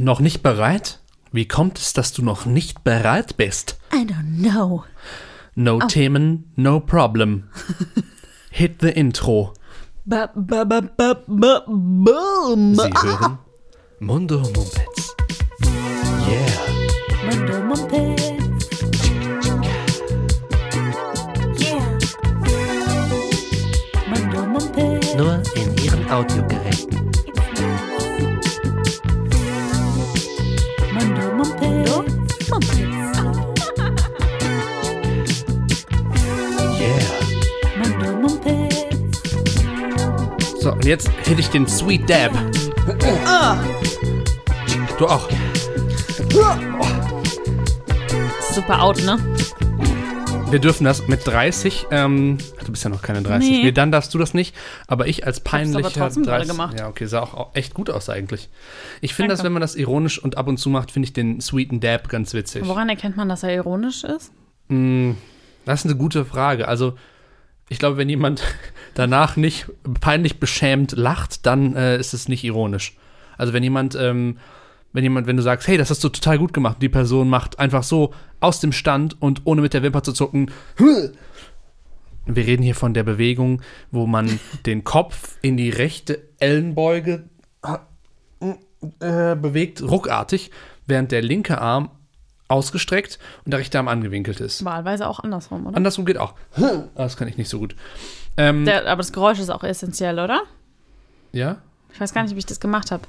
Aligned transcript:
Noch 0.00 0.20
nicht 0.20 0.42
bereit? 0.42 0.98
Wie 1.30 1.46
kommt 1.46 1.78
es, 1.78 1.92
dass 1.92 2.14
du 2.14 2.22
noch 2.22 2.46
nicht 2.46 2.84
bereit 2.84 3.36
bist? 3.36 3.78
I 3.92 4.06
don't 4.06 4.40
know. 4.42 4.84
No 5.54 5.78
Themen, 5.78 6.50
no 6.56 6.80
problem. 6.80 7.50
Hit 8.50 8.80
the 8.80 8.88
intro. 8.88 9.52
Ba, 10.06 10.30
ba, 10.34 10.64
ba, 10.64 10.80
ba, 10.80 11.22
ba, 11.26 11.64
boom. 11.66 12.74
Sie 12.76 12.82
hören 12.82 13.38
Mundo 13.98 14.38
Mumpets. 14.38 15.14
Yeah. 16.26 17.30
Mundo 17.30 17.60
Mumpets. 17.60 18.09
Jetzt 40.90 41.08
hätte 41.24 41.40
ich 41.40 41.48
den 41.50 41.68
Sweet 41.68 42.10
Dab. 42.10 42.32
Du 44.98 45.06
auch. 45.06 45.28
Super 48.52 48.82
out, 48.82 49.00
ne? 49.04 49.16
Wir 50.50 50.58
dürfen 50.58 50.82
das 50.82 51.06
mit 51.06 51.24
30. 51.24 51.86
Ähm, 51.92 52.38
du 52.64 52.72
bist 52.72 52.82
ja 52.82 52.90
noch 52.90 53.02
keine 53.02 53.22
30. 53.22 53.48
Nee. 53.48 53.62
Nee, 53.62 53.72
dann 53.72 53.92
darfst 53.92 54.12
du 54.12 54.18
das 54.18 54.34
nicht. 54.34 54.56
Aber 54.88 55.06
ich 55.06 55.24
als 55.24 55.38
aber 55.38 55.50
peinlicher 55.50 55.92
trotzdem 55.92 56.24
gerade 56.24 56.44
gemacht. 56.44 56.76
Ja, 56.76 56.88
okay, 56.88 57.06
sah 57.06 57.20
auch, 57.20 57.54
echt 57.54 57.72
gut 57.72 57.88
aus 57.88 58.10
eigentlich. 58.10 58.48
Ich 59.00 59.14
finde 59.14 59.32
das, 59.32 59.44
wenn 59.44 59.52
man 59.52 59.60
das 59.60 59.76
ironisch 59.76 60.18
und 60.18 60.36
ab 60.38 60.48
und 60.48 60.56
zu 60.56 60.70
macht, 60.70 60.90
finde 60.90 61.06
ich 61.06 61.12
den 61.12 61.40
sweeten 61.40 61.78
Dab 61.78 62.08
ganz 62.08 62.34
witzig. 62.34 62.66
Woran 62.66 62.88
erkennt 62.88 63.16
man, 63.16 63.28
dass 63.28 63.44
er 63.44 63.54
ironisch 63.54 64.02
ist? 64.02 64.32
Mm, 64.66 65.12
Das 65.66 65.84
ist 65.84 65.86
eine 65.86 65.94
gute 65.94 66.24
Frage. 66.24 66.66
Also, 66.66 66.94
ich 67.68 67.78
glaube, 67.78 67.96
wenn 67.96 68.08
jemand 68.08 68.42
danach 68.94 69.36
nicht 69.36 69.66
peinlich 70.00 70.40
beschämt 70.40 70.92
lacht, 70.92 71.46
dann 71.46 71.74
äh, 71.76 71.98
ist 71.98 72.14
es 72.14 72.28
nicht 72.28 72.44
ironisch. 72.44 72.96
Also, 73.36 73.52
wenn 73.52 73.62
jemand, 73.62 73.94
ähm, 73.94 74.38
wenn 74.92 75.04
jemand, 75.04 75.26
wenn 75.26 75.36
du 75.36 75.42
sagst, 75.42 75.68
hey, 75.68 75.78
das 75.78 75.90
hast 75.90 76.02
du 76.04 76.08
total 76.08 76.38
gut 76.38 76.52
gemacht, 76.52 76.78
die 76.80 76.88
Person 76.88 77.28
macht 77.28 77.58
einfach 77.58 77.82
so 77.82 78.12
aus 78.40 78.60
dem 78.60 78.72
Stand 78.72 79.20
und 79.20 79.42
ohne 79.44 79.60
mit 79.60 79.74
der 79.74 79.82
Wimper 79.82 80.02
zu 80.02 80.12
zucken. 80.12 80.50
Wir 82.26 82.46
reden 82.46 82.62
hier 82.62 82.74
von 82.74 82.94
der 82.94 83.02
Bewegung, 83.02 83.62
wo 83.90 84.06
man 84.06 84.40
den 84.66 84.84
Kopf 84.84 85.36
in 85.42 85.56
die 85.56 85.70
rechte 85.70 86.20
Ellenbeuge 86.38 87.24
äh, 89.00 89.36
bewegt, 89.36 89.82
ruckartig, 89.82 90.50
während 90.86 91.12
der 91.12 91.22
linke 91.22 91.60
Arm 91.60 91.90
ausgestreckt 92.48 93.18
und 93.44 93.52
der 93.52 93.60
rechte 93.60 93.78
Arm 93.78 93.88
angewinkelt 93.88 94.40
ist. 94.40 94.64
Wahlweise 94.64 95.06
auch 95.06 95.20
andersrum, 95.20 95.66
oder? 95.66 95.76
Andersrum 95.76 96.04
geht 96.04 96.18
auch. 96.18 96.34
Das 96.94 97.16
kann 97.16 97.28
ich 97.28 97.36
nicht 97.36 97.48
so 97.48 97.58
gut. 97.58 97.76
Ähm, 98.40 98.64
Der, 98.64 98.86
aber 98.86 98.98
das 98.98 99.12
Geräusch 99.12 99.38
ist 99.38 99.50
auch 99.50 99.62
essentiell, 99.64 100.18
oder? 100.18 100.42
ja, 101.32 101.56
Ich 101.92 102.00
weiß 102.00 102.12
gar 102.14 102.22
nicht, 102.22 102.34
wie 102.34 102.38
ich 102.38 102.46
das 102.46 102.60
gemacht 102.60 102.90
habe. 102.90 103.02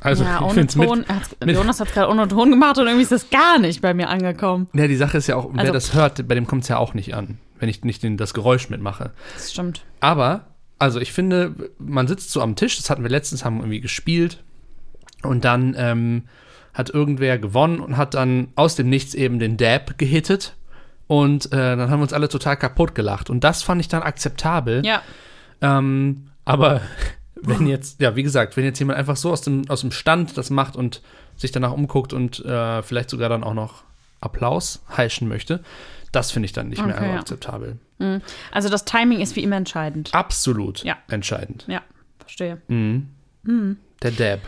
also 0.00 0.24
ja, 0.24 0.40
ohne 0.42 0.54
finde 0.54 0.68
es 0.68 0.76
mit. 0.76 0.88
Ton. 0.88 1.04
Hat's- 1.08 1.36
mit- 1.44 1.56
Jonas 1.56 1.80
hat 1.80 1.88
es 1.88 1.94
gerade 1.94 2.10
ohne 2.10 2.28
Ton 2.28 2.50
gemacht 2.50 2.78
und 2.78 2.86
irgendwie 2.86 3.02
ist 3.02 3.12
das 3.12 3.30
gar 3.30 3.58
nicht 3.58 3.80
bei 3.82 3.94
mir 3.94 4.08
angekommen. 4.08 4.68
Ja, 4.74 4.86
die 4.86 4.96
Sache 4.96 5.18
ist 5.18 5.26
ja 5.28 5.36
auch, 5.36 5.48
wer 5.52 5.60
Also- 5.60 5.72
das 5.72 5.94
hört, 5.94 6.26
bei 6.28 6.34
dem 6.34 6.46
kommt 6.46 6.62
es 6.62 6.68
ja 6.68 6.76
auch 6.78 6.94
nicht 6.94 7.14
an, 7.14 7.38
wenn 7.58 7.68
ich 7.68 7.82
nicht 7.84 8.02
den, 8.02 8.16
das 8.16 8.34
Geräusch 8.34 8.68
mitmache. 8.70 9.12
Das 9.34 9.52
stimmt. 9.52 9.82
Aber, 10.00 10.46
also 10.78 11.00
ich 11.00 11.12
finde, 11.12 11.54
man 11.78 12.06
sitzt 12.08 12.30
so 12.30 12.40
am 12.42 12.54
Tisch, 12.56 12.76
das 12.76 12.90
hatten 12.90 13.02
wir 13.02 13.10
letztens, 13.10 13.44
haben 13.44 13.58
irgendwie 13.58 13.80
gespielt 13.80 14.42
und 15.22 15.44
dann 15.44 15.74
ähm, 15.78 16.24
hat 16.74 16.90
irgendwer 16.90 17.38
gewonnen 17.38 17.80
und 17.80 17.96
hat 17.96 18.14
dann 18.14 18.48
aus 18.54 18.76
dem 18.76 18.88
Nichts 18.88 19.14
eben 19.14 19.38
den 19.38 19.56
Dab 19.56 19.98
gehittet 19.98 20.54
und 21.08 21.46
äh, 21.52 21.76
dann 21.76 21.90
haben 21.90 21.98
wir 21.98 22.02
uns 22.04 22.12
alle 22.12 22.28
total 22.28 22.56
kaputt 22.56 22.94
gelacht 22.94 23.28
und 23.30 23.42
das 23.42 23.62
fand 23.64 23.80
ich 23.80 23.88
dann 23.88 24.02
akzeptabel. 24.02 24.86
Ja. 24.86 25.02
Ähm, 25.60 26.28
aber 26.44 26.80
wenn 27.34 27.66
jetzt, 27.66 28.00
ja, 28.00 28.14
wie 28.14 28.22
gesagt, 28.22 28.56
wenn 28.56 28.64
jetzt 28.64 28.78
jemand 28.78 28.98
einfach 28.98 29.16
so 29.16 29.32
aus 29.32 29.40
dem, 29.40 29.68
aus 29.68 29.80
dem 29.80 29.90
Stand 29.90 30.38
das 30.38 30.50
macht 30.50 30.76
und 30.76 31.02
sich 31.36 31.50
danach 31.50 31.72
umguckt 31.72 32.12
und 32.12 32.44
äh, 32.44 32.82
vielleicht 32.82 33.10
sogar 33.10 33.28
dann 33.28 33.42
auch 33.42 33.54
noch 33.54 33.82
Applaus 34.20 34.82
heischen 34.96 35.28
möchte, 35.28 35.62
das 36.12 36.30
finde 36.30 36.46
ich 36.46 36.52
dann 36.52 36.68
nicht 36.68 36.84
mehr 36.84 36.96
Okay, 36.96 37.10
ja. 37.12 37.18
akzeptabel. 37.18 37.78
Also 38.52 38.68
das 38.68 38.84
Timing 38.84 39.20
ist 39.20 39.34
wie 39.36 39.42
immer 39.42 39.56
entscheidend. 39.56 40.14
Absolut 40.14 40.84
Ja. 40.84 40.96
entscheidend. 41.08 41.64
Ja, 41.68 41.82
verstehe. 42.18 42.60
Der 42.68 44.10
Dab. 44.12 44.40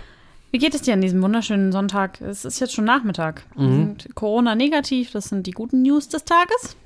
Wie 0.50 0.58
geht 0.58 0.74
es 0.74 0.82
dir 0.82 0.94
an 0.94 1.00
diesem 1.00 1.22
wunderschönen 1.22 1.70
Sonntag? 1.70 2.20
Es 2.20 2.44
ist 2.44 2.60
jetzt 2.60 2.74
schon 2.74 2.84
Nachmittag. 2.84 3.44
Sind 3.56 4.08
Corona 4.14 4.54
negativ, 4.54 5.12
das 5.12 5.26
sind 5.26 5.46
die 5.46 5.52
guten 5.52 5.82
News 5.82 6.08
des 6.08 6.24
Tages. 6.24 6.76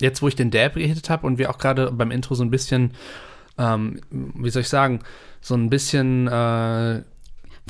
Jetzt, 0.00 0.22
wo 0.22 0.28
ich 0.28 0.36
den 0.36 0.50
Dab 0.50 0.74
gehittet 0.74 1.10
habe 1.10 1.26
und 1.26 1.38
wir 1.38 1.50
auch 1.50 1.58
gerade 1.58 1.92
beim 1.92 2.10
Intro 2.10 2.34
so 2.34 2.42
ein 2.42 2.50
bisschen, 2.50 2.92
ähm, 3.58 4.00
wie 4.10 4.50
soll 4.50 4.62
ich 4.62 4.68
sagen, 4.68 5.00
so 5.40 5.54
ein 5.54 5.70
bisschen 5.70 6.26
äh. 6.26 7.02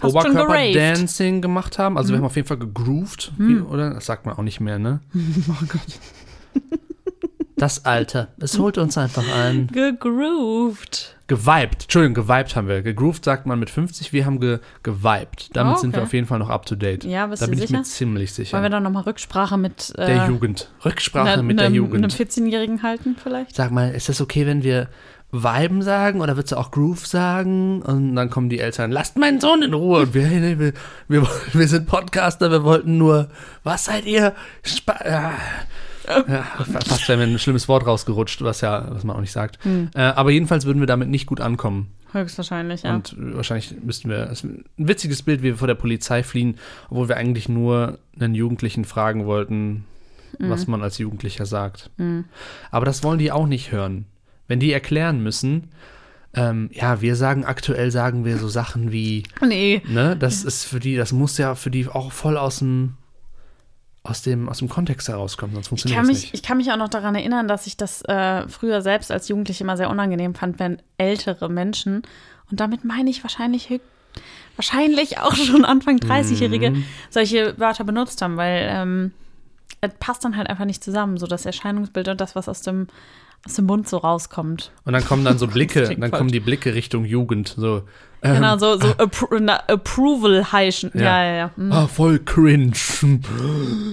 Oberkörper-Dancing 0.02 1.40
gemacht 1.40 1.78
haben. 1.78 1.96
Also 1.96 2.10
wir 2.10 2.18
haben 2.18 2.26
auf 2.26 2.36
jeden 2.36 2.46
Fall 2.46 2.58
gegroovt, 2.58 3.32
wie, 3.38 3.56
oder? 3.60 3.94
Das 3.94 4.04
sagt 4.04 4.26
man 4.26 4.36
auch 4.36 4.42
nicht 4.42 4.60
mehr, 4.60 4.78
ne? 4.78 5.00
oh 5.48 5.64
Gott. 5.66 6.62
Das 7.58 7.86
Alter, 7.86 8.28
es 8.38 8.58
holt 8.58 8.76
uns 8.76 8.98
einfach 8.98 9.24
ein. 9.34 9.68
Gegrooved. 9.68 11.16
Geweibt, 11.26 11.84
Entschuldigung, 11.84 12.14
geweibt 12.14 12.54
haben 12.54 12.68
wir. 12.68 12.82
Gegrooved 12.82 13.24
sagt 13.24 13.46
man 13.46 13.58
mit 13.58 13.70
50, 13.70 14.12
wir 14.12 14.26
haben 14.26 14.38
ge 14.40 14.58
geweibt. 14.82 15.48
Damit 15.56 15.76
Oh, 15.76 15.80
sind 15.80 15.92
wir 15.92 15.98
okay. 16.00 16.06
auf 16.06 16.12
jeden 16.12 16.26
Fall 16.26 16.38
noch 16.38 16.50
up 16.50 16.66
to 16.66 16.76
date. 16.76 17.02
Ja, 17.04 17.26
bist 17.26 17.40
da 17.42 17.46
du 17.46 17.50
bin 17.52 17.58
ich 17.60 17.68
sicher? 17.68 17.78
mir 17.78 17.84
ziemlich 17.84 18.32
sicher. 18.34 18.52
Wollen 18.52 18.64
wir 18.64 18.70
dann 18.70 18.82
nochmal 18.82 19.02
Rücksprache 19.04 19.56
mit 19.56 19.92
äh, 19.96 20.06
der 20.06 20.26
Jugend. 20.28 20.70
Rücksprache 20.84 21.38
ne- 21.38 21.42
mit 21.42 21.58
der 21.58 21.70
nem- 21.70 21.76
Jugend. 21.76 22.04
einem 22.04 22.10
14-Jährigen 22.10 22.82
halten 22.82 23.16
vielleicht? 23.20 23.56
Sag 23.56 23.70
mal, 23.72 23.90
ist 23.92 24.08
das 24.08 24.20
okay, 24.20 24.46
wenn 24.46 24.62
wir 24.62 24.88
Viben 25.32 25.82
sagen 25.82 26.20
oder 26.20 26.36
würdest 26.36 26.52
du 26.52 26.56
auch 26.58 26.70
Groove 26.70 27.06
sagen? 27.06 27.82
Und 27.82 28.14
dann 28.14 28.30
kommen 28.30 28.48
die 28.48 28.60
Eltern, 28.60 28.92
lasst 28.92 29.16
meinen 29.16 29.40
Sohn 29.40 29.62
in 29.62 29.74
Ruhe. 29.74 30.00
Und 30.02 30.14
wir, 30.14 30.30
wir, 30.30 30.72
wir, 31.08 31.26
wir 31.52 31.68
sind 31.68 31.86
Podcaster, 31.88 32.50
wir 32.52 32.62
wollten 32.62 32.98
nur, 32.98 33.28
was 33.64 33.86
seid 33.86 34.04
ihr? 34.04 34.34
Spa 34.62 34.96
ja. 35.04 35.32
Ja, 36.28 36.42
fast 36.42 37.08
wäre 37.08 37.18
mir 37.18 37.24
ein 37.24 37.38
schlimmes 37.38 37.68
Wort 37.68 37.86
rausgerutscht, 37.86 38.42
was 38.42 38.60
ja, 38.60 38.86
was 38.90 39.04
man 39.04 39.16
auch 39.16 39.20
nicht 39.20 39.32
sagt. 39.32 39.58
Äh, 39.64 40.00
aber 40.00 40.30
jedenfalls 40.30 40.64
würden 40.66 40.80
wir 40.80 40.86
damit 40.86 41.08
nicht 41.08 41.26
gut 41.26 41.40
ankommen. 41.40 41.88
Höchstwahrscheinlich, 42.12 42.82
ja. 42.82 42.94
Und 42.94 43.14
wahrscheinlich 43.18 43.74
müssten 43.82 44.08
wir, 44.08 44.30
es 44.30 44.42
ist 44.42 44.44
ein 44.44 44.64
witziges 44.76 45.22
Bild, 45.22 45.40
wie 45.40 45.48
wir 45.48 45.56
vor 45.56 45.68
der 45.68 45.74
Polizei 45.74 46.22
fliehen, 46.22 46.58
obwohl 46.88 47.08
wir 47.08 47.16
eigentlich 47.16 47.48
nur 47.48 47.98
einen 48.18 48.34
Jugendlichen 48.34 48.84
fragen 48.84 49.26
wollten, 49.26 49.84
was 50.38 50.66
man 50.66 50.82
als 50.82 50.98
Jugendlicher 50.98 51.46
sagt. 51.46 51.90
Aber 52.70 52.86
das 52.86 53.02
wollen 53.02 53.18
die 53.18 53.32
auch 53.32 53.46
nicht 53.46 53.72
hören. 53.72 54.06
Wenn 54.48 54.60
die 54.60 54.72
erklären 54.72 55.22
müssen, 55.22 55.70
ähm, 56.36 56.70
ja, 56.72 57.00
wir 57.00 57.16
sagen 57.16 57.44
aktuell, 57.44 57.90
sagen 57.90 58.24
wir 58.24 58.36
so 58.36 58.48
Sachen 58.48 58.92
wie, 58.92 59.24
nee. 59.40 59.82
ne, 59.88 60.16
das 60.16 60.44
ist 60.44 60.64
für 60.64 60.80
die, 60.80 60.94
das 60.94 61.12
muss 61.12 61.38
ja 61.38 61.54
für 61.54 61.70
die 61.70 61.88
auch 61.88 62.12
voll 62.12 62.36
aus 62.36 62.58
dem, 62.58 62.94
aus 64.08 64.22
dem, 64.22 64.48
aus 64.48 64.58
dem 64.58 64.68
Kontext 64.68 65.08
herauskommen, 65.08 65.54
sonst 65.54 65.66
Ich 65.66 65.68
funktioniert 65.68 66.06
mich, 66.06 66.22
nicht. 66.22 66.34
ich 66.34 66.42
kann 66.42 66.56
mich 66.56 66.70
auch 66.72 66.76
noch 66.76 66.88
daran 66.88 67.14
erinnern, 67.14 67.48
dass 67.48 67.66
ich 67.66 67.76
das 67.76 68.02
äh, 68.02 68.48
früher 68.48 68.82
selbst 68.82 69.10
als 69.10 69.28
Jugendliche 69.28 69.64
immer 69.64 69.76
sehr 69.76 69.90
unangenehm 69.90 70.34
fand, 70.34 70.58
wenn 70.58 70.80
ältere 70.98 71.48
Menschen, 71.48 72.02
und 72.50 72.60
damit 72.60 72.84
meine 72.84 73.10
ich 73.10 73.22
wahrscheinlich 73.24 73.80
wahrscheinlich 74.56 75.18
auch 75.18 75.34
schon 75.34 75.64
Anfang 75.64 75.98
30-Jährige, 75.98 76.70
Mhm. 76.70 76.84
solche 77.10 77.58
Wörter 77.58 77.84
benutzt 77.84 78.22
haben, 78.22 78.36
weil 78.36 78.68
ähm, 78.70 79.12
es 79.80 79.90
passt 79.98 80.24
dann 80.24 80.36
halt 80.36 80.48
einfach 80.48 80.64
nicht 80.64 80.82
zusammen, 80.82 81.18
so 81.18 81.26
das 81.26 81.44
Erscheinungsbild 81.44 82.08
und 82.08 82.20
das, 82.20 82.34
was 82.34 82.48
aus 82.48 82.62
dem, 82.62 82.86
aus 83.44 83.54
dem 83.54 83.66
Mund 83.66 83.88
so 83.88 83.98
rauskommt. 83.98 84.72
Und 84.84 84.92
dann 84.92 85.04
kommen 85.04 85.24
dann 85.24 85.38
so 85.38 85.46
Blicke, 85.48 85.94
dann 85.96 86.10
kommen 86.10 86.30
die 86.30 86.40
Blicke 86.40 86.74
Richtung 86.74 87.04
Jugend, 87.04 87.54
so, 87.56 87.82
ähm, 88.22 88.36
Genau, 88.36 88.58
so, 88.58 88.78
so 88.78 88.88
appro 88.96 89.38
na, 89.38 89.56
Approval 89.68 90.52
heischen. 90.52 90.90
Ja, 90.94 91.00
Ja. 91.00 91.24
ja, 91.24 91.34
ja. 91.34 91.50
Mhm. 91.56 91.72
ah, 91.72 91.86
voll 91.86 92.18
cringe. 92.18 92.72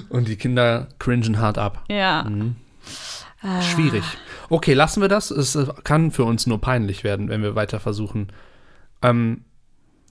Und 0.10 0.28
die 0.28 0.36
Kinder 0.36 0.88
cringen 1.00 1.40
hart 1.40 1.58
ab. 1.58 1.84
Ja. 1.90 2.24
Mhm. 2.24 2.56
Ah. 3.42 3.62
Schwierig. 3.62 4.04
Okay, 4.50 4.74
lassen 4.74 5.02
wir 5.02 5.10
das. 5.10 5.30
Es 5.32 5.56
äh, 5.56 5.66
kann 5.84 6.12
für 6.12 6.24
uns 6.24 6.48
nur 6.48 6.62
peinlich 6.62 7.04
werden, 7.04 7.28
wenn 7.30 7.44
wir 7.44 7.56
weiter 7.56 7.80
versuchen. 7.80 8.28
Ähm, 9.02 9.44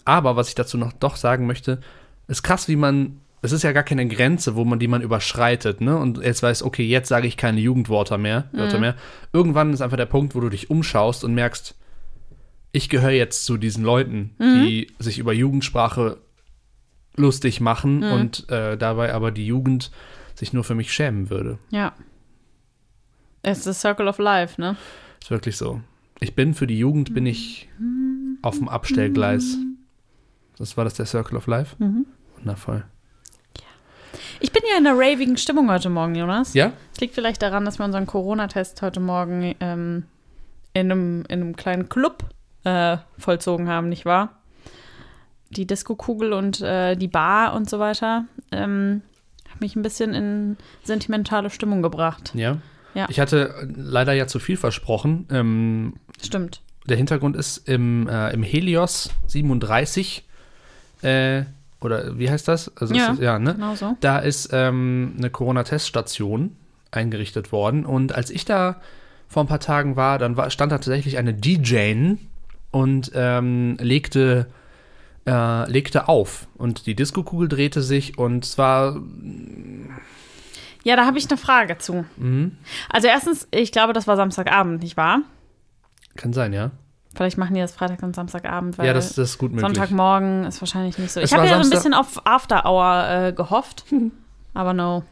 aber 0.04 0.36
was 0.36 0.48
ich 0.48 0.54
dazu 0.54 0.76
noch 0.76 0.92
doch 0.92 1.16
sagen 1.16 1.46
möchte, 1.46 1.80
ist 2.28 2.42
krass, 2.42 2.68
wie 2.68 2.76
man. 2.76 3.18
Es 3.44 3.50
ist 3.50 3.64
ja 3.64 3.72
gar 3.72 3.82
keine 3.82 4.06
Grenze, 4.06 4.54
wo 4.54 4.64
man 4.64 4.78
die 4.78 4.86
man 4.88 5.02
überschreitet, 5.02 5.80
ne? 5.80 5.96
Und 5.96 6.18
jetzt 6.18 6.42
weiß, 6.42 6.62
okay, 6.62 6.84
jetzt 6.84 7.08
sage 7.08 7.26
ich 7.26 7.36
keine 7.36 7.60
Jugendwörter 7.60 8.16
mehr, 8.16 8.48
Wörter 8.52 8.78
mehr. 8.78 8.94
Irgendwann 9.32 9.72
ist 9.72 9.80
einfach 9.80 9.96
der 9.96 10.06
Punkt, 10.06 10.36
wo 10.36 10.40
du 10.40 10.48
dich 10.48 10.70
umschaust 10.70 11.24
und 11.24 11.34
merkst, 11.34 11.74
ich 12.70 12.88
gehöre 12.88 13.10
jetzt 13.10 13.44
zu 13.44 13.56
diesen 13.58 13.84
Leuten, 13.84 14.30
die 14.38 14.86
sich 14.98 15.18
über 15.18 15.32
Jugendsprache 15.32 16.18
lustig 17.16 17.60
machen 17.60 18.02
und 18.02 18.48
äh, 18.48 18.78
dabei 18.78 19.12
aber 19.12 19.30
die 19.30 19.46
Jugend 19.46 19.90
sich 20.34 20.52
nur 20.52 20.64
für 20.64 20.74
mich 20.74 20.92
schämen 20.92 21.28
würde. 21.28 21.58
Ja. 21.70 21.92
Es 23.42 23.58
ist 23.58 23.64
the 23.64 23.72
Circle 23.74 24.08
of 24.08 24.18
Life, 24.18 24.60
ne? 24.60 24.76
Ist 25.20 25.30
wirklich 25.30 25.56
so. 25.56 25.80
Ich 26.20 26.34
bin 26.34 26.54
für 26.54 26.68
die 26.68 26.78
Jugend 26.78 27.12
bin 27.12 27.26
ich 27.26 27.68
auf 28.40 28.56
dem 28.56 28.68
Abstellgleis. 28.68 29.58
Das 30.56 30.76
war 30.76 30.84
das 30.84 30.94
der 30.94 31.06
Circle 31.06 31.36
of 31.36 31.48
Life. 31.48 31.76
Und 31.80 32.06
Wundervoll. 32.38 32.84
Ich 34.42 34.50
bin 34.50 34.62
ja 34.68 34.76
in 34.76 34.86
einer 34.86 34.98
ravigen 34.98 35.36
Stimmung 35.36 35.70
heute 35.70 35.88
Morgen, 35.88 36.16
Jonas. 36.16 36.52
Ja? 36.52 36.72
Es 36.92 37.00
liegt 37.00 37.14
vielleicht 37.14 37.42
daran, 37.42 37.64
dass 37.64 37.78
wir 37.78 37.84
unseren 37.84 38.06
Corona-Test 38.06 38.82
heute 38.82 38.98
Morgen 38.98 39.54
ähm, 39.60 40.04
in, 40.74 40.90
einem, 40.90 41.24
in 41.28 41.40
einem 41.40 41.56
kleinen 41.56 41.88
Club 41.88 42.24
äh, 42.64 42.96
vollzogen 43.18 43.68
haben, 43.68 43.88
nicht 43.88 44.04
wahr? 44.04 44.40
Die 45.50 45.64
Disco-Kugel 45.64 46.32
und 46.32 46.60
äh, 46.60 46.96
die 46.96 47.06
Bar 47.06 47.54
und 47.54 47.70
so 47.70 47.78
weiter 47.78 48.24
ähm, 48.50 49.02
hat 49.48 49.60
mich 49.60 49.76
ein 49.76 49.82
bisschen 49.82 50.12
in 50.12 50.56
sentimentale 50.82 51.48
Stimmung 51.48 51.80
gebracht. 51.80 52.32
Ja. 52.34 52.58
Ja. 52.94 53.06
Ich 53.10 53.20
hatte 53.20 53.68
leider 53.76 54.12
ja 54.12 54.26
zu 54.26 54.40
viel 54.40 54.56
versprochen. 54.56 55.28
Ähm, 55.30 55.94
Stimmt. 56.20 56.62
der 56.86 56.96
Hintergrund 56.96 57.36
ist 57.36 57.68
im, 57.68 58.08
äh, 58.08 58.32
im 58.32 58.42
Helios 58.42 59.10
37. 59.28 60.26
Äh, 61.02 61.44
oder 61.84 62.18
wie 62.18 62.30
heißt 62.30 62.48
das? 62.48 62.74
Also 62.76 62.94
Ja. 62.94 63.12
ist, 63.12 63.20
ja 63.20 63.38
ne? 63.38 63.54
Genau 63.54 63.74
so. 63.74 63.96
Da 64.00 64.18
ist 64.18 64.50
ähm, 64.52 65.14
eine 65.18 65.30
Corona-Teststation 65.30 66.56
eingerichtet 66.90 67.52
worden. 67.52 67.84
Und 67.86 68.14
als 68.14 68.30
ich 68.30 68.44
da 68.44 68.80
vor 69.28 69.44
ein 69.44 69.48
paar 69.48 69.60
Tagen 69.60 69.96
war, 69.96 70.18
dann 70.18 70.36
war, 70.36 70.50
stand 70.50 70.72
da 70.72 70.76
tatsächlich 70.76 71.18
eine 71.18 71.32
DJ 71.34 72.14
und 72.70 73.10
ähm, 73.14 73.76
legte, 73.80 74.46
äh, 75.26 75.70
legte 75.70 76.08
auf. 76.08 76.46
Und 76.56 76.86
die 76.86 76.94
Diskokugel 76.94 77.48
drehte 77.48 77.80
sich 77.82 78.18
und 78.18 78.44
zwar 78.44 79.00
Ja, 80.84 80.96
da 80.96 81.06
habe 81.06 81.18
ich 81.18 81.28
eine 81.30 81.38
Frage 81.38 81.78
zu. 81.78 82.04
Mhm. 82.16 82.56
Also 82.90 83.08
erstens, 83.08 83.46
ich 83.52 83.72
glaube, 83.72 83.92
das 83.92 84.06
war 84.06 84.16
Samstagabend, 84.16 84.82
nicht 84.82 84.96
wahr? 84.96 85.20
kann 86.14 86.34
sein, 86.34 86.52
ja. 86.52 86.72
Vielleicht 87.14 87.36
machen 87.36 87.54
die 87.54 87.60
das 87.60 87.72
Freitag 87.72 88.02
und 88.02 88.14
Samstagabend, 88.16 88.78
weil 88.78 88.86
Ja, 88.86 88.94
das, 88.94 89.14
das 89.14 89.30
ist 89.30 89.38
gut 89.38 89.52
möglich. 89.52 89.66
Sonntagmorgen 89.66 90.44
ist 90.44 90.60
wahrscheinlich 90.60 90.96
nicht 90.98 91.12
so. 91.12 91.20
Es 91.20 91.30
ich 91.30 91.36
habe 91.36 91.46
ja 91.46 91.62
so 91.62 91.68
ein 91.68 91.70
bisschen 91.70 91.94
auf 91.94 92.26
After 92.26 92.64
Hour 92.64 93.08
äh, 93.08 93.32
gehofft, 93.32 93.84
aber 94.54 94.72
no. 94.72 95.04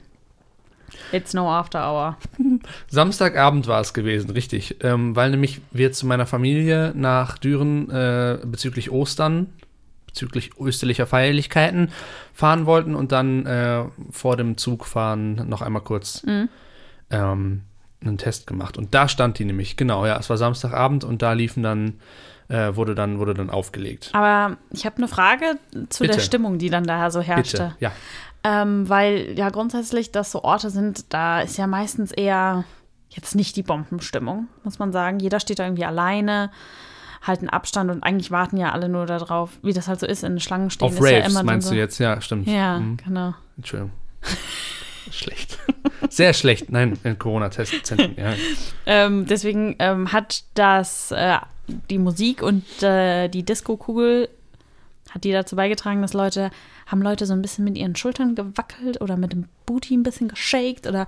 It's 1.12 1.35
no 1.35 1.49
After 1.50 1.81
Hour. 1.81 2.17
Samstagabend 2.88 3.67
war 3.67 3.81
es 3.81 3.93
gewesen, 3.93 4.31
richtig. 4.31 4.76
Ähm, 4.82 5.14
weil 5.14 5.31
nämlich 5.31 5.61
wir 5.70 5.93
zu 5.93 6.06
meiner 6.06 6.26
Familie 6.26 6.93
nach 6.97 7.38
Düren 7.38 7.91
äh, 7.91 8.38
bezüglich 8.44 8.91
Ostern, 8.91 9.52
bezüglich 10.06 10.52
österlicher 10.58 11.06
Feierlichkeiten 11.06 11.91
fahren 12.32 12.67
wollten 12.67 12.94
und 12.97 13.12
dann 13.12 13.47
äh, 13.47 13.85
vor 14.11 14.37
dem 14.37 14.56
Zugfahren 14.56 15.49
noch 15.49 15.62
einmal 15.62 15.82
kurz 15.82 16.25
ähm, 17.11 17.62
einen 18.02 18.19
Test 18.19 18.47
gemacht. 18.47 18.76
Und 18.79 18.94
da 18.94 19.08
stand 19.08 19.38
die 19.38 19.44
nämlich, 19.44 19.76
genau, 19.76 20.06
ja, 20.06 20.17
es 20.19 20.31
war 20.31 20.37
Samstagabend 20.38 21.05
und 21.05 21.23
da 21.23 21.32
liefen 21.35 21.62
dann, 21.62 22.00
äh, 22.49 22.75
wurde 22.75 22.94
dann, 22.94 23.19
wurde 23.19 23.35
dann 23.35 23.50
aufgelegt. 23.50 24.11
Aber 24.12 24.56
ich 24.70 24.87
habe 24.87 24.97
eine 24.99 25.08
Frage 25.08 25.58
zu 25.91 26.05
der 26.05 26.12
Bitte. 26.14 26.25
Stimmung, 26.25 26.58
die 26.58 26.70
dann 26.70 26.85
da 26.85 27.11
so 27.11 27.20
herrschte. 27.20 27.56
Bitte, 27.56 27.76
ja. 27.81 27.93
Ähm, 28.43 28.88
weil 28.88 29.35
ja 29.38 29.50
grundsätzlich 29.50 30.12
das 30.12 30.32
so 30.32 30.43
Orte 30.44 30.70
sind, 30.70 31.12
da 31.12 31.41
ist 31.43 31.58
ja 31.58 31.67
meistens 31.67 32.11
eher 32.11 32.64
jetzt 33.11 33.35
nicht 33.35 33.55
die 33.56 33.62
Bombenstimmung, 33.62 34.49
muss 34.64 34.79
man 34.79 34.93
sagen. 34.93 35.19
Jeder 35.20 35.41
steht 35.41 35.58
da 35.58 35.64
irgendwie 35.64 35.85
alleine, 35.85 36.50
halten 37.23 37.50
Abstand 37.50 37.91
und 37.91 38.02
eigentlich 38.02 38.31
warten 38.31 38.56
ja 38.56 38.73
alle 38.73 38.88
nur 38.88 39.05
darauf, 39.05 39.50
wie 39.62 39.75
das 39.75 39.88
halt 39.88 40.00
so 40.00 40.06
ist, 40.06 40.25
in 40.25 40.41
Schlangen 40.41 40.70
stehen. 40.70 40.87
Auf 40.88 40.94
ist 40.99 41.00
ja 41.11 41.19
Raves 41.19 41.31
immer 41.32 41.41
dann 41.41 41.47
meinst 41.47 41.69
so, 41.69 41.75
du 41.75 41.79
jetzt? 41.79 41.99
Ja, 41.99 42.19
stimmt. 42.23 42.47
Ja, 42.49 42.79
Mhm. 42.79 42.97
genau. 42.97 43.35
Entschuldigung. 43.58 43.91
schlecht. 45.12 45.59
Sehr 46.09 46.33
schlecht. 46.33 46.71
Nein, 46.71 46.99
in 47.05 47.19
Corona-Testzentren, 47.19 48.17
ja. 48.17 48.35
Ähm, 48.87 49.27
deswegen 49.27 49.77
ähm, 49.79 50.12
hat 50.12 50.45
das 50.55 51.12
äh, 51.12 51.39
die 51.91 51.99
Musik 51.99 52.43
und 52.43 52.65
äh, 52.83 53.29
die 53.29 53.45
Disco-Kugel 53.45 54.29
hat 55.11 55.25
die 55.25 55.33
dazu 55.33 55.57
beigetragen, 55.57 56.03
dass 56.03 56.12
Leute 56.15 56.51
haben 56.87 57.03
Leute 57.03 57.27
so 57.27 57.33
ein 57.35 57.43
bisschen 57.43 57.65
mit 57.65 57.77
ihren 57.79 57.95
Schultern 57.97 58.35
gewackelt 58.35 59.01
oder 59.01 59.17
mit 59.17 59.33
dem 59.33 59.45
Booty 59.67 59.95
ein 59.95 60.03
bisschen 60.03 60.29
geshakt 60.29 60.87
oder 60.87 61.07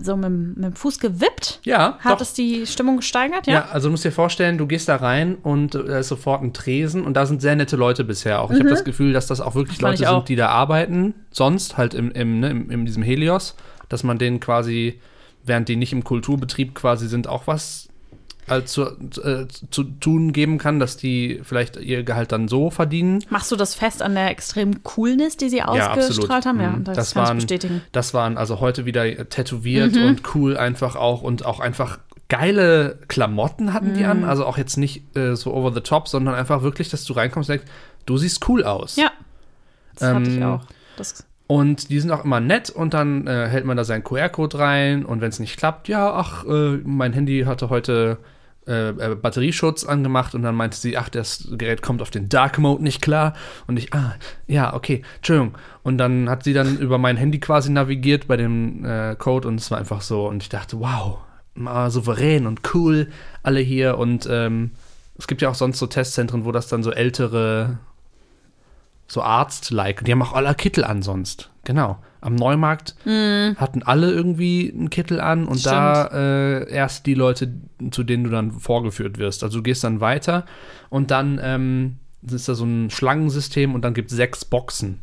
so 0.00 0.16
mit, 0.16 0.24
dem- 0.26 0.54
mit 0.54 0.64
dem 0.64 0.72
Fuß 0.74 0.98
gewippt. 1.00 1.60
Ja, 1.64 1.98
Hat 2.00 2.14
doch. 2.14 2.20
es 2.20 2.34
die 2.34 2.66
Stimmung 2.66 2.98
gesteigert? 2.98 3.46
Ja, 3.46 3.52
Ja. 3.54 3.64
also 3.72 3.88
du 3.88 3.92
musst 3.92 4.04
dir 4.04 4.12
vorstellen, 4.12 4.58
du 4.58 4.66
gehst 4.66 4.88
da 4.88 4.96
rein 4.96 5.36
und 5.36 5.74
da 5.74 5.98
ist 5.98 6.08
sofort 6.08 6.42
ein 6.42 6.52
Tresen 6.52 7.04
und 7.04 7.14
da 7.14 7.26
sind 7.26 7.42
sehr 7.42 7.56
nette 7.56 7.76
Leute 7.76 8.04
bisher 8.04 8.40
auch. 8.42 8.50
Ich 8.50 8.58
habe 8.58 8.68
das 8.70 8.84
Gefühl, 8.84 9.12
dass 9.12 9.26
das 9.26 9.40
auch 9.40 9.54
wirklich 9.54 9.78
Mhm. 9.78 9.82
Das 9.86 10.00
Leute 10.00 10.10
auch. 10.10 10.18
sind, 10.18 10.28
die 10.28 10.36
da 10.36 10.48
arbeiten, 10.48 11.14
sonst 11.30 11.76
halt 11.76 11.94
im, 11.94 12.10
im, 12.12 12.40
ne, 12.40 12.50
im, 12.50 12.70
in 12.70 12.86
diesem 12.86 13.02
Helios, 13.02 13.56
dass 13.88 14.02
man 14.04 14.18
denen 14.18 14.40
quasi, 14.40 15.00
während 15.44 15.68
die 15.68 15.76
nicht 15.76 15.92
im 15.92 16.04
Kulturbetrieb 16.04 16.74
quasi 16.74 17.08
sind, 17.08 17.26
auch 17.28 17.46
was 17.46 17.88
zu, 18.64 18.82
äh, 19.22 19.46
zu 19.70 19.84
tun 19.84 20.32
geben 20.32 20.58
kann, 20.58 20.78
dass 20.80 20.96
die 20.96 21.40
vielleicht 21.44 21.76
ihr 21.76 22.02
Gehalt 22.02 22.32
dann 22.32 22.48
so 22.48 22.70
verdienen. 22.70 23.24
Machst 23.30 23.50
du 23.52 23.56
das 23.56 23.74
fest 23.74 24.02
an 24.02 24.14
der 24.14 24.30
extremen 24.30 24.82
Coolness, 24.82 25.36
die 25.36 25.48
sie 25.48 25.58
Ja, 25.58 25.66
ausgestrahlt 25.92 26.44
haben? 26.46 26.60
Ja, 26.60 26.70
Mhm. 26.70 26.84
das, 26.84 26.96
Das 26.96 27.14
kann 27.14 27.22
ich 27.22 27.28
waren- 27.28 27.36
bestätigen. 27.38 27.82
Das 27.92 28.14
waren 28.14 28.36
also 28.36 28.60
heute 28.60 28.84
wieder 28.84 29.04
tätowiert 29.28 29.94
Mhm. 29.94 30.06
und 30.06 30.34
cool 30.34 30.56
einfach 30.56 30.96
auch 30.96 31.22
und 31.22 31.44
auch 31.46 31.60
einfach 31.60 31.98
geile 32.28 32.98
Klamotten 33.08 33.72
hatten 33.74 33.94
die 33.94 34.02
Mhm. 34.04 34.10
an. 34.10 34.24
Also 34.24 34.44
auch 34.46 34.58
jetzt 34.58 34.76
nicht 34.76 35.16
äh, 35.16 35.36
so 35.36 35.52
over 35.54 35.72
the 35.72 35.80
top, 35.80 36.08
sondern 36.08 36.34
einfach 36.34 36.62
wirklich, 36.62 36.88
dass 36.88 37.04
du 37.04 37.12
reinkommst 37.12 37.48
und 37.50 37.58
denkst, 37.58 37.72
du 38.06 38.16
siehst 38.16 38.48
cool 38.48 38.64
aus. 38.64 38.96
Ja, 38.96 39.10
das 39.98 40.08
hatte 40.14 40.30
ich 40.30 40.36
Ähm, 40.38 40.42
auch. 40.42 40.60
Das, 40.96 41.24
Und 41.48 41.90
die 41.90 42.00
sind 42.00 42.10
auch 42.10 42.24
immer 42.24 42.40
nett 42.40 42.70
und 42.70 42.94
dann 42.94 43.26
äh, 43.26 43.46
hält 43.48 43.66
man 43.66 43.76
da 43.76 43.84
seinen 43.84 44.02
QR-Code 44.04 44.58
rein 44.58 45.04
und 45.04 45.20
wenn 45.20 45.28
es 45.28 45.38
nicht 45.38 45.58
klappt, 45.58 45.86
ja, 45.88 46.10
ach, 46.12 46.44
äh, 46.46 46.78
mein 46.84 47.12
Handy 47.12 47.42
hatte 47.46 47.68
heute 47.68 48.16
äh, 48.66 48.90
äh, 48.90 49.14
Batterieschutz 49.14 49.84
angemacht 49.84 50.34
und 50.34 50.42
dann 50.42 50.54
meinte 50.54 50.76
sie, 50.76 50.96
ach, 50.96 51.08
das 51.08 51.48
Gerät 51.52 51.82
kommt 51.82 52.00
auf 52.00 52.10
den 52.10 52.28
Dark 52.28 52.58
Mode 52.58 52.82
nicht 52.82 53.02
klar 53.02 53.34
und 53.66 53.76
ich, 53.76 53.92
ah, 53.92 54.14
ja, 54.46 54.74
okay, 54.74 55.02
Entschuldigung. 55.16 55.58
Und 55.82 55.98
dann 55.98 56.30
hat 56.30 56.44
sie 56.44 56.52
dann 56.52 56.78
über 56.78 56.98
mein 56.98 57.16
Handy 57.16 57.40
quasi 57.40 57.70
navigiert 57.70 58.28
bei 58.28 58.36
dem 58.36 58.84
äh, 58.84 59.16
Code 59.16 59.48
und 59.48 59.60
es 59.60 59.70
war 59.70 59.78
einfach 59.78 60.00
so 60.00 60.28
und 60.28 60.42
ich 60.42 60.48
dachte, 60.48 60.78
wow, 60.78 61.18
mal 61.54 61.90
souverän 61.90 62.46
und 62.46 62.60
cool 62.74 63.08
alle 63.42 63.60
hier 63.60 63.98
und 63.98 64.28
ähm, 64.30 64.70
es 65.18 65.26
gibt 65.26 65.42
ja 65.42 65.50
auch 65.50 65.54
sonst 65.54 65.78
so 65.78 65.86
Testzentren, 65.86 66.44
wo 66.44 66.52
das 66.52 66.68
dann 66.68 66.82
so 66.82 66.90
ältere 66.90 67.78
so 69.06 69.22
Arzt-like. 69.22 70.04
Die 70.04 70.12
haben 70.12 70.22
auch 70.22 70.32
alle 70.32 70.54
Kittel 70.54 70.84
an. 70.84 71.02
Genau. 71.64 71.98
Am 72.22 72.36
Neumarkt 72.36 72.94
hatten 73.04 73.82
alle 73.82 74.10
irgendwie 74.12 74.72
einen 74.72 74.90
Kittel 74.90 75.20
an 75.20 75.44
und 75.44 75.66
da 75.66 76.06
äh, 76.06 76.72
erst 76.72 77.06
die 77.06 77.14
Leute, 77.14 77.52
zu 77.90 78.04
denen 78.04 78.24
du 78.24 78.30
dann 78.30 78.52
vorgeführt 78.52 79.18
wirst. 79.18 79.42
Also 79.42 79.58
du 79.58 79.62
gehst 79.62 79.82
dann 79.84 80.00
weiter 80.00 80.46
und 80.88 81.10
dann 81.10 81.40
ähm, 81.42 81.96
ist 82.22 82.48
da 82.48 82.54
so 82.54 82.64
ein 82.64 82.90
Schlangensystem 82.90 83.74
und 83.74 83.82
dann 83.84 83.92
gibt 83.92 84.10
es 84.10 84.16
sechs 84.16 84.44
Boxen, 84.44 85.02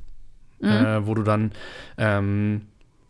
äh, 0.61 1.01
wo 1.05 1.13
du 1.13 1.23
dann 1.23 1.51
ähm, 1.97 2.61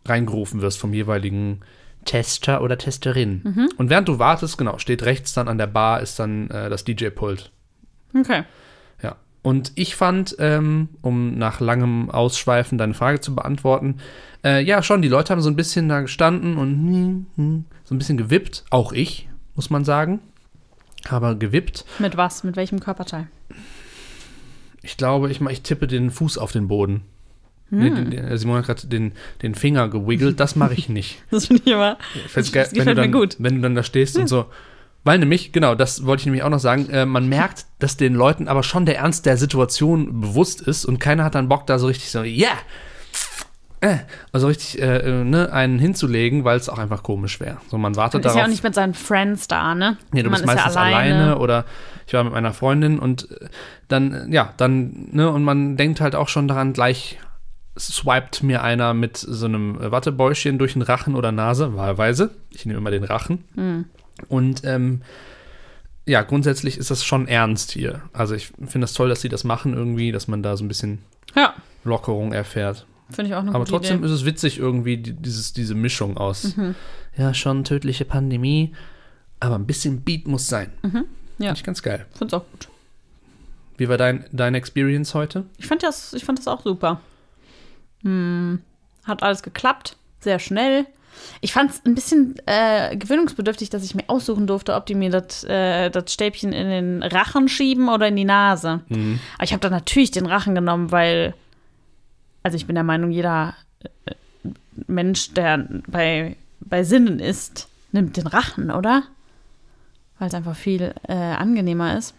reingerufen 0.04 0.60
wirst 0.60 0.78
vom 0.78 0.92
jeweiligen 0.92 1.60
Tester 2.04 2.62
oder 2.62 2.78
Testerin. 2.78 3.42
Und 3.76 3.90
während 3.90 4.08
du 4.08 4.18
wartest, 4.18 4.58
genau, 4.58 4.78
steht 4.78 5.04
rechts 5.04 5.34
dann 5.34 5.46
an 5.48 5.58
der 5.58 5.66
Bar 5.68 6.00
ist 6.00 6.18
dann 6.18 6.50
äh, 6.50 6.68
das 6.68 6.84
DJ-Pult. 6.84 7.52
okay. 8.18 8.42
Und 9.42 9.72
ich 9.74 9.96
fand, 9.96 10.36
ähm, 10.38 10.88
um 11.00 11.38
nach 11.38 11.60
langem 11.60 12.10
Ausschweifen 12.10 12.76
deine 12.76 12.94
Frage 12.94 13.20
zu 13.20 13.34
beantworten, 13.34 13.96
äh, 14.44 14.62
ja, 14.62 14.82
schon, 14.82 15.02
die 15.02 15.08
Leute 15.08 15.32
haben 15.32 15.40
so 15.40 15.48
ein 15.48 15.56
bisschen 15.56 15.88
da 15.88 16.00
gestanden 16.02 16.56
und 16.56 16.70
hm, 16.70 17.26
hm, 17.36 17.64
so 17.84 17.94
ein 17.94 17.98
bisschen 17.98 18.18
gewippt. 18.18 18.64
Auch 18.70 18.92
ich, 18.92 19.28
muss 19.54 19.70
man 19.70 19.84
sagen. 19.84 20.20
Aber 21.08 21.34
gewippt. 21.34 21.84
Mit 21.98 22.16
was? 22.16 22.44
Mit 22.44 22.56
welchem 22.56 22.80
Körperteil? 22.80 23.28
Ich 24.82 24.96
glaube, 24.96 25.30
ich, 25.30 25.40
ich 25.40 25.62
tippe 25.62 25.86
den 25.86 26.10
Fuß 26.10 26.36
auf 26.38 26.52
den 26.52 26.68
Boden. 26.68 27.02
Nee, 27.72 27.90
den, 27.90 28.10
den, 28.10 28.36
Simon 28.36 28.58
hat 28.58 28.66
gerade 28.66 28.86
den, 28.88 29.12
den 29.42 29.54
Finger 29.54 29.88
gewiggelt. 29.88 30.40
Das 30.40 30.56
mache 30.56 30.74
ich 30.74 30.88
nicht. 30.88 31.22
Das 31.30 31.46
finde 31.46 31.62
ich 31.64 31.72
immer. 31.72 31.98
Ich 32.26 32.32
Das 32.32 32.50
geil, 32.50 32.66
wenn, 32.72 32.78
gefällt 32.78 32.98
du 32.98 33.00
mir 33.00 33.06
dann, 33.06 33.12
gut. 33.12 33.36
wenn 33.38 33.54
du 33.56 33.60
dann 33.60 33.74
da 33.76 33.84
stehst 33.84 34.18
und 34.18 34.26
so. 34.26 34.46
Weil 35.02 35.18
nämlich, 35.18 35.52
genau, 35.52 35.74
das 35.74 36.04
wollte 36.04 36.20
ich 36.20 36.26
nämlich 36.26 36.42
auch 36.42 36.50
noch 36.50 36.58
sagen, 36.58 36.90
äh, 36.90 37.06
man 37.06 37.28
merkt, 37.28 37.66
dass 37.78 37.96
den 37.96 38.14
Leuten 38.14 38.48
aber 38.48 38.62
schon 38.62 38.84
der 38.84 38.98
Ernst 38.98 39.24
der 39.24 39.36
Situation 39.38 40.20
bewusst 40.20 40.60
ist 40.60 40.84
und 40.84 40.98
keiner 40.98 41.24
hat 41.24 41.34
dann 41.34 41.48
Bock, 41.48 41.66
da 41.66 41.78
so 41.78 41.86
richtig 41.86 42.10
so, 42.10 42.22
yeah! 42.22 42.48
Äh, 43.82 43.96
also 44.30 44.48
richtig 44.48 44.80
äh, 44.82 44.98
äh, 44.98 45.24
ne, 45.24 45.50
einen 45.52 45.78
hinzulegen, 45.78 46.44
weil 46.44 46.58
es 46.58 46.68
auch 46.68 46.78
einfach 46.78 47.02
komisch 47.02 47.40
wäre. 47.40 47.56
So, 47.70 47.78
man 47.78 47.96
wartet 47.96 48.14
Man 48.14 48.20
ist 48.20 48.24
darauf. 48.26 48.36
ja 48.38 48.44
auch 48.44 48.48
nicht 48.48 48.62
mit 48.62 48.74
seinen 48.74 48.92
Friends 48.92 49.48
da, 49.48 49.74
ne? 49.74 49.96
Nee, 50.12 50.22
du 50.22 50.28
Man 50.28 50.42
bist 50.42 50.46
meistens 50.54 50.76
alleine. 50.76 51.38
oder 51.38 51.64
ich 52.06 52.12
war 52.12 52.22
mit 52.24 52.34
meiner 52.34 52.52
Freundin 52.52 52.98
und 52.98 53.30
äh, 53.30 53.48
dann, 53.88 54.30
ja, 54.30 54.52
dann, 54.58 55.08
ne, 55.12 55.30
und 55.30 55.44
man 55.44 55.78
denkt 55.78 56.02
halt 56.02 56.14
auch 56.14 56.28
schon 56.28 56.46
daran, 56.46 56.74
gleich 56.74 57.18
swiped 57.78 58.42
mir 58.42 58.62
einer 58.62 58.92
mit 58.92 59.16
so 59.16 59.46
einem 59.46 59.80
äh, 59.80 59.90
Wattebäuschen 59.90 60.58
durch 60.58 60.74
den 60.74 60.82
Rachen 60.82 61.14
oder 61.14 61.32
Nase, 61.32 61.74
wahlweise. 61.74 62.32
Ich 62.50 62.66
nehme 62.66 62.78
immer 62.78 62.90
den 62.90 63.04
Rachen. 63.04 63.44
Und 64.28 64.62
ähm, 64.64 65.02
ja, 66.06 66.22
grundsätzlich 66.22 66.76
ist 66.78 66.90
das 66.90 67.04
schon 67.04 67.28
ernst 67.28 67.70
hier. 67.72 68.02
Also 68.12 68.34
ich 68.34 68.48
finde 68.48 68.80
das 68.80 68.94
toll, 68.94 69.08
dass 69.08 69.20
sie 69.20 69.28
das 69.28 69.44
machen 69.44 69.74
irgendwie, 69.74 70.12
dass 70.12 70.28
man 70.28 70.42
da 70.42 70.56
so 70.56 70.64
ein 70.64 70.68
bisschen 70.68 70.98
Ja, 71.36 71.54
Lockerung 71.84 72.32
erfährt. 72.32 72.86
finde 73.10 73.28
ich 73.30 73.34
auch 73.34 73.40
eine 73.40 73.54
Aber 73.54 73.64
trotzdem 73.64 73.98
Idee. 73.98 74.06
ist 74.06 74.12
es 74.12 74.24
witzig 74.24 74.58
irgendwie, 74.58 74.96
die, 74.96 75.12
dieses, 75.12 75.52
diese 75.52 75.74
Mischung 75.74 76.16
aus, 76.16 76.56
Mhm. 76.56 76.74
ja, 77.16 77.32
schon 77.34 77.64
tödliche 77.64 78.04
Pandemie, 78.04 78.74
aber 79.40 79.54
ein 79.56 79.66
bisschen 79.66 80.02
Beat 80.02 80.26
muss 80.26 80.46
sein. 80.48 80.72
Ja. 80.82 80.90
Finde 80.90 81.52
ich 81.54 81.64
ganz 81.64 81.82
geil. 81.82 82.06
Finde 82.12 82.26
es 82.26 82.34
auch 82.34 82.44
gut. 82.50 82.68
Wie 83.76 83.88
war 83.88 83.96
dein, 83.96 84.24
deine 84.32 84.58
Experience 84.58 85.14
heute? 85.14 85.44
Ich 85.58 85.66
fand 85.66 85.82
das, 85.82 86.12
ich 86.12 86.24
fand 86.24 86.38
das 86.38 86.48
auch 86.48 86.62
super. 86.62 87.00
Hat 89.04 89.22
alles 89.22 89.42
geklappt, 89.42 89.96
sehr 90.20 90.38
schnell. 90.38 90.86
Ich 91.40 91.52
fand 91.52 91.70
es 91.70 91.84
ein 91.84 91.94
bisschen 91.94 92.34
äh, 92.46 92.96
gewöhnungsbedürftig, 92.96 93.70
dass 93.70 93.84
ich 93.84 93.94
mir 93.94 94.04
aussuchen 94.08 94.46
durfte, 94.46 94.74
ob 94.74 94.86
die 94.86 94.94
mir 94.94 95.10
das 95.10 95.44
äh, 95.44 95.90
Stäbchen 96.06 96.52
in 96.52 96.68
den 96.68 97.02
Rachen 97.02 97.48
schieben 97.48 97.88
oder 97.88 98.08
in 98.08 98.16
die 98.16 98.24
Nase. 98.24 98.80
Aber 99.34 99.44
ich 99.44 99.52
habe 99.52 99.60
dann 99.60 99.72
natürlich 99.72 100.10
den 100.10 100.26
Rachen 100.26 100.54
genommen, 100.54 100.90
weil, 100.92 101.34
also 102.42 102.56
ich 102.56 102.66
bin 102.66 102.74
der 102.74 102.84
Meinung, 102.84 103.10
jeder 103.10 103.54
äh, 104.04 104.12
Mensch, 104.86 105.32
der 105.34 105.66
bei, 105.86 106.36
bei 106.60 106.84
Sinnen 106.84 107.20
ist, 107.20 107.68
nimmt 107.92 108.16
den 108.16 108.26
Rachen, 108.26 108.70
oder? 108.70 109.04
Weil 110.18 110.28
es 110.28 110.34
einfach 110.34 110.56
viel 110.56 110.94
äh, 111.08 111.14
angenehmer 111.14 111.96
ist. 111.96 112.14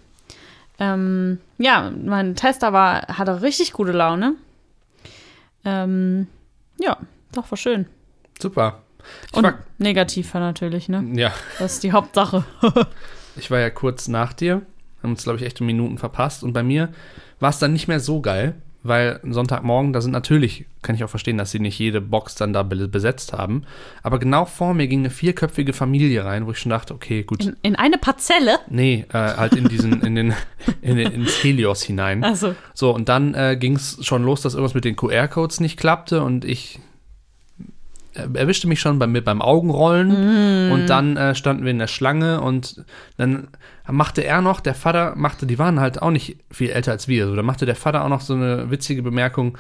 Ähm, 0.80 1.40
ja, 1.60 1.92
mein 1.92 2.36
Tester 2.36 2.74
war, 2.74 3.08
hatte 3.08 3.44
richtig 3.44 3.74
gute 3.74 3.92
Laune. 3.92 4.34
Ähm, 5.64 6.28
ja, 6.80 6.98
doch, 7.34 7.52
war 7.52 7.58
schön. 7.58 7.86
Super. 8.40 8.82
Ich 9.32 9.38
Und 9.38 9.44
war, 9.44 9.60
negativ 9.78 10.34
war 10.34 10.42
natürlich, 10.42 10.90
ne? 10.90 11.04
ja, 11.14 11.32
Das 11.60 11.74
ist 11.74 11.84
die 11.84 11.92
Hauptsache. 11.92 12.44
ich 13.36 13.52
war 13.52 13.60
ja 13.60 13.70
kurz 13.70 14.08
nach 14.08 14.34
dir, 14.34 14.62
haben 15.04 15.12
uns, 15.12 15.24
glaube 15.24 15.40
ich, 15.40 15.46
echt 15.46 15.60
um 15.62 15.68
Minuten 15.68 15.98
verpasst. 15.98 16.44
Und 16.44 16.54
bei 16.54 16.64
mir 16.64 16.90
war 17.40 17.50
es 17.50 17.60
dann 17.60 17.74
nicht 17.74 17.88
mehr 17.88 18.00
so 18.00 18.22
geil, 18.22 18.56
weil 18.84 19.20
Sonntagmorgen, 19.24 19.94
da 19.94 20.02
sind 20.02 20.10
natürlich, 20.12 20.66
kann 20.82 20.96
ich 20.96 21.04
auch 21.04 21.10
verstehen, 21.10 21.38
dass 21.38 21.52
sie 21.52 21.60
nicht 21.60 21.78
jede 21.78 22.02
Box 22.02 22.34
dann 22.34 22.52
da 22.52 22.64
be- 22.64 22.88
besetzt 22.88 23.32
haben. 23.32 23.64
Aber 24.02 24.18
genau 24.18 24.46
vor 24.46 24.74
mir 24.74 24.88
ging 24.88 25.02
eine 25.02 25.12
vierköpfige 25.12 25.72
Familie 25.74 26.26
rein, 26.26 26.48
wo 26.48 26.52
ich 26.52 26.58
schon 26.58 26.72
dachte, 26.72 26.96
okay, 26.96 27.22
gut. 27.22 27.44
In, 27.46 27.56
in 27.62 27.76
eine 27.76 28.00
Parzelle? 28.00 28.58
Nee, 28.70 29.06
äh, 29.14 29.18
halt 29.18 29.54
in 29.54 29.68
diesen, 29.68 30.02
in 30.02 30.16
den, 30.16 30.34
in 30.82 30.98
den, 30.98 31.12
ins 31.12 31.44
Helios 31.44 31.84
hinein. 31.84 32.24
Also, 32.24 32.56
So, 32.74 32.90
und 32.94 33.08
dann 33.08 33.36
äh, 33.36 33.56
ging 33.56 33.76
es 33.76 34.04
schon 34.04 34.24
los, 34.24 34.42
dass 34.42 34.56
irgendwas 34.56 34.74
mit 34.74 34.84
den 34.86 34.96
QR-Codes 34.96 35.60
nicht 35.60 35.78
klappte 35.78 36.24
und 36.24 36.44
ich 36.44 36.80
erwischte 38.14 38.68
mich 38.68 38.80
schon 38.80 39.00
beim, 39.00 39.14
beim 39.14 39.42
Augenrollen 39.42 40.72
und 40.72 40.88
dann 40.88 41.16
äh, 41.18 41.36
standen 41.36 41.64
wir 41.64 41.72
in 41.72 41.80
der 41.80 41.88
Schlange 41.88 42.42
und 42.42 42.84
dann 43.18 43.48
machte 43.90 44.22
er 44.24 44.42
noch, 44.42 44.60
der 44.60 44.76
Vater 44.76 45.14
machte, 45.16 45.46
die 45.46 45.58
waren 45.60 45.80
halt 45.80 46.02
auch 46.02 46.12
nicht 46.12 46.38
viel 46.52 46.70
älter 46.70 46.92
als 46.92 47.08
wir, 47.08 47.28
so, 47.28 47.36
da 47.36 47.42
machte 47.44 47.66
der 47.66 47.76
Vater 47.76 48.04
auch 48.04 48.10
noch 48.10 48.22
so 48.22 48.34
eine 48.34 48.70
witzige 48.70 49.02
Bemerkung, 49.02 49.58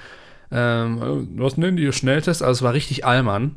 ähm, 0.52 1.30
was 1.38 1.58
nennen 1.58 1.78
die 1.78 1.92
Schnelltest? 1.94 2.44
Also 2.44 2.52
es 2.60 2.62
war 2.62 2.74
richtig 2.74 3.06
Allmann. 3.06 3.56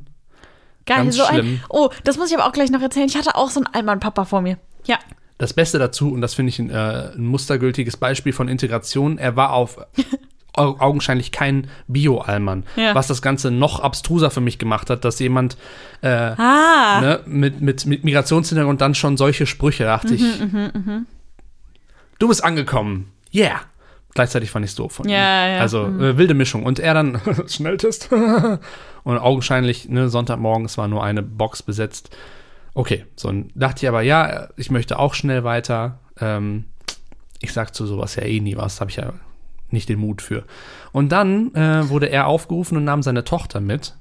geil. 0.86 0.98
Ganz 0.98 1.16
so 1.16 1.24
schlimm. 1.24 1.46
ein. 1.46 1.64
Oh, 1.68 1.88
das 2.04 2.16
muss 2.18 2.30
ich 2.30 2.36
aber 2.38 2.46
auch 2.46 2.52
gleich 2.52 2.70
noch 2.70 2.82
erzählen. 2.82 3.06
Ich 3.08 3.16
hatte 3.16 3.34
auch 3.34 3.50
so 3.50 3.58
einen 3.60 3.66
Allmann-Papa 3.74 4.24
vor 4.24 4.42
mir. 4.42 4.58
Ja. 4.84 4.98
Das 5.38 5.52
Beste 5.54 5.80
dazu, 5.80 6.12
und 6.12 6.20
das 6.20 6.34
finde 6.34 6.50
ich 6.50 6.60
ein, 6.60 6.70
äh, 6.70 7.10
ein 7.16 7.26
mustergültiges 7.26 7.96
Beispiel 7.96 8.32
von 8.32 8.46
Integration, 8.46 9.18
er 9.18 9.34
war 9.34 9.52
auf 9.52 9.78
au- 9.78 9.86
augenscheinlich 10.56 11.32
kein 11.32 11.68
Bio-Allmann. 11.88 12.64
Ja. 12.76 12.94
Was 12.94 13.08
das 13.08 13.22
Ganze 13.22 13.50
noch 13.50 13.80
abstruser 13.80 14.30
für 14.30 14.40
mich 14.40 14.58
gemacht 14.58 14.88
hat, 14.90 15.04
dass 15.04 15.18
jemand 15.18 15.56
äh, 16.00 16.08
Ah. 16.08 17.00
ne, 17.00 17.20
mit, 17.26 17.60
mit, 17.60 17.86
mit 17.86 18.04
Migrationshintergrund 18.04 18.80
dann 18.80 18.94
schon 18.94 19.16
solche 19.16 19.46
Sprüche, 19.46 19.84
dachte 19.84 20.14
ich. 20.14 20.22
Mhm, 20.40 21.06
Du 22.18 22.28
bist 22.28 22.44
angekommen. 22.44 23.10
Yeah. 23.34 23.60
Gleichzeitig 24.14 24.50
fand 24.50 24.64
ich 24.64 24.70
es 24.70 24.76
doof 24.76 24.92
von 24.92 25.08
Ja, 25.08 25.46
ihm. 25.48 25.54
ja. 25.56 25.60
Also 25.60 25.86
äh, 25.86 26.16
wilde 26.16 26.34
Mischung. 26.34 26.62
Und 26.62 26.78
er 26.78 26.94
dann, 26.94 27.20
Schnelltest. 27.48 28.10
und 29.02 29.18
augenscheinlich, 29.18 29.88
ne, 29.88 30.08
Sonntagmorgen, 30.08 30.64
es 30.66 30.78
war 30.78 30.86
nur 30.86 31.02
eine 31.02 31.22
Box 31.22 31.62
besetzt. 31.64 32.16
Okay, 32.74 33.04
so 33.16 33.32
dachte 33.56 33.84
ich 33.84 33.88
aber, 33.88 34.02
ja, 34.02 34.48
ich 34.56 34.70
möchte 34.70 34.98
auch 35.00 35.14
schnell 35.14 35.42
weiter. 35.42 35.98
Ähm, 36.20 36.66
ich 37.40 37.52
sag 37.52 37.74
zu 37.74 37.86
sowas 37.86 38.14
ja 38.14 38.22
eh 38.22 38.38
nie 38.40 38.56
was, 38.56 38.80
habe 38.80 38.90
ich 38.90 38.96
ja 38.98 39.12
nicht 39.70 39.88
den 39.88 39.98
Mut 39.98 40.22
für. 40.22 40.44
Und 40.92 41.10
dann 41.10 41.54
äh, 41.54 41.88
wurde 41.88 42.06
er 42.06 42.26
aufgerufen 42.26 42.76
und 42.76 42.84
nahm 42.84 43.02
seine 43.02 43.24
Tochter 43.24 43.60
mit. 43.60 43.94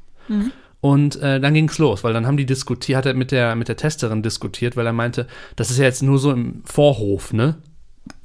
Und 0.79 1.15
äh, 1.21 1.39
dann 1.39 1.53
ging's 1.53 1.77
los, 1.77 2.03
weil 2.03 2.13
dann 2.13 2.27
haben 2.27 2.37
die 2.37 2.45
diskutiert, 2.45 2.97
hat 2.97 3.05
er 3.05 3.13
mit 3.13 3.31
der, 3.31 3.55
mit 3.55 3.67
der 3.67 3.77
Testerin 3.77 4.23
diskutiert, 4.23 4.75
weil 4.75 4.85
er 4.85 4.93
meinte, 4.93 5.27
das 5.55 5.71
ist 5.71 5.77
ja 5.77 5.85
jetzt 5.85 6.03
nur 6.03 6.19
so 6.19 6.31
im 6.31 6.61
Vorhof, 6.65 7.33
ne? 7.33 7.55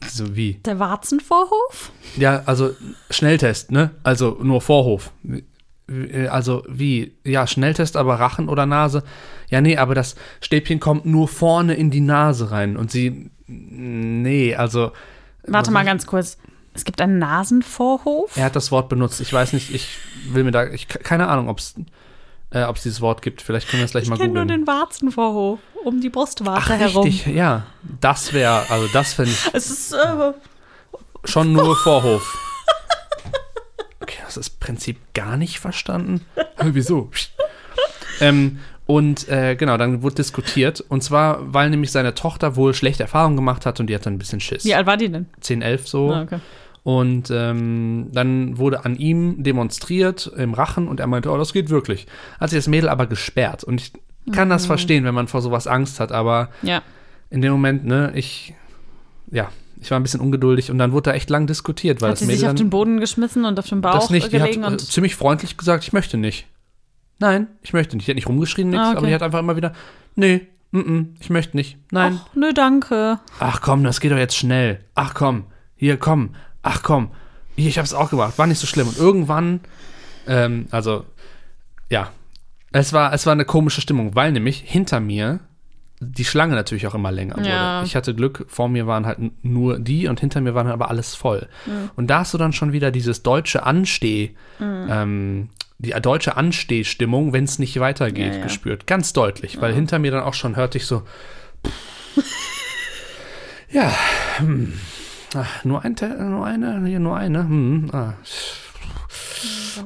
So 0.09 0.37
wie? 0.37 0.55
Der 0.65 0.79
Warzenvorhof? 0.79 1.93
Ja, 2.17 2.43
also 2.47 2.71
Schnelltest, 3.11 3.71
ne? 3.71 3.91
Also 4.03 4.39
nur 4.43 4.61
Vorhof. 4.61 5.13
Also 6.31 6.65
wie? 6.69 7.15
Ja, 7.25 7.47
Schnelltest, 7.47 7.97
aber 7.97 8.17
Rachen 8.17 8.49
oder 8.49 8.67
Nase? 8.67 9.03
Ja, 9.49 9.61
nee, 9.61 9.77
aber 9.77 9.95
das 9.95 10.17
Stäbchen 10.41 10.81
kommt 10.81 11.07
nur 11.07 11.29
vorne 11.29 11.75
in 11.75 11.91
die 11.91 12.01
Nase 12.01 12.51
rein. 12.51 12.77
Und 12.77 12.91
sie, 12.91 13.31
nee, 13.47 14.55
also. 14.55 14.93
Warte 15.47 15.71
mal 15.71 15.85
ganz 15.85 16.07
kurz. 16.07 16.39
Es 16.79 16.85
gibt 16.85 17.01
einen 17.01 17.19
Nasenvorhof? 17.19 18.37
Er 18.37 18.45
hat 18.45 18.55
das 18.55 18.71
Wort 18.71 18.89
benutzt. 18.89 19.21
Ich 19.21 19.33
weiß 19.33 19.53
nicht, 19.53 19.75
ich 19.75 19.99
will 20.29 20.45
mir 20.45 20.53
da, 20.53 20.65
ich, 20.69 20.87
keine 20.87 21.27
Ahnung, 21.27 21.49
ob 21.49 21.59
es 21.59 21.75
äh, 22.51 22.73
dieses 22.73 23.01
Wort 23.01 23.21
gibt. 23.21 23.43
Vielleicht 23.43 23.69
können 23.69 23.81
wir 23.81 23.87
es 23.87 23.91
gleich 23.91 24.05
ich 24.05 24.11
mal 24.11 24.17
kenne 24.17 24.33
nur 24.33 24.43
googeln. 24.45 24.61
den 24.61 24.67
Warzenvorhof. 24.69 25.59
Um 25.85 26.01
die 26.01 26.09
Brustwarze 26.09 26.75
Ach, 26.75 26.79
herum. 26.79 27.03
richtig, 27.03 27.35
ja. 27.35 27.67
Das 28.01 28.33
wäre, 28.33 28.71
also 28.71 28.87
das 28.93 29.13
finde 29.13 29.33
ich 29.33 29.51
Es 29.53 29.71
ist. 29.71 29.93
Äh, 29.93 30.33
schon 31.25 31.53
nur 31.53 31.75
Vorhof. 31.83 32.39
Okay, 33.99 34.19
hast 34.25 34.37
du 34.37 34.41
das 34.41 34.51
Prinzip 34.51 34.99
gar 35.15 35.37
nicht 35.37 35.59
verstanden? 35.59 36.25
Wieso? 36.63 37.11
ähm, 38.21 38.61
und 38.87 39.29
äh, 39.29 39.57
genau, 39.57 39.77
dann 39.79 40.03
wurde 40.03 40.15
diskutiert. 40.15 40.81
Und 40.81 41.03
zwar, 41.03 41.53
weil 41.53 41.71
nämlich 41.71 41.91
seine 41.91 42.15
Tochter 42.15 42.55
wohl 42.55 42.73
schlechte 42.73 43.03
Erfahrungen 43.03 43.35
gemacht 43.35 43.67
hat 43.67 43.81
und 43.81 43.89
die 43.89 43.97
hat 43.97 44.07
dann 44.07 44.15
ein 44.15 44.19
bisschen 44.19 44.39
Schiss. 44.41 44.65
wie 44.65 44.75
alt 44.75 44.87
war 44.87 44.97
die 44.97 45.11
denn? 45.11 45.27
10, 45.41 45.61
11 45.61 45.89
so. 45.89 46.13
Ah, 46.13 46.23
okay. 46.23 46.39
Und 46.83 47.31
ähm, 47.31 48.09
dann 48.13 48.57
wurde 48.59 48.85
an 48.85 48.97
ihm 48.97 49.43
demonstriert 49.43 50.31
im 50.37 50.55
Rachen 50.55 50.89
und 50.89 51.01
er 51.01 51.07
meinte, 51.07 51.31
oh, 51.31 51.37
das 51.37 51.53
geht 51.53 51.69
wirklich. 51.71 52.07
Hat 52.41 52.51
sich 52.51 52.59
das 52.59 52.69
Mädel 52.69 52.89
aber 52.89 53.07
gesperrt. 53.07 53.65
Und 53.65 53.81
ich 53.81 53.93
kann 54.33 54.49
das 54.51 54.67
verstehen, 54.67 55.05
wenn 55.05 55.15
man 55.15 55.29
vor 55.29 55.43
sowas 55.43 55.67
Angst 55.67 56.01
hat, 56.01 56.13
aber 56.13 56.51
Ja. 56.63 56.83
in 57.31 57.41
dem 57.43 57.53
Moment, 57.53 57.85
ne, 57.87 58.13
ich, 58.15 58.55
ja, 59.31 59.49
ich 59.81 59.91
war 59.91 59.99
ein 59.99 60.03
bisschen 60.03 60.21
ungeduldig 60.21 60.71
und 60.71 60.79
dann 60.79 60.93
wurde 60.93 61.11
da 61.11 61.15
echt 61.17 61.31
lang 61.31 61.47
diskutiert, 61.47 62.01
weil 62.01 62.09
Hat 62.11 62.13
das 62.15 62.21
sie 62.21 62.27
Mädel 62.27 62.39
sich 62.41 62.49
auf 62.49 62.55
den 62.55 62.71
Boden 62.71 63.01
geschmissen 63.01 63.45
und 63.45 63.59
auf 63.59 63.69
den 63.69 63.81
Bauch 63.81 63.95
das 63.95 64.11
nicht, 64.11 64.33
die 64.33 64.41
hat 64.41 64.49
gelegen 64.49 64.65
äh, 64.65 64.69
und. 64.69 64.81
ziemlich 64.81 65.15
freundlich 65.17 65.57
gesagt, 65.57 65.85
ich 65.85 65.93
möchte 65.93 66.17
nicht. 66.17 66.47
Nein, 67.21 67.49
ich 67.63 67.73
möchte 67.73 67.97
nicht. 67.97 68.07
Die 68.07 68.13
hat 68.13 68.17
nicht 68.17 68.29
rumgeschrien, 68.29 68.71
nichts, 68.71 68.85
Ah, 68.85 68.89
okay. 68.91 68.99
aber 68.99 69.07
die 69.09 69.15
hat 69.15 69.23
einfach 69.23 69.41
immer 69.41 69.57
wieder, 69.57 69.73
nee, 70.15 70.47
mm 70.73 70.79
-mm, 70.79 71.07
ich 71.21 71.31
möchte 71.31 71.57
nicht. 71.57 71.79
Nein. 71.91 72.21
Ach, 72.23 72.29
nö, 72.35 72.53
danke. 72.53 73.19
Ach 73.41 73.61
komm, 73.61 73.83
das 73.85 74.01
geht 74.01 74.13
doch 74.13 74.17
jetzt 74.19 74.37
schnell. 74.37 74.81
Ach 74.95 75.15
komm, 75.15 75.45
hier 75.75 75.97
komm. 75.97 76.31
Ach 76.71 76.83
komm, 76.83 77.11
ich 77.57 77.79
hab's 77.79 77.95
auch 77.95 78.11
gemacht. 78.11 78.37
War 78.37 78.47
nicht 78.47 78.59
so 78.59 78.67
schlimm. 78.67 78.89
Und 78.89 78.99
irgendwann, 78.99 79.61
ähm, 80.27 80.67
also, 80.71 81.07
ja, 81.89 82.11
es 82.73 82.93
war, 82.93 83.15
es 83.15 83.25
war 83.25 83.33
eine 83.33 83.47
komische 83.47 83.81
Stimmung, 83.81 84.15
weil 84.15 84.33
nämlich 84.33 84.63
hinter 84.67 85.01
mir 85.01 85.41
die 86.01 86.27
Schlange 86.27 86.55
natürlich 86.55 86.87
auch 86.87 86.95
immer 86.95 87.11
länger 87.11 87.39
wurde. 87.39 87.49
Ja. 87.49 87.83
Ich 87.85 87.97
hatte 87.97 88.15
Glück, 88.15 88.45
vor 88.49 88.69
mir 88.69 88.87
waren 88.87 89.07
halt 89.07 89.19
nur 89.43 89.79
die 89.79 90.09
und 90.09 90.21
hinter 90.21 90.43
mir 90.43 90.55
waren 90.55 90.67
aber 90.69 90.91
alles 90.91 91.15
voll. 91.15 91.49
Und 91.97 92.09
da 92.09 92.19
hast 92.21 92.35
du 92.35 92.39
dann 92.39 92.53
schon 92.53 92.73
wieder 92.73 92.91
dieses 92.91 93.23
deutsche 93.23 93.63
Ansteh, 93.65 94.37
ähm, 94.61 95.49
die 95.79 95.91
deutsche 95.91 96.37
Anstehstimmung, 96.37 97.33
wenn 97.33 97.45
es 97.45 97.59
nicht 97.59 97.81
weitergeht, 97.81 98.33
Ja, 98.35 98.39
ja. 98.41 98.45
gespürt. 98.45 98.87
Ganz 98.87 99.13
deutlich, 99.15 99.59
weil 99.61 99.73
hinter 99.73 99.99
mir 99.99 100.11
dann 100.13 100.23
auch 100.23 100.35
schon 100.35 100.55
hörte 100.55 100.77
ich 100.79 100.85
so, 100.87 101.03
ja, 103.71 103.91
hm, 104.37 104.75
ach, 105.35 105.65
nur, 105.65 105.85
ein, 105.85 105.97
nur 106.19 106.47
eine, 106.47 106.87
hier 106.87 107.01
nur 107.01 107.17
eine, 107.17 107.41
hm, 107.41 107.91
ah. 107.93 108.15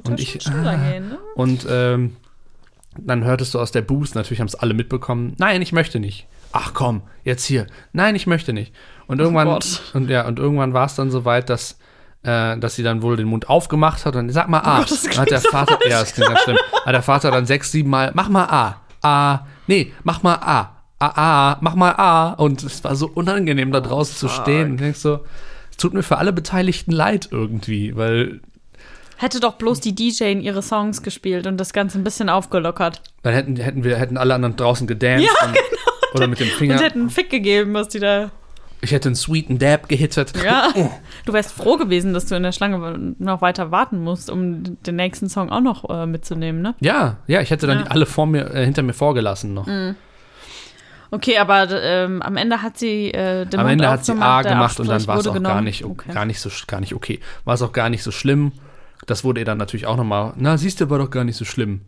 Und 0.04 0.20
ich- 0.20 0.46
ah. 0.48 0.76
gehen, 0.76 1.08
ne? 1.10 1.18
Und 1.34 1.66
ähm, 1.68 2.16
dann 2.98 3.24
hörtest 3.24 3.54
du 3.54 3.60
aus 3.60 3.72
der 3.72 3.82
Boost, 3.82 4.14
natürlich 4.14 4.40
haben 4.40 4.48
es 4.48 4.54
alle 4.54 4.74
mitbekommen, 4.74 5.34
nein, 5.38 5.62
ich 5.62 5.72
möchte 5.72 6.00
nicht. 6.00 6.26
Ach 6.52 6.74
komm, 6.74 7.02
jetzt 7.24 7.44
hier. 7.46 7.66
Nein, 7.92 8.14
ich 8.14 8.26
möchte 8.26 8.52
nicht. 8.52 8.74
Und 9.06 9.20
irgendwann, 9.20 9.48
Gott. 9.48 9.82
und 9.94 10.10
ja, 10.10 10.26
und 10.26 10.38
irgendwann 10.38 10.74
war 10.74 10.86
es 10.86 10.94
dann 10.94 11.10
so 11.10 11.24
weit, 11.24 11.48
dass, 11.48 11.78
äh, 12.24 12.58
dass 12.58 12.74
sie 12.74 12.82
dann 12.82 13.00
wohl 13.00 13.16
den 13.16 13.26
Mund 13.26 13.48
aufgemacht 13.48 14.04
hat 14.04 14.16
und 14.16 14.28
sag 14.30 14.48
mal 14.48 14.60
A. 14.60 14.78
Gott, 14.80 14.90
das 14.90 15.02
Dann 15.04 15.18
hat 15.18 15.30
der 15.30 15.40
Vater, 15.40 15.78
ja, 15.88 16.00
das 16.00 16.12
klingt 16.12 16.28
ganz 16.28 16.40
schlimm. 16.42 16.58
Hat 16.84 16.94
der 16.94 17.02
Vater 17.02 17.30
dann 17.30 17.46
sechs, 17.46 17.72
sieben 17.72 17.88
Mal, 17.88 18.12
mach 18.14 18.28
mal 18.28 18.44
A. 18.44 18.80
A. 19.02 19.46
Nee, 19.66 19.92
mach 20.04 20.22
mal 20.22 20.34
A. 20.34 20.71
A, 21.02 21.52
A, 21.52 21.58
mach 21.60 21.74
mal 21.74 21.92
A. 21.96 22.32
Und 22.32 22.62
es 22.62 22.84
war 22.84 22.94
so 22.96 23.10
unangenehm, 23.12 23.72
da 23.72 23.80
draußen 23.80 24.16
zu 24.16 24.28
stehen. 24.28 24.72
Und 24.72 24.80
denkst 24.80 25.00
so, 25.00 25.20
es 25.70 25.76
tut 25.76 25.94
mir 25.94 26.02
für 26.02 26.18
alle 26.18 26.32
Beteiligten 26.32 26.92
leid 26.92 27.28
irgendwie, 27.30 27.96
weil 27.96 28.40
Hätte 29.16 29.38
doch 29.40 29.54
bloß 29.54 29.80
die 29.80 29.94
DJ 29.94 30.24
in 30.32 30.40
ihre 30.40 30.62
Songs 30.62 31.02
gespielt 31.02 31.46
und 31.46 31.56
das 31.56 31.72
Ganze 31.72 31.96
ein 31.98 32.02
bisschen 32.04 32.28
aufgelockert. 32.28 33.02
Dann 33.22 33.34
hätten, 33.34 33.56
hätten 33.56 33.84
wir 33.84 33.96
hätten 33.96 34.16
alle 34.16 34.34
anderen 34.34 34.56
draußen 34.56 34.86
gedanced 34.88 35.28
Ja, 35.40 35.46
und, 35.48 35.56
oder 36.14 36.26
mit 36.26 36.40
dem 36.40 36.48
Und 36.48 36.54
Finger. 36.54 36.78
hätten 36.80 37.00
einen 37.02 37.10
Fick 37.10 37.30
gegeben, 37.30 37.72
was 37.74 37.88
die 37.88 38.00
da. 38.00 38.30
Ich 38.80 38.90
hätte 38.90 39.08
einen 39.10 39.14
sweeten 39.14 39.60
Dab 39.60 39.88
gehittet. 39.88 40.32
Ja. 40.44 40.70
Du 41.24 41.32
wärst 41.32 41.52
froh 41.52 41.76
gewesen, 41.76 42.14
dass 42.14 42.26
du 42.26 42.34
in 42.34 42.42
der 42.42 42.50
Schlange 42.50 43.14
noch 43.20 43.40
weiter 43.42 43.70
warten 43.70 44.00
musst, 44.02 44.28
um 44.28 44.76
den 44.82 44.96
nächsten 44.96 45.28
Song 45.28 45.50
auch 45.50 45.60
noch 45.60 45.88
äh, 45.88 46.04
mitzunehmen, 46.04 46.60
ne? 46.60 46.74
Ja, 46.80 47.18
ja, 47.28 47.40
ich 47.40 47.50
hätte 47.52 47.68
dann 47.68 47.78
Ja. 47.80 47.84
alle 47.86 48.06
vor 48.06 48.26
mir, 48.26 48.52
äh, 48.52 48.64
hinter 48.64 48.82
mir 48.82 48.92
vorgelassen 48.92 49.54
noch. 49.54 49.68
Okay, 51.12 51.36
aber 51.38 51.68
ähm, 51.70 52.22
am 52.22 52.36
Ende 52.38 52.62
hat 52.62 52.78
sie 52.78 53.12
äh, 53.12 53.44
den 53.44 53.60
Am 53.60 53.66
Mund 53.66 53.72
Ende 53.74 53.88
hat 53.90 54.04
sie 54.04 54.12
A 54.12 54.40
gemacht 54.42 54.80
und 54.80 54.88
dann 54.88 55.06
war 55.06 55.18
es 55.18 55.26
auch 55.28 55.34
genommen. 55.34 55.54
gar 55.54 55.60
nicht, 55.62 55.84
Okay. 55.84 56.12
gar 56.12 56.24
nicht 56.24 56.40
so, 56.40 56.48
gar 56.66 56.80
nicht 56.80 56.94
okay. 56.94 57.20
War 57.44 57.54
es 57.54 57.62
auch 57.62 57.72
gar 57.72 57.90
nicht 57.90 58.02
so 58.02 58.10
schlimm. 58.10 58.52
das 59.06 59.22
wurde 59.22 59.40
ihr 59.40 59.44
dann 59.44 59.58
natürlich 59.58 59.86
auch 59.86 59.96
nochmal, 59.96 60.32
na, 60.36 60.56
siehst 60.56 60.80
du, 60.80 60.88
war 60.88 60.98
doch 60.98 61.10
gar 61.10 61.24
nicht 61.24 61.36
so 61.36 61.44
schlimm. 61.44 61.82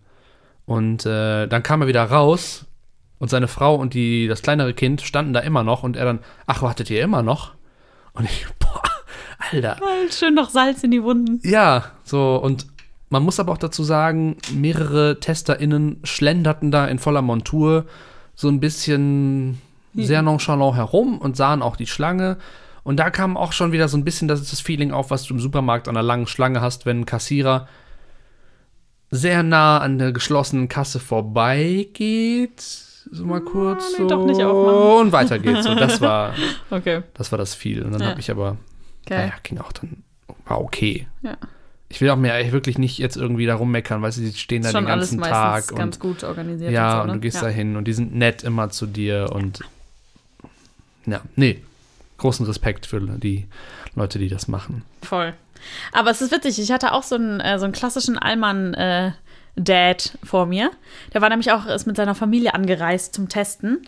Und 0.67 1.07
äh, 1.07 1.47
dann 1.47 1.63
kam 1.63 1.81
er 1.83 1.87
wieder 1.89 2.05
raus 2.05 2.67
und 3.19 3.31
seine 3.31 3.49
Frau 3.49 3.77
und 3.77 3.95
die, 3.95 4.27
das 4.29 4.43
kleinere 4.43 4.75
Kind 4.75 5.01
standen 5.01 5.33
da 5.33 5.41
immer 5.41 5.63
noch 5.63 5.83
und 5.85 5.97
er 5.97 6.05
dann, 6.05 6.19
ach, 6.47 6.61
wartet 6.63 6.91
ihr 6.91 7.03
immer 7.03 7.23
noch? 7.23 7.53
Und 8.13 8.25
ich, 8.27 8.47
boah, 8.59 8.83
Alter. 9.53 9.77
Schön 10.11 10.35
noch 10.35 10.51
Salz 10.51 10.83
in 10.85 10.91
die 10.91 11.03
Wunden. 11.03 11.41
Ja, 11.49 11.85
so, 12.03 12.37
und 12.37 12.67
man 13.11 13.23
muss 13.23 13.39
aber 13.41 13.53
auch 13.53 13.59
dazu 13.59 13.85
sagen, 13.85 14.37
mehrere 14.53 15.19
TesterInnen 15.21 16.01
schlenderten 16.05 16.71
da 16.71 16.87
in 16.87 16.99
voller 16.99 17.23
Montur 17.23 17.85
so 18.35 18.49
ein 18.49 18.61
bisschen 18.61 19.61
sehr 19.95 20.23
nonchalant 20.23 20.75
herum 20.77 21.19
und 21.19 21.37
sahen 21.37 21.63
auch 21.63 21.77
die 21.77 21.87
Schlange. 21.87 22.37
Und 22.83 22.99
da 22.99 23.11
kam 23.11 23.37
auch 23.37 23.53
schon 23.53 23.73
wieder 23.73 23.89
so 23.89 23.97
ein 23.97 24.05
bisschen 24.05 24.29
das, 24.29 24.51
das 24.51 24.61
Feeling 24.61 24.91
auf, 24.93 25.11
was 25.11 25.23
du 25.25 25.35
im 25.35 25.41
Supermarkt 25.41 25.89
an 25.89 25.97
einer 25.97 26.03
langen 26.07 26.27
Schlange 26.27 26.61
hast, 26.61 26.85
wenn 26.85 27.01
ein 27.01 27.07
Kassierer 27.07 27.69
sehr 29.11 29.43
nah 29.45 29.79
an 29.79 29.99
der 29.99 30.13
geschlossenen 30.13 30.69
Kasse 30.69 30.99
vorbeigeht. 30.99 32.61
So 32.61 33.25
mal 33.25 33.41
kurz. 33.41 33.93
nee, 33.93 33.99
so, 33.99 34.09
doch 34.09 34.25
nicht 34.27 34.43
aufmachen. 34.43 35.07
Und 35.07 35.13
weiter 35.13 35.39
geht's. 35.39 35.67
Und 35.67 35.81
das 35.81 36.01
war, 36.01 36.35
Okay. 36.71 37.03
das 37.15 37.31
war 37.31 37.39
das 37.39 37.55
viel. 37.55 37.83
Und 37.83 37.93
dann 37.93 38.01
Ja. 38.01 38.09
habe 38.09 38.21
ich 38.21 38.31
aber, 38.31 38.57
Geil. 39.07 39.27
naja, 39.27 39.33
ging 39.43 39.59
auch 39.59 39.73
dann, 39.73 40.03
war 40.47 40.61
okay. 40.61 41.07
Ja. 41.23 41.37
Ich 41.95 42.01
will 42.01 42.11
auch 42.11 42.17
mehr 42.17 42.51
wirklich 42.51 42.77
nicht 42.77 42.99
jetzt 42.99 43.17
irgendwie 43.17 43.47
da 43.47 43.55
rummeckern, 43.55 44.03
weil 44.03 44.11
sie 44.11 44.33
stehen 44.33 44.63
da 44.63 44.73
den 44.73 44.87
alles 44.87 45.11
ganzen 45.11 45.21
meistens 45.21 45.69
Tag 45.69 45.79
ganz 45.79 45.97
und 45.97 46.01
gut 46.01 46.25
organisiert. 46.25 46.73
ja, 46.73 46.97
so, 46.97 47.01
und 47.03 47.07
ne? 47.07 47.13
du 47.15 47.21
gehst 47.21 47.37
ja. 47.37 47.43
da 47.43 47.49
hin 47.49 47.77
und 47.77 47.87
die 47.87 47.93
sind 47.93 48.17
nett 48.17 48.43
immer 48.43 48.71
zu 48.71 48.87
dir 48.87 49.31
und 49.33 49.61
ja, 51.07 51.21
nee, 51.37 51.63
großen 52.19 52.45
Respekt 52.47 52.87
für 52.87 53.01
die 53.01 53.47
Leute, 53.95 54.19
die 54.19 54.29
das 54.29 54.49
machen. 54.49 54.83
Voll. 55.03 55.35
Aber 55.93 56.11
es 56.11 56.21
ist 56.21 56.33
witzig, 56.33 56.59
ich 56.59 56.73
hatte 56.73 56.93
auch 56.93 57.05
so 57.05 57.15
einen, 57.15 57.39
äh, 57.39 57.61
so 57.61 57.65
einen 57.65 57.73
klassischen 57.73 58.19
Allmann- 58.19 58.75
äh, 58.75 59.13
Dad 59.57 60.19
vor 60.25 60.47
mir. 60.47 60.73
Der 61.13 61.21
war 61.21 61.29
nämlich 61.29 61.53
auch 61.53 61.67
ist 61.67 61.87
mit 61.87 61.97
seiner 61.97 62.17
Familie 62.17 62.55
angereist 62.55 63.15
zum 63.15 63.29
Testen. 63.29 63.87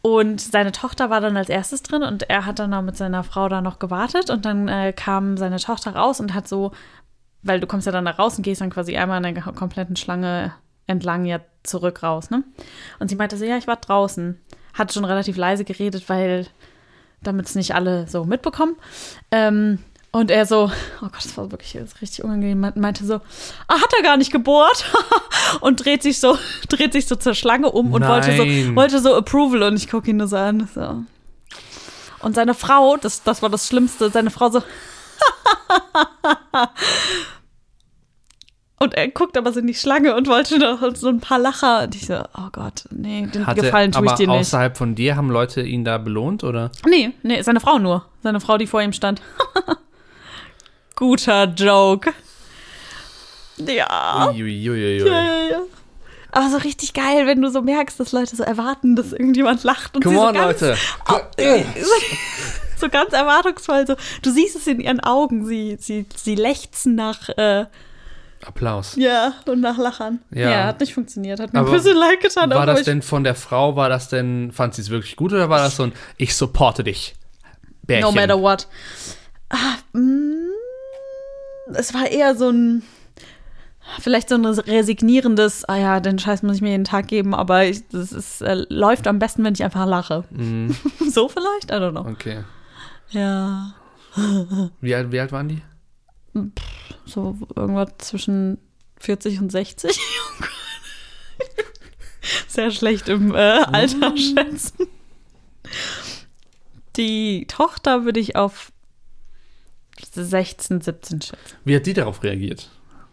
Und 0.00 0.40
seine 0.40 0.72
Tochter 0.72 1.10
war 1.10 1.20
dann 1.20 1.36
als 1.36 1.50
erstes 1.50 1.82
drin 1.82 2.02
und 2.02 2.30
er 2.30 2.46
hat 2.46 2.58
dann 2.58 2.70
noch 2.70 2.80
mit 2.82 2.96
seiner 2.96 3.22
Frau 3.22 3.48
da 3.48 3.60
noch 3.60 3.78
gewartet. 3.78 4.30
Und 4.30 4.46
dann 4.46 4.68
äh, 4.68 4.94
kam 4.94 5.36
seine 5.36 5.58
Tochter 5.58 5.94
raus 5.94 6.18
und 6.18 6.32
hat 6.32 6.48
so, 6.48 6.72
weil 7.42 7.60
du 7.60 7.66
kommst 7.66 7.86
ja 7.86 7.92
dann 7.92 8.04
da 8.04 8.12
raus 8.12 8.36
und 8.36 8.42
gehst 8.42 8.60
dann 8.60 8.70
quasi 8.70 8.96
einmal 8.96 9.24
an 9.24 9.34
der 9.34 9.42
kompletten 9.42 9.96
Schlange 9.96 10.52
entlang 10.86 11.24
ja 11.24 11.40
zurück 11.62 12.02
raus, 12.02 12.30
ne? 12.30 12.42
Und 12.98 13.08
sie 13.08 13.16
meinte 13.16 13.36
so, 13.36 13.44
ja, 13.44 13.56
ich 13.56 13.66
war 13.66 13.76
draußen. 13.76 14.38
Hat 14.74 14.92
schon 14.92 15.04
relativ 15.04 15.36
leise 15.36 15.64
geredet, 15.64 16.08
weil 16.08 16.46
damit 17.22 17.46
es 17.46 17.54
nicht 17.54 17.74
alle 17.74 18.08
so 18.08 18.24
mitbekommen. 18.24 18.74
Ähm, 19.30 19.78
und 20.10 20.30
er 20.30 20.44
so, 20.44 20.70
oh 21.00 21.04
Gott, 21.06 21.24
das 21.24 21.36
war 21.36 21.50
wirklich 21.52 21.72
das 21.72 22.00
richtig 22.02 22.22
unangenehm, 22.24 22.60
me- 22.60 22.72
meinte 22.74 23.06
so, 23.06 23.14
ah, 23.68 23.80
hat 23.80 23.92
er 23.96 24.02
gar 24.02 24.16
nicht 24.18 24.30
gebohrt 24.32 24.84
und 25.60 25.84
dreht 25.84 26.02
sich 26.02 26.20
so, 26.20 26.36
dreht 26.68 26.92
sich 26.92 27.06
so 27.06 27.16
zur 27.16 27.34
Schlange 27.34 27.70
um 27.70 27.92
und 27.92 28.02
wollte 28.08 28.36
so, 28.36 28.42
wollte 28.76 28.98
so 29.00 29.14
Approval 29.14 29.62
und 29.62 29.76
ich 29.76 29.88
gucke 29.88 30.10
ihn 30.10 30.16
nur 30.18 30.28
so 30.28 30.36
an. 30.36 30.68
So. 30.74 31.02
Und 32.20 32.34
seine 32.34 32.54
Frau, 32.54 32.96
das, 32.98 33.22
das 33.22 33.40
war 33.42 33.48
das 33.50 33.66
Schlimmste, 33.68 34.10
seine 34.10 34.30
Frau 34.30 34.50
so, 34.50 34.62
und 38.78 38.94
er 38.94 39.08
guckt 39.08 39.36
aber 39.36 39.52
so 39.52 39.60
in 39.60 39.66
die 39.66 39.74
Schlange 39.74 40.14
und 40.14 40.28
wollte 40.28 40.58
noch 40.58 40.80
so 40.94 41.08
ein 41.08 41.20
paar 41.20 41.38
Lacher. 41.38 41.84
Und 41.84 41.94
ich 41.94 42.06
so, 42.06 42.22
oh 42.36 42.48
Gott, 42.52 42.84
nee, 42.90 43.26
den 43.26 43.46
Hatte, 43.46 43.62
Gefallen 43.62 43.92
tue 43.92 44.04
ich 44.04 44.10
aber 44.10 44.16
dir 44.16 44.28
nicht. 44.28 44.40
außerhalb 44.40 44.76
von 44.76 44.94
dir 44.94 45.16
haben 45.16 45.30
Leute 45.30 45.62
ihn 45.62 45.84
da 45.84 45.98
belohnt 45.98 46.44
oder? 46.44 46.70
Nee, 46.86 47.12
nee, 47.22 47.42
seine 47.42 47.60
Frau 47.60 47.78
nur. 47.78 48.06
Seine 48.22 48.40
Frau, 48.40 48.58
die 48.58 48.66
vor 48.66 48.82
ihm 48.82 48.92
stand. 48.92 49.20
Guter 50.96 51.44
Joke. 51.44 52.12
Ja. 53.58 54.28
Uiuiuiui. 54.28 54.98
Ja, 54.98 55.24
ja, 55.24 55.50
ja. 55.50 55.60
Aber 56.34 56.48
so 56.48 56.56
richtig 56.56 56.94
geil, 56.94 57.26
wenn 57.26 57.42
du 57.42 57.50
so 57.50 57.60
merkst, 57.60 58.00
dass 58.00 58.12
Leute 58.12 58.34
so 58.34 58.42
erwarten, 58.42 58.96
dass 58.96 59.12
irgendjemand 59.12 59.64
lacht 59.64 59.94
und 59.94 60.02
Come 60.02 60.16
sie 60.16 60.20
so 60.20 60.28
on, 60.28 60.34
ganz, 60.34 60.60
Leute. 60.62 60.76
so 62.82 62.90
ganz 62.90 63.12
erwartungsvoll. 63.14 63.86
So, 63.86 63.96
du 64.20 64.30
siehst 64.30 64.56
es 64.56 64.66
in 64.66 64.80
ihren 64.80 65.00
Augen. 65.00 65.46
Sie, 65.46 65.78
sie, 65.80 66.04
sie 66.14 66.34
lechzen 66.34 66.94
nach, 66.94 67.28
äh, 67.30 67.64
Applaus. 68.44 68.96
ja, 68.96 69.34
und 69.46 69.60
nach 69.60 69.78
Lachern. 69.78 70.18
Ja. 70.30 70.50
Ja, 70.50 70.64
hat 70.64 70.80
nicht 70.80 70.94
funktioniert. 70.94 71.40
Hat 71.40 71.52
mir 71.52 71.60
ein 71.60 71.64
Aber 71.64 71.72
bisschen 71.72 71.96
leid 71.96 72.20
getan. 72.20 72.50
War 72.50 72.66
das 72.66 72.82
denn 72.82 73.00
von 73.02 73.24
der 73.24 73.34
Frau, 73.34 73.76
war 73.76 73.88
das 73.88 74.08
denn, 74.08 74.52
fand 74.52 74.74
sie 74.74 74.82
es 74.82 74.90
wirklich 74.90 75.16
gut 75.16 75.32
oder 75.32 75.48
war 75.48 75.60
das 75.60 75.76
so 75.76 75.84
ein, 75.84 75.92
ich 76.16 76.34
supporte 76.34 76.84
dich? 76.84 77.14
Bärchen. 77.82 78.02
No 78.02 78.12
matter 78.12 78.40
what. 78.40 78.66
Ah, 79.48 79.76
mm, 79.92 80.50
es 81.74 81.94
war 81.94 82.08
eher 82.08 82.34
so 82.34 82.50
ein, 82.50 82.82
vielleicht 84.00 84.28
so 84.28 84.36
ein 84.36 84.44
resignierendes, 84.44 85.64
ah 85.68 85.76
ja, 85.76 86.00
den 86.00 86.18
Scheiß 86.18 86.42
muss 86.42 86.56
ich 86.56 86.62
mir 86.62 86.70
jeden 86.70 86.84
Tag 86.84 87.08
geben, 87.08 87.34
aber 87.34 87.64
ich, 87.64 87.86
das 87.88 88.12
ist, 88.12 88.40
äh, 88.42 88.64
läuft 88.68 89.06
am 89.06 89.18
besten, 89.18 89.44
wenn 89.44 89.54
ich 89.54 89.62
einfach 89.62 89.86
lache. 89.86 90.24
Mhm, 90.30 90.74
so 91.10 91.28
vielleicht? 91.28 91.70
I 91.70 91.74
don't 91.74 91.92
know. 91.92 92.10
okay. 92.10 92.44
Ja, 93.12 93.74
Wie 94.80 94.94
alt, 94.94 95.12
wie 95.12 95.20
alt 95.20 95.32
waren 95.32 95.48
die? 95.48 95.62
so 97.04 97.36
irgendwas 97.56 97.90
zwischen 97.98 98.58
40 98.98 99.40
und 99.40 99.52
60. 99.52 99.98
Sehr 102.48 102.70
schlecht 102.70 103.08
im 103.08 103.34
äh, 103.34 103.38
Alter 103.38 104.16
schätzen. 104.16 104.86
Die 106.96 107.46
Tochter 107.48 108.04
würde 108.04 108.20
ich 108.20 108.36
auf 108.36 108.72
16, 110.12 110.80
17 110.80 111.20
schätzen. 111.22 111.56
Wie 111.64 111.76
hat 111.76 111.86
die 111.86 111.94
darauf 111.94 112.22
reagiert? 112.22 112.70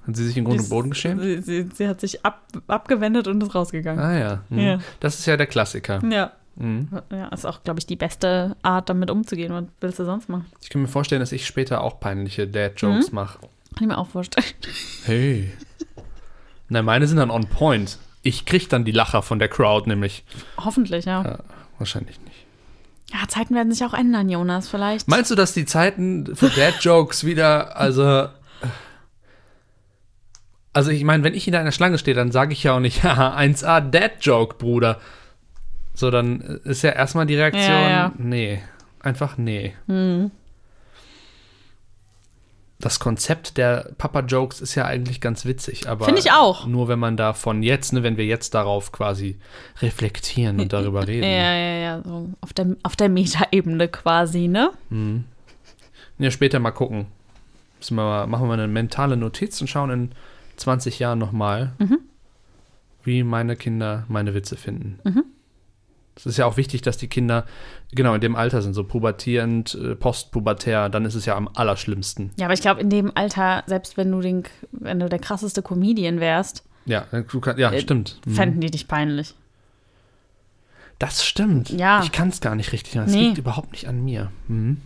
Hat 0.07 0.15
sie 0.15 0.25
sich 0.25 0.37
in 0.37 0.45
Grund 0.45 0.59
und 0.61 0.69
Boden 0.69 0.89
geschämt? 0.91 1.21
Sie, 1.21 1.41
sie, 1.41 1.69
sie 1.73 1.87
hat 1.87 1.99
sich 2.01 2.25
ab, 2.25 2.47
abgewendet 2.67 3.27
und 3.27 3.41
ist 3.43 3.53
rausgegangen. 3.55 4.03
Ah 4.03 4.17
ja. 4.17 4.43
Mhm. 4.49 4.59
Ja. 4.59 4.79
Das 4.99 5.19
ist 5.19 5.25
ja 5.25 5.37
der 5.37 5.47
Klassiker. 5.47 6.01
Ja. 6.09 6.33
Mhm. 6.59 6.89
Ja, 7.11 7.29
ist 7.29 7.45
auch, 7.45 7.63
glaube 7.63 7.79
ich, 7.79 7.87
die 7.87 7.95
beste 7.95 8.55
Art, 8.61 8.89
damit 8.89 9.09
umzugehen. 9.09 9.51
Was 9.53 9.63
willst 9.79 9.99
du 9.99 10.05
sonst 10.05 10.29
machen? 10.29 10.45
Ich 10.61 10.69
kann 10.69 10.81
mir 10.81 10.87
vorstellen, 10.87 11.21
dass 11.21 11.31
ich 11.31 11.45
später 11.47 11.81
auch 11.81 11.99
peinliche 11.99 12.47
Dad-Jokes 12.47 13.11
mache. 13.11 13.39
Kann 13.39 13.83
ich 13.83 13.87
mir 13.87 13.97
auch 13.97 14.07
vorstellen. 14.07 14.45
Hey. 15.05 15.51
Nein, 16.67 16.85
meine 16.85 17.07
sind 17.07 17.17
dann 17.17 17.31
on 17.31 17.47
point. 17.47 17.97
Ich 18.21 18.45
krieg 18.45 18.69
dann 18.69 18.83
die 18.83 18.91
Lacher 18.91 19.21
von 19.21 19.39
der 19.39 19.47
Crowd, 19.47 19.89
nämlich. 19.89 20.23
Hoffentlich, 20.57 21.05
ja. 21.05 21.23
Ja, 21.23 21.39
wahrscheinlich 21.77 22.19
nicht. 22.21 22.45
Ja, 23.11 23.27
Zeiten 23.27 23.55
werden 23.55 23.71
sich 23.71 23.83
auch 23.85 23.93
ändern, 23.93 24.29
Jonas, 24.29 24.67
vielleicht. 24.67 25.07
Meinst 25.07 25.31
du, 25.31 25.35
dass 25.35 25.53
die 25.53 25.65
Zeiten 25.65 26.35
für 26.35 26.49
Dad-Jokes 26.49 27.23
wieder, 27.23 27.77
also. 27.77 28.27
Also, 30.73 30.91
ich 30.91 31.03
meine, 31.03 31.23
wenn 31.23 31.33
ich 31.33 31.47
in 31.47 31.55
einer 31.55 31.71
Schlange 31.71 31.97
stehe, 31.97 32.13
dann 32.13 32.31
sage 32.31 32.53
ich 32.53 32.63
ja 32.63 32.75
auch 32.75 32.79
nicht, 32.79 33.03
haha, 33.03 33.35
1A 33.37 33.79
Dad-Joke, 33.79 34.57
Bruder. 34.57 34.99
So, 35.99 36.09
dann 36.11 36.39
ist 36.63 36.81
ja 36.81 36.91
erstmal 36.91 37.25
die 37.25 37.35
Reaktion, 37.35 37.61
Ja, 37.61 37.89
ja. 37.89 38.13
nee. 38.17 38.61
Einfach 39.01 39.37
nee. 39.37 39.73
Hm. 39.87 40.31
Das 42.79 43.01
Konzept 43.01 43.57
der 43.57 43.91
Papa-Jokes 43.97 44.61
ist 44.61 44.75
ja 44.75 44.85
eigentlich 44.85 45.19
ganz 45.19 45.43
witzig, 45.43 45.89
aber. 45.89 46.05
Finde 46.05 46.21
ich 46.21 46.31
auch. 46.31 46.65
Nur 46.65 46.87
wenn 46.87 46.99
man 46.99 47.17
da 47.17 47.33
von 47.33 47.63
jetzt, 47.63 47.91
ne, 47.91 48.01
wenn 48.01 48.15
wir 48.15 48.25
jetzt 48.25 48.53
darauf 48.53 48.93
quasi 48.93 49.39
reflektieren 49.81 50.61
und 50.61 50.71
darüber 50.71 51.05
reden. 51.07 51.23
Ja, 51.25 51.53
ja, 51.53 51.73
ja, 51.79 52.01
so 52.01 52.29
auf 52.39 52.53
der, 52.53 52.77
auf 52.83 52.95
der 52.95 53.09
Metaebene 53.09 53.89
quasi, 53.89 54.47
ne? 54.47 54.71
Ja, 56.17 56.31
später 56.31 56.59
mal 56.59 56.71
gucken. 56.71 57.07
Wir 57.85 57.95
mal, 57.95 58.25
machen 58.25 58.43
wir 58.43 58.47
mal 58.47 58.53
eine 58.53 58.69
mentale 58.69 59.17
Notiz 59.17 59.59
und 59.59 59.67
schauen 59.67 59.89
in 59.89 60.11
20 60.55 60.97
Jahren 60.97 61.19
nochmal, 61.19 61.73
wie 63.03 63.23
meine 63.23 63.57
Kinder 63.57 64.05
meine 64.07 64.33
Witze 64.33 64.55
finden. 64.55 64.99
Es 66.19 66.25
ist 66.25 66.37
ja 66.37 66.45
auch 66.45 66.57
wichtig, 66.57 66.81
dass 66.81 66.97
die 66.97 67.07
Kinder 67.07 67.45
genau 67.93 68.13
in 68.13 68.21
dem 68.21 68.35
Alter 68.35 68.61
sind, 68.61 68.73
so 68.73 68.83
pubertierend, 68.83 69.73
äh, 69.75 69.95
postpubertär, 69.95 70.89
dann 70.89 71.05
ist 71.05 71.15
es 71.15 71.25
ja 71.25 71.35
am 71.35 71.47
allerschlimmsten. 71.53 72.31
Ja, 72.37 72.45
aber 72.45 72.53
ich 72.53 72.61
glaube, 72.61 72.81
in 72.81 72.89
dem 72.89 73.11
Alter, 73.15 73.63
selbst 73.67 73.95
wenn 73.95 74.11
du, 74.11 74.19
den, 74.19 74.43
wenn 74.71 74.99
du 74.99 75.07
der 75.07 75.19
krasseste 75.19 75.61
Comedian 75.61 76.19
wärst, 76.19 76.63
Ja, 76.85 77.01
kann, 77.01 77.57
ja 77.57 77.71
Äh, 77.71 77.79
stimmt. 77.81 78.19
Mhm. 78.25 78.31
fänden 78.35 78.61
die 78.61 78.69
dich 78.71 78.87
peinlich. 78.87 79.33
Das 80.97 81.25
stimmt. 81.25 81.69
Ja. 81.69 82.01
Ich 82.03 82.11
kann 82.11 82.27
es 82.29 82.41
gar 82.41 82.55
nicht 82.55 82.73
richtig. 82.73 82.93
Das 82.93 83.11
Nee. 83.11 83.27
liegt 83.27 83.37
überhaupt 83.37 83.71
nicht 83.71 83.87
an 83.87 84.03
mir. 84.03 84.31
Mhm. 84.47 84.81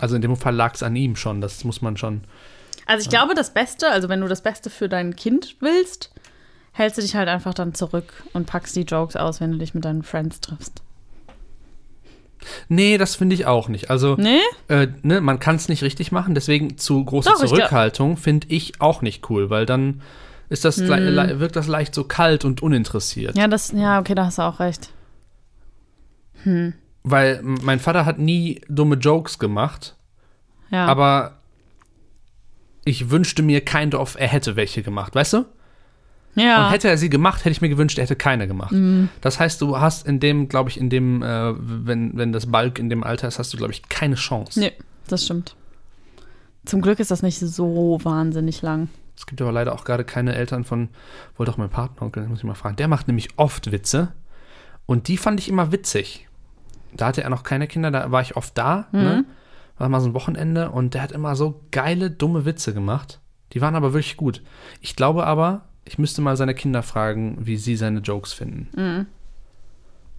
Also 0.00 0.16
in 0.16 0.22
dem 0.22 0.36
Fall 0.36 0.54
lag 0.54 0.74
es 0.74 0.82
an 0.82 0.96
ihm 0.96 1.14
schon. 1.14 1.40
Das 1.40 1.62
muss 1.64 1.80
man 1.82 1.96
schon. 1.96 2.22
Also 2.86 3.04
ich 3.04 3.08
glaube, 3.08 3.34
das 3.34 3.54
Beste, 3.54 3.88
also 3.90 4.08
wenn 4.08 4.20
du 4.20 4.28
das 4.28 4.42
Beste 4.42 4.70
für 4.70 4.88
dein 4.88 5.14
Kind 5.14 5.56
willst, 5.60 6.12
hältst 6.76 6.98
du 6.98 7.02
dich 7.02 7.14
halt 7.16 7.28
einfach 7.28 7.54
dann 7.54 7.74
zurück 7.74 8.12
und 8.32 8.46
packst 8.46 8.76
die 8.76 8.82
Jokes 8.82 9.16
aus, 9.16 9.40
wenn 9.40 9.52
du 9.52 9.58
dich 9.58 9.74
mit 9.74 9.84
deinen 9.84 10.02
Friends 10.02 10.40
triffst. 10.40 10.82
Nee, 12.68 12.96
das 12.98 13.16
finde 13.16 13.34
ich 13.34 13.46
auch 13.46 13.68
nicht. 13.68 13.90
Also, 13.90 14.14
Nee? 14.16 14.38
äh, 14.68 14.88
ne, 15.02 15.20
man 15.20 15.40
kann 15.40 15.56
es 15.56 15.68
nicht 15.68 15.82
richtig 15.82 16.12
machen. 16.12 16.34
Deswegen 16.34 16.76
zu 16.78 17.04
große 17.04 17.30
Doch, 17.30 17.36
Zurückhaltung 17.44 18.16
finde 18.16 18.46
ich 18.50 18.80
auch 18.80 19.02
nicht 19.02 19.28
cool, 19.30 19.50
weil 19.50 19.66
dann 19.66 20.02
ist 20.48 20.64
das 20.64 20.76
le- 20.76 21.40
wirkt 21.40 21.56
das 21.56 21.66
leicht 21.66 21.94
so 21.94 22.04
kalt 22.04 22.44
und 22.44 22.62
uninteressiert. 22.62 23.34
Hm. 23.34 23.40
Ja, 23.40 23.48
das, 23.48 23.72
ja, 23.72 23.98
okay, 23.98 24.14
da 24.14 24.26
hast 24.26 24.38
du 24.38 24.42
auch 24.42 24.60
recht. 24.60 24.90
Weil 27.02 27.36
m- 27.38 27.58
mein 27.62 27.80
Vater 27.80 28.04
hat 28.06 28.18
nie 28.18 28.60
dumme 28.68 28.94
Jokes 28.96 29.38
gemacht, 29.40 29.96
Ja. 30.70 30.86
aber 30.86 31.38
ich 32.84 33.10
wünschte 33.10 33.42
mir 33.42 33.62
kind 33.62 33.96
of, 33.96 34.14
er 34.16 34.28
hätte 34.28 34.54
welche 34.54 34.82
gemacht, 34.84 35.14
weißt 35.16 35.32
du? 35.32 35.44
Ja. 36.36 36.66
Und 36.66 36.72
hätte 36.72 36.88
er 36.88 36.98
sie 36.98 37.10
gemacht, 37.10 37.40
hätte 37.40 37.50
ich 37.50 37.60
mir 37.60 37.68
gewünscht, 37.68 37.98
er 37.98 38.04
hätte 38.04 38.14
keine 38.14 38.46
gemacht. 38.46 38.74
Das 39.20 39.40
heißt, 39.40 39.60
du 39.60 39.80
hast 39.80 40.06
in 40.06 40.20
dem, 40.20 40.48
glaube 40.48 40.70
ich, 40.70 40.78
in 40.78 40.90
dem, 40.90 41.22
äh, 41.22 41.54
wenn, 41.56 42.16
wenn 42.16 42.32
das 42.32 42.46
Balk 42.46 42.78
in 42.78 42.88
dem 42.90 43.02
Alter 43.02 43.26
ist, 43.26 43.38
hast 43.38 43.52
du, 43.52 43.56
glaube 43.56 43.72
ich, 43.72 43.88
keine 43.88 44.14
Chance. 44.14 44.60
nee, 44.60 44.72
das 45.08 45.24
stimmt. 45.24 45.56
Zum 46.64 46.82
Glück 46.82 47.00
ist 47.00 47.10
das 47.10 47.22
nicht 47.22 47.38
so 47.38 47.98
wahnsinnig 48.02 48.60
lang. 48.62 48.88
Es 49.16 49.24
gibt 49.26 49.40
aber 49.40 49.52
leider 49.52 49.72
auch 49.72 49.84
gerade 49.84 50.04
keine 50.04 50.34
Eltern 50.34 50.64
von, 50.64 50.88
wohl 51.36 51.46
doch 51.46 51.56
mein 51.56 51.70
Partneronkel, 51.70 52.26
muss 52.28 52.38
ich 52.40 52.44
mal 52.44 52.54
fragen. 52.54 52.76
Der 52.76 52.88
macht 52.88 53.06
nämlich 53.06 53.28
oft 53.36 53.72
Witze 53.72 54.12
und 54.84 55.08
die 55.08 55.16
fand 55.16 55.40
ich 55.40 55.48
immer 55.48 55.72
witzig. 55.72 56.28
Da 56.94 57.06
hatte 57.06 57.22
er 57.22 57.30
noch 57.30 57.42
keine 57.44 57.66
Kinder, 57.66 57.90
da 57.90 58.10
war 58.10 58.20
ich 58.20 58.36
oft 58.36 58.56
da, 58.58 58.88
ne? 58.92 59.24
War 59.78 59.88
mal 59.90 60.00
so 60.00 60.08
ein 60.08 60.14
Wochenende 60.14 60.70
und 60.70 60.94
der 60.94 61.02
hat 61.02 61.12
immer 61.12 61.36
so 61.36 61.60
geile, 61.70 62.10
dumme 62.10 62.44
Witze 62.46 62.72
gemacht. 62.74 63.20
Die 63.52 63.60
waren 63.60 63.74
aber 63.76 63.92
wirklich 63.92 64.16
gut. 64.16 64.42
Ich 64.80 64.96
glaube 64.96 65.26
aber, 65.26 65.66
ich 65.86 65.98
müsste 65.98 66.20
mal 66.20 66.36
seine 66.36 66.54
Kinder 66.54 66.82
fragen, 66.82 67.38
wie 67.40 67.56
sie 67.56 67.76
seine 67.76 68.00
Jokes 68.00 68.32
finden. 68.32 69.06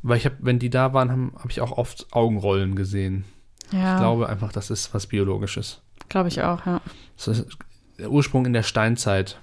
Weil 0.01 0.17
ich 0.17 0.25
habe, 0.25 0.37
wenn 0.39 0.59
die 0.59 0.69
da 0.69 0.93
waren, 0.93 1.11
habe 1.11 1.31
hab 1.35 1.51
ich 1.51 1.61
auch 1.61 1.71
oft 1.77 2.07
Augenrollen 2.11 2.75
gesehen. 2.75 3.25
Ja, 3.71 3.95
Ich 3.95 3.99
glaube 3.99 4.29
einfach, 4.29 4.51
das 4.51 4.69
ist 4.71 4.93
was 4.93 5.07
Biologisches. 5.07 5.81
glaube 6.09 6.29
ich 6.29 6.41
auch, 6.41 6.65
ja. 6.65 6.79
Das 7.17 7.27
ist 7.27 7.57
der 7.99 8.09
Ursprung 8.09 8.45
in 8.45 8.53
der 8.53 8.63
Steinzeit. 8.63 9.39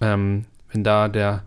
Ähm, 0.00 0.44
wenn 0.70 0.84
da 0.84 1.08
der 1.08 1.42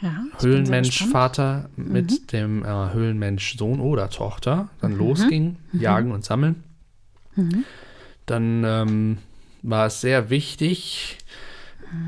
ja. 0.00 0.24
Höhlenmensch-Vater 0.40 1.68
mit 1.76 2.32
dem 2.32 2.64
äh, 2.64 2.92
Höhlenmensch-Sohn 2.92 3.80
oder 3.80 4.10
Tochter 4.10 4.68
dann 4.80 4.96
losging, 4.96 5.56
jagen 5.72 6.12
und 6.12 6.24
sammeln, 6.24 6.62
dann 8.26 8.64
ähm, 8.64 9.18
war 9.62 9.86
es 9.86 10.00
sehr 10.00 10.30
wichtig, 10.30 11.18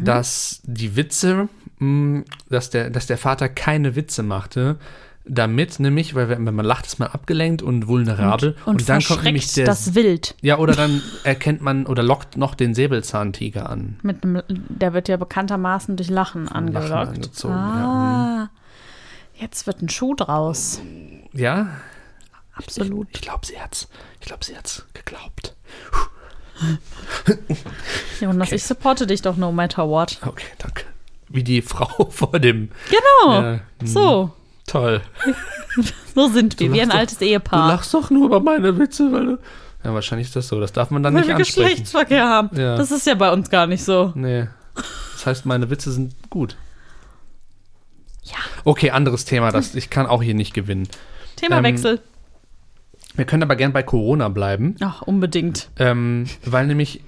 dass 0.04 0.60
die 0.64 0.96
Witze, 0.96 1.48
mh, 1.78 2.24
dass 2.48 2.70
der, 2.70 2.90
dass 2.90 3.06
der 3.06 3.18
Vater 3.18 3.48
keine 3.48 3.96
Witze 3.96 4.22
machte, 4.22 4.78
damit 5.26 5.78
nämlich, 5.78 6.14
weil 6.14 6.28
wenn 6.28 6.42
man 6.42 6.64
lacht, 6.64 6.86
ist 6.86 6.98
man 6.98 7.08
abgelenkt 7.08 7.62
und 7.62 7.86
vulnerabel 7.86 8.56
Und, 8.64 8.88
dann 8.88 9.02
kommt 9.02 9.22
nämlich 9.22 9.52
der 9.52 9.66
das 9.66 9.94
Wild. 9.94 10.34
ja, 10.40 10.58
oder 10.58 10.72
dann 10.74 11.02
erkennt 11.24 11.60
man 11.60 11.86
oder 11.86 12.02
lockt 12.02 12.36
noch 12.36 12.54
den 12.54 12.74
Säbelzahntiger 12.74 13.68
an. 13.68 13.98
Mit 14.02 14.24
einem, 14.24 14.42
der 14.48 14.92
wird 14.94 15.08
ja 15.08 15.16
bekanntermaßen 15.18 15.96
durch 15.96 16.08
Lachen 16.08 16.48
angelockt. 16.48 16.92
angezogen, 17.16 17.54
ah, 17.54 18.50
jetzt 19.34 19.66
wird 19.66 19.82
ein 19.82 19.88
Schuh 19.88 20.14
draus. 20.14 20.80
Ja, 21.32 21.68
Absolut. 22.54 23.08
ich 23.12 23.20
glaube, 23.20 23.46
sie 23.46 23.60
hat's. 23.60 23.88
Ich 24.20 24.26
glaube, 24.26 24.44
sie 24.44 24.56
hat's 24.56 24.86
geglaubt. 24.94 25.54
Jonas, 28.20 28.48
okay. 28.48 28.56
ich 28.56 28.64
supporte 28.64 29.06
dich 29.06 29.22
doch 29.22 29.36
no 29.36 29.52
matter 29.52 29.88
what. 29.88 30.18
Okay, 30.26 30.46
danke. 30.58 30.84
Wie 31.28 31.42
die 31.44 31.62
Frau 31.62 32.06
vor 32.10 32.38
dem. 32.38 32.70
Genau. 32.90 33.42
Hm, 33.42 33.60
so, 33.84 34.32
Toll. 34.66 35.00
so 36.14 36.28
sind 36.28 36.58
wir, 36.60 36.68
Du 36.68 36.74
wie 36.74 36.80
ein 36.82 36.90
doch- 36.90 36.96
altes 36.96 37.18
Du 37.18 37.24
Ehepaar. 37.24 37.68
lachst 37.68 37.92
doch 37.94 38.10
nur 38.10 38.26
über 38.26 38.40
meine 38.40 38.78
Witze, 38.78 39.10
weil 39.12 39.26
du. 39.26 39.38
Ja, 39.82 39.94
wahrscheinlich 39.94 40.28
ist 40.28 40.36
das 40.36 40.46
so. 40.48 40.60
Das 40.60 40.72
darf 40.72 40.90
man 40.90 41.02
dann 41.02 41.14
Weil 41.14 41.22
nicht 41.22 41.28
wir 41.28 41.36
ansprechen. 41.36 41.68
Geschlechtsverkehr 41.68 42.26
haben. 42.28 42.50
Ja. 42.56 42.76
Das 42.76 42.90
ist 42.90 43.06
ja 43.06 43.14
bei 43.14 43.32
uns 43.32 43.48
gar 43.50 43.66
nicht 43.66 43.82
so. 43.82 44.12
Nee. 44.14 44.46
Das 45.14 45.24
heißt, 45.26 45.46
meine 45.46 45.70
Witze 45.70 45.90
sind 45.90 46.14
gut. 46.28 46.56
Ja. 48.24 48.36
Okay, 48.64 48.90
anderes 48.90 49.24
Thema. 49.24 49.50
Das, 49.50 49.74
ich 49.74 49.88
kann 49.90 50.06
auch 50.06 50.22
hier 50.22 50.34
nicht 50.34 50.52
gewinnen. 50.54 50.86
Themawechsel. 51.36 52.00
Wir 53.14 53.24
können 53.24 53.42
aber 53.42 53.56
gern 53.56 53.72
bei 53.72 53.82
Corona 53.82 54.28
bleiben. 54.28 54.76
Ach, 54.80 55.02
unbedingt. 55.02 55.70
Ähm, 55.78 56.26
weil 56.44 56.66
nämlich, 56.66 57.02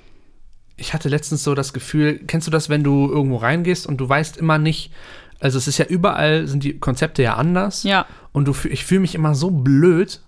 ich 0.76 0.94
hatte 0.94 1.08
letztens 1.08 1.44
so 1.44 1.54
das 1.54 1.72
Gefühl, 1.72 2.20
kennst 2.26 2.46
du 2.46 2.50
das, 2.50 2.68
wenn 2.68 2.82
du 2.82 3.08
irgendwo 3.08 3.36
reingehst 3.36 3.86
und 3.86 3.98
du 3.98 4.08
weißt 4.08 4.36
immer 4.36 4.58
nicht, 4.58 4.92
also 5.40 5.58
es 5.58 5.68
ist 5.68 5.78
ja 5.78 5.86
überall, 5.86 6.46
sind 6.46 6.64
die 6.64 6.78
Konzepte 6.78 7.22
ja 7.22 7.34
anders. 7.34 7.82
Ja. 7.82 8.06
Und 8.32 8.46
du, 8.46 8.54
ich 8.68 8.84
fühle 8.84 9.00
mich 9.00 9.14
immer 9.14 9.34
so 9.34 9.50
blöd, 9.50 10.20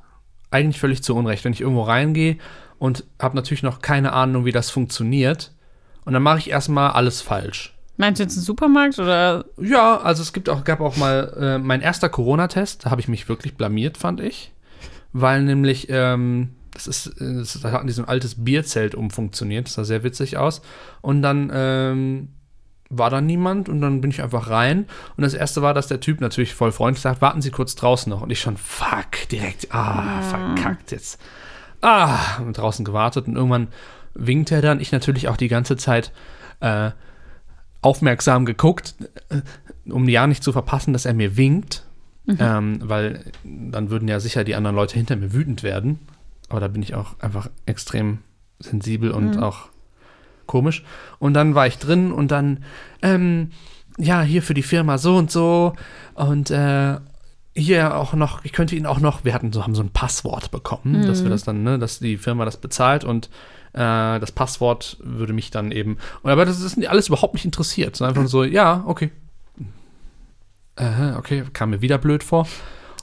eigentlich 0.50 0.80
völlig 0.80 1.02
zu 1.02 1.14
Unrecht, 1.14 1.44
wenn 1.44 1.52
ich 1.52 1.60
irgendwo 1.60 1.82
reingehe 1.82 2.38
und 2.78 3.04
habe 3.20 3.36
natürlich 3.36 3.62
noch 3.62 3.80
keine 3.80 4.12
Ahnung, 4.12 4.44
wie 4.44 4.52
das 4.52 4.70
funktioniert. 4.70 5.52
Und 6.04 6.12
dann 6.12 6.22
mache 6.22 6.38
ich 6.38 6.50
erstmal 6.50 6.90
alles 6.90 7.20
falsch. 7.20 7.74
Meinst 7.96 8.18
du 8.18 8.24
jetzt 8.24 8.36
einen 8.36 8.44
Supermarkt 8.44 8.98
oder? 8.98 9.44
Ja, 9.60 9.98
also 9.98 10.22
es 10.22 10.32
gibt 10.32 10.48
auch, 10.48 10.64
gab 10.64 10.80
auch 10.80 10.96
mal 10.96 11.32
äh, 11.38 11.58
mein 11.58 11.80
erster 11.80 12.08
Corona-Test, 12.08 12.86
da 12.86 12.90
habe 12.90 13.00
ich 13.00 13.08
mich 13.08 13.28
wirklich 13.28 13.56
blamiert, 13.56 13.96
fand 13.96 14.20
ich. 14.20 14.52
Weil 15.14 15.44
nämlich, 15.44 15.86
ähm, 15.90 16.50
das 16.72 16.88
ist, 16.88 17.06
äh, 17.20 17.34
das 17.36 17.58
da 17.60 17.70
hatten 17.70 17.86
die 17.86 17.92
so 17.92 18.02
ein 18.02 18.08
altes 18.08 18.44
Bierzelt 18.44 18.94
umfunktioniert, 18.94 19.66
das 19.66 19.74
sah 19.74 19.84
sehr 19.84 20.02
witzig 20.02 20.36
aus. 20.36 20.60
Und 21.00 21.22
dann 21.22 21.50
ähm, 21.54 22.28
war 22.90 23.10
da 23.10 23.20
niemand 23.20 23.68
und 23.68 23.80
dann 23.80 24.00
bin 24.00 24.10
ich 24.10 24.22
einfach 24.22 24.50
rein. 24.50 24.86
Und 25.16 25.22
das 25.22 25.32
erste 25.32 25.62
war, 25.62 25.72
dass 25.72 25.86
der 25.86 26.00
Typ 26.00 26.20
natürlich 26.20 26.52
voll 26.52 26.72
freundlich 26.72 27.00
sagt, 27.00 27.22
warten 27.22 27.42
Sie 27.42 27.52
kurz 27.52 27.76
draußen 27.76 28.10
noch. 28.10 28.22
Und 28.22 28.30
ich 28.30 28.40
schon, 28.40 28.56
fuck, 28.56 29.28
direkt, 29.30 29.72
ah, 29.72 30.20
verkackt 30.22 30.90
jetzt. 30.90 31.20
Ah, 31.80 32.38
und 32.38 32.58
draußen 32.58 32.84
gewartet 32.84 33.28
und 33.28 33.36
irgendwann 33.36 33.68
winkt 34.14 34.50
er 34.50 34.62
dann. 34.62 34.80
Ich 34.80 34.90
natürlich 34.90 35.28
auch 35.28 35.36
die 35.36 35.48
ganze 35.48 35.76
Zeit 35.76 36.12
äh, 36.58 36.90
aufmerksam 37.82 38.46
geguckt, 38.46 38.96
äh, 39.28 39.42
um 39.90 40.08
ja 40.08 40.26
nicht 40.26 40.42
zu 40.42 40.52
verpassen, 40.52 40.92
dass 40.92 41.04
er 41.04 41.14
mir 41.14 41.36
winkt. 41.36 41.84
Ähm, 42.26 42.78
weil 42.82 43.24
dann 43.44 43.90
würden 43.90 44.08
ja 44.08 44.18
sicher 44.18 44.44
die 44.44 44.54
anderen 44.54 44.76
Leute 44.76 44.94
hinter 44.94 45.16
mir 45.16 45.32
wütend 45.32 45.62
werden. 45.62 45.98
Aber 46.48 46.60
da 46.60 46.68
bin 46.68 46.82
ich 46.82 46.94
auch 46.94 47.18
einfach 47.20 47.50
extrem 47.66 48.18
sensibel 48.58 49.10
und 49.10 49.38
auch 49.38 49.68
komisch. 50.46 50.84
Und 51.18 51.34
dann 51.34 51.54
war 51.54 51.66
ich 51.66 51.78
drin 51.78 52.12
und 52.12 52.30
dann, 52.30 52.64
ähm, 53.02 53.50
ja, 53.98 54.22
hier 54.22 54.42
für 54.42 54.54
die 54.54 54.62
Firma 54.62 54.98
so 54.98 55.16
und 55.16 55.30
so 55.30 55.74
und 56.14 56.50
äh, 56.50 56.96
hier 57.56 57.96
auch 57.96 58.14
noch, 58.14 58.44
ich 58.44 58.52
könnte 58.52 58.74
Ihnen 58.74 58.86
auch 58.86 58.98
noch, 58.98 59.24
wir 59.24 59.32
hatten 59.32 59.52
so, 59.52 59.62
haben 59.62 59.74
so 59.74 59.82
ein 59.82 59.90
Passwort 59.90 60.50
bekommen, 60.50 61.06
dass 61.06 61.22
wir 61.22 61.30
das 61.30 61.44
dann, 61.44 61.62
ne, 61.62 61.78
dass 61.78 62.00
die 62.00 62.16
Firma 62.16 62.44
das 62.44 62.56
bezahlt 62.56 63.04
und 63.04 63.26
äh, 63.74 64.18
das 64.18 64.32
Passwort 64.32 64.96
würde 65.00 65.32
mich 65.32 65.50
dann 65.50 65.70
eben, 65.70 65.98
und 66.22 66.30
aber 66.30 66.44
das 66.44 66.60
ist 66.60 66.84
alles 66.86 67.08
überhaupt 67.08 67.34
nicht 67.34 67.44
interessiert, 67.44 67.96
sondern 67.96 68.16
einfach 68.16 68.30
so, 68.30 68.42
ja, 68.44 68.82
okay. 68.86 69.12
Äh, 70.76 71.12
okay, 71.16 71.44
kam 71.52 71.70
mir 71.70 71.80
wieder 71.80 71.98
blöd 71.98 72.24
vor. 72.24 72.46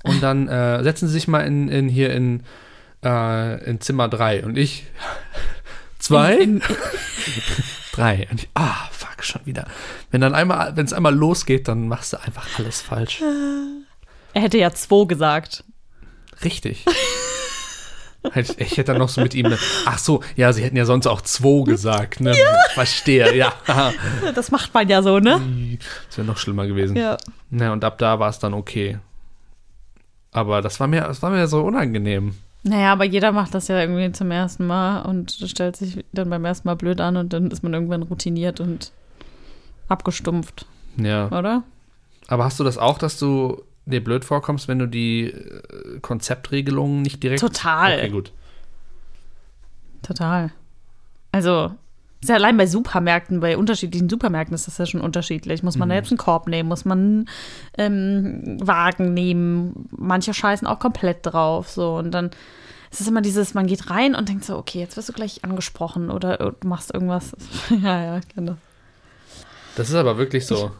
Und 0.03 0.21
dann 0.23 0.47
äh, 0.47 0.83
setzen 0.83 1.07
Sie 1.07 1.13
sich 1.13 1.27
mal 1.27 1.41
in, 1.41 1.69
in 1.69 1.87
hier 1.87 2.11
in, 2.11 2.43
äh, 3.03 3.63
in 3.65 3.81
Zimmer 3.81 4.07
3 4.07 4.45
und 4.45 4.57
ich 4.57 4.85
zwei, 5.99 6.35
In, 6.35 6.61
drei. 7.93 8.27
Und 8.31 8.43
ich, 8.43 8.49
ah, 8.55 8.89
fuck, 8.91 9.23
schon 9.23 9.45
wieder. 9.45 9.67
Wenn 10.09 10.21
dann 10.21 10.33
einmal, 10.33 10.75
wenn 10.75 10.85
es 10.85 10.93
einmal 10.93 11.15
losgeht, 11.15 11.67
dann 11.67 11.87
machst 11.87 12.13
du 12.13 12.17
einfach 12.17 12.47
alles 12.57 12.81
falsch. 12.81 13.21
er 14.33 14.41
hätte 14.41 14.57
ja 14.57 14.71
zwei 14.71 15.05
gesagt. 15.05 15.63
Richtig. 16.43 16.85
Ich 18.35 18.77
hätte 18.77 18.83
dann 18.91 18.99
noch 18.99 19.09
so 19.09 19.19
mit 19.21 19.33
ihm, 19.33 19.51
ach 19.85 19.97
so, 19.97 20.21
ja, 20.35 20.53
sie 20.53 20.63
hätten 20.63 20.77
ja 20.77 20.85
sonst 20.85 21.07
auch 21.07 21.21
zwei 21.21 21.63
gesagt, 21.63 22.21
ne? 22.21 22.35
Verstehe, 22.73 23.35
ja. 23.35 23.51
Das 24.35 24.51
macht 24.51 24.73
man 24.73 24.87
ja 24.87 25.01
so, 25.01 25.19
ne? 25.19 25.41
Das 26.07 26.17
wäre 26.19 26.27
noch 26.27 26.37
schlimmer 26.37 26.67
gewesen. 26.67 26.95
Ja. 26.95 27.17
Ja, 27.49 27.73
und 27.73 27.83
ab 27.83 27.97
da 27.97 28.19
war 28.19 28.29
es 28.29 28.37
dann 28.39 28.53
okay. 28.53 28.99
Aber 30.31 30.61
das 30.61 30.79
war 30.79 30.87
mir, 30.87 31.01
das 31.01 31.21
war 31.23 31.31
mir 31.31 31.47
so 31.47 31.61
unangenehm. 31.61 32.35
Naja, 32.63 32.91
aber 32.93 33.05
jeder 33.05 33.31
macht 33.31 33.55
das 33.55 33.67
ja 33.69 33.79
irgendwie 33.79 34.11
zum 34.11 34.29
ersten 34.29 34.67
Mal 34.67 35.01
und 35.01 35.31
stellt 35.47 35.75
sich 35.75 36.05
dann 36.13 36.29
beim 36.29 36.45
ersten 36.45 36.67
Mal 36.67 36.75
blöd 36.75 37.01
an 37.01 37.17
und 37.17 37.33
dann 37.33 37.49
ist 37.49 37.63
man 37.63 37.73
irgendwann 37.73 38.03
routiniert 38.03 38.59
und 38.59 38.91
abgestumpft, 39.87 40.67
Ja. 40.97 41.27
oder? 41.31 41.63
Aber 42.27 42.45
hast 42.45 42.59
du 42.59 42.63
das 42.63 42.77
auch, 42.77 42.97
dass 42.99 43.17
du 43.17 43.63
dir 43.85 44.03
blöd 44.03 44.25
vorkommst, 44.25 44.67
wenn 44.67 44.79
du 44.79 44.87
die 44.87 45.25
äh, 45.25 45.99
Konzeptregelungen 46.01 47.01
nicht 47.01 47.21
direkt. 47.23 47.41
Total. 47.41 47.97
Okay, 47.97 48.09
gut. 48.09 48.31
Total. 50.01 50.51
Also, 51.31 51.71
ist 52.21 52.29
ja 52.29 52.35
allein 52.35 52.57
bei 52.57 52.67
Supermärkten, 52.67 53.39
bei 53.39 53.57
unterschiedlichen 53.57 54.07
Supermärkten 54.07 54.53
ist 54.53 54.67
das 54.67 54.77
ja 54.77 54.85
schon 54.85 55.01
unterschiedlich. 55.01 55.63
Muss 55.63 55.77
man 55.77 55.89
da 55.89 55.95
jetzt 55.95 56.11
einen 56.11 56.19
Korb 56.19 56.47
nehmen? 56.47 56.69
Muss 56.69 56.85
man 56.85 57.27
ähm, 57.77 58.57
Wagen 58.61 59.15
nehmen? 59.15 59.89
Manche 59.89 60.33
scheißen 60.33 60.67
auch 60.67 60.77
komplett 60.77 61.19
drauf. 61.23 61.69
So. 61.69 61.95
Und 61.95 62.11
dann 62.11 62.29
ist 62.91 63.01
es 63.01 63.07
immer 63.07 63.21
dieses, 63.21 63.55
man 63.55 63.65
geht 63.65 63.89
rein 63.89 64.13
und 64.13 64.29
denkt 64.29 64.45
so, 64.45 64.55
okay, 64.55 64.79
jetzt 64.79 64.97
wirst 64.97 65.09
du 65.09 65.13
gleich 65.13 65.43
angesprochen 65.43 66.11
oder 66.11 66.39
äh, 66.39 66.51
du 66.59 66.67
machst 66.67 66.93
irgendwas. 66.93 67.35
ja, 67.69 68.03
ja, 68.03 68.17
ich 68.19 68.27
kenn 68.27 68.45
das. 68.45 68.57
Das 69.75 69.89
ist 69.89 69.95
aber 69.95 70.17
wirklich 70.19 70.45
so. 70.45 70.71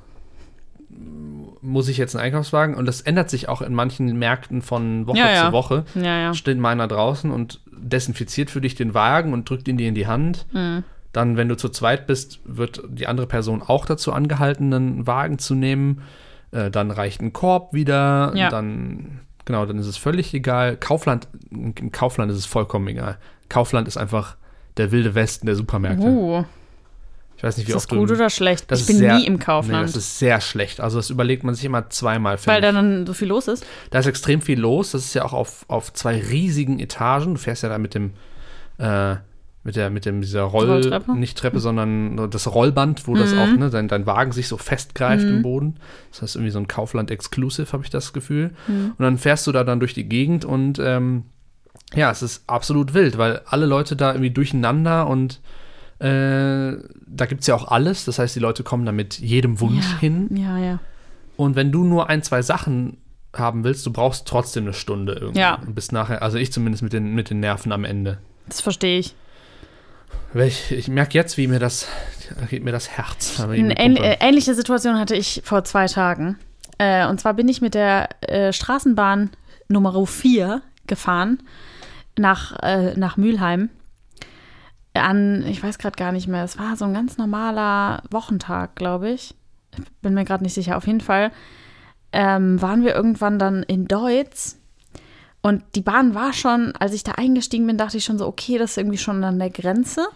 Muss 1.62 1.88
ich 1.88 1.98
jetzt 1.98 2.16
einen 2.16 2.26
Einkaufswagen? 2.26 2.76
Und 2.76 2.86
das 2.86 3.02
ändert 3.02 3.30
sich 3.30 3.48
auch 3.48 3.62
in 3.62 3.74
manchen 3.74 4.18
Märkten 4.18 4.62
von 4.62 5.06
Woche 5.08 5.20
Ja, 5.20 5.32
ja. 5.32 5.46
zu 5.48 5.52
Woche. 5.52 5.86
Ja, 5.96 6.18
ja. 6.18 6.34
Steht 6.34 6.58
meiner 6.58 6.88
draußen 6.88 7.30
und 7.32 7.62
desinfiziert 7.72 8.50
für 8.50 8.62
dich 8.62 8.76
den 8.76 8.94
Wagen 8.94 9.34
und 9.34 9.50
drückt 9.50 9.68
ihn 9.68 9.78
dir 9.78 9.88
in 9.88 9.96
die 9.96 10.08
Hand. 10.08 10.46
Mhm. 10.54 10.84
Dann, 11.14 11.38
wenn 11.38 11.50
du 11.50 11.58
zu 11.58 11.70
zweit 11.70 12.08
bist, 12.08 12.40
wird 12.46 12.84
die 12.88 13.08
andere 13.08 13.28
Person 13.28 13.62
auch 13.62 13.86
dazu 13.86 14.14
angehalten, 14.14 14.74
einen 14.74 15.08
Wagen 15.08 15.40
zu 15.40 15.56
nehmen. 15.56 16.04
Äh, 16.52 16.72
dann 16.72 16.90
reicht 16.90 17.22
ein 17.22 17.34
Korb 17.34 17.74
wieder. 17.74 18.32
Ja. 18.36 18.50
Dann, 18.50 19.20
genau, 19.46 19.66
dann 19.66 19.78
ist 19.78 19.88
es 19.88 19.98
völlig 19.98 20.34
egal. 20.34 20.78
Kaufland, 20.78 21.28
im 21.50 21.92
Kaufland 21.92 22.32
ist 22.32 22.38
es 22.38 22.46
vollkommen 22.46 22.88
egal. 22.88 23.18
Kaufland 23.50 23.88
ist 23.88 23.98
einfach 23.98 24.38
der 24.78 24.92
wilde 24.92 25.14
Westen 25.16 25.46
der 25.46 25.56
Supermärkte. 25.56 26.08
Uh, 26.08 26.46
Ich 27.42 27.44
weiß 27.44 27.58
nicht, 27.58 27.66
wie 27.68 27.72
ist 27.72 27.76
das 27.76 27.84
oft 27.86 27.92
du. 27.94 27.96
gut 27.98 28.12
oder 28.12 28.30
schlecht? 28.30 28.70
das 28.70 28.82
ich 28.82 28.84
ist 28.84 28.88
bin 28.90 28.98
sehr- 28.98 29.16
nie 29.18 29.26
im 29.26 29.34
Nee, 29.34 29.40
Kaufland, 29.40 29.90
das 29.90 29.96
ist 29.96 30.20
sehr 30.20 30.40
schlecht. 30.42 30.80
Also 30.80 31.00
das 31.00 31.10
überlegt 31.10 31.44
man 31.44 31.56
sich 31.56 31.66
immer 31.66 31.90
zweimal. 31.90 32.38
weil 32.46 32.62
da 32.62 32.72
dann 32.72 33.08
so 33.08 33.14
viel 33.16 33.30
los 33.30 33.48
ist. 33.48 33.66
Da 33.90 33.98
ist 33.98 34.06
extrem 34.06 34.42
viel 34.42 34.60
los. 34.60 34.92
Das 34.92 35.04
ist 35.04 35.16
ja 35.16 35.26
auch 35.26 35.34
auf, 35.34 35.66
auf 35.68 35.92
zwei 35.92 36.20
riesigen 36.20 36.78
Etagen. 36.80 37.34
Du 37.34 37.40
fährst 37.40 37.64
ja 37.64 37.70
da 37.70 37.80
mit 37.80 37.96
dem, 37.96 38.12
äh, 38.78 39.16
mit 39.64 39.76
der, 39.76 39.90
mit 39.90 40.06
dem, 40.06 40.22
dieser 40.22 40.44
Roll, 40.44 40.70
Rolltreppe? 40.70 41.14
nicht 41.16 41.36
Treppe, 41.36 41.60
sondern 41.60 42.30
das 42.30 42.46
Rollband, 42.54 43.08
wo 43.08 43.16
das 43.16 43.34
auch, 43.34 43.48
ne, 43.48 43.72
dein, 43.72 43.88
dein 43.88 44.06
Wagen 44.06 44.32
sich 44.34 44.48
so 44.48 44.58
festgreift 44.58 45.24
im 45.24 45.42
Boden. 45.42 45.78
Das 46.12 46.22
heißt 46.22 46.36
irgendwie 46.36 46.52
so 46.52 46.60
ein 46.60 46.68
Kaufland-Exclusive, 46.68 47.72
habe 47.74 47.84
ich 47.84 47.90
das 47.90 48.14
Gefühl. 48.14 48.52
Und 48.68 48.96
dann 49.00 49.18
fährst 49.18 49.48
du 49.48 49.52
da 49.52 49.64
dann 49.64 49.80
durch 49.80 49.96
die 49.96 50.06
Gegend 50.08 50.46
und 50.46 50.78
ähm, 50.78 51.24
ja, 51.96 52.12
es 52.12 52.22
ist 52.22 52.44
absolut 52.46 52.94
wild, 52.94 53.18
weil 53.18 53.42
alle 53.48 53.66
Leute 53.66 53.96
da 53.96 54.12
irgendwie 54.12 54.30
durcheinander 54.32 55.08
und 55.08 55.42
äh, 56.02 56.78
da 57.06 57.26
gibt 57.28 57.42
es 57.42 57.48
ja 57.48 57.56
auch 57.56 57.68
alles. 57.68 58.06
Das 58.06 58.18
heißt, 58.18 58.36
die 58.36 58.40
Leute 58.40 58.64
kommen 58.64 58.86
da 58.86 58.92
mit 58.92 59.20
jedem 59.20 59.60
Wunsch 59.60 59.92
ja. 59.94 60.00
hin. 60.00 60.30
Ja, 60.36 60.58
ja. 60.58 60.80
Und 61.38 61.56
wenn 61.56 61.72
du 61.72 61.84
nur 61.84 62.10
ein, 62.10 62.24
zwei 62.24 62.42
Sachen 62.42 62.98
haben 63.36 63.64
willst, 63.64 63.86
du 63.86 63.94
brauchst 63.94 64.28
trotzdem 64.28 64.66
eine 64.66 64.74
Stunde 64.74 65.14
irgendwie. 65.14 65.40
Ja. 65.40 65.56
Und 65.56 65.92
nachher, 65.92 66.22
also 66.22 66.38
ich 66.38 66.52
zumindest 66.52 66.84
mit 66.84 66.94
den, 66.94 67.14
mit 67.14 67.30
den 67.30 67.40
Nerven 67.40 67.72
am 67.72 67.84
Ende. 67.84 68.18
Das 68.48 68.62
verstehe 68.62 69.00
ich. 69.00 69.16
Ich, 70.34 70.72
ich 70.72 70.88
merke 70.88 71.14
jetzt, 71.14 71.38
wie 71.38 71.48
mir 71.48 71.60
das, 71.60 71.88
geht 72.50 72.64
mir 72.64 72.72
das 72.72 72.90
Herz. 72.90 73.40
Eine 73.40 73.78
äh, 73.78 74.18
ähnliche 74.20 74.56
Situation 74.56 74.98
hatte 74.98 75.16
ich 75.16 75.42
vor 75.44 75.64
zwei 75.64 75.88
Tagen. 75.88 76.38
Äh, 76.78 77.08
und 77.08 77.20
zwar 77.20 77.34
bin 77.34 77.48
ich 77.48 77.62
mit 77.62 77.76
der 77.76 78.10
äh, 78.22 78.52
Straßenbahn 78.52 79.30
Nummer 79.68 80.06
4 80.06 80.62
gefahren 80.88 81.40
nach, 82.18 82.58
äh, 82.64 82.98
nach 82.98 83.18
Mülheim. 83.18 83.70
An, 84.94 85.46
ich 85.48 85.64
weiß 85.64 85.78
gerade 85.78 85.96
gar 85.96 86.12
nicht 86.12 86.28
mehr, 86.28 86.44
es 86.44 86.60
war 86.60 86.76
so 86.76 86.86
ein 86.86 86.94
ganz 86.94 87.18
normaler 87.18 88.04
Wochentag, 88.10 88.76
glaube 88.76 89.10
ich. 89.10 89.36
Bin 90.02 90.14
mir 90.14 90.26
gerade 90.26 90.44
nicht 90.44 90.54
sicher. 90.54 90.76
Auf 90.76 90.86
jeden 90.86 91.02
Fall 91.02 91.32
ähm, 92.12 92.62
waren 92.62 92.84
wir 92.84 92.94
irgendwann 92.94 93.40
dann 93.40 93.64
in 93.64 93.88
Deutz. 93.88 94.58
Und 95.42 95.64
die 95.76 95.82
Bahn 95.82 96.14
war 96.14 96.34
schon, 96.34 96.76
als 96.76 96.94
ich 96.94 97.04
da 97.04 97.14
eingestiegen 97.14 97.66
bin, 97.66 97.78
dachte 97.78 97.98
ich 97.98 98.04
schon 98.04 98.18
so, 98.18 98.28
okay, 98.28 98.58
das 98.58 98.72
ist 98.72 98.78
irgendwie 98.78 98.98
schon 98.98 99.24
an 99.24 99.40
der 99.40 99.50
Grenze 99.50 100.08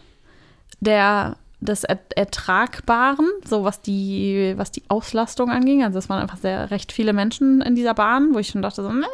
der 0.79 1.37
des 1.61 1.83
Er 1.83 1.99
Ertragbaren, 2.15 3.27
so 3.43 3.63
was 3.63 3.81
die, 3.81 4.53
was 4.57 4.71
die 4.71 4.83
Auslastung 4.87 5.49
anging. 5.49 5.83
Also 5.83 5.97
es 5.97 6.09
waren 6.09 6.21
einfach 6.21 6.37
sehr 6.37 6.69
recht 6.69 6.91
viele 6.91 7.13
Menschen 7.13 7.61
in 7.61 7.75
dieser 7.75 7.93
Bahn, 7.93 8.33
wo 8.33 8.39
ich 8.39 8.49
schon 8.49 8.61
dachte, 8.61 8.83
so, 8.83 8.91
nee, 8.91 9.05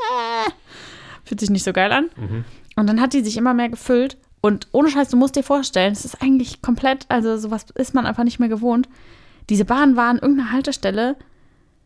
fühlt 1.24 1.39
sich 1.39 1.50
nicht 1.50 1.63
so 1.63 1.71
geil 1.71 1.91
an. 1.91 2.10
Und 2.76 2.88
dann 2.88 3.00
hat 3.00 3.13
die 3.13 3.24
sich 3.24 3.38
immer 3.38 3.54
mehr 3.54 3.69
gefüllt. 3.69 4.17
Und 4.41 4.67
ohne 4.71 4.89
Scheiß, 4.89 5.10
du 5.10 5.17
musst 5.17 5.36
dir 5.36 5.43
vorstellen, 5.43 5.93
es 5.93 6.04
ist 6.04 6.21
eigentlich 6.21 6.62
komplett, 6.62 7.06
also 7.10 7.38
sowas 7.38 7.67
ist 7.75 7.93
man 7.93 8.08
einfach 8.08 8.23
nicht 8.23 8.39
mehr 8.39 8.49
gewohnt. 8.49 8.89
Diese 9.49 9.65
Bahn 9.65 9.95
war 9.95 10.10
an 10.10 10.17
irgendeiner 10.17 10.51
Haltestelle 10.51 11.15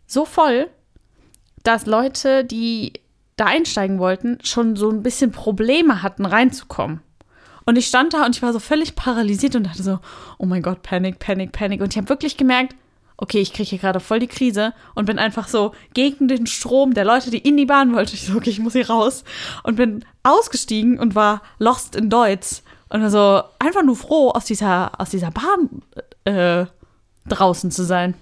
so 0.07 0.25
voll, 0.25 0.69
dass 1.63 1.85
Leute, 1.85 2.45
die 2.45 2.93
da 3.35 3.45
einsteigen 3.45 3.99
wollten, 3.99 4.37
schon 4.43 4.75
so 4.75 4.89
ein 4.89 5.03
bisschen 5.03 5.31
Probleme 5.31 6.01
hatten, 6.01 6.25
reinzukommen. 6.25 7.01
Und 7.65 7.77
ich 7.77 7.87
stand 7.87 8.13
da 8.13 8.25
und 8.25 8.35
ich 8.35 8.41
war 8.41 8.53
so 8.53 8.59
völlig 8.59 8.95
paralysiert 8.95 9.55
und 9.55 9.63
dachte 9.63 9.83
so, 9.83 9.99
oh 10.37 10.45
mein 10.45 10.61
Gott, 10.61 10.83
Panik, 10.83 11.19
Panik, 11.19 11.51
Panik. 11.51 11.81
Und 11.81 11.91
ich 11.91 11.97
habe 11.97 12.09
wirklich 12.09 12.37
gemerkt, 12.37 12.75
okay, 13.17 13.39
ich 13.39 13.54
kriege 13.54 13.69
hier 13.69 13.80
gerade 13.80 13.99
voll 13.99 14.19
die 14.19 14.28
Krise 14.28 14.73
und 14.93 15.06
bin 15.06 15.19
einfach 15.19 15.47
so 15.47 15.73
gegen 15.93 16.28
den 16.28 16.47
Strom 16.47 16.93
der 16.93 17.06
Leute, 17.06 17.32
die 17.32 17.38
in 17.38 17.58
die 17.58 17.65
Bahn 17.65 17.93
wollten. 17.93 18.13
Ich 18.13 18.25
so, 18.28 18.36
okay, 18.38 18.49
ich 18.49 18.60
muss 18.60 18.73
hier 18.73 18.89
raus. 18.89 19.23
Und 19.63 19.75
bin 19.78 20.04
ausgestiegen 20.23 20.99
und 20.99 21.15
war 21.15 21.41
lost 21.60 21.95
in 21.95 22.10
Deutsch. 22.10 22.62
Und 22.89 23.01
also 23.01 23.41
einfach 23.60 23.84
nur 23.84 23.95
froh, 23.95 24.30
aus 24.32 24.45
dieser, 24.45 24.99
aus 24.99 25.10
dieser 25.10 25.32
Bahn 25.32 25.82
äh, 26.25 26.65
draußen 27.28 27.71
zu 27.71 27.84
sein. 27.84 28.13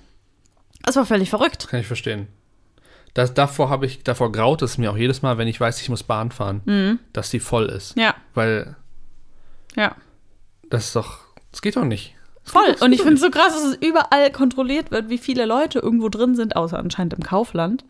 Das 0.84 0.96
war 0.96 1.06
völlig 1.06 1.30
verrückt. 1.30 1.68
Kann 1.68 1.80
ich 1.80 1.88
verstehen. 1.88 2.28
Das, 3.14 3.34
davor 3.34 3.70
habe 3.70 3.86
ich, 3.86 4.04
davor 4.04 4.32
graut 4.32 4.62
es 4.64 4.78
mir 4.78 4.92
auch 4.92 4.98
jedes 4.98 5.22
Mal, 5.22 5.38
wenn 5.38 5.48
ich 5.48 5.60
weiß, 5.60 5.82
ich 5.82 5.90
muss 5.90 6.04
Bahn 6.04 6.32
fahren, 6.32 6.62
Mhm. 6.66 7.00
dass 7.14 7.30
die 7.30 7.40
voll 7.40 7.66
ist. 7.66 7.96
Ja, 7.98 8.16
Weil 8.34 8.76
ja. 9.76 9.96
das 10.70 10.86
ist 10.86 10.96
doch, 10.96 11.20
das 11.52 11.62
geht 11.62 11.76
doch 11.76 11.86
nicht. 11.86 12.16
Voll. 12.44 12.76
Und 12.82 12.92
ich 12.92 13.02
finde 13.02 13.16
es 13.16 13.22
so 13.22 13.30
krass, 13.30 13.54
dass 13.54 13.64
es 13.64 13.76
überall 13.76 14.32
kontrolliert 14.32 14.92
wird, 14.92 15.10
wie 15.10 15.18
viele 15.18 15.46
Leute 15.46 15.80
irgendwo 15.80 16.10
drin 16.10 16.36
sind, 16.36 16.56
außer 16.56 16.78
anscheinend 16.78 17.14
im 17.14 17.24
Kaufland. 17.24 17.86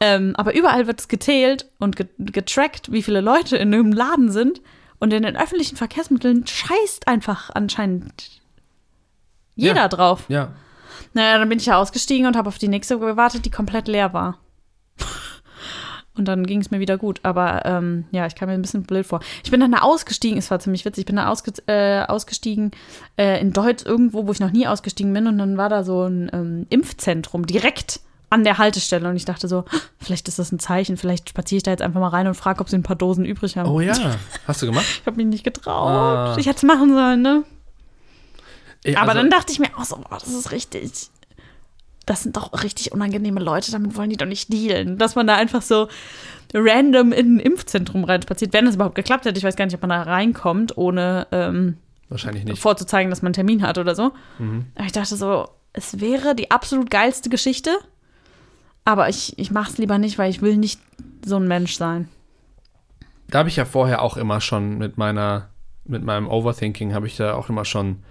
Ähm, 0.00 0.34
aber 0.36 0.54
überall 0.54 0.86
wird 0.86 1.00
es 1.00 1.08
gezählt 1.08 1.66
und 1.78 1.96
ge 1.96 2.06
getrackt, 2.18 2.92
wie 2.92 3.02
viele 3.02 3.20
Leute 3.20 3.56
in 3.56 3.74
einem 3.74 3.92
Laden 3.92 4.30
sind. 4.30 4.60
Und 5.00 5.12
in 5.12 5.22
den 5.24 5.36
öffentlichen 5.36 5.76
Verkehrsmitteln 5.76 6.46
scheißt 6.46 7.08
einfach 7.08 7.50
anscheinend 7.52 8.40
jeder 9.56 9.82
Ja. 9.82 9.88
drauf. 9.88 10.24
Ja. 10.28 10.52
Naja, 11.12 11.38
dann 11.38 11.48
bin 11.48 11.58
ich 11.58 11.66
ja 11.66 11.76
ausgestiegen 11.78 12.26
und 12.26 12.36
habe 12.36 12.48
auf 12.48 12.58
die 12.58 12.68
nächste 12.68 12.98
gewartet, 12.98 13.44
die 13.44 13.50
komplett 13.50 13.88
leer 13.88 14.12
war. 14.12 14.38
Und 16.16 16.26
dann 16.26 16.46
ging 16.46 16.60
es 16.60 16.70
mir 16.70 16.78
wieder 16.78 16.96
gut. 16.96 17.20
Aber 17.24 17.64
ähm, 17.64 18.04
ja, 18.12 18.26
ich 18.26 18.36
kam 18.36 18.48
mir 18.48 18.54
ein 18.54 18.62
bisschen 18.62 18.84
blöd 18.84 19.04
vor. 19.04 19.20
Ich 19.42 19.50
bin 19.50 19.60
dann 19.60 19.72
da 19.72 19.78
ausgestiegen, 19.78 20.38
es 20.38 20.50
war 20.50 20.60
ziemlich 20.60 20.84
witzig, 20.84 21.02
ich 21.02 21.06
bin 21.06 21.16
da 21.16 21.28
ausge 21.28 21.52
äh, 21.66 22.02
ausgestiegen 22.02 22.70
äh, 23.16 23.40
in 23.40 23.52
Deutsch 23.52 23.84
irgendwo, 23.84 24.26
wo 24.26 24.32
ich 24.32 24.40
noch 24.40 24.52
nie 24.52 24.66
ausgestiegen 24.66 25.12
bin. 25.12 25.26
Und 25.26 25.38
dann 25.38 25.56
war 25.56 25.68
da 25.68 25.82
so 25.82 26.04
ein 26.04 26.30
ähm, 26.32 26.66
Impfzentrum 26.70 27.46
direkt 27.46 28.00
an 28.30 28.44
der 28.44 28.58
Haltestelle. 28.58 29.08
Und 29.08 29.16
ich 29.16 29.24
dachte 29.24 29.48
so, 29.48 29.64
vielleicht 29.98 30.28
ist 30.28 30.38
das 30.38 30.52
ein 30.52 30.58
Zeichen, 30.58 30.96
vielleicht 30.96 31.30
spaziere 31.30 31.56
ich 31.58 31.62
da 31.64 31.72
jetzt 31.72 31.82
einfach 31.82 32.00
mal 32.00 32.08
rein 32.08 32.26
und 32.26 32.34
frage, 32.34 32.60
ob 32.60 32.68
sie 32.68 32.76
ein 32.76 32.82
paar 32.82 32.96
Dosen 32.96 33.24
übrig 33.24 33.56
haben. 33.56 33.68
Oh 33.68 33.80
ja. 33.80 33.94
Hast 34.46 34.62
du 34.62 34.66
gemacht? 34.66 34.86
Ich 35.00 35.06
habe 35.06 35.16
mich 35.16 35.26
nicht 35.26 35.44
getraut. 35.44 35.88
Ah. 35.88 36.36
Ich 36.38 36.46
hätte 36.46 36.58
es 36.58 36.62
machen 36.62 36.94
sollen, 36.94 37.22
ne? 37.22 37.44
Aber 38.96 39.10
also- 39.10 39.14
dann 39.14 39.30
dachte 39.30 39.52
ich 39.52 39.58
mir 39.58 39.70
auch 39.76 39.84
so, 39.84 39.96
boah, 39.96 40.18
das 40.18 40.28
ist 40.28 40.52
richtig. 40.52 41.10
Das 42.06 42.22
sind 42.22 42.36
doch 42.36 42.62
richtig 42.62 42.92
unangenehme 42.92 43.40
Leute, 43.40 43.72
damit 43.72 43.96
wollen 43.96 44.10
die 44.10 44.16
doch 44.16 44.26
nicht 44.26 44.52
dealen. 44.52 44.98
Dass 44.98 45.14
man 45.14 45.26
da 45.26 45.36
einfach 45.36 45.62
so 45.62 45.88
random 46.52 47.12
in 47.12 47.36
ein 47.36 47.40
Impfzentrum 47.40 48.04
reinspaziert, 48.04 48.52
wenn 48.52 48.66
es 48.66 48.74
überhaupt 48.76 48.94
geklappt 48.94 49.24
hätte. 49.24 49.38
Ich 49.38 49.44
weiß 49.44 49.56
gar 49.56 49.64
nicht, 49.64 49.74
ob 49.74 49.80
man 49.80 49.90
da 49.90 50.02
reinkommt, 50.02 50.76
ohne 50.76 51.26
ähm, 51.32 51.78
Wahrscheinlich 52.08 52.44
nicht. 52.44 52.60
vorzuzeigen, 52.60 53.10
dass 53.10 53.22
man 53.22 53.28
einen 53.28 53.34
Termin 53.34 53.62
hat 53.62 53.78
oder 53.78 53.94
so. 53.94 54.12
Mhm. 54.38 54.66
Aber 54.74 54.84
ich 54.86 54.92
dachte 54.92 55.16
so, 55.16 55.48
es 55.72 56.00
wäre 56.00 56.34
die 56.34 56.50
absolut 56.50 56.90
geilste 56.90 57.28
Geschichte, 57.30 57.70
aber 58.84 59.08
ich, 59.08 59.38
ich 59.38 59.50
mache 59.50 59.72
es 59.72 59.78
lieber 59.78 59.98
nicht, 59.98 60.18
weil 60.18 60.30
ich 60.30 60.42
will 60.42 60.56
nicht 60.56 60.80
so 61.24 61.36
ein 61.36 61.48
Mensch 61.48 61.76
sein. 61.76 62.08
Da 63.28 63.38
habe 63.38 63.48
ich 63.48 63.56
ja 63.56 63.64
vorher 63.64 64.02
auch 64.02 64.16
immer 64.16 64.40
schon 64.40 64.78
mit 64.78 64.98
meiner, 64.98 65.48
mit 65.84 66.04
meinem 66.04 66.28
Overthinking 66.28 66.94
habe 66.94 67.06
ich 67.06 67.16
da 67.16 67.34
auch 67.34 67.48
immer 67.48 67.64
schon 67.64 68.02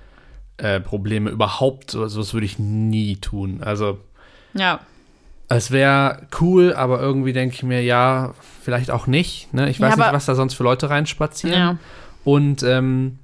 äh, 0.63 0.79
Probleme. 0.79 1.29
Überhaupt, 1.29 1.91
so 1.91 2.07
sowas 2.07 2.33
würde 2.33 2.45
ich 2.45 2.57
nie 2.59 3.17
tun. 3.17 3.61
Also 3.63 3.99
Ja, 4.53 4.79
es 5.49 5.71
wäre 5.71 6.27
cool, 6.41 6.73
aber 6.73 6.99
irgendwie 7.01 7.33
denke 7.33 7.55
ich 7.55 7.63
mir, 7.63 7.83
ja, 7.83 8.33
vielleicht 8.61 8.89
auch 8.91 9.05
nicht. 9.07 9.53
Ne? 9.53 9.69
Ich 9.69 9.77
Ja, 9.79 9.87
weiß 9.87 9.97
nicht, 9.97 10.05
aber- 10.05 10.15
was 10.15 10.25
da 10.25 10.35
sonst 10.35 10.53
für 10.55 10.63
Leute 10.63 10.89
reinspazieren. 10.89 11.59
ja. 11.59 11.77
Und 12.23 12.63
ähm, 12.63 13.19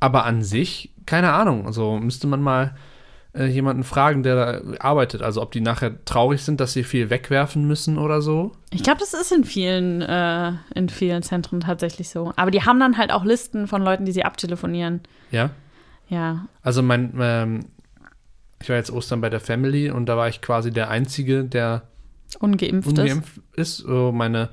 aber 0.00 0.24
an 0.24 0.42
sich, 0.42 0.90
keine 1.06 1.32
Ahnung. 1.32 1.66
Also 1.66 1.96
müsste 1.98 2.26
man 2.26 2.40
mal 2.42 2.74
äh, 3.34 3.44
jemanden 3.46 3.84
fragen, 3.84 4.22
der 4.24 4.34
da 4.34 4.60
arbeitet. 4.80 5.22
Also 5.22 5.40
ob 5.42 5.52
die 5.52 5.60
nachher 5.60 6.04
traurig 6.04 6.42
sind, 6.42 6.58
dass 6.60 6.72
sie 6.72 6.82
viel 6.82 7.10
wegwerfen 7.10 7.64
müssen 7.68 7.96
oder 7.98 8.20
so. 8.22 8.50
Ich 8.72 8.82
glaube, 8.82 8.98
das 8.98 9.14
ist 9.14 9.30
in 9.30 9.44
vielen, 9.44 10.02
äh, 10.02 10.52
in 10.74 10.88
vielen 10.88 11.22
Zentren 11.22 11.60
tatsächlich 11.60 12.08
so. 12.08 12.32
Aber 12.34 12.50
die 12.50 12.62
haben 12.62 12.80
dann 12.80 12.98
halt 12.98 13.12
auch 13.12 13.24
Listen 13.24 13.68
von 13.68 13.82
Leuten, 13.82 14.04
die 14.04 14.12
sie 14.12 14.24
abtelefonieren. 14.24 15.00
Ja. 15.30 15.50
Ja. 16.10 16.46
Also 16.62 16.82
mein, 16.82 17.14
ähm, 17.18 17.60
ich 18.60 18.68
war 18.68 18.76
jetzt 18.76 18.90
Ostern 18.90 19.20
bei 19.20 19.30
der 19.30 19.40
Family 19.40 19.90
und 19.90 20.06
da 20.06 20.16
war 20.16 20.28
ich 20.28 20.42
quasi 20.42 20.70
der 20.70 20.90
Einzige, 20.90 21.44
der 21.44 21.82
Ungeimpft 22.38 22.88
ist. 22.88 22.98
ungeimpft 22.98 23.40
ist. 23.54 23.76
So 23.78 24.12
meine, 24.12 24.50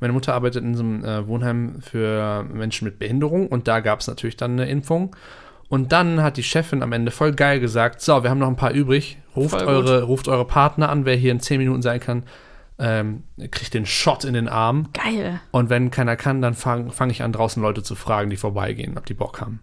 meine 0.00 0.12
Mutter 0.12 0.34
arbeitet 0.34 0.62
in 0.62 0.74
so 0.74 0.82
einem 0.82 1.04
äh, 1.04 1.26
Wohnheim 1.26 1.80
für 1.80 2.44
Menschen 2.44 2.84
mit 2.84 2.98
Behinderung 2.98 3.46
und 3.46 3.68
da 3.68 3.80
gab 3.80 4.00
es 4.00 4.06
natürlich 4.06 4.36
dann 4.36 4.52
eine 4.52 4.68
Impfung. 4.68 5.16
Und 5.68 5.92
dann 5.92 6.22
hat 6.22 6.36
die 6.36 6.42
Chefin 6.42 6.82
am 6.82 6.92
Ende 6.92 7.10
voll 7.10 7.32
geil 7.32 7.60
gesagt: 7.60 8.00
So, 8.00 8.22
wir 8.22 8.30
haben 8.30 8.38
noch 8.38 8.48
ein 8.48 8.56
paar 8.56 8.72
übrig. 8.72 9.18
Ruft, 9.36 9.54
eure, 9.54 10.02
ruft 10.02 10.26
eure 10.26 10.46
Partner 10.46 10.88
an, 10.88 11.04
wer 11.04 11.14
hier 11.14 11.30
in 11.30 11.40
10 11.40 11.58
Minuten 11.58 11.82
sein 11.82 12.00
kann. 12.00 12.24
Ähm, 12.78 13.24
kriegt 13.50 13.74
den 13.74 13.86
Shot 13.86 14.24
in 14.24 14.34
den 14.34 14.48
Arm. 14.48 14.88
Geil. 14.94 15.40
Und 15.50 15.68
wenn 15.68 15.90
keiner 15.90 16.16
kann, 16.16 16.40
dann 16.40 16.54
fange 16.54 16.90
fang 16.90 17.10
ich 17.10 17.22
an, 17.22 17.32
draußen 17.32 17.62
Leute 17.62 17.82
zu 17.82 17.96
fragen, 17.96 18.30
die 18.30 18.36
vorbeigehen, 18.36 18.96
ob 18.96 19.04
die 19.04 19.14
Bock 19.14 19.40
haben. 19.40 19.60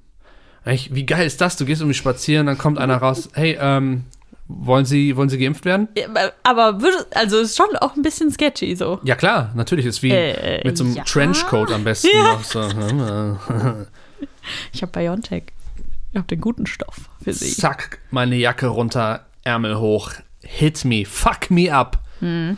Eigentlich, 0.65 0.93
wie 0.95 1.06
geil 1.06 1.25
ist 1.28 1.39
das? 1.41 1.58
Du 1.58 1.65
gehst 1.65 1.82
irgendwie 1.82 1.95
spazieren, 1.97 2.47
dann 2.47 2.58
kommt 2.58 2.80
einer 2.80 2.97
raus, 2.97 3.30
hey, 3.34 3.56
ähm, 3.60 4.06
wollen 4.47 4.86
Sie, 4.86 5.15
wollen 5.15 5.30
Sie 5.30 5.38
geimpft 5.38 5.63
werden? 5.65 5.88
Ja, 5.97 6.08
Aber 6.43 6.82
würde, 6.82 7.06
also 7.15 7.39
ist 7.39 7.56
schon 7.56 7.75
auch 7.78 7.95
ein 7.95 8.01
bisschen 8.01 8.32
sketchy 8.32 8.75
so. 8.75 8.99
Ja 9.04 9.15
klar, 9.15 9.51
natürlich, 9.56 9.86
ist 9.86 10.01
wie 10.04 10.12
Äh, 10.12 10.62
mit 10.65 10.78
so 10.78 10.84
einem 10.84 10.95
ja. 10.95 11.04
Trenchcoat 11.04 11.71
am 11.71 11.84
besten 11.84 12.10
Ja. 12.13 12.39
So. 12.43 12.62
hm, 12.69 13.38
Ich 14.73 14.82
habe 14.82 14.91
Biontech. 14.91 15.43
Ich 16.12 16.17
habe 16.17 16.28
den 16.28 16.41
guten 16.41 16.65
Stoff 16.65 17.10
für 17.23 17.34
sie. 17.34 17.54
Zack, 17.54 17.99
meine 18.12 18.36
Jacke 18.36 18.67
runter, 18.67 19.25
Ärmel 19.43 19.78
hoch, 19.80 20.13
hit 20.41 20.86
me, 20.86 21.06
fuck 21.06 21.49
me 21.51 21.73
up. 21.73 21.99
Hm. 22.19 22.58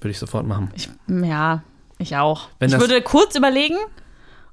Würde 0.00 0.10
ich 0.10 0.18
sofort 0.18 0.46
machen. 0.46 0.70
Ich, 0.74 0.88
ja, 1.08 1.62
ich 1.98 2.16
auch. 2.16 2.48
Wenn 2.58 2.70
ich 2.70 2.78
würde 2.78 3.00
kurz 3.02 3.36
überlegen 3.36 3.76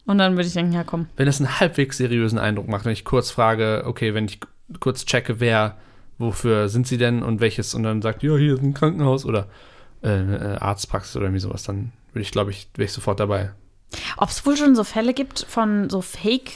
Und 0.07 0.17
dann 0.17 0.35
würde 0.35 0.47
ich 0.47 0.53
denken, 0.53 0.71
ja 0.73 0.83
komm. 0.83 1.07
Wenn 1.17 1.27
es 1.27 1.39
einen 1.39 1.59
halbwegs 1.59 1.97
seriösen 1.97 2.39
Eindruck 2.39 2.67
macht, 2.67 2.85
wenn 2.85 2.93
ich 2.93 3.05
kurz 3.05 3.29
frage, 3.29 3.83
okay, 3.85 4.13
wenn 4.13 4.25
ich 4.25 4.39
kurz 4.79 5.05
checke, 5.05 5.39
wer, 5.39 5.77
wofür 6.17 6.69
sind 6.69 6.87
sie 6.87 6.97
denn 6.97 7.21
und 7.21 7.39
welches 7.41 7.75
und 7.75 7.83
dann 7.83 8.01
sagt, 8.01 8.23
ja, 8.23 8.35
hier 8.37 8.55
ist 8.55 8.63
ein 8.63 8.73
Krankenhaus 8.73 9.25
oder 9.25 9.47
äh, 10.01 10.09
eine 10.09 10.61
Arztpraxis 10.61 11.15
oder 11.17 11.25
irgendwie 11.25 11.41
sowas, 11.41 11.63
dann 11.63 11.91
würde 12.13 12.21
ich, 12.23 12.31
glaube 12.31 12.51
ich, 12.51 12.69
wäre 12.75 12.85
ich 12.85 12.93
sofort 12.93 13.19
dabei. 13.19 13.51
Ob 14.17 14.29
es 14.29 14.45
wohl 14.45 14.57
schon 14.57 14.75
so 14.75 14.83
Fälle 14.83 15.13
gibt 15.13 15.45
von 15.47 15.89
so 15.89 16.01
Fake, 16.01 16.51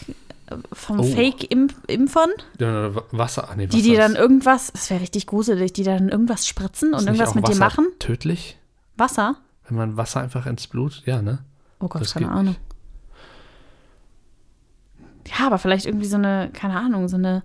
äh, 0.48 0.56
von 0.72 1.00
Oh. 1.00 1.04
Fake-Impfern, 1.04 2.30
Ja, 2.60 2.92
Wasser, 3.12 3.50
nee, 3.58 3.68
die 3.68 3.78
Wasser 3.78 3.84
dir 3.90 3.98
dann 3.98 4.16
irgendwas, 4.16 4.72
das 4.72 4.90
wäre 4.90 5.02
richtig 5.02 5.28
gruselig, 5.28 5.74
die 5.74 5.84
dann 5.84 6.08
irgendwas 6.10 6.48
spritzen 6.48 6.94
und 6.94 7.00
nicht 7.02 7.08
irgendwas 7.08 7.36
mit 7.36 7.46
dir 7.48 7.52
Wasser 7.52 7.60
machen? 7.60 7.88
Tödlich? 8.00 8.58
Wasser? 8.96 9.36
Wenn 9.68 9.78
man 9.78 9.98
Wasser 9.98 10.22
einfach 10.22 10.46
ins 10.46 10.68
Blut, 10.68 11.04
ja, 11.06 11.22
ne? 11.22 11.40
Oh 11.80 11.88
Gott, 11.88 12.02
Das 12.02 12.14
keine 12.14 12.30
Ahnung. 12.32 12.56
Ja, 15.28 15.48
aber 15.48 15.58
vielleicht 15.58 15.86
irgendwie 15.86 16.06
so 16.06 16.18
eine, 16.18 16.50
keine 16.54 16.78
Ahnung, 16.78 17.08
so 17.08 17.18
eine, 17.18 17.44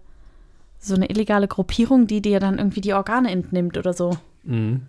so 0.79 0.95
eine 0.95 1.11
illegale 1.11 1.49
Gruppierung, 1.49 2.07
die 2.07 2.21
dir 2.23 2.41
dann 2.41 2.59
irgendwie 2.59 2.81
die 2.81 2.95
Organe 2.95 3.31
entnimmt 3.31 3.77
oder 3.77 3.93
so. 3.93 4.17
Mhm. 4.45 4.83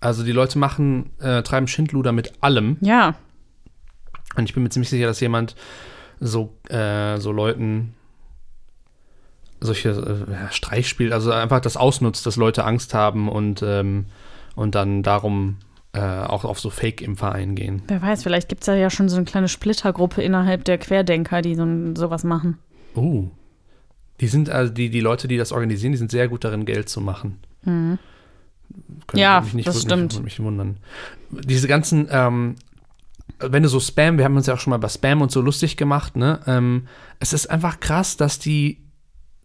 Also 0.00 0.24
die 0.24 0.32
Leute 0.32 0.58
machen, 0.58 1.10
äh, 1.20 1.42
treiben 1.42 1.66
Schindluder 1.66 2.12
mit 2.12 2.32
allem. 2.40 2.76
Ja. 2.80 3.14
Und 4.36 4.44
ich 4.44 4.54
bin 4.54 4.62
mir 4.62 4.68
ziemlich 4.68 4.90
sicher, 4.90 5.06
dass 5.06 5.20
jemand 5.20 5.56
so, 6.20 6.54
äh, 6.68 7.18
so 7.18 7.32
Leuten 7.32 7.94
solche 9.60 9.90
äh, 9.90 10.52
Streich 10.52 10.88
spielt, 10.88 11.12
also 11.12 11.32
einfach 11.32 11.60
das 11.60 11.76
ausnutzt, 11.76 12.26
dass 12.26 12.36
Leute 12.36 12.64
Angst 12.64 12.94
haben 12.94 13.28
und, 13.28 13.62
ähm, 13.62 14.06
und 14.54 14.74
dann 14.74 15.02
darum 15.02 15.56
äh, 15.98 16.26
auch 16.26 16.44
auf 16.44 16.60
so 16.60 16.70
Fake-Impfer 16.70 17.32
eingehen. 17.32 17.82
Wer 17.88 18.00
weiß, 18.00 18.22
vielleicht 18.22 18.48
gibt 18.48 18.62
es 18.62 18.66
ja 18.66 18.90
schon 18.90 19.08
so 19.08 19.16
eine 19.16 19.24
kleine 19.24 19.48
Splittergruppe 19.48 20.22
innerhalb 20.22 20.64
der 20.64 20.78
Querdenker, 20.78 21.42
die 21.42 21.54
so, 21.54 21.66
sowas 21.94 22.24
machen. 22.24 22.58
Oh. 22.94 23.24
Die 24.20 24.28
sind, 24.28 24.50
also 24.50 24.72
die, 24.72 24.90
die 24.90 25.00
Leute, 25.00 25.28
die 25.28 25.36
das 25.36 25.52
organisieren, 25.52 25.92
die 25.92 25.98
sind 25.98 26.10
sehr 26.10 26.28
gut 26.28 26.44
darin, 26.44 26.64
Geld 26.64 26.88
zu 26.88 27.00
machen. 27.00 27.38
Mhm. 27.64 27.98
Ja, 29.14 29.44
mich 29.52 29.64
das 29.64 29.76
wund- 29.76 29.80
stimmt. 29.86 30.12
Würde 30.14 30.24
mich 30.24 30.40
wundern. 30.40 30.76
Diese 31.30 31.68
ganzen, 31.68 32.08
ähm, 32.10 32.56
wenn 33.38 33.62
du 33.62 33.68
so 33.68 33.80
Spam, 33.80 34.18
wir 34.18 34.24
haben 34.24 34.36
uns 34.36 34.46
ja 34.46 34.54
auch 34.54 34.60
schon 34.60 34.72
mal 34.72 34.78
bei 34.78 34.88
Spam 34.88 35.22
und 35.22 35.30
so 35.30 35.40
lustig 35.40 35.76
gemacht, 35.76 36.16
ne? 36.16 36.40
Ähm, 36.46 36.86
es 37.20 37.32
ist 37.32 37.50
einfach 37.50 37.80
krass, 37.80 38.16
dass 38.16 38.38
die, 38.38 38.82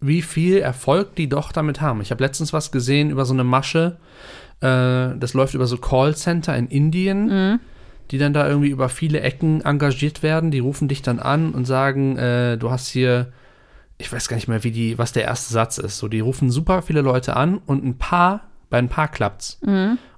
wie 0.02 0.22
viel 0.22 0.58
Erfolg 0.58 1.16
die 1.16 1.30
doch 1.30 1.52
damit 1.52 1.80
haben. 1.80 2.02
Ich 2.02 2.12
habe 2.12 2.24
letztens 2.24 2.52
was 2.52 2.72
gesehen 2.72 3.10
über 3.12 3.26
so 3.26 3.34
eine 3.34 3.44
Masche, 3.44 3.98
äh, 4.64 5.18
das 5.20 5.34
läuft 5.34 5.54
über 5.54 5.68
so 5.68 5.78
Callcenter 5.78 6.56
in 6.56 6.68
Indien, 6.68 7.26
Mhm. 7.28 7.60
die 8.12 8.18
dann 8.18 8.34
da 8.34 8.48
irgendwie 8.48 8.70
über 8.70 8.90
viele 8.90 9.20
Ecken 9.22 9.62
engagiert 9.62 10.24
werden. 10.24 10.52
Die 10.52 10.60
rufen 10.60 10.88
dich 10.88 11.02
dann 11.02 11.20
an 11.20 11.52
und 11.52 11.66
sagen, 11.66 12.18
äh, 12.18 12.58
du 12.58 12.72
hast 12.72 12.88
hier, 12.88 13.28
ich 13.98 14.12
weiß 14.12 14.28
gar 14.28 14.36
nicht 14.36 14.48
mehr, 14.48 14.64
wie 14.64 14.72
die, 14.72 14.98
was 14.98 15.12
der 15.12 15.24
erste 15.24 15.54
Satz 15.54 15.78
ist. 15.78 15.98
So, 15.98 16.08
die 16.08 16.20
rufen 16.20 16.50
super 16.50 16.82
viele 16.82 17.02
Leute 17.02 17.36
an 17.36 17.60
und 17.66 17.84
ein 17.84 17.98
paar, 17.98 18.42
bei 18.74 18.80
ein 18.80 18.90
paar 18.90 19.08
klappt's. 19.08 19.60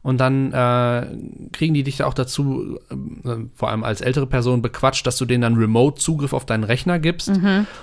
Und 0.02 0.18
dann 0.20 0.54
äh, 0.54 1.08
kriegen 1.52 1.74
die 1.74 1.84
dich 1.84 2.04
auch 2.04 2.14
dazu, 2.14 2.80
äh, 2.90 3.36
vor 3.54 3.70
allem 3.70 3.84
als 3.84 4.00
ältere 4.00 4.28
Person, 4.28 4.62
bequatscht, 4.62 5.06
dass 5.06 5.18
du 5.18 5.26
denen 5.26 5.42
dann 5.42 5.56
Remote-Zugriff 5.56 6.32
auf 6.32 6.46
deinen 6.46 6.64
Rechner 6.64 6.98
gibst. 7.00 7.30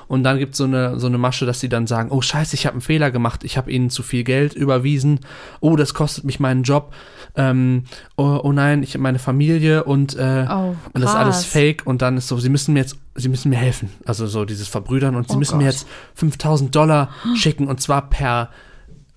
Und 0.09 0.23
dann 0.25 0.39
gibt 0.39 0.53
es 0.53 0.59
so 0.59 0.65
eine, 0.65 0.99
so 0.99 1.09
eine 1.09 1.19
Masche, 1.19 1.45
dass 1.45 1.61
sie 1.61 1.69
dann 1.69 1.87
sagen, 1.87 2.09
oh 2.11 2.23
scheiße, 2.23 2.55
ich 2.55 2.65
habe 2.65 2.73
einen 2.77 2.81
Fehler 2.81 3.11
gemacht, 3.11 3.45
ich 3.45 3.59
habe 3.59 3.71
ihnen 3.71 3.91
zu 3.91 4.03
viel 4.03 4.25
Geld 4.25 4.55
überwiesen, 4.55 5.21
oh, 5.61 5.77
das 5.77 5.93
kostet 5.93 6.25
mich 6.25 6.41
meinen 6.41 6.63
Job, 6.63 6.95
ähm, 7.37 7.85
oh, 8.17 8.41
oh 8.43 8.53
nein, 8.53 8.83
ich 8.83 8.95
habe 8.95 9.03
meine 9.03 9.19
Familie 9.19 9.85
und, 9.85 10.17
äh, 10.17 10.47
Oh, 10.49 10.75
und 10.95 11.03
das 11.03 11.11
ist 11.11 11.17
alles 11.17 11.45
fake 11.45 11.83
und 11.87 12.01
dann 12.01 12.17
ist 12.17 12.29
so, 12.29 12.39
sie 12.39 12.49
müssen 12.49 12.73
mir 12.73 12.81
jetzt, 12.81 12.97
sie 13.15 13.29
müssen 13.29 13.51
mir 13.51 13.59
helfen. 13.59 13.91
Also 14.07 14.27
so 14.27 14.47
dieses 14.47 14.69
Verbrüdern 14.69 15.17
und 15.17 15.29
sie 15.29 15.35
Oh 15.37 15.39
müssen 15.39 15.59
mir 15.59 15.65
Gott. 15.65 15.75
jetzt 15.75 15.87
5000 16.15 16.75
Dollar 16.75 17.11
schicken 17.35 17.69
und 17.69 17.83
zwar 17.83 18.09
per 18.09 18.49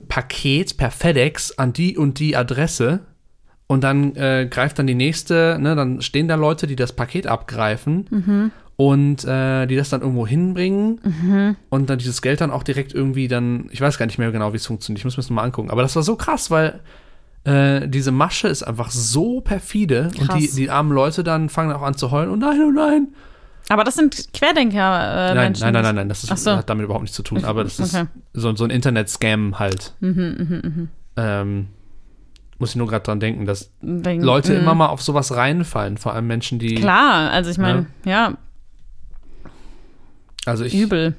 Paket, 0.07 0.77
per 0.77 0.91
FedEx 0.91 1.57
an 1.57 1.73
die 1.73 1.97
und 1.97 2.19
die 2.19 2.35
Adresse. 2.35 3.01
Und 3.67 3.83
dann 3.83 4.15
äh, 4.15 4.47
greift 4.49 4.77
dann 4.77 4.85
die 4.85 4.93
nächste, 4.95 5.57
ne, 5.59 5.75
dann 5.75 6.01
stehen 6.01 6.27
da 6.27 6.35
Leute, 6.35 6.67
die 6.67 6.75
das 6.75 6.93
Paket 6.93 7.25
abgreifen 7.25 8.05
Mhm. 8.11 8.51
und 8.75 9.25
äh, 9.25 9.65
die 9.65 9.75
das 9.75 9.89
dann 9.89 10.01
irgendwo 10.01 10.27
hinbringen 10.27 11.55
und 11.71 11.89
dann 11.89 11.97
dieses 11.97 12.21
Geld 12.21 12.41
dann 12.41 12.51
auch 12.51 12.61
direkt 12.61 12.93
irgendwie 12.93 13.27
dann, 13.27 13.67
ich 13.71 13.81
weiß 13.81 13.97
gar 13.97 14.05
nicht 14.05 14.19
mehr 14.19 14.31
genau, 14.31 14.53
wie 14.53 14.57
es 14.57 14.67
funktioniert, 14.67 14.99
ich 14.99 15.05
muss 15.05 15.17
mir 15.17 15.23
das 15.23 15.31
mal 15.31 15.41
angucken. 15.43 15.71
Aber 15.71 15.81
das 15.81 15.95
war 15.95 16.03
so 16.03 16.15
krass, 16.15 16.51
weil 16.51 16.79
äh, 17.45 17.87
diese 17.87 18.11
Masche 18.11 18.49
ist 18.49 18.61
einfach 18.61 18.91
so 18.91 19.41
perfide 19.41 20.11
und 20.19 20.21
die, 20.35 20.45
Krass. 20.45 20.55
die 20.55 20.69
armen 20.69 20.91
Leute 20.91 21.23
dann 21.23 21.49
fangen 21.49 21.71
auch 21.71 21.81
an 21.81 21.95
zu 21.95 22.11
heulen, 22.11 22.29
oh 22.29 22.35
nein, 22.35 22.59
oh 22.67 22.71
nein. 22.71 23.07
Aber 23.69 23.83
das 23.83 23.95
sind 23.95 24.31
Querdenker. 24.33 24.77
Äh, 25.31 25.33
nein, 25.33 25.37
Menschen. 25.45 25.63
nein, 25.63 25.73
nein, 25.73 25.83
nein, 25.83 25.95
nein, 25.95 26.09
das 26.09 26.23
ist, 26.23 26.43
so. 26.43 26.55
hat 26.55 26.69
damit 26.69 26.85
überhaupt 26.85 27.03
nichts 27.03 27.15
zu 27.17 27.23
tun, 27.23 27.43
aber 27.45 27.63
das 27.63 27.79
ist 27.79 27.95
Okay. 27.95 28.05
so, 28.33 28.55
so 28.55 28.63
ein 28.63 28.69
Internet-Scam 28.69 29.57
halt. 29.59 29.93
Mhm, 30.01 30.89
Ähm, 31.17 31.67
muss 32.59 32.69
ich 32.71 32.75
nur 32.75 32.87
gerade 32.87 33.03
dran 33.03 33.19
denken, 33.19 33.45
dass 33.45 33.71
Wegen- 33.81 34.21
Leute 34.21 34.53
Mhm. 34.53 34.59
immer 34.59 34.75
mal 34.75 34.87
auf 34.87 35.01
sowas 35.01 35.35
reinfallen, 35.35 35.97
vor 35.97 36.13
allem 36.13 36.27
Menschen, 36.27 36.59
die. 36.59 36.75
Klar, 36.75 37.31
also 37.31 37.49
ich 37.49 37.57
meine, 37.57 37.87
ja, 38.05 38.37
Also 40.45 40.63
ich, 40.63 40.73
übel. 40.75 41.15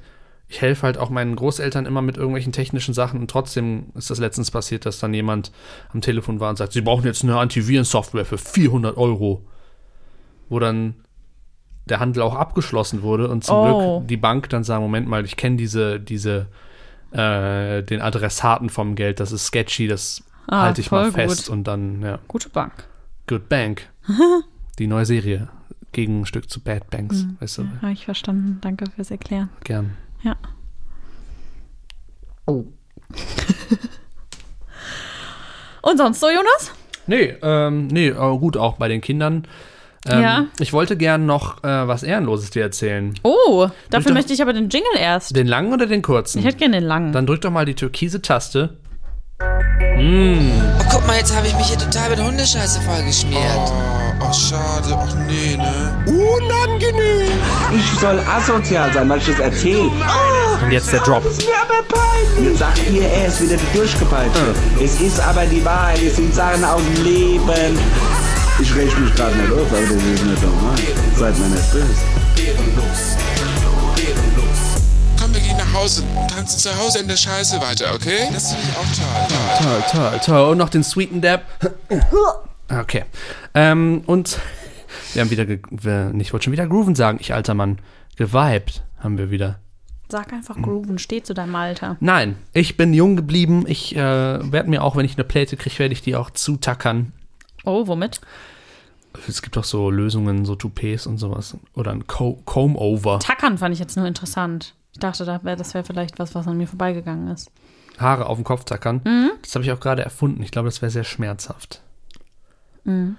ich 0.48 0.60
helfe 0.60 0.82
halt 0.84 0.98
auch 0.98 1.10
meinen 1.10 1.34
Großeltern 1.34 1.84
immer 1.86 2.00
mit 2.02 2.16
irgendwelchen 2.16 2.52
technischen 2.52 2.94
Sachen 2.94 3.18
und 3.20 3.30
trotzdem 3.30 3.86
ist 3.94 4.08
das 4.10 4.18
letztens 4.18 4.50
passiert, 4.50 4.86
dass 4.86 4.98
dann 5.00 5.12
jemand 5.12 5.50
am 5.92 6.00
Telefon 6.00 6.38
war 6.40 6.50
und 6.50 6.56
sagt, 6.56 6.72
sie 6.72 6.80
brauchen 6.80 7.04
jetzt 7.04 7.24
eine 7.24 7.36
Antivirensoftware 7.38 8.24
für 8.24 8.38
400 8.38 8.96
Euro. 8.96 9.44
Wo 10.48 10.60
dann 10.60 10.94
der 11.86 12.00
Handel 12.00 12.22
auch 12.22 12.34
abgeschlossen 12.34 13.02
wurde 13.02 13.28
und 13.28 13.44
zum 13.44 13.56
Oh. 13.56 13.98
Glück 13.98 14.08
die 14.08 14.16
Bank 14.16 14.48
dann 14.50 14.64
sagt, 14.64 14.80
Moment 14.80 15.06
mal, 15.08 15.24
ich 15.24 15.36
kenne 15.36 15.56
diese, 15.56 15.98
diese, 16.00 16.46
äh, 17.12 17.82
den 17.82 18.00
Adressaten 18.00 18.68
vom 18.70 18.94
Geld, 18.96 19.20
das 19.20 19.32
ist 19.32 19.46
sketchy, 19.46 19.86
das 19.88 20.22
Ah, 20.48 20.62
halte 20.62 20.80
ich 20.80 20.90
mal 20.90 21.10
fest 21.12 21.46
gut. 21.46 21.52
und 21.52 21.64
dann, 21.64 22.02
ja, 22.02 22.18
Gute 22.28 22.48
Bank. 22.48 22.72
Good 23.26 23.48
Bank. 23.48 23.88
die 24.78 24.86
neue 24.86 25.04
Serie. 25.06 25.48
Gegenstück 25.92 26.50
zu 26.50 26.60
Bad 26.60 26.90
Banks, 26.90 27.22
Mhm. 27.24 27.36
weißt 27.40 27.58
du, 27.58 27.64
Habe 27.82 27.92
ich 27.92 28.04
verstanden. 28.04 28.58
Danke 28.60 28.84
fürs 28.94 29.10
Erklären. 29.10 29.48
gern. 29.64 29.96
Ja. 30.22 30.36
Und 35.82 35.98
sonst 35.98 36.20
so, 36.20 36.26
Jonas? 36.28 36.72
Nee, 37.06 37.34
ähm, 37.42 37.86
nee, 37.86 38.10
aber 38.12 38.38
gut, 38.38 38.56
auch 38.56 38.76
bei 38.76 38.88
den 38.88 39.00
Kindern. 39.00 39.46
Ähm, 40.08 40.20
Ja. 40.22 40.44
Ich 40.58 40.72
wollte 40.72 40.96
gern 40.96 41.26
noch 41.26 41.62
äh, 41.64 41.88
was 41.88 42.02
Ehrenloses 42.02 42.50
dir 42.50 42.62
erzählen. 42.62 43.14
Oh, 43.22 43.68
dafür 43.90 44.10
doch- 44.10 44.14
möchte 44.14 44.32
ich 44.32 44.42
aber 44.42 44.52
den 44.52 44.68
Jingle 44.68 44.88
erst. 44.98 45.34
Den 45.36 45.46
langen 45.46 45.72
oder 45.72 45.86
den 45.86 46.02
kurzen? 46.02 46.38
Ich 46.40 46.44
hätte 46.44 46.58
gerne 46.58 46.80
den 46.80 46.86
langen. 46.88 47.12
Dann 47.12 47.26
drück 47.26 47.40
doch 47.40 47.50
mal 47.50 47.64
die 47.64 47.74
türkise 47.74 48.22
Taste. 48.22 48.76
Oh, 49.98 50.84
guck 50.90 51.06
mal, 51.06 51.16
jetzt 51.16 51.34
habe 51.36 51.46
ich 51.46 51.54
mich 51.56 51.66
hier 51.66 51.78
total 51.78 52.10
mit 52.10 52.22
Hundescheiße 52.22 52.80
vollgeschmiert. 52.80 53.40
Oh, 53.66 53.72
ach 54.20 54.34
schade, 54.34 54.88
ach 54.96 55.14
nee, 55.26 55.56
ne? 55.56 55.94
Unangenehm. 56.06 57.32
Ich 57.74 58.00
soll 58.00 58.18
asozial 58.20 58.92
sein, 58.92 59.08
weil 59.08 59.18
ich 59.18 59.26
das 59.26 59.40
erzähle. 59.40 59.90
Und 60.62 60.70
jetzt 60.72 60.92
der 60.92 61.00
Drop. 61.00 61.24
Ist 61.26 61.42
mir 61.46 61.52
aber 61.60 61.82
peinlich. 61.88 62.48
Jetzt 62.50 62.58
sagt 62.58 62.80
ihr, 62.90 63.02
er 63.02 63.26
ist 63.26 63.42
wieder 63.42 63.56
durchgepeitscht. 63.74 64.36
Es 64.82 65.00
ist 65.00 65.20
aber 65.20 65.44
die 65.46 65.64
Wahrheit, 65.64 66.00
es 66.02 66.16
sind 66.16 66.34
Sachen 66.34 66.64
aus 66.64 66.80
dem 66.94 67.04
Leben. 67.04 67.78
Ich 68.58 68.74
reg 68.74 68.98
mich 68.98 69.14
gerade 69.14 69.36
nicht 69.36 69.52
auf, 69.52 69.70
aber 69.70 69.80
das 69.80 69.90
ist 69.90 70.24
nicht 70.24 70.42
normal. 70.42 70.76
Seid 71.14 71.38
mir 71.38 71.48
nicht 71.48 71.72
böse. 71.72 71.94
Komm, 75.20 75.34
wir 75.34 75.40
gehen 75.40 75.58
nach 75.58 75.74
Hause 75.74 76.02
und 76.02 76.30
tanzen 76.30 76.58
zu 76.58 76.74
Hause 76.74 77.00
in 77.00 77.08
der 77.08 77.16
Scheiße 77.16 77.60
weiter, 77.60 77.94
okay? 77.94 78.28
Das 78.32 78.54
finde 78.54 78.66
ich 78.70 78.76
auch 78.78 78.86
toll. 78.96 79.82
toll. 79.92 80.10
Toll, 80.10 80.20
toll. 80.24 80.50
Und 80.52 80.58
noch 80.58 80.70
den 80.70 80.84
sweeten 80.84 81.20
Dab. 81.20 81.42
Okay. 82.70 83.04
Ähm, 83.54 84.02
und 84.06 84.38
wir 85.12 85.22
haben 85.22 85.30
wieder, 85.30 85.46
wir, 85.46 86.14
ich 86.18 86.32
wollte 86.32 86.44
schon 86.44 86.52
wieder 86.52 86.66
grooven 86.66 86.94
sagen, 86.94 87.18
ich 87.20 87.34
alter 87.34 87.52
Mann. 87.52 87.78
Geweibt 88.16 88.82
haben 88.98 89.18
wir 89.18 89.30
wieder. 89.30 89.60
Sag 90.08 90.32
einfach 90.32 90.56
grooven, 90.62 90.98
steh 90.98 91.22
zu 91.22 91.34
deinem 91.34 91.54
Alter. 91.56 91.96
Nein, 92.00 92.36
ich 92.54 92.78
bin 92.78 92.94
jung 92.94 93.16
geblieben. 93.16 93.64
Ich 93.66 93.94
äh, 93.94 94.00
werde 94.00 94.70
mir 94.70 94.82
auch, 94.82 94.96
wenn 94.96 95.04
ich 95.04 95.16
eine 95.16 95.24
Pläte 95.24 95.56
kriege, 95.58 95.78
werde 95.78 95.92
ich 95.92 96.00
die 96.00 96.16
auch 96.16 96.30
zutackern. 96.30 97.12
Oh, 97.66 97.86
womit? 97.86 98.20
Es 99.28 99.42
gibt 99.42 99.58
auch 99.58 99.64
so 99.64 99.90
Lösungen, 99.90 100.44
so 100.44 100.54
Toupets 100.54 101.06
und 101.06 101.18
sowas. 101.18 101.56
Oder 101.74 101.90
ein 101.92 102.06
Co 102.06 102.40
Comb-Over. 102.44 103.18
Tackern 103.18 103.58
fand 103.58 103.74
ich 103.74 103.80
jetzt 103.80 103.96
nur 103.96 104.06
interessant. 104.06 104.74
Ich 104.92 105.00
dachte, 105.00 105.24
das 105.26 105.74
wäre 105.74 105.84
vielleicht 105.84 106.18
was, 106.18 106.34
was 106.34 106.46
an 106.46 106.56
mir 106.56 106.66
vorbeigegangen 106.66 107.28
ist. 107.28 107.50
Haare 107.98 108.26
auf 108.26 108.38
den 108.38 108.44
Kopf 108.44 108.64
tackern. 108.64 109.00
Mhm. 109.04 109.30
Das 109.42 109.54
habe 109.54 109.64
ich 109.64 109.72
auch 109.72 109.80
gerade 109.80 110.02
erfunden. 110.02 110.42
Ich 110.42 110.50
glaube, 110.50 110.68
das 110.68 110.80
wäre 110.80 110.90
sehr 110.90 111.04
schmerzhaft. 111.04 111.82
Mhm. 112.84 113.16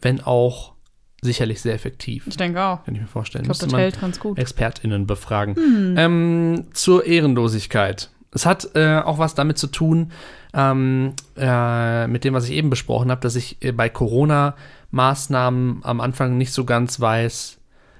Wenn 0.00 0.20
auch 0.20 0.74
sicherlich 1.20 1.60
sehr 1.60 1.74
effektiv. 1.74 2.26
Ich 2.26 2.36
denke 2.36 2.62
auch. 2.62 2.84
Kann 2.84 2.94
ich 2.94 3.00
mir 3.00 3.06
vorstellen. 3.06 3.44
Ich 3.44 3.58
glaube, 3.58 3.70
das 3.70 3.78
hält 3.78 4.00
ganz 4.00 4.20
gut. 4.20 4.38
ExpertInnen 4.38 5.06
befragen. 5.06 5.54
Ähm, 5.96 6.66
zur 6.72 7.04
Ehrenlosigkeit. 7.04 8.10
Es 8.32 8.46
hat 8.46 8.70
äh, 8.74 8.98
auch 8.98 9.18
was 9.18 9.34
damit 9.34 9.58
zu 9.58 9.68
tun, 9.68 10.12
ähm, 10.54 11.14
äh, 11.36 12.06
mit 12.06 12.24
dem, 12.24 12.34
was 12.34 12.44
ich 12.44 12.52
eben 12.52 12.70
besprochen 12.70 13.10
habe, 13.10 13.20
dass 13.20 13.36
ich 13.36 13.62
äh, 13.62 13.72
bei 13.72 13.88
Corona-Maßnahmen 13.88 15.80
am 15.82 16.00
Anfang 16.00 16.36
nicht 16.36 16.52
so 16.52 16.64
ganz 16.64 17.00
weiß, 17.00 17.58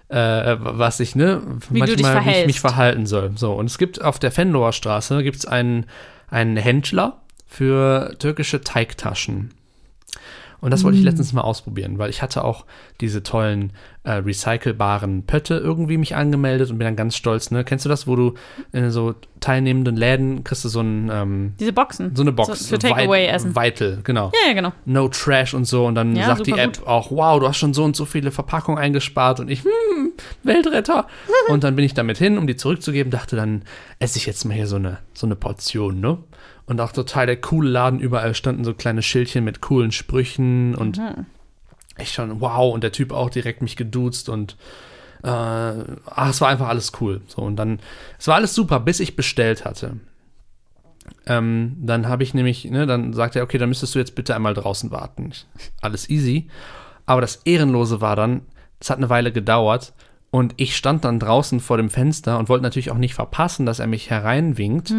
äh, 0.09 0.57
was 0.59 1.01
ich, 1.01 1.15
ne, 1.15 1.43
Wie 1.71 1.81
dich 1.81 1.99
wie 1.99 2.31
ich 2.31 2.47
mich 2.47 2.61
verhalten 2.61 3.07
soll. 3.07 3.33
So, 3.37 3.53
und 3.55 3.67
es 3.67 3.79
gibt 3.79 4.03
auf 4.03 4.19
der 4.19 4.31
Fenloher 4.31 4.73
Straße 4.73 5.23
gibt's 5.23 5.47
einen, 5.47 5.87
einen 6.29 6.57
Händler 6.57 7.21
für 7.47 8.15
türkische 8.19 8.63
Teigtaschen. 8.63 9.53
Und 10.61 10.73
das 10.73 10.83
wollte 10.83 10.97
Mm. 10.97 11.01
ich 11.01 11.05
letztens 11.05 11.33
mal 11.33 11.43
ausprobieren, 11.43 11.99
weil 11.99 12.11
ich 12.11 12.21
hatte 12.21 12.43
auch 12.45 12.65
diese 13.01 13.23
tollen 13.23 13.73
äh, 14.03 14.13
recycelbaren 14.13 15.25
Pötte 15.25 15.55
irgendwie 15.57 15.99
mich 15.99 16.17
angemeldet 16.17 16.71
und 16.71 16.79
bin 16.79 16.85
dann 16.87 16.97
ganz 16.97 17.15
stolz, 17.17 17.51
ne? 17.51 17.63
Kennst 17.63 17.85
du 17.85 17.89
das, 17.89 18.07
wo 18.07 18.17
du 18.17 18.35
in 18.73 18.91
so 18.91 19.15
teilnehmenden 19.41 19.97
Läden 19.97 20.43
kriegst 20.45 20.65
du 20.65 20.69
so, 20.69 20.81
ein, 20.81 21.11
ähm, 21.13 21.53
Diese 21.61 21.73
Boxen. 21.73 22.17
so 22.17 22.23
eine 22.23 22.33
Box. 22.33 22.59
So, 22.59 22.75
für 22.75 22.79
Takeaway-Essen. 22.79 23.55
Vital, 23.55 23.99
genau. 24.03 24.33
Ja, 24.43 24.49
ja, 24.49 24.55
genau. 24.55 24.73
No 24.85 25.09
Trash 25.09 25.55
und 25.55 25.65
so. 25.65 25.87
Und 25.87 25.95
dann 25.95 26.17
Ja, 26.17 26.27
sagt 26.27 26.47
die 26.47 26.53
App 26.53 26.85
auch, 26.87 27.11
wow, 27.13 27.39
du 27.39 27.47
hast 27.47 27.59
schon 27.59 27.73
so 27.75 27.85
und 27.85 27.95
so 27.95 28.05
viele 28.05 28.31
Verpackungen 28.33 28.79
eingespart. 28.83 29.39
Und 29.41 29.51
ich, 29.51 29.63
hm, 29.63 30.13
Weltretter. 30.43 31.07
und 31.49 31.63
dann 31.65 31.77
bin 31.77 31.85
ich 31.85 31.95
damit 31.95 32.19
hin, 32.19 32.37
um 32.39 32.47
die 32.47 32.57
zurückzugeben. 32.57 33.11
Dachte, 33.11 33.37
dann 33.37 33.63
esse 34.01 34.19
ich 34.19 34.27
jetzt 34.27 34.45
mal 34.45 34.55
hier 34.55 34.67
so 34.67 34.77
eine, 34.77 34.99
so 35.15 35.27
eine 35.27 35.37
Portion, 35.37 36.01
ne? 36.01 36.19
Und 36.69 36.83
auch 36.83 36.93
total 36.93 37.25
der 37.25 37.41
coole 37.41 37.71
Laden. 37.71 37.99
Überall 37.99 38.35
standen 38.35 38.63
so 38.63 38.75
kleine 38.75 39.01
Schildchen 39.01 39.43
mit 39.43 39.63
coolen 39.63 39.91
Sprüchen. 39.91 40.75
Und 40.75 41.01
ich 41.97 42.13
schon, 42.13 42.43
wow. 42.43 42.75
Und 42.75 42.85
der 42.85 42.93
Typ 42.93 43.11
auch 43.11 43.31
direkt 43.31 43.63
mich 43.63 43.75
geduzt. 43.75 44.29
Und 44.29 44.57
äh, 45.23 45.29
ach, 45.31 46.29
es 46.29 46.43
war 46.43 46.49
einfach 46.49 46.69
alles 46.69 46.93
cool. 47.01 47.23
So, 47.27 47.41
und 47.41 47.57
dann, 47.57 47.79
es 48.19 48.29
war 48.29 48.35
alles 48.35 48.55
super, 48.55 48.81
bis 48.81 49.01
ich 49.01 49.17
bestellt 49.17 49.65
hatte. 49.65 49.97
Ähm, 51.25 51.79
dann 51.81 52.07
habe 52.07 52.23
ich 52.23 52.35
nämlich, 52.35 52.67
ne, 52.67 52.87
dann 52.87 53.15
sagt 53.15 53.35
er, 53.35 53.45
okay, 53.45 53.57
dann 53.57 53.71
müsstest 53.71 53.95
du 53.95 53.99
jetzt 53.99 54.15
bitte 54.15 54.35
einmal 54.35 54.53
draußen 54.53 54.91
warten. 54.91 55.33
Alles 55.81 56.11
easy. 56.11 56.49
Aber 57.07 57.23
das 57.23 57.37
Ehrenlose 57.47 58.03
war 58.03 58.15
dann, 58.15 58.43
es 58.79 58.91
hat 58.91 58.99
eine 58.99 59.09
Weile 59.09 59.33
gedauert 59.33 59.95
und 60.31 60.53
ich 60.59 60.77
stand 60.77 61.07
dann 61.07 61.19
draußen 61.19 61.59
vor 61.59 61.79
dem 61.79 61.89
Fenster 61.89 62.39
und 62.39 62.51
wollte 62.51 62.63
natürlich 62.63 62.91
auch 62.91 62.99
nicht 62.99 63.15
verpassen, 63.15 63.65
dass 63.65 63.79
er 63.79 63.87
mich 63.87 64.11
hereinwinkt. 64.11 64.93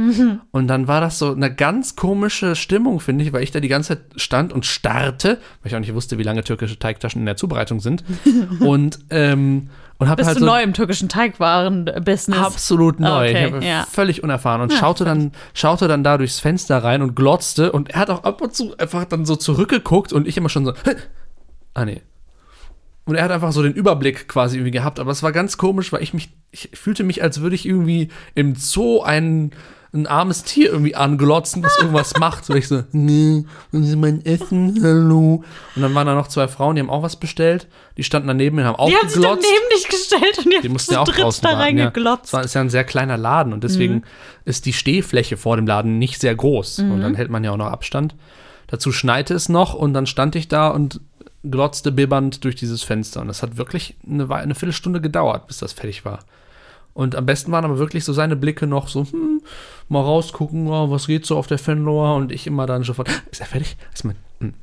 Und 0.51 0.67
dann 0.67 0.87
war 0.87 1.01
das 1.01 1.19
so 1.19 1.31
eine 1.33 1.53
ganz 1.53 1.95
komische 1.95 2.55
Stimmung, 2.55 2.99
finde 2.99 3.23
ich, 3.23 3.31
weil 3.31 3.43
ich 3.43 3.51
da 3.51 3.59
die 3.59 3.67
ganze 3.67 3.89
Zeit 3.89 4.05
stand 4.15 4.51
und 4.51 4.65
starrte, 4.65 5.37
weil 5.61 5.69
ich 5.69 5.75
auch 5.75 5.79
nicht 5.79 5.93
wusste, 5.93 6.17
wie 6.17 6.23
lange 6.23 6.43
türkische 6.43 6.79
Teigtaschen 6.79 7.21
in 7.21 7.27
der 7.27 7.37
Zubereitung 7.37 7.79
sind. 7.79 8.03
und 8.59 8.99
ähm, 9.11 9.69
und 9.99 10.07
habe 10.07 10.21
Bist 10.21 10.27
halt 10.29 10.37
du 10.37 10.39
so 10.39 10.45
neu 10.45 10.63
im 10.63 10.73
türkischen 10.73 11.09
Teigwaren-Business? 11.09 12.39
absolut 12.39 13.01
neu. 13.01 13.29
Okay, 13.29 13.47
ich 13.47 13.53
war 13.53 13.61
ja. 13.61 13.85
völlig 13.91 14.23
unerfahren 14.23 14.61
und 14.61 14.71
schaute 14.71 15.03
dann 15.03 15.33
schaute 15.53 15.89
dann 15.89 16.05
da 16.05 16.17
durchs 16.17 16.39
Fenster 16.39 16.81
rein 16.83 17.01
und 17.01 17.15
glotzte 17.15 17.73
und 17.73 17.89
er 17.89 17.99
hat 17.99 18.09
auch 18.09 18.23
ab 18.23 18.41
und 18.41 18.55
zu 18.55 18.77
einfach 18.77 19.03
dann 19.03 19.25
so 19.25 19.35
zurückgeguckt 19.35 20.13
und 20.13 20.25
ich 20.25 20.37
immer 20.37 20.47
schon 20.47 20.63
so 20.63 20.73
ah 21.73 21.83
nee. 21.85 22.01
Und 23.09 23.15
er 23.15 23.23
hat 23.23 23.31
einfach 23.31 23.51
so 23.51 23.63
den 23.63 23.73
Überblick 23.73 24.27
quasi 24.27 24.57
irgendwie 24.57 24.71
gehabt, 24.71 24.99
aber 24.99 25.11
es 25.11 25.23
war 25.23 25.31
ganz 25.31 25.57
komisch, 25.57 25.91
weil 25.91 26.03
ich 26.03 26.13
mich 26.13 26.29
ich 26.51 26.69
fühlte 26.73 27.03
mich 27.03 27.21
als 27.21 27.41
würde 27.41 27.55
ich 27.55 27.65
irgendwie 27.65 28.09
im 28.35 28.55
Zoo 28.55 29.01
ein 29.01 29.51
ein 29.91 30.05
armes 30.05 30.43
Tier 30.43 30.69
irgendwie 30.71 30.93
anglotzen, 30.95 31.63
das 31.63 31.75
irgendwas 31.79 32.15
macht. 32.19 32.47
Und 32.51 32.57
ich 32.57 32.67
so, 32.67 32.83
nee, 32.91 33.43
und 33.71 33.83
ist 33.83 33.95
mein 33.95 34.23
Essen, 34.23 34.79
hallo. 34.83 35.43
Und 35.75 35.81
dann 35.81 35.95
waren 35.95 36.05
da 36.05 36.13
noch 36.13 36.27
zwei 36.27 36.47
Frauen, 36.47 36.75
die 36.75 36.81
haben 36.81 36.91
auch 36.91 37.01
was 37.01 37.15
bestellt. 37.15 37.67
Die 37.97 38.03
standen 38.03 38.27
daneben 38.27 38.59
und 38.59 38.65
haben 38.65 38.75
auch 38.75 38.87
Die 38.87 38.95
haben 38.95 39.09
sich 39.09 39.19
dann 39.19 39.37
geglotzt. 39.39 39.47
neben 39.51 39.75
dich 39.75 39.87
gestellt 39.89 40.37
und 40.37 40.45
die, 40.45 40.49
Die 40.61 40.67
haben 40.67 40.73
mussten 40.73 40.93
ja 40.93 40.99
auch 40.99 41.07
draußen 41.07 41.41
da 41.41 41.53
ja. 41.53 41.57
reingeglotzt. 41.57 42.25
Es 42.25 42.33
war- 42.33 42.43
ist 42.43 42.53
ja 42.53 42.61
ein 42.61 42.69
sehr 42.69 42.83
kleiner 42.83 43.17
Laden 43.17 43.51
und 43.51 43.63
deswegen 43.63 43.95
Mhm. 43.95 44.03
ist 44.45 44.67
die 44.67 44.73
Stehfläche 44.73 45.37
vor 45.37 45.55
dem 45.55 45.65
Laden 45.65 45.97
nicht 45.97 46.21
sehr 46.21 46.35
groß. 46.35 46.79
Und 46.79 47.01
dann 47.01 47.15
hält 47.15 47.31
man 47.31 47.43
ja 47.43 47.49
auch 47.51 47.57
noch 47.57 47.71
Abstand. 47.71 48.13
Dazu 48.67 48.91
schneite 48.91 49.33
es 49.33 49.49
noch 49.49 49.73
und 49.73 49.95
dann 49.95 50.05
stand 50.05 50.35
ich 50.35 50.47
da 50.47 50.67
und 50.67 51.01
glotzte 51.43 51.91
bibbernd 51.91 52.43
durch 52.43 52.55
dieses 52.55 52.83
Fenster. 52.83 53.21
Und 53.21 53.27
das 53.27 53.43
hat 53.43 53.57
wirklich 53.57 53.95
eine, 54.07 54.29
eine 54.29 54.55
Viertelstunde 54.55 55.01
gedauert, 55.01 55.47
bis 55.47 55.59
das 55.59 55.73
fertig 55.73 56.05
war. 56.05 56.19
Und 56.93 57.15
am 57.15 57.25
besten 57.25 57.51
waren 57.51 57.65
aber 57.65 57.77
wirklich 57.77 58.03
so 58.03 58.13
seine 58.13 58.35
Blicke 58.35 58.67
noch 58.67 58.87
so, 58.87 59.05
hm, 59.05 59.41
mal 59.87 60.01
rausgucken, 60.01 60.67
oh, 60.67 60.89
was 60.91 61.07
geht 61.07 61.25
so 61.25 61.37
auf 61.37 61.47
der 61.47 61.59
Fenloer 61.59 62.15
und 62.15 62.31
ich 62.31 62.45
immer 62.47 62.65
dann 62.65 62.83
sofort, 62.83 63.09
ist 63.31 63.39
er 63.39 63.47
fertig? 63.47 63.77
Ist 63.93 64.03
mein, 64.03 64.15
hm, 64.39 64.53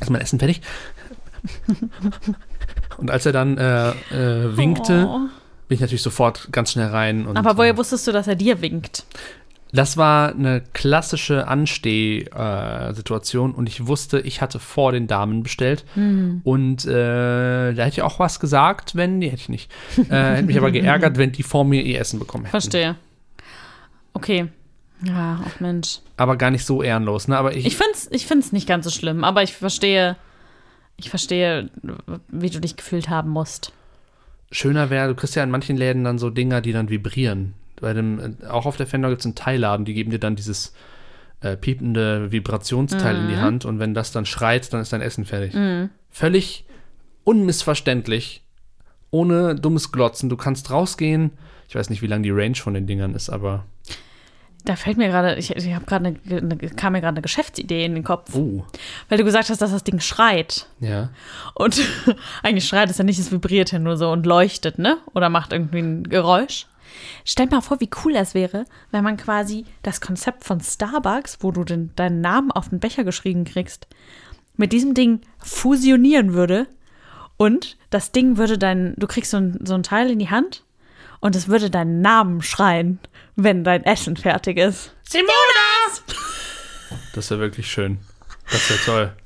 ist 0.00 0.10
mein 0.10 0.20
Essen 0.20 0.38
fertig? 0.38 0.60
und 2.98 3.10
als 3.10 3.26
er 3.26 3.32
dann 3.32 3.58
äh, 3.58 3.90
äh, 3.90 4.56
winkte, 4.56 5.06
Oh. 5.08 5.18
bin 5.68 5.74
ich 5.76 5.80
natürlich 5.80 6.02
sofort 6.02 6.48
ganz 6.52 6.72
schnell 6.72 6.88
rein. 6.88 7.26
Aber 7.36 7.56
woher 7.56 7.76
wusstest 7.76 8.06
du, 8.06 8.12
dass 8.12 8.28
er 8.28 8.36
dir 8.36 8.60
winkt? 8.60 9.04
Das 9.74 9.96
war 9.96 10.30
eine 10.30 10.62
klassische 10.72 11.48
Ansteh-Situation 11.48 13.52
und 13.52 13.68
ich 13.68 13.86
wusste, 13.86 14.20
ich 14.20 14.40
hatte 14.40 14.60
vor 14.60 14.92
den 14.92 15.08
Damen 15.08 15.42
bestellt. 15.42 15.84
Hm. 15.94 16.40
Und 16.44 16.84
äh, 16.86 17.74
da 17.74 17.82
hätte 17.82 17.96
ich 17.96 18.02
auch 18.02 18.20
was 18.20 18.38
gesagt, 18.38 18.94
wenn, 18.94 19.20
die 19.20 19.28
hätte 19.28 19.42
ich 19.42 19.48
nicht. 19.48 19.70
Äh, 19.98 20.36
hätte 20.36 20.42
mich 20.44 20.58
aber 20.58 20.70
geärgert, 20.70 21.18
wenn 21.18 21.32
die 21.32 21.42
vor 21.42 21.64
mir 21.64 21.82
ihr 21.82 22.00
Essen 22.00 22.18
bekommen 22.18 22.44
hätten. 22.44 22.52
Verstehe. 22.52 22.96
Okay. 24.12 24.46
Ja, 25.04 25.40
ach 25.44 25.60
Mensch. 25.60 25.98
Aber 26.16 26.36
gar 26.36 26.50
nicht 26.50 26.64
so 26.64 26.82
ehrenlos, 26.82 27.28
ne? 27.28 27.36
Aber 27.36 27.54
ich, 27.54 27.66
Ich 27.66 27.76
find's, 27.76 28.08
ich 28.12 28.26
find's 28.26 28.52
nicht 28.52 28.68
ganz 28.68 28.84
so 28.84 28.90
schlimm, 28.90 29.24
aber 29.24 29.42
ich 29.42 29.54
verstehe, 29.54 30.16
ich 30.96 31.10
verstehe, 31.10 31.68
wie 32.28 32.50
du 32.50 32.60
dich 32.60 32.76
gefühlt 32.76 33.08
haben 33.08 33.30
musst. 33.30 33.72
schöner 34.52 34.88
wäre, 34.88 35.08
du 35.08 35.14
kriegst 35.16 35.34
ja 35.34 35.42
in 35.42 35.50
manchen 35.50 35.76
Läden 35.76 36.04
dann 36.04 36.18
so 36.18 36.30
Dinger, 36.30 36.60
die 36.60 36.72
dann 36.72 36.90
vibrieren. 36.90 37.54
Bei 37.80 37.92
dem, 37.92 38.36
auch 38.48 38.66
auf 38.66 38.76
der 38.76 38.86
Fender 38.86 39.08
gibt 39.08 39.20
es 39.20 39.26
einen 39.26 39.34
Teilladen, 39.34 39.84
die 39.84 39.94
geben 39.94 40.10
dir 40.10 40.18
dann 40.20 40.36
dieses 40.36 40.72
äh, 41.40 41.56
piepende 41.56 42.30
Vibrationsteil 42.32 43.16
in 43.16 43.28
die 43.28 43.36
Hand 43.36 43.64
und 43.64 43.78
wenn 43.78 43.94
das 43.94 44.12
dann 44.12 44.26
schreit, 44.26 44.72
dann 44.72 44.80
ist 44.80 44.92
dein 44.92 45.00
Essen 45.02 45.24
fertig. 45.24 45.54
Völlig 46.10 46.64
unmissverständlich, 47.24 48.42
ohne 49.10 49.54
dummes 49.54 49.92
Glotzen. 49.92 50.28
Du 50.28 50.36
kannst 50.36 50.70
rausgehen. 50.70 51.32
Ich 51.68 51.74
weiß 51.74 51.90
nicht, 51.90 52.02
wie 52.02 52.06
lang 52.06 52.22
die 52.22 52.30
Range 52.30 52.54
von 52.54 52.74
den 52.74 52.86
Dingern 52.86 53.14
ist, 53.14 53.30
aber. 53.30 53.64
Da 54.66 54.76
fällt 54.76 54.96
mir 54.96 55.08
gerade, 55.08 55.34
ich, 55.34 55.54
ich 55.54 55.74
habe 55.74 55.84
gerade 55.84 56.14
kam 56.76 56.94
mir 56.94 57.00
gerade 57.02 57.16
eine 57.16 57.22
Geschäftsidee 57.22 57.84
in 57.84 57.94
den 57.94 58.04
Kopf, 58.04 58.34
Oh, 58.34 58.64
weil 59.10 59.18
du 59.18 59.24
gesagt 59.24 59.50
hast, 59.50 59.60
dass 59.60 59.72
das 59.72 59.84
Ding 59.84 60.00
schreit. 60.00 60.66
ja. 60.80 61.10
Und 61.54 61.82
eigentlich 62.42 62.66
schreit 62.66 62.88
es 62.88 62.96
ja 62.96 63.04
nicht, 63.04 63.18
es 63.18 63.30
vibriert 63.30 63.72
ja 63.72 63.78
nur 63.78 63.98
so 63.98 64.10
und 64.10 64.24
leuchtet, 64.24 64.78
ne? 64.78 64.96
Oder 65.12 65.28
macht 65.28 65.52
irgendwie 65.52 65.80
ein 65.80 66.04
Geräusch. 66.04 66.66
Stell 67.24 67.46
dir 67.46 67.56
mal 67.56 67.60
vor, 67.60 67.80
wie 67.80 67.90
cool 68.04 68.12
das 68.12 68.34
wäre, 68.34 68.64
wenn 68.90 69.04
man 69.04 69.16
quasi 69.16 69.64
das 69.82 70.00
Konzept 70.00 70.44
von 70.44 70.60
Starbucks, 70.60 71.38
wo 71.40 71.50
du 71.50 71.64
den, 71.64 71.94
deinen 71.96 72.20
Namen 72.20 72.50
auf 72.50 72.68
den 72.68 72.80
Becher 72.80 73.04
geschrieben 73.04 73.44
kriegst, 73.44 73.86
mit 74.56 74.72
diesem 74.72 74.94
Ding 74.94 75.20
fusionieren 75.38 76.34
würde 76.34 76.66
und 77.36 77.76
das 77.90 78.12
Ding 78.12 78.36
würde 78.36 78.58
dein, 78.58 78.94
du 78.96 79.06
kriegst 79.06 79.30
so 79.30 79.38
ein, 79.38 79.58
so 79.64 79.74
ein 79.74 79.82
Teil 79.82 80.10
in 80.10 80.18
die 80.18 80.30
Hand 80.30 80.64
und 81.20 81.34
es 81.36 81.48
würde 81.48 81.70
deinen 81.70 82.00
Namen 82.00 82.42
schreien, 82.42 83.00
wenn 83.36 83.64
dein 83.64 83.84
Essen 83.84 84.16
fertig 84.16 84.58
ist. 84.58 84.94
Das 87.14 87.30
wäre 87.30 87.40
wirklich 87.40 87.70
schön. 87.70 87.98
Das 88.50 88.70
wäre 88.70 88.80
toll. 88.80 89.16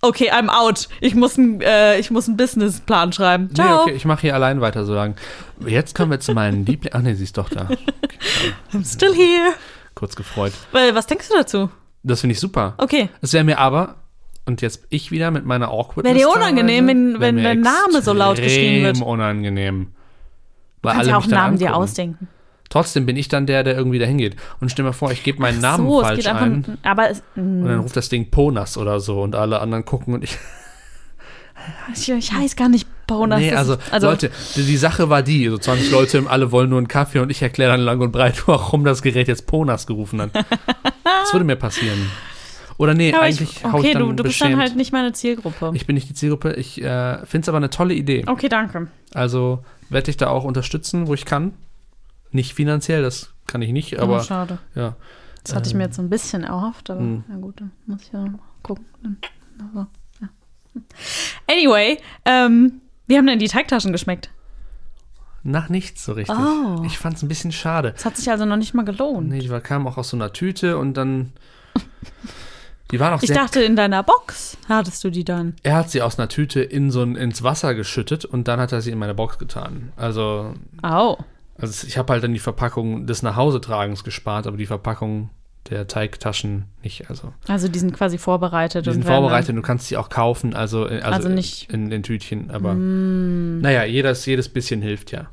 Okay, 0.00 0.30
I'm 0.30 0.48
out. 0.48 0.88
Ich 1.00 1.14
muss, 1.16 1.36
ein, 1.36 1.60
äh, 1.60 1.98
ich 1.98 2.10
muss 2.12 2.28
einen 2.28 2.36
Businessplan 2.36 3.12
schreiben. 3.12 3.46
Nee, 3.48 3.54
Ciao. 3.54 3.82
okay, 3.82 3.94
ich 3.94 4.04
mache 4.04 4.20
hier 4.22 4.34
allein 4.34 4.60
weiter 4.60 4.84
so 4.84 4.94
lang. 4.94 5.16
Jetzt 5.66 5.96
kommen 5.96 6.10
wir 6.12 6.20
zu 6.20 6.34
meinen 6.34 6.64
Lieblingen. 6.64 6.96
Ach 6.96 7.02
nee, 7.02 7.14
sie 7.14 7.24
ist 7.24 7.36
doch 7.36 7.48
da. 7.48 7.68
I'm 8.72 8.84
still 8.84 9.12
here. 9.14 9.52
Kurz 9.96 10.14
gefreut. 10.14 10.52
Weil, 10.70 10.94
was 10.94 11.06
denkst 11.06 11.28
du 11.28 11.34
dazu? 11.34 11.70
Das 12.04 12.20
finde 12.20 12.34
ich 12.34 12.40
super. 12.40 12.74
Okay. 12.78 13.08
Es 13.22 13.32
wäre 13.32 13.42
mir 13.42 13.58
aber, 13.58 13.96
und 14.46 14.62
jetzt 14.62 14.86
ich 14.88 15.10
wieder 15.10 15.32
mit 15.32 15.44
meiner 15.44 15.68
Awkwardness. 15.70 16.04
Wäre 16.04 16.14
dir 16.16 16.28
unangenehm, 16.28 16.86
wenn- 16.86 17.20
wenn 17.20 17.42
dein 17.42 17.60
Name 17.60 18.00
so 18.00 18.12
laut 18.12 18.36
geschrien 18.36 18.84
wird. 18.84 19.02
unangenehm. 19.02 19.88
Weil 20.80 20.92
Kannst 20.92 21.00
alle 21.00 21.10
ja 21.10 21.16
auch 21.18 21.26
Namen 21.26 21.58
dir 21.58 21.74
ausdenken. 21.74 22.28
Trotzdem 22.68 23.06
bin 23.06 23.16
ich 23.16 23.28
dann 23.28 23.46
der, 23.46 23.64
der 23.64 23.76
irgendwie 23.76 23.98
dahin 23.98 24.18
geht. 24.18 24.36
Und 24.60 24.70
stell 24.70 24.84
mir 24.84 24.92
vor, 24.92 25.10
ich 25.10 25.22
gebe 25.22 25.40
meinen 25.40 25.60
Namen 25.60 25.86
so, 25.86 26.00
falsch 26.02 26.26
ein. 26.26 26.78
Aber 26.82 27.10
es, 27.10 27.22
Und 27.34 27.64
dann 27.64 27.80
ruft 27.80 27.96
das 27.96 28.08
Ding 28.08 28.30
Ponas 28.30 28.76
oder 28.76 29.00
so 29.00 29.22
und 29.22 29.34
alle 29.34 29.60
anderen 29.60 29.84
gucken 29.84 30.14
und 30.14 30.24
ich. 30.24 30.36
ich, 31.94 32.10
ich 32.10 32.32
heiße 32.32 32.56
gar 32.56 32.68
nicht 32.68 32.86
Bonus. 33.06 33.38
nee, 33.38 33.52
also, 33.52 33.74
ist- 33.74 34.02
Leute, 34.02 34.30
die, 34.54 34.64
die 34.64 34.76
Sache 34.76 35.08
war 35.08 35.22
die, 35.22 35.48
so 35.48 35.56
20 35.56 35.90
Leute, 35.90 36.24
alle 36.28 36.52
wollen 36.52 36.68
nur 36.68 36.78
einen 36.78 36.88
Kaffee 36.88 37.20
und 37.20 37.30
ich 37.30 37.40
erkläre 37.40 37.72
dann 37.72 37.80
lang 37.80 38.00
und 38.00 38.12
breit, 38.12 38.42
warum 38.46 38.84
das 38.84 39.00
Gerät 39.00 39.28
jetzt 39.28 39.46
Ponas 39.46 39.86
gerufen 39.86 40.20
hat. 40.20 40.30
Das 40.34 41.32
würde 41.32 41.44
mir 41.44 41.56
passieren. 41.56 42.10
Oder 42.76 42.94
nee, 42.94 43.12
aber 43.12 43.22
eigentlich 43.22 43.56
ich, 43.56 43.64
hau 43.64 43.78
ich 43.78 43.86
okay, 43.86 43.92
dann 43.94 44.02
du, 44.02 44.12
du 44.12 44.22
bist 44.22 44.40
dann 44.40 44.56
halt 44.56 44.76
nicht 44.76 44.92
meine 44.92 45.12
Zielgruppe. 45.12 45.72
Ich 45.74 45.86
bin 45.86 45.94
nicht 45.94 46.08
die 46.08 46.14
Zielgruppe. 46.14 46.52
Ich 46.52 46.80
äh, 46.80 47.24
finde 47.26 47.44
es 47.44 47.48
aber 47.48 47.56
eine 47.56 47.70
tolle 47.70 47.94
Idee. 47.94 48.24
okay, 48.26 48.48
danke. 48.48 48.86
Also 49.14 49.64
werde 49.88 50.10
ich 50.10 50.16
da 50.16 50.28
auch 50.28 50.44
unterstützen, 50.44 51.08
wo 51.08 51.14
ich 51.14 51.24
kann. 51.24 51.52
Nicht 52.30 52.54
finanziell, 52.54 53.02
das 53.02 53.32
kann 53.46 53.62
ich 53.62 53.72
nicht, 53.72 53.98
Aber 53.98 54.14
aber 54.16 54.22
schade. 54.24 54.58
ja. 54.74 54.96
Das 55.44 55.54
hatte 55.54 55.68
ich 55.68 55.74
mir 55.74 55.84
jetzt 55.84 55.96
so 55.96 56.02
ein 56.02 56.10
bisschen 56.10 56.44
erhofft, 56.44 56.90
aber 56.90 57.00
Hm. 57.00 57.24
na 57.28 57.36
gut, 57.36 57.60
dann 57.60 57.70
muss 57.86 58.02
ich 58.02 58.12
ja 58.12 58.20
noch 58.24 58.40
gucken. 58.62 58.84
Also, 59.58 59.86
ja. 60.20 60.28
Anyway, 61.50 61.98
ähm, 62.26 62.80
wie 63.06 63.16
haben 63.16 63.26
denn 63.26 63.38
die 63.38 63.48
Teigtaschen 63.48 63.92
geschmeckt? 63.92 64.30
Nach 65.42 65.68
nichts 65.70 66.04
so 66.04 66.12
richtig. 66.12 66.36
Oh. 66.36 66.82
Ich 66.84 66.98
fand 66.98 67.16
es 67.16 67.22
ein 67.22 67.28
bisschen 67.28 67.52
schade. 67.52 67.92
Das 67.92 68.04
hat 68.04 68.16
sich 68.16 68.30
also 68.30 68.44
noch 68.44 68.56
nicht 68.56 68.74
mal 68.74 68.84
gelohnt. 68.84 69.28
Nee, 69.30 69.38
die 69.38 69.48
war- 69.50 69.60
kam 69.60 69.86
auch 69.86 69.96
aus 69.96 70.10
so 70.10 70.16
einer 70.16 70.32
Tüte 70.32 70.76
und 70.76 70.94
dann 70.94 71.32
Die 72.90 72.98
waren 73.00 73.12
auch 73.12 73.22
Ich 73.22 73.28
sehr 73.28 73.36
dachte, 73.36 73.62
in 73.62 73.76
deiner 73.76 74.02
Box 74.02 74.56
hattest 74.68 75.04
du 75.04 75.10
die 75.10 75.24
dann. 75.24 75.54
Er 75.62 75.76
hat 75.76 75.90
sie 75.90 76.00
aus 76.02 76.18
einer 76.18 76.28
Tüte 76.28 76.60
in 76.60 76.90
so 76.90 77.02
ein, 77.02 77.16
ins 77.16 77.42
Wasser 77.42 77.74
geschüttet 77.74 78.24
und 78.24 78.48
dann 78.48 78.60
hat 78.60 78.72
er 78.72 78.80
sie 78.80 78.90
in 78.90 78.98
meine 78.98 79.14
Box 79.14 79.38
getan. 79.38 79.92
Also, 79.96 80.54
Au. 80.82 81.18
Also 81.60 81.86
ich 81.86 81.98
habe 81.98 82.12
halt 82.12 82.22
dann 82.24 82.32
die 82.32 82.38
Verpackung 82.38 83.06
des 83.06 83.22
Nachhausetragens 83.22 84.04
gespart, 84.04 84.46
aber 84.46 84.56
die 84.56 84.66
Verpackung 84.66 85.30
der 85.70 85.86
Teigtaschen 85.86 86.64
nicht. 86.82 87.10
Also 87.10 87.34
Also 87.46 87.68
die 87.68 87.78
sind 87.78 87.92
quasi 87.92 88.16
vorbereitet. 88.16 88.86
die 88.86 88.92
sind 88.92 89.04
vorbereitet, 89.04 89.54
du 89.56 89.60
kannst 89.62 89.88
sie 89.88 89.96
auch 89.98 90.08
kaufen, 90.08 90.54
also, 90.54 90.86
äh, 90.88 91.00
also, 91.02 91.16
Also 91.16 91.28
nicht- 91.28 91.70
Mm. 91.70 91.74
in 91.74 91.90
den 91.90 92.02
Tütchen. 92.02 92.50
Aber 92.50 92.74
naja, 92.74 93.84
jedes, 93.84 94.24
jedes 94.24 94.48
bisschen 94.48 94.80
hilft 94.82 95.12
ja. 95.12 95.26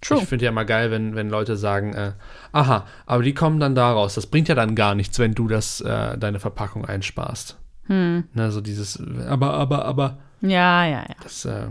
True. 0.00 0.18
Ich 0.22 0.28
finde 0.28 0.46
ja 0.46 0.50
mal 0.52 0.64
geil, 0.64 0.90
wenn, 0.90 1.14
wenn 1.14 1.28
Leute 1.28 1.56
sagen, 1.58 1.92
äh, 1.92 2.12
aha, 2.52 2.86
aber 3.04 3.22
die 3.22 3.34
kommen 3.34 3.60
dann 3.60 3.74
daraus. 3.74 4.14
Das 4.14 4.26
bringt 4.26 4.48
ja 4.48 4.54
dann 4.54 4.74
gar 4.74 4.94
nichts, 4.94 5.18
wenn 5.18 5.34
du 5.34 5.46
das, 5.46 5.82
äh, 5.82 6.16
deine 6.16 6.40
Verpackung 6.40 6.86
einsparst. 6.86 7.58
Hm. 7.86 8.24
Ne, 8.32 8.50
so 8.50 8.60
dieses, 8.62 8.98
aber, 9.28 9.52
aber, 9.52 9.84
aber. 9.84 10.18
Ja, 10.40 10.86
ja, 10.86 11.00
ja. 11.06 11.14
das, 11.22 11.44
äh, 11.44 11.66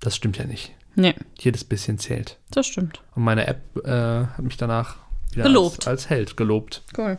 das 0.00 0.14
stimmt 0.16 0.36
ja 0.36 0.44
nicht. 0.44 0.74
Nee, 0.94 1.14
Jedes 1.38 1.64
bisschen 1.64 1.98
zählt. 1.98 2.38
das 2.50 2.66
stimmt. 2.66 3.00
Und 3.14 3.22
meine 3.24 3.46
App 3.46 3.60
äh, 3.84 4.26
hat 4.26 4.40
mich 4.40 4.56
danach 4.56 4.96
wieder 5.32 5.44
Gelobt. 5.44 5.78
Als, 5.78 5.86
als 5.86 6.10
Held 6.10 6.36
gelobt. 6.36 6.82
Cool. 6.96 7.18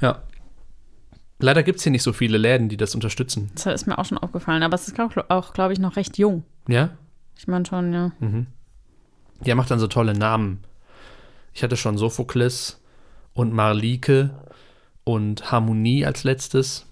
Ja. 0.00 0.22
Leider 1.40 1.62
gibt 1.62 1.78
es 1.78 1.84
hier 1.84 1.92
nicht 1.92 2.02
so 2.02 2.12
viele 2.12 2.38
Läden, 2.38 2.68
die 2.68 2.76
das 2.76 2.94
unterstützen. 2.94 3.50
Das 3.54 3.66
ist 3.66 3.86
mir 3.86 3.98
auch 3.98 4.04
schon 4.04 4.18
aufgefallen. 4.18 4.62
Aber 4.62 4.74
es 4.74 4.88
ist 4.88 4.98
auch, 4.98 5.12
auch 5.28 5.52
glaube 5.52 5.72
ich, 5.72 5.78
noch 5.78 5.96
recht 5.96 6.18
jung. 6.18 6.42
Ja? 6.66 6.90
Ich 7.36 7.46
meine 7.46 7.64
schon, 7.66 7.92
ja. 7.92 8.10
Der 9.40 9.54
macht 9.54 9.70
dann 9.70 9.78
so 9.78 9.86
tolle 9.86 10.14
Namen. 10.14 10.64
Ich 11.54 11.62
hatte 11.62 11.76
schon 11.76 11.96
Sophokles 11.96 12.80
und 13.34 13.52
Marlike 13.52 14.30
und 15.04 15.52
Harmonie 15.52 16.04
als 16.04 16.24
letztes. 16.24 16.86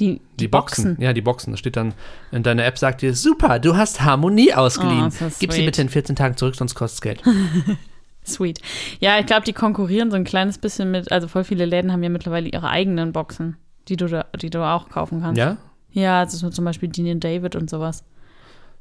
Die, 0.00 0.14
die, 0.14 0.20
Die 0.38 0.48
Boxen. 0.48 0.96
Ja, 1.00 1.12
die 1.12 1.20
Boxen. 1.20 1.52
Da 1.52 1.56
steht 1.56 1.76
dann, 1.76 1.92
in 2.32 2.42
deiner 2.42 2.64
App 2.64 2.78
sagt 2.78 3.02
dir, 3.02 3.14
super, 3.14 3.58
du 3.58 3.76
hast 3.76 4.00
Harmonie 4.00 4.52
ausgeliehen. 4.54 5.06
Oh, 5.08 5.12
das 5.20 5.38
Gib 5.38 5.52
sie 5.52 5.64
bitte 5.64 5.82
in 5.82 5.88
14 5.90 6.16
Tagen 6.16 6.36
zurück, 6.36 6.56
sonst 6.56 6.74
kostet 6.74 6.96
es 6.96 7.00
Geld. 7.02 7.22
Sweet. 8.26 8.60
Ja, 9.00 9.18
ich 9.18 9.26
glaube, 9.26 9.44
die 9.44 9.52
konkurrieren 9.52 10.10
so 10.10 10.16
ein 10.16 10.24
kleines 10.24 10.58
bisschen 10.58 10.90
mit, 10.90 11.10
also 11.12 11.28
voll 11.28 11.44
viele 11.44 11.64
Läden 11.64 11.92
haben 11.92 12.02
ja 12.02 12.08
mittlerweile 12.10 12.48
ihre 12.48 12.68
eigenen 12.68 13.12
Boxen, 13.12 13.56
die 13.88 13.96
du, 13.96 14.06
da, 14.08 14.26
die 14.40 14.50
du 14.50 14.62
auch 14.64 14.88
kaufen 14.88 15.20
kannst. 15.22 15.38
ja? 15.38 15.56
Ja, 15.92 16.20
also 16.20 16.36
so 16.36 16.50
zum 16.50 16.64
Beispiel 16.64 16.88
Dean 16.88 17.10
and 17.10 17.24
David 17.24 17.56
und 17.56 17.68
sowas. 17.68 18.04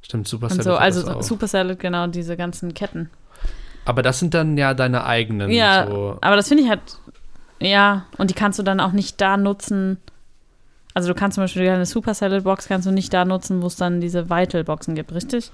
Stimmt, 0.01 0.27
super 0.27 0.45
Und 0.51 0.61
Salad 0.63 0.63
so, 0.63 0.75
also. 1.05 1.21
Super 1.21 1.47
Salad, 1.47 1.79
genau, 1.79 2.07
diese 2.07 2.37
ganzen 2.37 2.73
Ketten. 2.73 3.09
Aber 3.85 4.01
das 4.03 4.19
sind 4.19 4.33
dann 4.33 4.57
ja 4.57 4.73
deine 4.73 5.05
eigenen. 5.05 5.49
Ja, 5.49 5.87
So. 5.87 6.17
aber 6.21 6.35
das 6.35 6.47
finde 6.47 6.63
ich 6.63 6.69
halt, 6.69 6.81
ja, 7.59 8.05
und 8.17 8.29
die 8.29 8.35
kannst 8.35 8.59
du 8.59 8.63
dann 8.63 8.79
auch 8.79 8.91
nicht 8.91 9.19
da 9.19 9.37
nutzen. 9.37 9.97
Also 10.93 11.07
du 11.09 11.13
kannst 11.15 11.35
zum 11.35 11.43
Beispiel 11.43 11.69
eine 11.69 11.85
Super 11.85 12.13
Salad 12.13 12.43
Box 12.43 12.67
kannst 12.67 12.87
du 12.87 12.91
nicht 12.91 13.13
da 13.13 13.25
nutzen, 13.25 13.61
wo 13.61 13.67
es 13.67 13.75
dann 13.75 14.01
diese 14.01 14.29
Vital 14.29 14.63
Boxen 14.63 14.95
gibt, 14.95 15.13
richtig? 15.13 15.51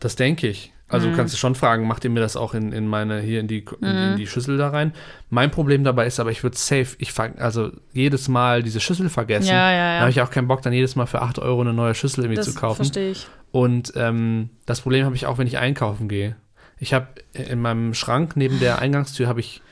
Das 0.00 0.16
denke 0.16 0.48
ich. 0.48 0.72
Also 0.88 1.06
Mhm. 1.06 1.12
du 1.12 1.16
kannst 1.16 1.34
du 1.34 1.38
schon 1.38 1.54
fragen, 1.54 1.86
macht 1.86 2.04
ihr 2.04 2.10
mir 2.10 2.20
das 2.20 2.36
auch 2.36 2.52
in, 2.54 2.70
in 2.72 2.86
meine, 2.86 3.20
hier 3.20 3.40
in 3.40 3.48
die, 3.48 3.64
in, 3.80 3.86
in 3.88 4.16
die 4.16 4.26
Schüssel 4.26 4.58
da 4.58 4.68
rein? 4.68 4.92
Mein 5.30 5.50
Problem 5.50 5.82
dabei 5.82 6.06
ist 6.06 6.20
aber, 6.20 6.30
ich 6.30 6.42
würde 6.42 6.56
safe, 6.58 6.88
ich 6.98 7.12
fang, 7.12 7.38
also 7.38 7.70
jedes 7.92 8.28
Mal 8.28 8.62
diese 8.62 8.80
Schüssel 8.80 9.08
vergessen. 9.08 9.48
Ja, 9.48 9.70
ja, 9.70 9.76
ja. 9.76 9.94
Da 9.96 10.00
habe 10.00 10.10
ich 10.10 10.20
auch 10.20 10.30
keinen 10.30 10.46
Bock, 10.48 10.60
dann 10.62 10.72
jedes 10.74 10.94
Mal 10.94 11.06
für 11.06 11.22
8 11.22 11.38
Euro 11.38 11.62
eine 11.62 11.72
neue 11.72 11.94
Schüssel 11.94 12.24
irgendwie 12.24 12.36
Das 12.36 12.46
zu 12.46 12.54
kaufen. 12.54 12.76
verstehe 12.76 13.10
ich. 13.12 13.26
Und 13.50 13.92
ähm, 13.96 14.50
das 14.66 14.82
Problem 14.82 15.04
habe 15.06 15.14
ich 15.16 15.26
auch, 15.26 15.38
wenn 15.38 15.46
ich 15.46 15.58
einkaufen 15.58 16.08
gehe. 16.08 16.36
Ich 16.78 16.92
habe 16.92 17.06
in 17.32 17.60
meinem 17.60 17.94
Schrank 17.94 18.36
neben 18.36 18.58
der 18.60 18.78
Eingangstür 18.80 19.26
habe 19.26 19.40
ich 19.40 19.62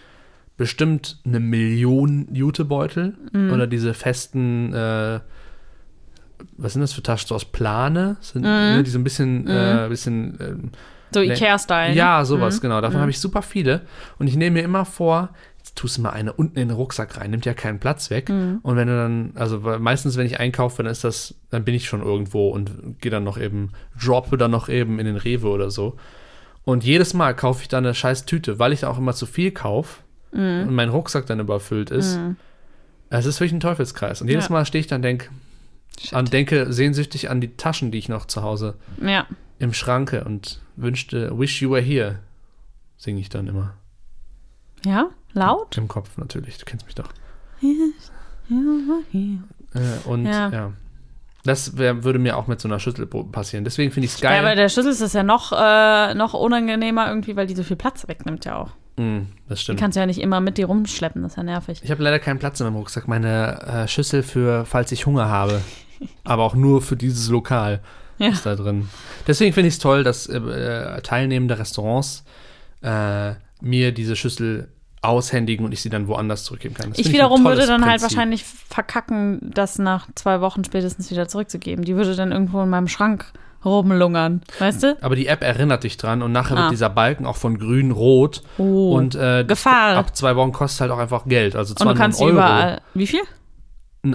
bestimmt 0.56 1.18
eine 1.24 1.40
Million 1.40 2.28
Jutebeutel 2.32 3.14
Mhm. 3.32 3.52
oder 3.52 3.66
diese 3.66 3.94
festen, 3.94 4.72
äh, 4.72 5.20
was 6.56 6.72
sind 6.72 6.82
das 6.82 6.92
für 6.92 7.02
Taschen 7.02 7.28
so 7.28 7.34
aus 7.34 7.44
Plane? 7.44 8.16
Sind, 8.20 8.42
Mhm. 8.42 8.48
ne, 8.48 8.82
die 8.82 8.90
so 8.90 8.98
ein 8.98 9.04
bisschen, 9.04 9.46
äh, 9.48 9.86
bisschen 9.88 10.38
ähm, 10.40 10.70
So. 11.14 11.20
Ikea-Style. 11.20 11.94
ja, 11.94 12.24
sowas, 12.24 12.56
Mhm. 12.56 12.60
genau. 12.62 12.80
Davon 12.80 13.00
habe 13.00 13.10
ich 13.10 13.18
super 13.20 13.42
viele. 13.42 13.82
Und 14.18 14.26
ich 14.28 14.36
nehme 14.36 14.54
mir 14.54 14.62
immer 14.64 14.84
vor, 14.84 15.30
jetzt 15.58 15.76
tust 15.76 15.98
du 15.98 16.02
mal 16.02 16.10
eine 16.10 16.32
unten 16.32 16.58
in 16.58 16.68
den 16.68 16.76
Rucksack 16.76 17.18
rein, 17.18 17.30
nimmt 17.30 17.44
ja 17.44 17.54
keinen 17.54 17.78
Platz 17.80 18.10
weg. 18.10 18.28
Mhm. 18.28 18.58
Und 18.62 18.76
wenn 18.76 18.88
du 18.88 18.96
dann, 18.96 19.32
also 19.34 19.58
meistens, 19.60 20.16
wenn 20.16 20.26
ich 20.26 20.40
einkaufe, 20.40 20.82
dann 20.82 20.90
ist 20.90 21.04
das, 21.04 21.34
dann 21.50 21.64
bin 21.64 21.74
ich 21.74 21.86
schon 21.86 22.02
irgendwo 22.02 22.48
und 22.50 23.00
gehe 23.00 23.10
dann 23.10 23.24
noch 23.24 23.38
eben, 23.38 23.70
droppe 24.02 24.36
dann 24.38 24.50
noch 24.50 24.68
eben 24.68 24.98
in 24.98 25.06
den 25.06 25.16
Rewe 25.16 25.48
oder 25.48 25.70
so. 25.70 25.96
Und 26.64 26.84
jedes 26.84 27.12
Mal 27.14 27.34
kaufe 27.34 27.62
ich 27.62 27.68
dann 27.68 27.84
eine 27.84 27.94
scheiß 27.94 28.24
Tüte, 28.24 28.58
weil 28.58 28.72
ich 28.72 28.80
da 28.80 28.88
auch 28.88 28.98
immer 28.98 29.12
zu 29.14 29.26
viel 29.26 29.50
kaufe 29.50 30.01
Mhm. 30.32 30.68
und 30.68 30.74
mein 30.74 30.88
Rucksack 30.88 31.26
dann 31.26 31.40
überfüllt 31.40 31.90
ist. 31.90 32.18
Es 33.10 33.26
ist 33.26 33.38
wirklich 33.40 33.52
ein 33.52 33.60
Teufelskreis. 33.60 34.20
Und 34.22 34.28
jedes 34.28 34.46
Ja. 34.48 34.52
Mal 34.52 34.64
stehe 34.66 34.80
ich 34.80 34.86
dann 34.86 35.02
denk, 35.02 35.30
an, 36.12 36.24
denke 36.24 36.72
sehnsüchtig 36.72 37.28
an 37.30 37.40
die 37.40 37.56
Taschen, 37.56 37.90
die 37.90 37.98
ich 37.98 38.08
noch 38.08 38.24
zu 38.26 38.42
Hause 38.42 38.74
Ja. 39.00 39.26
im 39.58 39.72
Schranke 39.74 40.24
und 40.24 40.60
wünschte, 40.76 41.38
wish 41.38 41.60
you 41.60 41.70
were 41.70 41.82
here, 41.82 42.18
singe 42.96 43.20
ich 43.20 43.28
dann 43.28 43.46
immer. 43.46 43.74
Ja? 44.86 45.10
Laut? 45.34 45.76
Im 45.76 45.88
Kopf 45.88 46.16
natürlich, 46.16 46.58
du 46.58 46.64
kennst 46.64 46.86
mich 46.86 46.94
doch. 46.94 47.08
Äh, 49.74 50.08
und 50.08 50.26
ja. 50.26 50.50
Ja. 50.50 50.72
Das 51.44 51.76
wär, 51.78 52.04
würde 52.04 52.18
mir 52.18 52.36
auch 52.36 52.46
mit 52.46 52.60
so 52.60 52.68
einer 52.68 52.78
Schüssel 52.78 53.06
passieren. 53.06 53.64
Deswegen 53.64 53.90
finde 53.90 54.06
ich 54.06 54.14
es 54.14 54.20
Ja, 54.20 54.30
geil. 54.30 54.42
bei 54.42 54.54
der 54.54 54.68
Schüssel 54.68 54.92
ist 54.92 55.00
das 55.00 55.12
ja 55.12 55.22
noch, 55.22 55.52
äh, 55.52 56.14
noch 56.14 56.34
unangenehmer 56.34 57.08
irgendwie, 57.08 57.34
weil 57.36 57.46
die 57.46 57.54
so 57.56 57.62
viel 57.64 57.76
Platz 57.76 58.06
wegnimmt 58.06 58.44
ja 58.44 58.56
auch. 58.56 58.70
Mm, 58.96 59.20
das 59.48 59.58
Die 59.58 59.62
stimmt. 59.64 59.80
kannst 59.80 59.96
du 59.96 60.00
ja 60.00 60.06
nicht 60.06 60.20
immer 60.20 60.40
mit 60.40 60.58
dir 60.58 60.66
rumschleppen, 60.66 61.22
das 61.22 61.32
ist 61.32 61.36
ja 61.36 61.42
nervig. 61.42 61.80
Ich 61.82 61.90
habe 61.90 62.02
leider 62.02 62.18
keinen 62.18 62.38
Platz 62.38 62.60
in 62.60 62.66
meinem 62.66 62.76
Rucksack. 62.76 63.08
Meine 63.08 63.62
äh, 63.62 63.88
Schüssel 63.88 64.22
für, 64.22 64.64
falls 64.66 64.92
ich 64.92 65.06
Hunger 65.06 65.28
habe. 65.28 65.60
Aber 66.24 66.42
auch 66.44 66.54
nur 66.54 66.82
für 66.82 66.96
dieses 66.96 67.28
Lokal 67.28 67.80
Ja. 68.18 68.28
ist 68.28 68.44
da 68.44 68.54
drin. 68.56 68.88
Deswegen 69.26 69.52
finde 69.52 69.68
ich 69.68 69.74
es 69.74 69.80
toll, 69.80 70.02
dass 70.04 70.26
äh, 70.26 70.36
äh, 70.36 71.00
teilnehmende 71.02 71.58
Restaurants 71.58 72.24
äh, 72.82 73.32
mir 73.60 73.92
diese 73.92 74.16
Schüssel 74.16 74.68
aushändigen 75.00 75.64
und 75.64 75.72
ich 75.72 75.80
sie 75.82 75.88
dann 75.90 76.06
woanders 76.06 76.44
zurückgeben 76.44 76.74
kann. 76.74 76.90
Das 76.90 76.98
Ich 76.98 77.12
wiederum 77.12 77.40
ein 77.46 77.52
würde 77.56 77.66
dann 77.66 77.84
halt 77.86 78.00
Prinzip. 78.00 78.16
wahrscheinlich 78.16 78.44
verkacken, 78.44 79.38
das 79.42 79.78
nach 79.78 80.06
zwei 80.14 80.40
Wochen 80.40 80.62
spätestens 80.64 81.10
wieder 81.10 81.26
zurückzugeben. 81.28 81.84
Die 81.84 81.96
würde 81.96 82.14
dann 82.14 82.30
irgendwo 82.30 82.62
in 82.62 82.68
meinem 82.68 82.88
Schrank 82.88 83.24
rumlungern, 83.64 84.42
weißt 84.58 84.82
du? 84.82 84.96
Aber 85.02 85.16
die 85.16 85.26
App 85.26 85.42
erinnert 85.42 85.84
dich 85.84 85.96
dran 85.96 86.22
und 86.22 86.32
nachher 86.32 86.56
Ah. 86.56 86.60
wird 86.62 86.72
dieser 86.72 86.90
Balken 86.90 87.26
auch 87.26 87.36
von 87.36 87.58
grün 87.58 87.90
rot. 87.90 88.42
Oh. 88.58 88.92
Und 88.94 89.14
äh, 89.14 89.44
Gefahr. 89.46 89.96
ab 89.96 90.16
zwei 90.16 90.36
Wochen 90.36 90.52
kostet 90.52 90.82
halt 90.82 90.90
auch 90.90 90.98
einfach 90.98 91.24
Geld. 91.26 91.56
Also 91.56 91.72
Und 91.72 91.78
zwar 91.78 91.94
du 91.94 91.98
kannst 91.98 92.20
Euro. 92.20 92.30
überall. 92.32 92.80
Wie 92.94 93.06
viel? 93.06 93.20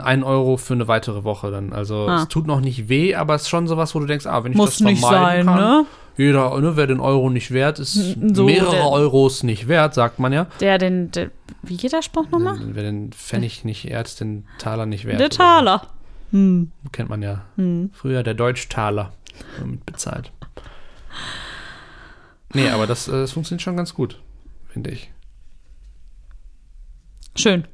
Ein- 0.04 0.24
Euro 0.24 0.58
für 0.58 0.74
eine 0.74 0.90
weitere 0.90 1.24
Woche 1.24 1.50
dann. 1.50 1.72
Also 1.72 2.08
Ah. 2.10 2.24
es 2.24 2.28
tut 2.28 2.46
noch 2.46 2.60
nicht 2.60 2.90
weh, 2.90 3.16
aber 3.16 3.36
es 3.36 3.44
ist 3.44 3.50
schon 3.50 3.68
sowas, 3.68 3.96
wo 3.96 4.00
du 4.00 4.06
denkst, 4.06 4.26
ah, 4.26 4.44
wenn 4.44 4.52
ich 4.52 4.58
Muss 4.58 4.72
das 4.72 4.80
nicht 4.82 5.00
vermeiden 5.00 5.46
sein, 5.46 5.56
kann, 5.56 5.64
ne? 5.82 5.86
Jeder, 6.18 6.60
ne, 6.60 6.76
wer 6.76 6.88
den 6.88 7.00
Euro 7.00 7.30
nicht 7.30 7.52
wert, 7.52 7.78
ist 7.80 7.94
So, 7.94 8.44
mehrere 8.46 8.72
der- 8.72 8.90
Euros 8.90 9.44
nicht 9.44 9.68
wert, 9.68 9.94
sagt 9.94 10.18
man 10.20 10.34
ja. 10.34 10.48
Der, 10.60 10.80
den, 10.80 11.12
der, 11.12 11.30
wie 11.62 11.78
geht 11.78 11.94
der 11.94 12.02
Spruch 12.02 12.28
nochmal? 12.32 12.58
Wer 12.60 12.84
den 12.84 13.12
Pfennig 13.14 13.64
nicht 13.64 13.86
ehrt, 13.88 14.20
den 14.20 14.46
Taler 14.58 14.88
nicht 14.88 15.06
wert. 15.06 15.20
Der. 15.20 15.30
Taler. 15.30 15.84
Hm. 16.32 16.72
Kennt 16.92 17.10
man 17.10 17.22
ja. 17.22 17.44
Früher 17.94 18.24
der 18.24 18.34
Deutschtaler 18.34 19.12
damit 19.58 19.86
bezahlt. 19.86 20.32
Nee, 22.54 22.70
aber 22.70 22.88
das, 22.88 23.08
äh, 23.08 23.12
das 23.12 23.32
funktioniert 23.32 23.62
schon 23.62 23.78
ganz 23.78 23.94
gut, 23.94 24.22
finde 24.70 24.92
ich. 24.92 25.12
Schön. 27.36 27.68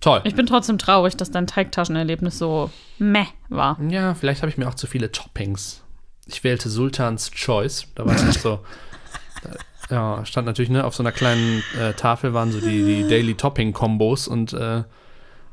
Toll. 0.00 0.22
Ich 0.24 0.34
bin 0.34 0.46
trotzdem 0.46 0.78
traurig, 0.78 1.16
dass 1.16 1.30
dein 1.30 1.46
Teigtaschenerlebnis 1.46 2.38
so 2.38 2.70
meh 2.98 3.26
war. 3.50 3.78
Ja, 3.82 4.14
vielleicht 4.14 4.40
habe 4.40 4.50
ich 4.50 4.56
mir 4.56 4.66
auch 4.66 4.74
zu 4.74 4.86
viele 4.86 5.12
Toppings. 5.12 5.82
Ich 6.26 6.42
wählte 6.42 6.70
Sultans 6.70 7.30
Choice. 7.30 7.86
Da 7.94 8.06
war 8.06 8.14
es 8.14 8.40
so. 8.42 8.60
Da, 9.42 9.50
ja, 9.94 10.24
stand 10.24 10.46
natürlich, 10.46 10.70
ne, 10.70 10.84
auf 10.84 10.94
so 10.94 11.02
einer 11.02 11.12
kleinen 11.12 11.62
äh, 11.78 11.92
Tafel 11.92 12.32
waren 12.32 12.52
so 12.52 12.60
die, 12.60 12.84
die 12.84 13.08
Daily 13.08 13.34
Topping 13.34 13.72
Kombos 13.72 14.28
und 14.28 14.52
äh, 14.52 14.84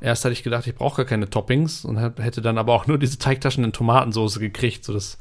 erst 0.01 0.25
hatte 0.25 0.33
ich 0.33 0.43
gedacht, 0.43 0.67
ich 0.67 0.75
brauche 0.75 0.97
gar 0.97 1.05
keine 1.05 1.29
Toppings 1.29 1.85
und 1.85 1.97
hätte 1.97 2.41
dann 2.41 2.57
aber 2.57 2.73
auch 2.73 2.87
nur 2.87 2.97
diese 2.97 3.17
Teigtaschen 3.17 3.63
in 3.63 3.73
Tomatensauce 3.73 4.39
gekriegt. 4.39 4.83
So 4.83 4.93
das 4.93 5.05
ist 5.05 5.19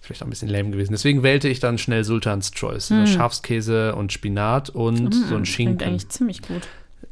vielleicht 0.00 0.22
auch 0.22 0.26
ein 0.26 0.30
bisschen 0.30 0.48
lame 0.48 0.70
gewesen. 0.70 0.92
Deswegen 0.92 1.22
wählte 1.22 1.48
ich 1.48 1.60
dann 1.60 1.78
schnell 1.78 2.04
Sultans 2.04 2.52
Choice. 2.52 2.90
Ne, 2.90 3.06
Schafskäse 3.06 3.94
und 3.94 4.12
Spinat 4.12 4.70
und 4.70 5.14
so 5.14 5.20
ein 5.20 5.28
Klingt 5.28 5.48
Schinken. 5.48 5.88
eigentlich 5.88 6.08
ziemlich 6.08 6.42
gut. 6.42 6.62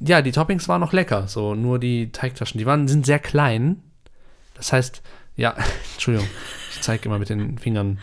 Ja, 0.00 0.20
die 0.20 0.32
Toppings 0.32 0.68
waren 0.68 0.80
noch 0.80 0.92
lecker, 0.92 1.28
so 1.28 1.54
nur 1.54 1.78
die 1.78 2.10
Teigtaschen, 2.10 2.58
die 2.58 2.66
waren 2.66 2.88
sind 2.88 3.06
sehr 3.06 3.18
klein. 3.18 3.82
Das 4.54 4.72
heißt, 4.72 5.02
ja, 5.36 5.54
Entschuldigung, 5.94 6.28
ich 6.74 6.80
zeige 6.80 7.06
immer 7.06 7.18
mit 7.18 7.28
den 7.28 7.58
Fingern. 7.58 7.98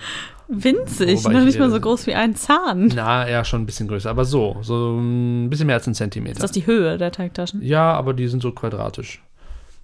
Winzig, 0.51 1.23
Wobei 1.23 1.33
noch 1.33 1.39
ich 1.41 1.45
nicht 1.45 1.59
mal 1.59 1.69
so 1.69 1.79
groß 1.79 2.07
wie 2.07 2.15
ein 2.15 2.35
Zahn. 2.35 2.91
Na, 2.95 3.29
ja, 3.29 3.45
schon 3.45 3.61
ein 3.61 3.65
bisschen 3.67 3.87
größer, 3.87 4.09
aber 4.09 4.25
so, 4.25 4.57
so 4.61 4.97
ein 4.97 5.49
bisschen 5.49 5.67
mehr 5.67 5.75
als 5.75 5.85
ein 5.87 5.93
Zentimeter. 5.93 6.33
Ist 6.37 6.43
das 6.43 6.51
die 6.51 6.65
Höhe 6.65 6.97
der 6.97 7.11
Teigtaschen? 7.11 7.61
ja, 7.61 7.93
aber 7.93 8.13
die 8.13 8.27
sind 8.27 8.41
so 8.41 8.51
quadratisch. 8.51 9.21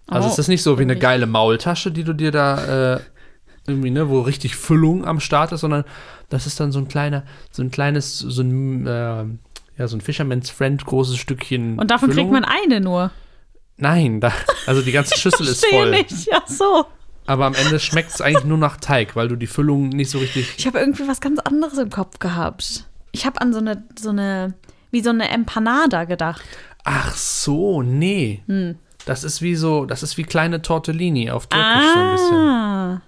Also 0.08 0.28
Oh, 0.28 0.32
es 0.32 0.40
ist 0.40 0.48
nicht 0.48 0.64
so 0.64 0.78
wie 0.80 0.84
eine 0.84 0.96
geile 0.98 1.28
Maultasche, 1.28 1.92
die 1.92 2.04
du 2.04 2.14
dir 2.14 2.32
da 2.32 2.96
äh, 2.96 3.00
irgendwie, 3.68 3.92
ne, 3.92 4.10
wo 4.10 4.22
richtig 4.22 4.56
Füllung 4.56 5.06
am 5.06 5.20
Start 5.20 5.52
ist, 5.52 5.62
sondern 5.62 5.84
das 6.30 6.46
ist 6.48 6.60
dann 6.60 6.72
so 6.72 6.80
ein 6.80 6.88
kleiner, 6.88 7.24
so 7.52 7.62
ein 7.62 7.70
kleines, 7.72 8.18
so 8.20 8.42
ein, 8.42 8.88
äh, 8.88 9.26
ja, 9.78 9.88
so 9.88 9.98
ein 9.98 10.02
Fisherman's 10.02 10.50
Friend 10.50 10.84
großes 10.84 11.18
Stückchen. 11.18 11.78
Und 11.80 11.92
davon 11.92 12.10
Füllung. 12.12 12.32
kriegt 12.32 12.42
man 12.42 12.46
eine 12.46 12.82
nur. 12.82 13.12
Nein, 13.78 14.20
da, 14.22 14.32
also 14.68 14.82
die 14.82 14.92
ganze 14.92 15.18
Schüssel 15.20 15.48
ist 15.48 15.66
voll. 15.66 15.92
nicht. 15.92 16.26
Ja, 16.28 16.42
so. 16.48 16.86
Aber 17.28 17.46
am 17.46 17.54
Ende 17.56 17.80
schmeckt 17.80 18.12
es 18.12 18.22
eigentlich 18.22 18.46
nur 18.46 18.58
nach 18.58 18.78
Teig, 18.78 19.16
weil 19.16 19.28
du 19.28 19.36
die 19.36 19.48
Füllung 19.48 19.90
nicht 19.90 20.12
so 20.12 20.20
richtig. 20.20 20.54
Ich 20.58 20.68
habe 20.68 20.80
irgendwie 20.80 21.08
was 21.08 21.22
ganz 21.22 21.40
anderes 21.40 21.78
im 21.78 21.90
Kopf 21.90 22.20
gehabt. 22.20 22.86
Ich 23.12 23.26
habe 23.26 23.42
an 23.42 23.52
so 23.54 23.60
eine, 23.60 23.84
so 23.98 24.10
eine, 24.10 24.54
wie 24.92 25.02
so 25.02 25.10
eine 25.10 25.30
Empanada 25.30 26.04
gedacht. 26.04 26.42
Ach 26.84 27.16
so, 27.16 27.82
nee. 27.82 28.44
Hm. 28.48 28.76
Das 29.06 29.24
ist 29.24 29.42
wie 29.42 29.56
so, 29.56 29.86
das 29.86 30.04
ist 30.04 30.18
wie 30.18 30.24
kleine 30.24 30.62
Tortellini 30.62 31.32
auf 31.32 31.48
Türkisch 31.48 31.94
so 31.94 32.00
ein 32.00 32.12
bisschen. 32.12 32.36
Ah. 32.38 33.02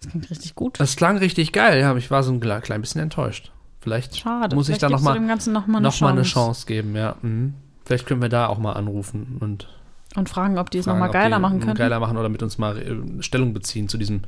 Das 0.00 0.10
klingt 0.10 0.30
richtig 0.30 0.54
gut. 0.54 0.80
Das 0.80 0.96
klang 0.96 1.18
richtig 1.18 1.52
geil, 1.52 1.80
ja, 1.80 1.90
aber 1.90 1.98
ich 1.98 2.10
war 2.10 2.22
so 2.22 2.32
ein 2.32 2.40
kle- 2.40 2.60
klein 2.60 2.80
bisschen 2.80 3.00
enttäuscht. 3.00 3.50
Vielleicht 3.80 4.16
Schade. 4.18 4.54
muss 4.56 4.68
ich 4.68 4.74
Vielleicht 4.78 4.82
da 4.84 4.88
nochmal 4.90 5.18
noch 5.18 5.66
mal 5.66 5.78
eine 5.78 5.86
noch 5.88 6.00
mal 6.00 6.08
eine 6.10 6.22
Chance. 6.22 6.32
Chance 6.32 6.66
geben, 6.66 6.94
ja. 6.96 7.16
Mhm. 7.22 7.54
Vielleicht 7.84 8.06
können 8.06 8.22
wir 8.22 8.28
da 8.28 8.46
auch 8.46 8.58
mal 8.58 8.72
anrufen 8.74 9.36
und 9.40 9.68
Und 10.16 10.28
fragen, 10.28 10.58
ob 10.58 10.70
die 10.70 10.78
es 10.78 10.86
nochmal 10.86 11.10
geiler 11.10 11.38
machen 11.38 11.60
können. 11.60 11.76
Geiler 11.76 12.00
machen 12.00 12.16
oder 12.16 12.28
mit 12.28 12.42
uns 12.42 12.58
mal 12.58 12.76
äh, 12.78 13.22
Stellung 13.22 13.54
beziehen 13.54 13.88
zu 13.88 13.96
diesem, 13.96 14.22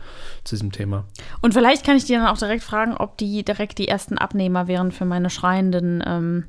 zu 0.44 0.54
diesem 0.54 0.70
Thema. 0.70 1.06
Und 1.40 1.54
vielleicht 1.54 1.84
kann 1.84 1.96
ich 1.96 2.04
die 2.04 2.12
dann 2.12 2.26
auch 2.26 2.38
direkt 2.38 2.62
fragen, 2.62 2.94
ob 2.96 3.18
die 3.18 3.44
direkt 3.44 3.78
die 3.78 3.88
ersten 3.88 4.16
Abnehmer 4.16 4.68
wären 4.68 4.92
für 4.92 5.04
meine 5.04 5.28
schreienden, 5.28 6.00
ähm, 6.06 6.44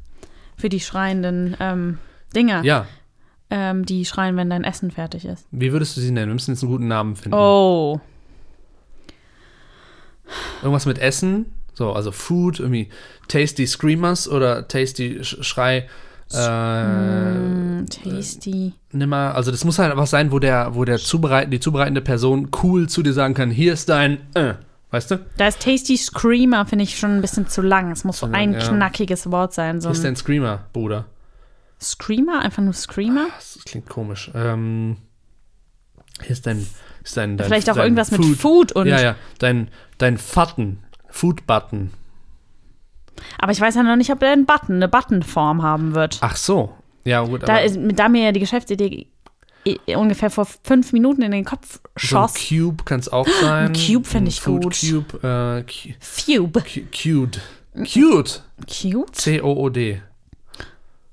für 0.56 0.70
die 0.70 0.80
schreienden 0.80 1.58
ähm, 1.60 1.98
Dinger, 2.36 2.64
Ja, 2.64 2.86
ähm, 3.50 3.86
die 3.86 4.06
schreien, 4.06 4.38
wenn 4.38 4.52
dein 4.52 4.64
Essen 4.64 4.92
fertig 4.92 5.26
ist. 5.26 5.48
wie 5.52 5.72
würdest 5.72 5.98
du 5.98 6.02
sie 6.02 6.12
nennen? 6.12 6.28
Wir 6.30 6.34
müssen 6.34 6.52
jetzt 6.52 6.62
einen 6.62 6.72
guten 6.72 6.88
Namen 6.88 7.16
finden. 7.16 7.36
Oh. 7.38 8.00
Irgendwas 10.62 10.86
mit 10.86 11.00
Essen, 11.00 11.54
so, 11.74 11.92
also 11.92 12.12
Food, 12.12 12.60
irgendwie 12.60 12.90
Tasty 13.28 13.66
Screamers 13.68 14.30
oder 14.30 14.68
Tasty 14.68 15.24
Sch 15.24 15.38
Schrei. 15.44 15.88
Äh, 16.32 17.34
Mm, 17.34 17.86
tasty. 17.88 18.74
nimmer, 18.91 19.36
also 19.36 19.51
das 19.51 19.63
muss 19.65 19.78
halt 19.80 19.95
was 19.97 20.09
sein, 20.09 20.32
wo 20.32 20.39
der, 20.39 20.74
wo 20.76 20.86
der 20.86 20.97
zubereiten, 20.97 21.51
die 21.51 21.59
zubereitende 21.59 22.01
Person 22.01 22.49
cool 22.63 22.88
zu 22.89 23.03
dir 23.03 23.13
sagen 23.13 23.34
kann, 23.34 23.51
hier 23.51 23.74
ist 23.74 23.89
dein, 23.89 24.19
äh, 24.36 24.53
weißt 24.91 25.11
du? 25.11 25.26
Da 25.38 25.47
ist 25.47 25.61
Tasty 25.61 25.97
Screamer, 25.97 26.65
finde 26.65 26.84
ich 26.84 26.97
schon 26.97 27.11
ein 27.17 27.21
bisschen 27.21 27.47
zu 27.47 27.61
lang. 27.61 27.91
Es 27.91 28.03
muss 28.03 28.19
so 28.19 28.28
ein 28.32 28.53
ja. 28.53 28.59
knackiges 28.59 29.30
Wort 29.32 29.53
sein. 29.53 29.82
So 29.82 29.89
Hier 29.89 29.93
ist 29.93 29.99
ein 29.99 30.03
dein 30.03 30.15
Screamer, 30.15 30.65
Bruder. 30.74 31.05
Screamer? 31.82 32.39
Einfach 32.41 32.63
nur 32.63 32.74
Screamer? 32.74 33.28
Das 33.36 33.59
klingt 33.65 33.89
komisch. 33.89 34.32
Ähm, 34.34 34.97
hier 36.21 36.32
ist 36.32 36.45
dein, 36.47 36.65
ist 37.03 37.17
dein, 37.17 37.38
dein 37.38 37.47
Vielleicht 37.47 37.69
auch 37.69 37.76
dein 37.76 37.86
irgendwas 37.86 38.11
mit 38.11 38.24
Food 38.38 38.71
und- 38.71 38.88
Ja, 38.88 39.01
ja, 39.01 39.15
dein, 39.39 39.67
dein 39.97 40.17
Button, 40.34 40.80
Food 41.09 41.45
Button. 41.45 41.91
Aber 43.39 43.51
ich 43.51 43.61
weiß 43.61 43.76
ja 43.76 43.84
noch 43.84 43.95
nicht, 43.95 44.11
ob 44.11 44.20
der 44.20 44.32
einen 44.32 44.45
Button, 44.45 44.76
eine 44.76 44.88
Buttonform 44.88 45.61
haben 45.64 45.95
wird. 45.95 46.18
Ach 46.22 46.36
so. 46.36 46.74
Ja, 47.05 47.22
gut, 47.22 47.43
Da, 47.43 47.53
aber 47.53 47.64
ist, 47.64 47.78
da 47.80 48.07
mir 48.09 48.24
ja 48.26 48.32
die 48.32 48.39
Geschäftsidee 48.39 49.07
ungefähr 49.95 50.30
vor 50.30 50.45
fünf 50.64 50.91
Minuten 50.93 51.22
in 51.22 51.32
den 51.32 51.45
Kopf 51.45 51.80
so 51.97 52.18
ein 52.18 52.28
schoss. 52.30 52.34
Cube 52.49 52.84
kann 52.84 52.99
es 52.99 53.07
auch 53.09 53.28
sein. 53.41 53.68
Ein 53.68 53.74
Cube 53.74 54.05
find 54.07 54.24
Ein 54.24 54.28
ich 54.28 54.41
Food 54.41 54.64
gut. 54.64 54.78
Cube, 54.80 55.18
äh, 55.28 55.64
cu- 55.64 55.93
Cube. 56.26 56.61
cu- 56.61 56.82
Cute. 56.91 57.39
Cute. 57.76 58.41
Cute? 58.68 59.16
C-O-O-D. 59.16 60.01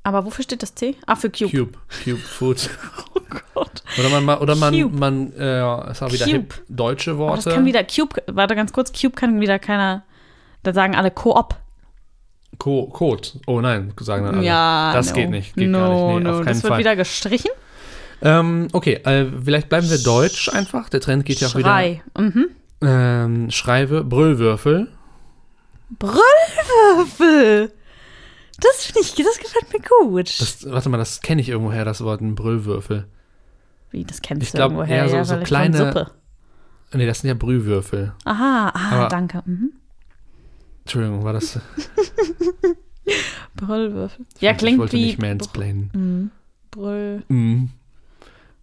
Aber 0.03 0.25
wofür 0.25 0.43
steht 0.45 0.63
das 0.63 0.75
C? 0.75 0.97
Ah, 1.07 1.15
für 1.15 1.31
Cube. 1.31 1.51
Cube. 1.51 1.79
Cube 2.05 2.19
Food. 2.21 2.71
Oh 3.15 3.39
Gott. 3.55 3.83
Oder 3.99 4.09
man, 4.09 4.25
ma- 4.25 4.39
oder 4.39 4.57
man, 4.57 4.75
Cube. 4.75 4.97
man, 4.99 5.33
äh, 5.35 5.91
ist 5.91 6.03
auch 6.03 6.11
wieder 6.11 6.25
Cube. 6.25 6.37
hip, 6.37 6.63
deutsche 6.69 7.11
Aber 7.13 7.19
Worte. 7.21 7.45
das 7.45 7.55
kann 7.55 7.65
wieder 7.65 7.85
Cube, 7.85 8.21
warte 8.27 8.57
ganz 8.57 8.73
kurz, 8.73 8.91
Cube 8.99 9.15
kann 9.15 9.41
wieder 9.41 9.59
keiner, 9.61 10.03
da 10.65 10.73
sagen 10.73 10.97
alle 10.97 11.11
Koop. 11.13 11.55
Co 12.61 12.87
Code. 12.87 13.27
Oh 13.49 13.61
nein, 13.61 13.93
sagen 13.99 14.25
dann 14.27 14.37
alle. 14.37 14.45
Ja, 14.47 14.93
Das 14.95 15.09
no. 15.09 15.15
geht 15.17 15.31
nicht. 15.31 15.57
Geht 15.57 15.69
no, 15.71 15.79
gar 15.79 15.89
nicht. 15.89 16.25
Nee, 16.25 16.31
no. 16.31 16.45
das 16.45 16.63
wird 16.63 16.71
Fall. 16.71 16.79
wieder 16.79 16.95
gestrichen. 16.95 17.51
Ähm, 18.23 18.69
okay, 18.73 18.95
äh, 19.05 19.27
vielleicht 19.45 19.69
bleiben 19.71 19.91
wir 19.91 19.99
deutsch 19.99 20.49
einfach. 20.51 20.89
Der 20.91 21.01
Trend 21.01 21.25
geht 21.25 21.41
ja 21.41 21.49
auch 21.49 21.55
wieder. 21.57 21.71
Schrei. 21.71 22.03
Mhm. 22.17 22.49
Ähm, 22.83 23.51
Schreibe, 23.51 24.05
Brüllwürfel. 24.05 24.89
Brüllwürfel. 25.99 27.73
Das 28.61 28.85
finde 28.85 29.01
ich, 29.01 29.15
das 29.15 29.39
gefällt 29.39 29.73
mir 29.73 29.81
gut. 29.81 30.39
Das, 30.41 30.71
warte 30.71 30.89
mal, 30.91 30.99
das 30.99 31.23
kenne 31.23 31.41
ich 31.41 31.49
irgendwoher, 31.49 31.85
das 31.85 32.03
Wort 32.05 32.21
ein 32.21 32.35
Brüllwürfel. 32.35 33.07
Wie, 33.91 34.05
das 34.05 34.21
kennst 34.21 34.43
ich 34.43 34.51
du 34.53 34.59
glaub, 34.59 34.73
irgendwoher, 34.73 34.97
eher 34.97 35.09
so- 35.09 35.17
ja, 35.17 35.25
so 35.25 35.37
kleine- 35.39 35.77
Suppe. 35.79 36.11
Nee, 36.93 37.07
das 37.07 37.21
sind 37.21 37.29
ja 37.29 37.35
Brühwürfel. 37.35 38.13
Aha, 38.25 38.69
ah, 38.75 38.91
Aber- 38.97 39.09
danke. 39.09 39.43
Mhm. 39.47 39.73
Entschuldigung, 40.81 41.25
war 41.25 41.33
das. 41.33 41.59
Brüllwürfel. 43.55 44.27
Ja, 44.41 44.53
ich 44.53 44.59
klingt 44.59 44.79
wollte 44.79 44.97
wie 44.97 45.07
nicht 45.07 45.21
mansplainen. 45.21 46.31
Brüll. 46.71 47.23
Mhm. 47.29 47.71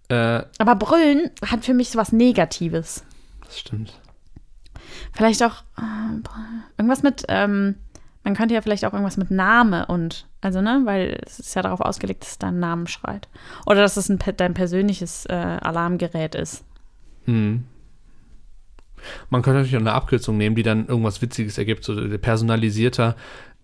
Äh, 0.10 0.44
Aber 0.58 0.76
Brüllen 0.76 1.32
hat 1.46 1.66
für 1.66 1.74
mich 1.74 1.90
so 1.90 2.00
was 2.00 2.12
Negatives. 2.12 3.04
das 3.46 3.60
stimmt. 3.60 4.00
Vielleicht 5.14 5.44
auch 5.44 5.64
äh, 5.78 6.22
irgendwas 6.78 7.04
mit, 7.04 7.26
ähm, 7.28 7.76
man 8.24 8.36
könnte 8.36 8.54
ja 8.56 8.62
vielleicht 8.62 8.86
auch 8.86 8.94
irgendwas 8.94 9.18
mit 9.18 9.32
Name 9.32 9.86
und, 9.88 10.28
also 10.42 10.62
ne, 10.62 10.82
weil 10.86 11.20
es 11.26 11.40
ist 11.40 11.56
ja 11.56 11.62
darauf 11.62 11.82
ausgelegt, 11.82 12.24
dass 12.24 12.32
es 12.32 12.40
deinen 12.40 12.60
Namen 12.60 12.88
schreit. 12.88 13.28
Oder 13.66 13.82
dass 13.82 13.98
es 13.98 14.10
ein, 14.10 14.20
dein 14.38 14.54
persönliches 14.54 15.26
äh, 15.26 15.34
Alarmgerät 15.34 16.36
ist. 16.36 16.64
Mhm. 17.26 17.66
Man 19.30 19.42
könnte 19.42 19.60
natürlich 19.60 19.76
auch 19.78 19.82
eine 19.82 19.94
Abkürzung 19.94 20.38
nehmen, 20.38 20.56
die 20.56 20.64
dann 20.64 20.88
irgendwas 20.88 21.22
Witziges 21.22 21.58
ergibt, 21.58 21.84
so 21.84 21.94
der 21.96 22.18
personalisierter 22.18 23.16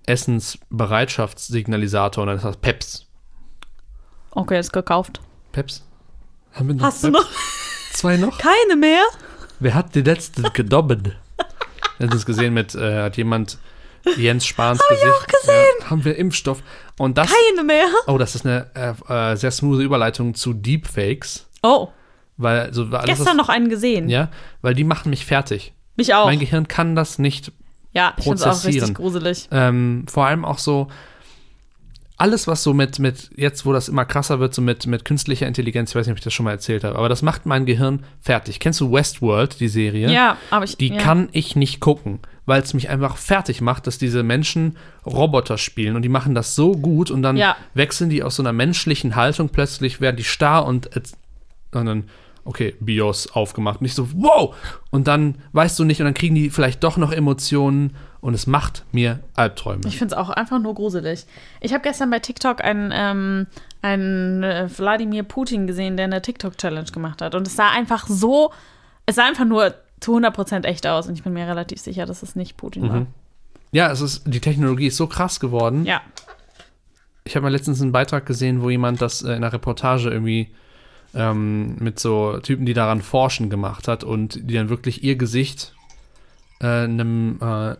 Essensbereitschaftssignalisator 0.05 2.23
und 2.23 2.27
dann 2.27 2.37
ist 2.37 2.45
das 2.45 2.57
Peps. 2.57 3.07
Okay, 4.31 4.59
ist 4.59 4.73
gekauft. 4.73 5.21
Peps? 5.51 5.83
Haben 6.53 6.67
wir 6.69 6.75
noch 6.75 6.85
Hast 6.85 7.03
du 7.03 7.11
Peps? 7.11 7.23
noch 7.23 7.29
zwei 7.93 8.17
noch? 8.17 8.37
keine 8.37 8.75
mehr? 8.75 9.03
Wer 9.59 9.75
hat 9.75 9.95
die 9.95 10.01
letzte 10.01 10.41
haben 12.09 12.17
es 12.17 12.25
gesehen 12.25 12.53
mit, 12.53 12.75
äh, 12.75 13.03
hat 13.03 13.17
jemand 13.17 13.57
Jens 14.17 14.45
Spahns 14.45 14.81
Gesicht. 14.89 15.07
auch 15.07 15.27
gesehen. 15.27 15.65
Ja, 15.81 15.89
haben 15.89 16.03
wir 16.03 16.17
Impfstoff. 16.17 16.61
Und 16.97 17.17
das, 17.17 17.31
Keine 17.31 17.63
mehr? 17.65 17.85
oh, 18.07 18.17
das 18.17 18.35
ist 18.35 18.45
eine 18.45 18.69
äh, 18.75 19.31
äh, 19.31 19.35
sehr 19.37 19.51
smooth 19.51 19.81
Überleitung 19.81 20.33
zu 20.35 20.53
Deepfakes. 20.53 21.47
Oh, 21.61 21.89
Weil 22.37 22.73
so 22.73 22.85
alles, 22.85 23.05
gestern 23.05 23.37
noch 23.37 23.49
einen 23.49 23.69
gesehen. 23.69 24.09
Ja, 24.09 24.29
weil 24.61 24.73
die 24.73 24.83
machen 24.83 25.09
mich 25.09 25.25
fertig. 25.25 25.73
Mich 25.95 26.13
auch. 26.13 26.25
Mein 26.25 26.39
Gehirn 26.39 26.67
kann 26.67 26.95
das 26.95 27.19
nicht 27.19 27.51
ja, 27.93 28.13
ich 28.17 28.23
finde 28.23 28.37
es 28.37 28.43
auch 28.43 28.51
richtig 28.65 28.81
prozessieren. 28.81 28.93
gruselig. 28.95 29.47
Ähm, 29.51 30.05
vor 30.07 30.25
allem 30.25 30.45
auch 30.45 30.57
so 30.57 30.87
alles, 32.17 32.47
was 32.47 32.63
so 32.63 32.73
mit, 32.73 32.99
mit, 32.99 33.31
jetzt 33.35 33.65
wo 33.65 33.73
das 33.73 33.89
immer 33.89 34.05
krasser 34.05 34.39
wird, 34.39 34.53
so 34.53 34.61
mit, 34.61 34.85
mit 34.87 35.03
künstlicher 35.03 35.47
Intelligenz, 35.47 35.89
ich 35.89 35.95
weiß 35.95 36.05
nicht, 36.05 36.13
ob 36.13 36.17
ich 36.19 36.23
das 36.23 36.33
schon 36.33 36.45
mal 36.45 36.51
erzählt 36.51 36.83
habe, 36.83 36.97
aber 36.97 37.09
das 37.09 37.21
macht 37.21 37.45
mein 37.45 37.65
Gehirn 37.65 38.03
fertig. 38.21 38.59
Kennst 38.59 38.79
du 38.81 38.91
Westworld, 38.91 39.59
die 39.59 39.67
Serie? 39.67 40.11
Ja, 40.11 40.37
aber 40.49 40.65
ich. 40.65 40.77
Die 40.77 40.89
ja. 40.89 40.97
kann 40.97 41.29
ich 41.31 41.55
nicht 41.55 41.79
gucken, 41.79 42.19
weil 42.45 42.61
es 42.61 42.73
mich 42.73 42.89
einfach 42.89 43.17
fertig 43.17 43.61
macht, 43.61 43.87
dass 43.87 43.97
diese 43.97 44.23
Menschen 44.23 44.77
Roboter 45.05 45.57
spielen 45.57 45.95
und 45.95 46.03
die 46.03 46.09
machen 46.09 46.33
das 46.35 46.55
so 46.55 46.73
gut 46.73 47.11
und 47.11 47.23
dann 47.23 47.35
Ja. 47.35 47.57
wechseln 47.73 48.09
die 48.09 48.23
aus 48.23 48.35
so 48.37 48.43
einer 48.43 48.53
menschlichen 48.53 49.15
Haltung 49.15 49.49
plötzlich, 49.49 49.99
werden 49.99 50.15
die 50.17 50.23
starr 50.23 50.65
und, 50.65 50.95
dann, 51.73 52.05
okay, 52.45 52.75
BIOS 52.79 53.31
aufgemacht. 53.33 53.81
Nicht 53.81 53.95
so, 53.95 54.07
wow! 54.13 54.55
Und 54.91 55.07
dann 55.07 55.35
weißt 55.53 55.77
du 55.79 55.83
nicht 55.83 55.99
und 56.01 56.05
dann 56.05 56.13
kriegen 56.13 56.35
die 56.35 56.49
vielleicht 56.49 56.83
doch 56.83 56.97
noch 56.97 57.11
Emotionen 57.11 57.95
und 58.21 58.33
es 58.33 58.47
macht 58.47 58.85
mir 58.93 59.19
Albträume. 59.35 59.81
Ich 59.85 59.97
finde 59.97 60.15
es 60.15 60.17
auch 60.17 60.29
einfach 60.29 60.59
nur 60.59 60.73
gruselig. 60.75 61.25
Ich 61.59 61.73
habe 61.73 61.83
gestern 61.83 62.09
bei 62.09 62.19
TikTok 62.19 62.63
einen, 62.63 62.91
ähm, 62.93 63.47
einen 63.81 64.43
äh, 64.43 64.69
Wladimir 64.77 65.23
Putin 65.23 65.67
gesehen, 65.67 65.97
der 65.97 66.05
eine 66.05 66.21
TikTok-Challenge 66.21 66.91
gemacht 66.91 67.21
hat. 67.21 67.35
Und 67.35 67.47
es 67.47 67.55
sah 67.55 67.69
einfach 67.69 68.07
so, 68.07 68.53
es 69.05 69.15
sah 69.15 69.25
einfach 69.25 69.45
nur 69.45 69.73
zu 69.99 70.15
100% 70.15 70.63
echt 70.63 70.87
aus. 70.87 71.07
Und 71.07 71.15
ich 71.15 71.23
bin 71.23 71.33
mir 71.33 71.47
relativ 71.47 71.79
sicher, 71.79 72.05
dass 72.05 72.23
es 72.23 72.35
nicht 72.35 72.55
Putin 72.55 72.89
war. 72.89 73.07
Ja, 73.73 73.91
es 73.91 74.01
ist, 74.01 74.23
die 74.25 74.39
Technologie 74.39 74.87
ist 74.87 74.97
so 74.97 75.07
krass 75.07 75.39
geworden. 75.39 75.85
Ja. 75.85 76.01
Ich 77.25 77.35
habe 77.35 77.43
mal 77.43 77.51
letztens 77.51 77.81
einen 77.81 77.91
Beitrag 77.91 78.25
gesehen, 78.25 78.61
wo 78.61 78.69
jemand 78.69 79.01
das 79.01 79.21
äh, 79.21 79.29
in 79.29 79.37
einer 79.37 79.51
Reportage 79.51 80.09
irgendwie 80.09 80.53
ähm, 81.13 81.75
mit 81.79 81.99
so 81.99 82.37
Typen, 82.39 82.65
die 82.65 82.73
daran 82.73 83.01
forschen, 83.01 83.49
gemacht 83.49 83.87
hat 83.87 84.03
und 84.03 84.39
die 84.49 84.53
dann 84.55 84.69
wirklich 84.69 85.03
ihr 85.03 85.15
Gesicht 85.15 85.73
äh, 86.59 86.65
einem 86.83 87.35
äh, 87.41 87.75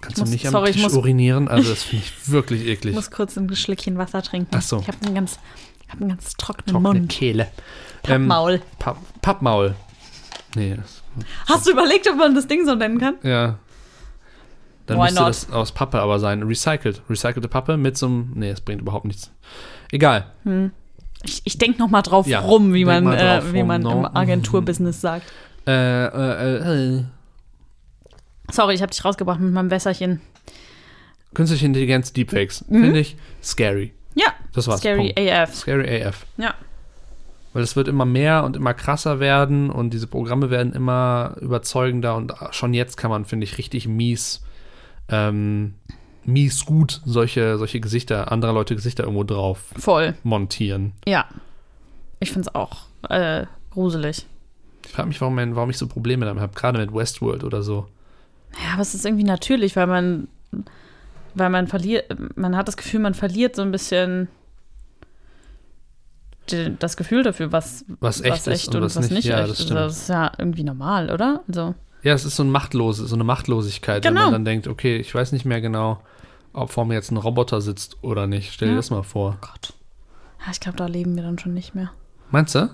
kannst 0.00 0.18
muss- 0.18 0.28
du 0.28 0.32
nicht 0.32 0.46
am 0.46 0.52
sorry, 0.52 0.70
ich 0.70 0.76
Tisch 0.76 0.82
muss- 0.84 0.94
urinieren? 0.94 1.48
Also 1.48 1.70
das 1.70 1.82
finde 1.84 2.04
ich 2.06 2.28
wirklich 2.30 2.62
Ich 2.62 2.68
eklig. 2.68 2.94
muss 2.94 3.10
kurz 3.10 3.36
ein 3.36 3.54
Schlückchen 3.54 3.98
Wasser 3.98 4.22
trinken. 4.22 4.50
Ach 4.54 4.62
so. 4.62 4.78
Ich 4.80 4.88
habe 4.88 4.98
einen 5.04 5.14
ganz, 5.14 5.38
ich 5.84 5.92
hab 5.92 6.00
einen 6.00 6.10
ganz 6.10 6.34
trockenen 6.34 6.72
Trockene 6.74 7.00
Mund. 7.00 7.12
Kehle. 7.12 7.48
Pappmaul. 8.02 8.60
Papp, 8.78 8.98
Pappmaul. 9.22 9.74
Nee, 10.54 10.76
Hast 11.46 11.66
du 11.66 11.72
überlegt, 11.72 12.08
ob 12.10 12.16
man 12.16 12.34
das 12.34 12.46
Ding 12.46 12.64
so 12.66 12.74
nennen 12.74 12.98
kann? 12.98 13.14
ja. 13.22 13.58
Dann 14.86 14.98
Why 14.98 15.02
müsste 15.06 15.20
not? 15.20 15.28
das 15.30 15.50
aus 15.50 15.72
Pappe 15.72 16.00
aber 16.00 16.20
sein. 16.20 16.44
Recycelt. 16.44 17.02
Recycelte 17.10 17.48
Pappe 17.48 17.76
mit 17.76 17.98
so 17.98 18.06
einem. 18.06 18.30
Nee, 18.36 18.50
das 18.50 18.60
bringt 18.60 18.80
überhaupt 18.82 19.04
nichts. 19.04 19.32
Egal. 19.90 20.30
Ich, 21.26 21.42
ich 21.44 21.58
denke 21.58 21.78
noch 21.78 21.88
mal 21.90 22.02
drauf 22.02 22.26
Ja, 22.26 22.40
rum, 22.40 22.72
wie 22.74 22.84
man, 22.84 23.06
äh, 23.12 23.42
wie 23.52 23.60
rum, 23.60 23.68
man 23.68 23.82
no. 23.82 23.92
im 23.92 24.04
Agenturbusiness 24.16 25.00
sagt. 25.00 25.24
Äh, 25.66 25.72
äh, 26.06 26.56
äh, 26.98 27.04
Sorry, 28.50 28.74
ich 28.74 28.82
habe 28.82 28.90
dich 28.90 29.04
rausgebracht 29.04 29.40
mit 29.40 29.52
meinem 29.52 29.70
Wässerchen. 29.70 30.20
Künstliche 31.34 31.66
Intelligenz, 31.66 32.12
Deepfakes. 32.12 32.64
Finde 32.68 32.98
ich 33.00 33.16
scary. 33.42 33.92
Ja, 34.14 34.28
Das 34.54 34.66
war's. 34.68 34.80
scary 34.80 35.12
Punkt. 35.14 35.30
AF. 35.30 35.54
Scary 35.54 36.02
AF. 36.02 36.24
Ja. 36.38 36.54
Weil 37.52 37.62
es 37.62 37.74
wird 37.76 37.88
immer 37.88 38.04
mehr 38.04 38.44
und 38.44 38.56
immer 38.56 38.74
krasser 38.74 39.18
werden 39.20 39.70
und 39.70 39.90
diese 39.92 40.06
Programme 40.06 40.50
werden 40.50 40.72
immer 40.72 41.36
überzeugender 41.40 42.14
und 42.14 42.32
schon 42.50 42.72
jetzt 42.74 42.96
kann 42.96 43.10
man, 43.10 43.24
finde 43.24 43.44
ich, 43.44 43.58
richtig 43.58 43.88
mies, 43.88 44.42
ähm, 45.08 45.74
mies 46.26 46.64
gut 46.64 47.00
solche, 47.04 47.58
solche 47.58 47.80
Gesichter, 47.80 48.30
anderer 48.32 48.52
Leute 48.52 48.74
Gesichter 48.74 49.04
irgendwo 49.04 49.24
drauf 49.24 49.60
Voll. 49.76 50.14
montieren. 50.22 50.92
Ja. 51.06 51.26
Ich 52.20 52.30
finde 52.32 52.48
es 52.48 52.54
auch 52.54 52.86
äh, 53.10 53.46
gruselig. 53.70 54.26
Ich 54.86 54.92
frage 54.92 55.08
mich, 55.08 55.20
warum, 55.20 55.36
warum 55.56 55.70
ich 55.70 55.78
so 55.78 55.86
Probleme 55.86 56.24
damit 56.26 56.42
habe, 56.42 56.54
gerade 56.54 56.78
mit 56.78 56.94
Westworld 56.94 57.44
oder 57.44 57.62
so. 57.62 57.86
Ja, 58.64 58.72
aber 58.74 58.82
es 58.82 58.94
ist 58.94 59.04
irgendwie 59.04 59.24
natürlich, 59.24 59.76
weil 59.76 59.86
man, 59.86 60.28
weil 61.34 61.50
man 61.50 61.66
verliert, 61.66 62.06
man 62.36 62.56
hat 62.56 62.68
das 62.68 62.76
Gefühl, 62.76 63.00
man 63.00 63.14
verliert 63.14 63.56
so 63.56 63.62
ein 63.62 63.70
bisschen 63.72 64.28
die, 66.50 66.76
das 66.78 66.96
Gefühl 66.96 67.22
dafür, 67.24 67.50
was, 67.52 67.84
Was 68.00 68.20
echt 68.20 68.46
ist 68.46 68.68
und 68.68 68.76
und 68.76 68.82
was 68.82 68.96
was, 68.96 69.04
nicht. 69.10 69.12
nicht, 69.16 69.24
Ja, 69.26 69.40
echt 69.40 69.50
das 69.50 69.60
ist. 69.60 69.70
Das 69.70 69.96
ist 70.02 70.08
ja 70.08 70.32
irgendwie 70.38 70.62
normal, 70.64 71.10
oder? 71.10 71.42
Also, 71.48 71.74
Ja, 72.02 72.14
es 72.14 72.24
ist 72.24 72.36
so, 72.36 72.44
ein 72.44 72.50
Machtlose, 72.50 73.06
so 73.06 73.16
eine 73.16 73.24
Machtlosigkeit, 73.24 74.04
wenn 74.04 74.14
Genau. 74.14 74.26
man 74.26 74.32
dann 74.32 74.44
denkt, 74.44 74.68
okay, 74.68 74.96
ich 74.98 75.12
weiß 75.14 75.32
nicht 75.32 75.44
mehr 75.44 75.60
genau, 75.60 76.00
ob 76.56 76.70
vor 76.70 76.84
mir 76.84 76.94
jetzt 76.94 77.10
ein 77.10 77.16
Roboter 77.16 77.60
sitzt 77.60 78.02
oder 78.02 78.26
nicht. 78.26 78.52
Stell 78.52 78.68
dir 78.68 78.74
Ja. 78.74 78.78
das 78.78 78.90
mal 78.90 79.02
vor. 79.02 79.38
Gott. 79.40 79.74
Ja, 80.44 80.52
ich 80.52 80.60
glaube, 80.60 80.76
da 80.78 80.86
leben 80.86 81.14
wir 81.16 81.22
dann 81.22 81.38
schon 81.38 81.54
nicht 81.54 81.74
mehr. 81.74 81.90
Meinst 82.30 82.54
du? 82.54 82.70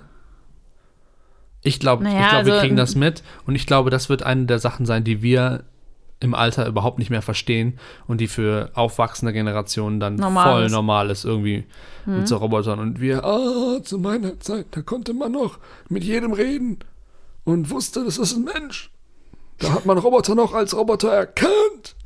Ich 1.63 1.79
glaube, 1.79 2.03
Naja, 2.05 2.21
ich 2.21 2.29
glaub, 2.31 2.45
wir 2.47 2.53
also, 2.55 2.61
kriegen 2.63 2.75
ähm, 2.75 2.79
das 2.79 2.95
mit 2.97 3.23
und 3.47 3.55
ich 3.55 3.67
glaube, 3.67 3.91
das 3.91 4.09
wird 4.09 4.23
eine 4.23 4.47
der 4.47 4.59
Sachen 4.59 4.85
sein, 4.87 5.05
die 5.05 5.23
wir 5.23 5.65
im 6.19 6.35
Alter 6.35 6.67
überhaupt 6.67 6.99
nicht 6.99 7.11
mehr 7.11 7.23
verstehen 7.23 7.79
und 8.07 8.21
die 8.21 8.29
für 8.29 8.71
aufwachsende 8.75 9.33
Generationen 9.33 9.99
dann 9.99 10.15
Normal 10.17 10.53
voll 10.53 10.63
ist. 10.65 10.71
Mhm. 10.71 10.77
normal 10.77 11.11
ist, 11.11 11.25
irgendwie 11.25 11.65
mit 12.07 12.29
so 12.29 12.37
Robotern. 12.37 12.79
Und 12.79 13.01
wir, 13.01 13.25
ah, 13.25 13.83
zu 13.83 13.99
meiner 13.99 14.39
Zeit, 14.39 14.67
da 14.71 14.83
konnte 14.83 15.15
man 15.15 15.33
noch 15.33 15.59
mit 15.89 16.05
jedem 16.05 16.33
reden 16.33 16.79
und 17.45 17.71
wusste, 17.71 18.05
das 18.05 18.19
ist 18.19 18.37
ein 18.37 18.45
Mensch. 18.45 18.91
Da 19.59 19.73
hat 19.73 19.87
man 19.87 19.99
Roboter 19.99 20.35
noch 20.37 20.55
als 20.55 20.77
Roboter 20.77 21.11
erkannt. 21.13 21.97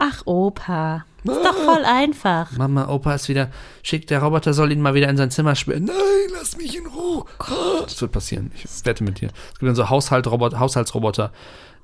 Ach, 0.00 0.22
Opa. 0.26 1.04
Ist 1.24 1.44
doch 1.44 1.54
voll 1.56 1.84
einfach. 1.84 2.52
Mama, 2.52 2.88
Opa 2.88 3.14
ist 3.14 3.28
wieder 3.28 3.50
schick, 3.82 4.06
der 4.06 4.22
Roboter 4.22 4.54
soll 4.54 4.70
ihn 4.72 4.80
mal 4.80 4.94
wieder 4.94 5.08
in 5.08 5.16
sein 5.16 5.30
Zimmer 5.32 5.56
sperren. 5.56 5.84
Nein, 5.84 5.96
lass 6.32 6.56
mich 6.56 6.76
in 6.76 6.86
Ruhe. 6.86 7.24
Ah, 7.40 7.82
Das 7.82 8.00
wird 8.00 8.12
passieren. 8.12 8.52
Ich 8.54 8.64
wette 8.86 9.02
mit 9.02 9.20
dir. 9.20 9.28
Es 9.52 9.58
gibt 9.58 9.68
dann 9.68 9.74
so 9.74 9.90
Haushaltrobot 9.90 10.58
Haushaltsroboter, 10.58 11.32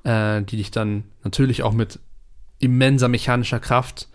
äh, 0.03 0.41
die 0.43 0.55
dich 0.57 0.71
dann 0.71 1.03
natürlich 1.23 1.61
auch 1.63 1.73
mit 1.73 1.99
immenser 2.59 3.09
mechanischer 3.09 3.59
Kraft. 3.59 4.07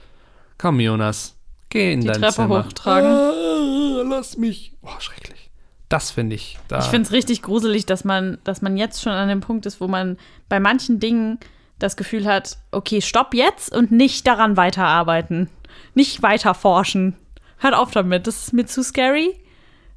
Komm, 0.57 0.80
Jonas, 0.80 1.36
geh 1.68 1.92
in 1.92 2.01
Die 2.01 2.07
dein 2.07 2.20
Treppe 2.22 2.34
Zimmer. 2.34 2.64
hochtragen. 2.64 3.11
Ah, 3.11 4.03
lass 4.09 4.38
mich. 4.38 4.72
Oh, 4.82 4.88
schrecklich. 4.98 5.51
Das 5.90 6.11
finde 6.11 6.36
ich. 6.36 6.59
Da, 6.68 6.78
Ich 6.78 6.86
finde 6.86 7.07
es 7.07 7.12
richtig 7.12 7.42
gruselig, 7.42 7.84
dass 7.84 8.05
man, 8.05 8.38
dass 8.44 8.62
man 8.62 8.76
jetzt 8.78 9.03
schon 9.03 9.12
an 9.12 9.28
dem 9.28 9.40
Punkt 9.40 9.66
ist, 9.66 9.80
wo 9.80 9.86
man 9.88 10.16
bei 10.48 10.59
manchen 10.61 10.98
Dingen 11.01 11.38
das 11.80 11.96
Gefühl 11.96 12.26
hat, 12.26 12.58
okay, 12.70 13.00
stopp 13.00 13.34
jetzt 13.34 13.74
und 13.74 13.90
nicht 13.90 14.26
daran 14.26 14.56
weiterarbeiten. 14.56 15.48
Nicht 15.94 16.22
weiter 16.22 16.54
forschen. 16.54 17.16
Hört 17.58 17.74
auf 17.74 17.90
damit. 17.90 18.26
Das 18.26 18.44
ist 18.44 18.52
mir 18.52 18.66
zu 18.66 18.82
scary. 18.82 19.34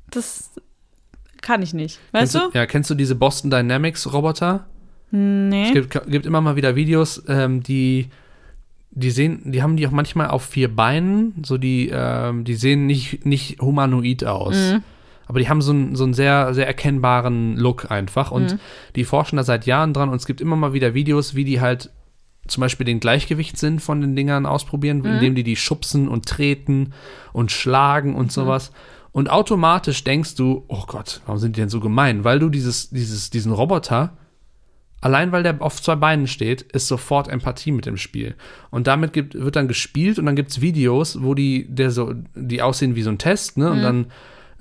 Das 0.09 0.51
kann 1.41 1.61
ich 1.61 1.73
nicht. 1.73 1.99
Weißt 2.11 2.33
kennst 2.33 2.35
du? 2.35 2.51
du? 2.51 2.57
Ja, 2.57 2.65
kennst 2.65 2.89
du 2.89 2.95
diese 2.95 3.15
Boston 3.15 3.51
Dynamics 3.51 4.11
Roboter? 4.11 4.65
Nee. 5.11 5.67
Es 5.67 5.73
gibt, 5.73 6.09
gibt 6.09 6.25
immer 6.25 6.41
mal 6.41 6.55
wieder 6.55 6.75
Videos, 6.75 7.23
ähm, 7.27 7.61
die, 7.61 8.09
die 8.89 9.11
sehen, 9.11 9.51
die 9.51 9.61
haben 9.61 9.77
die 9.77 9.85
auch 9.85 9.91
manchmal 9.91 10.29
auf 10.29 10.43
vier 10.43 10.73
Beinen, 10.73 11.43
so 11.45 11.57
die, 11.59 11.91
ähm, 11.93 12.45
die 12.45 12.55
sehen 12.55 12.87
nicht, 12.87 13.23
nicht 13.25 13.61
humanoid 13.61 14.23
aus. 14.25 14.55
Aber 15.25 15.39
die 15.39 15.49
haben 15.49 15.61
so 15.61 15.71
einen, 15.71 15.95
so 15.95 16.03
einen 16.03 16.13
sehr, 16.13 16.53
sehr 16.53 16.67
erkennbaren 16.67 17.57
Look 17.57 17.89
einfach. 17.91 18.31
Und 18.31 18.57
die 18.95 19.05
forschen 19.05 19.37
da 19.37 19.43
seit 19.43 19.65
Jahren 19.65 19.93
dran 19.93 20.09
und 20.09 20.15
es 20.15 20.25
gibt 20.25 20.41
immer 20.41 20.55
mal 20.55 20.73
wieder 20.73 20.93
Videos, 20.93 21.35
wie 21.35 21.45
die 21.45 21.61
halt 21.61 21.91
zum 22.47 22.61
Beispiel 22.61 22.85
den 22.85 22.99
Gleichgewichtssinn 22.99 23.79
von 23.79 24.01
den 24.01 24.15
Dingern 24.15 24.45
ausprobieren, 24.45 25.05
indem 25.05 25.33
die 25.33 25.43
die 25.43 25.55
schubsen 25.55 26.09
und 26.09 26.25
treten 26.25 26.93
und 27.31 27.51
schlagen 27.51 28.15
und 28.15 28.33
sowas. 28.33 28.71
Und 29.13 29.29
automatisch 29.29 30.03
denkst 30.03 30.35
du, 30.35 30.65
oh 30.67 30.83
Gott, 30.87 31.21
warum 31.25 31.39
sind 31.39 31.55
die 31.55 31.61
denn 31.61 31.69
so 31.69 31.79
gemein? 31.79 32.25
Weil 32.25 32.39
du 32.39 32.49
dieses, 32.49 32.89
dieses, 32.89 33.29
diesen 33.29 33.53
Roboter 33.53 34.17
Allein 35.03 35.33
weil 35.33 35.43
der 35.43 35.61
auf 35.61 35.81
zwei 35.81 35.97
Beinen 35.97 36.27
steht, 36.27 36.61
ist 36.61 36.87
sofort 36.87 37.27
Empathie 37.27 37.73
mit 37.73 37.85
dem 37.85 37.97
Spiel. 37.97 38.35
Und 38.71 38.87
damit 38.87 39.11
gibt, 39.11 39.35
wird 39.35 39.57
dann 39.57 39.67
gespielt 39.67 40.17
und 40.17 40.25
dann 40.25 40.37
gibt 40.37 40.51
es 40.51 40.61
Videos, 40.61 41.21
wo 41.21 41.33
die, 41.33 41.67
der 41.67 41.91
so, 41.91 42.13
die 42.35 42.61
aussehen 42.61 42.95
wie 42.95 43.01
so 43.01 43.09
ein 43.09 43.17
Test, 43.17 43.57
ne? 43.57 43.69
Und 43.69 43.81
dann 43.81 44.05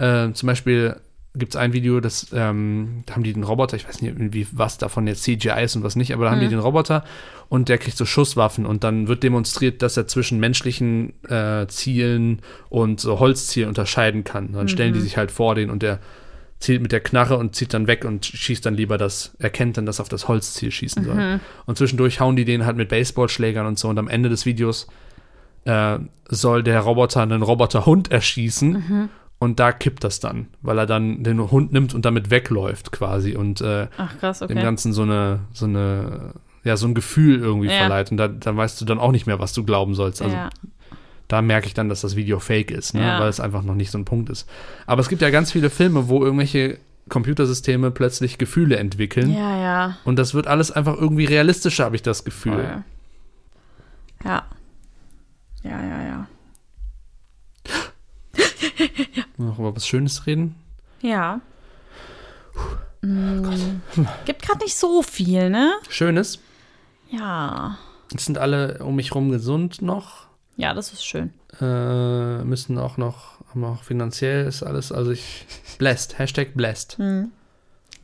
äh, 0.02 0.32
zum 0.32 0.46
Beispiel 0.48 0.96
gibt 1.34 1.54
es 1.54 1.56
ein 1.56 1.72
Video, 1.72 2.00
das 2.00 2.26
ähm, 2.34 3.04
da 3.06 3.14
haben 3.14 3.22
die 3.22 3.32
den 3.32 3.44
Roboter, 3.44 3.76
ich 3.76 3.88
weiß 3.88 4.02
nicht, 4.02 4.14
wie, 4.34 4.46
was 4.52 4.76
davon 4.76 5.06
jetzt 5.06 5.22
CGI 5.22 5.62
ist 5.64 5.76
und 5.76 5.82
was 5.82 5.96
nicht, 5.96 6.12
aber 6.12 6.26
da 6.26 6.32
haben 6.32 6.40
die 6.40 6.48
den 6.48 6.58
Roboter 6.58 7.04
und 7.48 7.70
der 7.70 7.78
kriegt 7.78 7.96
so 7.96 8.04
Schusswaffen 8.04 8.66
und 8.66 8.84
dann 8.84 9.08
wird 9.08 9.22
demonstriert, 9.22 9.80
dass 9.80 9.96
er 9.96 10.06
zwischen 10.06 10.40
menschlichen 10.40 11.14
äh, 11.24 11.66
Zielen 11.68 12.40
und 12.68 13.00
so 13.00 13.18
Holzzielen 13.18 13.68
unterscheiden 13.68 14.24
kann. 14.24 14.52
Dann 14.52 14.68
stellen 14.68 14.92
die 14.92 15.00
sich 15.00 15.16
halt 15.16 15.30
vor 15.30 15.54
den 15.54 15.70
und 15.70 15.82
der 15.82 16.00
zielt 16.58 16.82
mit 16.82 16.92
der 16.92 17.00
Knarre 17.00 17.38
und 17.38 17.56
zieht 17.56 17.72
dann 17.72 17.86
weg 17.86 18.04
und 18.04 18.26
schießt 18.26 18.64
dann 18.64 18.74
lieber 18.74 18.98
das, 18.98 19.34
erkennt 19.38 19.78
dann, 19.78 19.86
dass 19.86 20.00
er 20.00 20.02
auf 20.02 20.08
das 20.08 20.28
Holzziel 20.28 20.70
schießen 20.70 21.04
soll. 21.04 21.40
Und 21.66 21.78
zwischendurch 21.78 22.20
hauen 22.20 22.36
die 22.36 22.44
den 22.44 22.66
halt 22.66 22.76
mit 22.76 22.88
Baseballschlägern 22.90 23.66
und 23.66 23.78
so. 23.78 23.88
Und 23.88 23.98
am 23.98 24.08
Ende 24.08 24.28
des 24.28 24.46
Videos 24.46 24.86
äh, 25.64 25.98
soll 26.28 26.62
der 26.62 26.80
Roboter 26.80 27.22
einen 27.22 27.42
Roboterhund 27.42 28.12
erschießen. 28.12 29.08
Und 29.42 29.58
da 29.58 29.72
kippt 29.72 30.04
das 30.04 30.20
dann, 30.20 30.46
weil 30.60 30.78
er 30.78 30.86
dann 30.86 31.24
den 31.24 31.50
Hund 31.50 31.72
nimmt 31.72 31.94
und 31.94 32.04
damit 32.04 32.30
wegläuft 32.30 32.92
quasi 32.92 33.34
und 33.34 33.60
äh, 33.60 33.88
Ach 33.98 34.16
krass, 34.20 34.38
dem 34.38 34.50
okay. 34.50 34.62
Ganzen 34.62 34.92
so 34.92 35.02
eine, 35.02 35.40
so 35.52 35.64
eine, 35.64 36.34
ja, 36.62 36.76
so 36.76 36.86
ein 36.86 36.94
Gefühl 36.94 37.40
irgendwie 37.40 37.66
Ja. 37.66 37.78
verleiht. 37.78 38.12
Und 38.12 38.18
da, 38.18 38.28
dann 38.28 38.56
weißt 38.56 38.80
du 38.80 38.84
dann 38.84 39.00
auch 39.00 39.10
nicht 39.10 39.26
mehr, 39.26 39.40
was 39.40 39.52
du 39.52 39.64
glauben 39.64 39.96
sollst. 39.96 40.22
Also 40.22 40.36
ja. 40.36 40.48
da 41.26 41.42
merke 41.42 41.66
ich 41.66 41.74
dann, 41.74 41.88
dass 41.88 42.02
das 42.02 42.14
Video 42.14 42.38
fake 42.38 42.70
ist, 42.70 42.94
ne? 42.94 43.02
Ja. 43.02 43.18
weil 43.18 43.30
es 43.30 43.40
einfach 43.40 43.64
noch 43.64 43.74
nicht 43.74 43.90
so 43.90 43.98
ein 43.98 44.04
Punkt 44.04 44.30
ist. 44.30 44.48
Aber 44.86 45.00
es 45.00 45.08
gibt 45.08 45.22
ja 45.22 45.30
ganz 45.30 45.50
viele 45.50 45.70
Filme, 45.70 46.08
wo 46.08 46.22
irgendwelche 46.24 46.78
Computersysteme 47.08 47.90
plötzlich 47.90 48.38
Gefühle 48.38 48.76
entwickeln. 48.76 49.34
ja, 49.34 49.60
ja. 49.60 49.96
Und 50.04 50.20
das 50.20 50.34
wird 50.34 50.46
alles 50.46 50.70
einfach 50.70 50.96
irgendwie 50.96 51.24
realistischer, 51.24 51.84
habe 51.86 51.96
ich 51.96 52.02
das 52.02 52.22
Gefühl. 52.22 52.52
Voll. 52.52 52.84
Ja. 54.24 54.46
Ja, 55.64 55.82
ja, 55.82 56.02
ja. 56.04 56.26
Noch 59.38 59.58
über 59.58 59.74
was 59.74 59.86
Schönes 59.86 60.26
reden? 60.26 60.54
Ja. 61.00 61.40
Mm, 63.02 63.80
gibt 64.24 64.42
gerade 64.42 64.60
nicht 64.60 64.76
so 64.76 65.02
viel, 65.02 65.50
ne? 65.50 65.72
Schönes. 65.88 66.38
Ja. 67.10 67.78
Es 68.14 68.24
sind 68.26 68.38
alle 68.38 68.78
um 68.84 68.94
mich 68.96 69.14
rum 69.14 69.30
gesund 69.30 69.82
noch. 69.82 70.26
Ja, 70.56 70.74
das 70.74 70.92
ist 70.92 71.04
schön. 71.04 71.32
Äh, 71.60 72.44
müssen 72.44 72.78
auch 72.78 72.96
noch, 72.98 73.40
haben 73.50 73.64
auch 73.64 73.82
finanziell 73.82 74.46
ist 74.46 74.62
alles, 74.62 74.92
also 74.92 75.10
ich, 75.10 75.46
blessed, 75.78 76.18
Hashtag 76.18 76.54
blessed. 76.54 76.98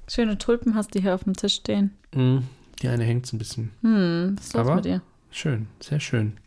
Schöne 0.09 0.39
Tulpen 0.39 0.75
hast 0.75 0.95
du 0.95 1.01
hier 1.01 1.15
auf 1.15 1.25
dem 1.25 1.35
Tisch 1.37 1.55
stehen. 1.57 1.95
Mm, 2.15 2.39
die 2.83 2.89
eine 2.89 3.05
hängt 3.05 3.27
so 3.27 3.37
ein 3.37 3.39
bisschen. 3.39 3.71
Hm, 3.83 4.35
was 4.37 4.47
ist 4.47 4.55
los 4.55 4.61
Aber- 4.67 4.75
mit 4.77 4.85
dir? 4.87 5.03
Schön, 5.31 5.69
sehr 5.81 6.01
schön. 6.01 6.39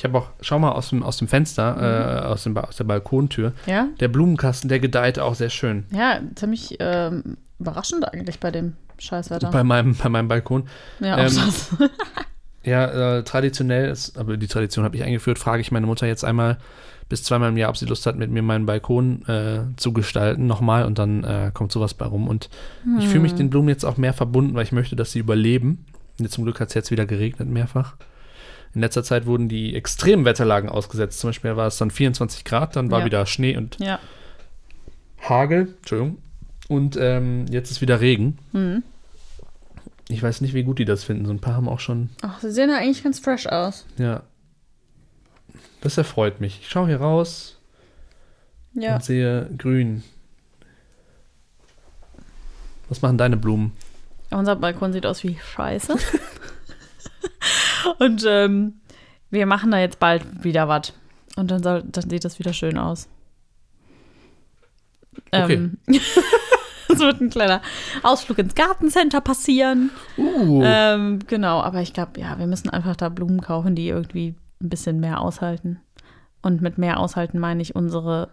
Ich 0.00 0.04
habe 0.04 0.16
auch, 0.16 0.30
schau 0.40 0.58
mal 0.58 0.72
aus 0.72 0.88
dem, 0.88 1.02
aus 1.02 1.18
dem 1.18 1.28
Fenster, 1.28 2.22
äh, 2.22 2.24
aus, 2.24 2.44
dem, 2.44 2.56
aus 2.56 2.74
der 2.74 2.84
Balkontür. 2.84 3.52
Ja? 3.66 3.88
Der 4.00 4.08
Blumenkasten, 4.08 4.70
der 4.70 4.80
gedeiht 4.80 5.18
auch 5.18 5.34
sehr 5.34 5.50
schön. 5.50 5.84
Ja, 5.92 6.20
ziemlich 6.36 6.78
ähm, 6.80 7.36
überraschend 7.58 8.10
eigentlich 8.10 8.40
bei 8.40 8.50
dem 8.50 8.76
Scheißwetter. 8.98 9.50
Bei 9.50 9.62
meinem, 9.62 9.94
bei 9.94 10.08
meinem 10.08 10.28
Balkon. 10.28 10.64
ja, 11.00 11.18
ähm, 11.18 11.24
das. 11.24 11.76
Ja, 12.62 13.18
äh, 13.18 13.24
traditionell 13.24 13.90
ist, 13.90 14.18
aber 14.18 14.36
die 14.36 14.46
Tradition 14.46 14.84
habe 14.84 14.94
ich 14.94 15.02
eingeführt, 15.02 15.38
frage 15.38 15.62
ich 15.62 15.72
meine 15.72 15.86
Mutter 15.86 16.06
jetzt 16.06 16.24
einmal 16.24 16.58
bis 17.08 17.22
zweimal 17.22 17.48
im 17.48 17.56
Jahr, 17.56 17.70
ob 17.70 17.76
sie 17.78 17.86
Lust 17.86 18.04
hat, 18.04 18.16
mit 18.16 18.30
mir 18.30 18.42
meinen 18.42 18.66
Balkon 18.66 19.26
äh, 19.26 19.60
zu 19.76 19.92
gestalten, 19.94 20.46
nochmal 20.46 20.84
und 20.84 20.98
dann 20.98 21.24
äh, 21.24 21.50
kommt 21.54 21.72
sowas 21.72 21.94
bei 21.94 22.04
rum. 22.04 22.28
Und 22.28 22.50
ich 22.98 23.08
fühle 23.08 23.20
mich 23.20 23.34
den 23.34 23.48
Blumen 23.48 23.68
jetzt 23.68 23.84
auch 23.84 23.96
mehr 23.96 24.12
verbunden, 24.12 24.54
weil 24.54 24.64
ich 24.64 24.72
möchte, 24.72 24.94
dass 24.94 25.12
sie 25.12 25.18
überleben. 25.18 25.86
Und 26.18 26.30
zum 26.30 26.44
Glück 26.44 26.60
hat 26.60 26.68
es 26.68 26.74
jetzt 26.74 26.90
wieder 26.90 27.06
geregnet 27.06 27.48
mehrfach. 27.48 27.96
In 28.74 28.80
letzter 28.82 29.02
Zeit 29.02 29.26
wurden 29.26 29.48
die 29.48 29.74
extremen 29.74 30.24
Wetterlagen 30.24 30.68
ausgesetzt. 30.68 31.18
Zum 31.20 31.28
Beispiel 31.30 31.56
war 31.56 31.66
es 31.66 31.76
dann 31.78 31.90
24 31.90 32.44
Grad, 32.44 32.76
dann 32.76 32.90
war 32.90 33.00
Ja. 33.00 33.04
wieder 33.06 33.26
Schnee 33.26 33.56
und 33.56 33.78
ja. 33.80 33.98
Hagel. 35.20 35.74
Entschuldigung. 35.78 36.18
Und 36.68 36.96
ähm, 36.96 37.46
jetzt 37.50 37.70
ist 37.72 37.80
wieder 37.80 38.00
Regen. 38.00 38.38
Mhm. 38.52 38.82
Ich 40.08 40.22
weiß 40.22 40.40
nicht, 40.40 40.54
wie 40.54 40.62
gut 40.62 40.78
die 40.78 40.84
das 40.84 41.04
finden. 41.04 41.26
So 41.26 41.32
ein 41.32 41.40
paar 41.40 41.54
haben 41.54 41.68
auch 41.68 41.80
schon 41.80 42.10
Ach, 42.22 42.40
sie 42.40 42.50
sehen 42.52 42.70
ja 42.70 42.76
eigentlich 42.78 43.02
ganz 43.02 43.18
fresh 43.18 43.46
aus. 43.46 43.86
Ja. 43.98 44.22
Das 45.80 45.98
erfreut 45.98 46.40
mich. 46.40 46.60
Ich 46.62 46.68
schaue 46.68 46.86
hier 46.88 47.00
raus 47.00 47.58
Ja. 48.74 48.94
und 48.96 49.04
sehe 49.04 49.48
grün. 49.58 50.02
Was 52.88 53.02
machen 53.02 53.18
deine 53.18 53.36
Blumen? 53.36 53.72
Unser 54.30 54.56
Balkon 54.56 54.92
sieht 54.92 55.06
aus 55.06 55.22
wie 55.24 55.36
Scheiße. 55.38 55.96
Und 58.00 58.24
ähm, 58.26 58.80
wir 59.30 59.46
machen 59.46 59.70
da 59.70 59.78
jetzt 59.78 60.00
bald 60.00 60.42
wieder 60.42 60.68
was. 60.68 60.94
Und 61.36 61.50
dann, 61.50 61.62
soll, 61.62 61.84
dann 61.86 62.10
sieht 62.10 62.24
das 62.24 62.38
wieder 62.38 62.52
schön 62.52 62.78
aus. 62.78 63.08
Okay. 65.30 65.54
Ähm, 65.54 65.78
es 66.88 66.98
wird 66.98 67.20
ein 67.20 67.30
kleiner 67.30 67.60
Ausflug 68.02 68.38
ins 68.38 68.54
Gartencenter 68.54 69.20
passieren. 69.20 69.90
Uh. 70.16 70.62
Ähm, 70.64 71.20
genau, 71.26 71.60
aber 71.60 71.82
ich 71.82 71.92
glaube, 71.92 72.18
ja, 72.20 72.38
wir 72.38 72.46
müssen 72.46 72.70
einfach 72.70 72.96
da 72.96 73.10
Blumen 73.10 73.42
kaufen, 73.42 73.74
die 73.74 73.88
irgendwie 73.88 74.34
ein 74.62 74.70
bisschen 74.70 74.98
mehr 74.98 75.20
aushalten. 75.20 75.80
Und 76.42 76.62
mit 76.62 76.78
mehr 76.78 76.98
aushalten 76.98 77.38
meine 77.38 77.60
ich 77.60 77.76
unsere 77.76 78.30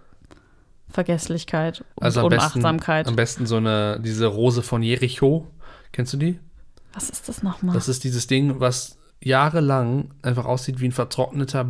Vergesslichkeit 0.87 1.83
und 1.95 2.03
also 2.03 2.21
am 2.21 2.29
besten, 2.29 2.59
Unachtsamkeit. 2.59 3.07
am 3.07 3.17
besten 3.17 3.45
so 3.45 3.57
eine, 3.57 3.99
diese 3.99 4.27
Rose 4.27 4.63
von 4.63 4.81
Jericho. 4.81 5.47
Kennst 5.91 6.13
du 6.13 6.17
die? 6.17 6.39
Was 6.93 7.09
ist 7.09 7.27
das 7.27 7.43
nochmal? 7.43 7.75
Das 7.75 7.89
ist 7.89 8.05
dieses 8.05 8.27
Ding, 8.27 8.61
was 8.61 8.97
jahrelang 9.23 10.11
einfach 10.21 10.45
aussieht 10.45 10.79
wie 10.79 10.87
ein 10.87 10.91
vertrockneter 10.91 11.67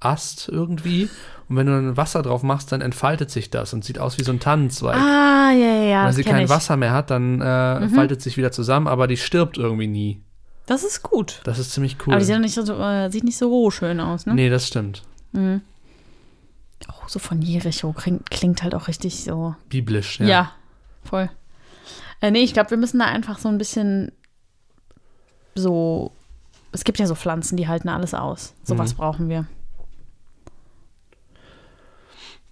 Ast 0.00 0.48
irgendwie. 0.48 1.08
Und 1.48 1.56
wenn 1.56 1.66
du 1.66 1.72
dann 1.72 1.96
Wasser 1.96 2.22
drauf 2.22 2.42
machst, 2.42 2.70
dann 2.72 2.80
entfaltet 2.80 3.30
sich 3.30 3.50
das 3.50 3.72
und 3.72 3.84
sieht 3.84 3.98
aus 3.98 4.18
wie 4.18 4.22
so 4.24 4.32
ein 4.32 4.38
Tannenzweig. 4.40 4.96
Ah, 4.96 5.50
ja, 5.52 5.74
ja, 5.74 5.82
ja. 5.82 6.06
Wenn 6.06 6.12
sie 6.12 6.22
kein 6.24 6.42
ich. 6.42 6.48
Mhm. 6.48 6.54
Wasser 6.54 6.76
mehr 6.76 6.92
hat, 6.92 7.10
dann 7.10 7.40
äh, 7.40 7.88
faltet 7.88 8.22
sich 8.22 8.36
wieder 8.36 8.52
zusammen, 8.52 8.86
aber 8.86 9.06
die 9.06 9.16
stirbt 9.16 9.56
irgendwie 9.58 9.86
nie. 9.86 10.20
Das 10.66 10.84
ist 10.84 11.02
gut. 11.02 11.40
Das 11.44 11.58
ist 11.58 11.72
ziemlich 11.72 11.96
cool. 12.06 12.12
Aber 12.12 12.20
die 12.20 12.26
sieht 12.26 12.40
nicht 12.40 12.54
so, 12.54 12.62
äh, 12.74 13.10
sieht 13.10 13.24
nicht 13.24 13.38
so 13.38 13.48
roh 13.48 13.70
schön 13.70 14.00
aus, 14.00 14.26
ne? 14.26 14.34
nee, 14.34 14.50
das 14.50 14.68
stimmt. 14.68 15.02
Oh, 15.34 16.92
so 17.06 17.18
von 17.18 17.40
Jericho 17.42 17.92
klingt, 17.92 18.30
klingt 18.30 18.62
halt 18.62 18.74
auch 18.74 18.86
richtig 18.86 19.24
so. 19.24 19.56
Biblisch, 19.68 20.20
Ja, 20.20 20.26
ja. 20.26 20.52
voll. 21.04 21.30
Äh, 22.20 22.30
nee, 22.30 22.40
ich 22.42 22.52
glaube, 22.52 22.70
wir 22.70 22.76
müssen 22.76 22.98
da 22.98 23.06
einfach 23.06 23.38
so 23.38 23.48
ein 23.48 23.58
bisschen 23.58 24.12
so. 25.54 26.12
Es 26.72 26.84
gibt 26.84 26.98
ja 26.98 27.06
so 27.06 27.14
Pflanzen, 27.14 27.56
die 27.56 27.66
halten 27.68 27.88
alles 27.88 28.14
aus. 28.14 28.54
Sowas 28.62 28.92
Mhm. 28.92 28.96
brauchen 28.98 29.28
wir. 29.28 29.46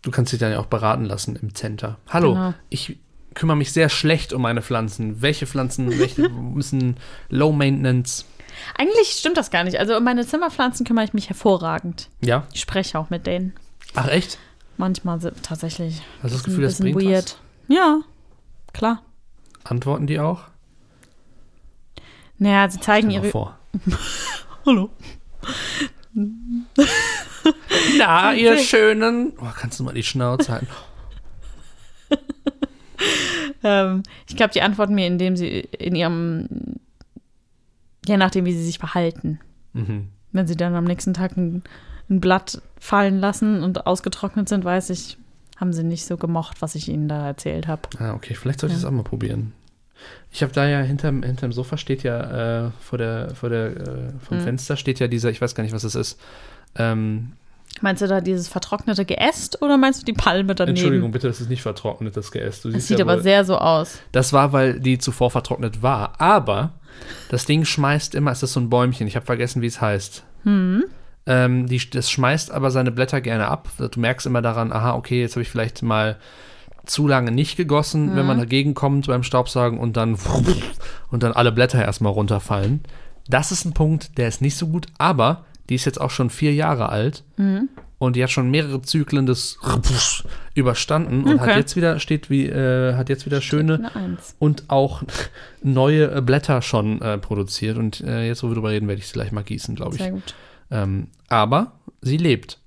Du 0.03 0.11
kannst 0.11 0.33
dich 0.33 0.39
dann 0.41 0.53
ja 0.53 0.59
auch 0.61 0.67
beraten 0.67 1.05
lassen 1.05 1.37
im 1.37 1.55
Center. 1.55 1.99
Hallo, 2.09 2.35
Genau. 2.35 2.55
ich 2.71 2.99
kümmere 3.35 3.57
mich 3.57 3.73
sehr 3.73 3.89
schlecht 3.89 4.33
um 4.33 4.43
meine 4.43 4.63
Pflanzen. 4.63 5.21
Welche 5.21 5.47
Pflanzen 5.47 5.99
welche 5.99 6.29
müssen 6.31 6.97
Low 7.29 7.53
Maintenance? 7.53 8.25
Eigentlich 8.79 9.09
stimmt 9.09 9.37
das 9.37 9.51
gar 9.51 9.65
nicht. 9.65 9.79
Also 9.79 9.97
um 9.97 10.05
meine 10.05 10.25
Zimmerpflanzen 10.27 10.87
kümmere 10.87 11.05
ich 11.05 11.13
mich 11.13 11.29
hervorragend. 11.29 12.09
Ja? 12.23 12.47
Ich 12.53 12.61
spreche 12.61 12.99
auch 12.99 13.11
mit 13.11 13.27
denen. 13.27 13.53
Ach 13.95 14.09
echt? 14.09 14.39
Manchmal 14.79 15.21
sind 15.21 15.43
tatsächlich. 15.43 16.01
Hast 16.23 16.33
du 16.33 16.39
das 16.39 16.41
ein 16.41 16.45
Gefühl, 16.45 16.65
das 16.65 16.79
bisschen 16.79 16.95
bringt 16.95 17.11
weird. 17.11 17.39
Ja, 17.69 18.01
klar. 18.73 19.03
was? 19.65 19.71
Antworten 19.73 20.07
die 20.07 20.21
auch? 20.21 20.43
Naja, 22.39 22.69
sie 22.71 22.79
zeigen 22.81 23.11
ihre. 23.11 23.29
vor. 23.31 23.59
Hallo. 24.67 24.91
Na, 27.99 28.33
ihr 28.33 28.59
schönen. 28.59 29.33
Oh, 29.39 29.51
kannst 29.55 29.79
du 29.79 29.85
mal 29.85 29.95
die 29.95 30.03
Schnauze 30.03 30.53
halten? 30.53 30.69
Ähm, 33.63 34.03
ich 34.29 34.37
glaube, 34.37 34.53
die 34.53 34.63
antworten 34.63 34.95
mir, 34.95 35.07
indem 35.07 35.37
sie 35.37 35.61
in 35.61 35.97
ihrem. 35.97 36.47
Je 38.07 38.17
nachdem, 38.17 38.45
wie 38.45 38.53
sie 38.53 38.65
sich 38.65 38.79
verhalten. 38.79 39.41
Mhm. 39.73 40.09
Wenn 40.33 40.47
sie 40.47 40.57
dann 40.57 40.75
am 40.75 40.85
nächsten 40.85 41.15
Tag 41.15 41.37
ein, 41.37 41.65
ein 42.09 42.21
Blatt 42.21 42.63
fallen 42.79 43.19
lassen 43.19 43.63
und 43.65 43.87
ausgetrocknet 43.87 44.49
sind, 44.49 44.65
weiß 44.65 44.91
ich, 44.91 45.19
haben 45.57 45.73
sie 45.73 45.83
nicht 45.83 46.07
so 46.07 46.17
gemocht, 46.17 46.63
was 46.63 46.75
ich 46.77 46.89
ihnen 46.89 47.09
da 47.09 47.27
erzählt 47.27 47.67
habe. 47.67 47.83
Ah, 47.99 48.15
okay, 48.15 48.35
vielleicht 48.35 48.61
sollte 48.61 48.75
ich 48.75 48.81
das 48.81 48.89
auch 48.89 48.95
mal 48.95 49.03
probieren. 49.03 49.53
Ich 50.31 50.43
habe 50.43 50.53
da 50.53 50.67
ja 50.69 50.81
hinterm, 50.81 51.23
hinterm 51.23 51.53
Sofa 51.53 51.77
steht 51.77 52.03
ja 52.03 52.67
äh, 52.67 52.71
vor 52.81 52.99
der, 52.99 53.35
vor 53.35 53.49
der, 53.49 53.67
äh, 53.69 53.81
Mhm. 53.81 54.21
vom 54.21 54.41
Fenster 54.41 54.77
steht 54.77 54.99
ja 55.01 55.09
dieser, 55.09 55.31
ich 55.31 55.41
weiß 55.41 55.55
gar 55.55 55.63
nicht, 55.65 55.73
was 55.75 55.83
das 55.83 55.95
ist. 55.95 56.21
Ähm, 56.77 57.33
Meinst 57.83 58.01
du 58.01 58.07
da 58.07 58.23
dieses 58.23 58.49
vertrocknete 58.49 59.05
Geäst 59.05 59.61
oder 59.61 59.77
meinst 59.77 60.01
du 60.01 60.05
die 60.07 60.15
Palme 60.15 60.55
daneben? 60.55 60.77
Entschuldigung, 60.77 61.11
bitte, 61.13 61.27
das 61.29 61.41
ist 61.43 61.51
nicht 61.51 61.61
vertrocknet, 61.61 62.17
das 62.17 62.31
Geäst. 62.33 62.65
Du 62.65 62.71
Das 62.71 62.87
sieht 62.87 62.99
ja 62.99 63.05
aber 63.05 63.17
wohl- 63.17 63.23
sehr 63.23 63.45
so 63.45 63.59
aus. 63.59 63.99
Das 64.13 64.33
war, 64.33 64.53
weil 64.55 64.81
die 64.81 64.97
zuvor 64.99 65.31
vertrocknet 65.31 65.83
war. 65.83 66.19
Aber 66.19 66.73
das 67.29 67.45
Ding 67.45 67.67
schmeißt 67.67 68.15
immer, 68.15 68.31
es 68.31 68.43
ist 68.43 68.55
so 68.55 68.61
ein 68.61 68.71
Bäumchen, 68.71 69.07
ich 69.07 69.15
habe 69.17 69.27
vergessen, 69.27 69.61
wie 69.61 69.67
es 69.67 69.81
heißt. 69.83 70.25
Ähm, 71.29 71.67
die, 71.67 71.91
das 71.91 72.11
schmeißt 72.11 72.51
aber 72.51 72.71
seine 72.71 72.93
Blätter 72.93 73.21
gerne 73.21 73.49
ab. 73.49 73.69
Du 73.79 74.01
merkst 74.01 74.27
immer 74.27 74.41
daran, 74.43 74.73
aha, 74.73 74.95
okay, 74.95 75.21
jetzt 75.21 75.33
habe 75.35 75.43
ich 75.43 75.51
vielleicht 75.51 75.83
mal 75.83 76.17
zu 76.87 77.07
lange 77.09 77.31
nicht 77.33 77.57
gegossen, 77.57 78.15
wenn 78.17 78.27
man 78.27 78.39
dagegen 78.39 78.75
kommt 78.75 79.07
beim 79.07 79.23
Staubsaugen 79.23 79.79
und 79.79 79.97
dann 79.97 80.17
und 81.11 81.23
dann 81.23 81.33
alle 81.33 81.53
Blätter 81.53 81.85
erstmal 81.85 82.13
runterfallen. 82.13 82.81
Das 83.29 83.51
ist 83.53 83.65
ein 83.65 83.73
Punkt, 83.75 84.19
der 84.19 84.29
ist 84.29 84.41
nicht 84.41 84.57
so 84.57 84.69
gut, 84.69 84.87
aber 84.99 85.45
die 85.69 85.75
ist 85.75 85.85
jetzt 85.85 86.01
auch 86.01 86.11
schon 86.11 86.31
vier 86.31 86.55
Jahre 86.55 86.89
alt 86.91 87.25
und 87.99 88.15
die 88.15 88.23
hat 88.23 88.31
schon 88.31 88.51
mehrere 88.53 88.83
Zyklen 88.83 89.27
des 89.27 89.59
überstanden 90.55 91.25
und 91.25 91.41
hat 91.41 91.49
Okay. 91.49 91.59
jetzt 91.59 91.77
wieder 91.77 91.99
steht 91.99 92.31
wie 92.31 92.47
äh, 92.47 92.95
hat 92.95 93.09
jetzt 93.09 93.27
wieder 93.27 93.41
schöne 93.41 93.75
Eine 93.75 93.95
Eins. 93.97 94.37
und 94.39 94.65
auch 94.69 95.03
neue 95.63 96.15
äh, 96.15 96.21
Blätter 96.21 96.63
schon 96.63 97.01
äh, 97.03 97.19
produziert. 97.19 97.79
Und 97.79 98.01
äh, 98.03 98.27
jetzt, 98.27 98.43
wo 98.43 98.49
wir 98.49 98.55
drüber 98.55 98.71
reden, 98.71 98.89
werde 98.89 99.01
ich 99.01 99.09
sie 99.09 99.13
gleich 99.15 99.33
mal 99.33 99.43
gießen, 99.43 99.75
glaube 99.75 99.97
ich. 99.97 100.03
Sehr 100.03 100.13
gut. 100.13 100.35
Ähm, 100.71 101.09
aber 101.29 101.73
sie 102.01 102.17
lebt. 102.17 102.59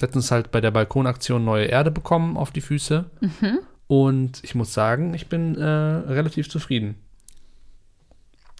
Letztens 0.00 0.30
halt 0.30 0.50
bei 0.50 0.60
der 0.60 0.70
Balkonaktion 0.70 1.44
neue 1.44 1.66
Erde 1.66 1.90
bekommen 1.90 2.36
auf 2.36 2.50
die 2.50 2.60
Füße. 2.60 3.04
Mhm. 3.20 3.58
Und 3.86 4.42
ich 4.42 4.54
muss 4.54 4.72
sagen, 4.74 5.14
ich 5.14 5.28
bin 5.28 5.56
äh, 5.56 5.64
relativ 5.64 6.48
zufrieden. 6.48 6.96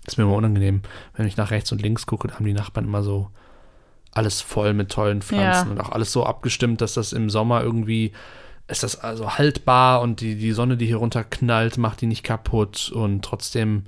Ist 0.07 0.19
mir 0.19 0.25
immer 0.25 0.35
unangenehm, 0.35 0.83
wenn 1.17 1.27
ich 1.27 1.37
nach 1.37 1.51
rechts 1.51 1.73
und 1.73 1.81
links 1.81 2.07
gucke, 2.07 2.29
da 2.29 2.35
haben 2.35 2.45
die 2.45 2.53
Nachbarn 2.53 2.85
immer 2.85 3.03
so 3.03 3.31
alles 4.13 4.41
voll 4.43 4.75
mit 4.75 4.91
tollen 4.93 5.23
Pflanzen 5.23 5.67
Ja. 5.69 5.73
und 5.73 5.81
auch 5.81 5.91
alles 5.91 6.13
so 6.13 6.25
abgestimmt, 6.25 6.81
dass 6.81 6.95
das 6.95 7.13
im 7.13 7.31
Sommer 7.31 7.63
irgendwie 7.63 8.13
ist 8.67 8.83
das 8.83 8.99
also 9.01 9.37
haltbar 9.37 10.01
und 10.03 10.21
die, 10.21 10.37
die 10.37 10.53
Sonne, 10.53 10.77
die 10.77 10.87
hier 10.87 10.97
runterknallt, 10.97 11.77
macht 11.79 12.01
die 12.01 12.07
nicht 12.07 12.23
kaputt 12.23 12.91
und 12.95 13.23
trotzdem 13.23 13.85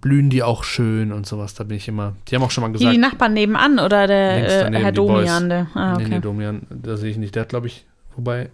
blühen 0.00 0.30
die 0.30 0.42
auch 0.42 0.64
schön 0.64 1.12
und 1.12 1.26
sowas. 1.26 1.54
Da 1.54 1.64
bin 1.64 1.76
ich 1.76 1.88
immer. 1.88 2.14
Die 2.28 2.34
haben 2.34 2.42
auch 2.42 2.50
schon 2.50 2.62
mal 2.62 2.72
gesagt. 2.72 2.92
die 2.92 2.98
Nachbarn 2.98 3.32
nebenan 3.32 3.78
oder 3.78 4.06
der 4.06 4.44
äh, 4.44 4.62
daneben 4.64 4.82
Herr 4.82 4.92
die. 4.92 4.96
Domian? 4.96 5.48
Der, 5.48 5.66
ah, 5.74 5.96
Nee, 5.96 6.04
okay. 6.04 6.14
nee, 6.14 6.20
Domian, 6.20 6.62
da 6.70 6.96
sehe 6.96 7.10
ich 7.10 7.16
nicht. 7.16 7.34
Der 7.34 7.42
hat, 7.42 7.48
glaube 7.48 7.66
ich, 7.66 7.86
wobei, 8.16 8.50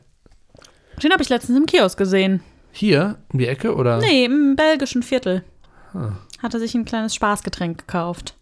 Den 1.03 1.13
habe 1.13 1.23
ich 1.23 1.29
letztens 1.29 1.59
im 1.59 1.67
Kiosk 1.67 1.99
gesehen. 1.99 2.41
hier 2.73 3.17
um 3.33 3.39
die 3.39 3.47
Ecke 3.47 3.75
oder? 3.75 3.99
Nee, 3.99 4.25
im 4.25 4.57
belgischen 4.57 5.03
Viertel. 5.03 5.45
Ah. 5.93 6.13
Hat 6.43 6.55
er 6.55 6.61
sich 6.61 6.75
ein 6.75 6.85
kleines 6.85 7.15
Spaßgetränk 7.15 7.79
gekauft. 7.79 8.35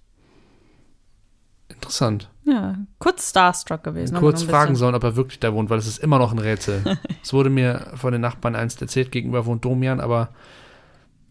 Interessant. 1.68 2.28
Ja, 2.44 2.76
kurz 2.98 3.30
starstruck 3.30 3.84
gewesen. 3.84 4.16
Kurz 4.16 4.42
fragen 4.42 4.74
sollen, 4.74 4.94
ob 4.94 5.04
er 5.04 5.16
wirklich 5.16 5.38
da 5.40 5.52
wohnt, 5.52 5.70
weil 5.70 5.78
es 5.78 5.86
ist 5.86 5.98
immer 5.98 6.18
noch 6.18 6.32
ein 6.32 6.38
Rätsel. 6.38 6.82
es 7.22 7.32
wurde 7.32 7.50
mir 7.50 7.92
von 7.94 8.12
den 8.12 8.20
Nachbarn 8.20 8.56
einst 8.56 8.80
erzählt, 8.82 9.12
gegenüber 9.12 9.46
wohnt 9.46 9.64
Domian, 9.64 10.00
aber 10.00 10.30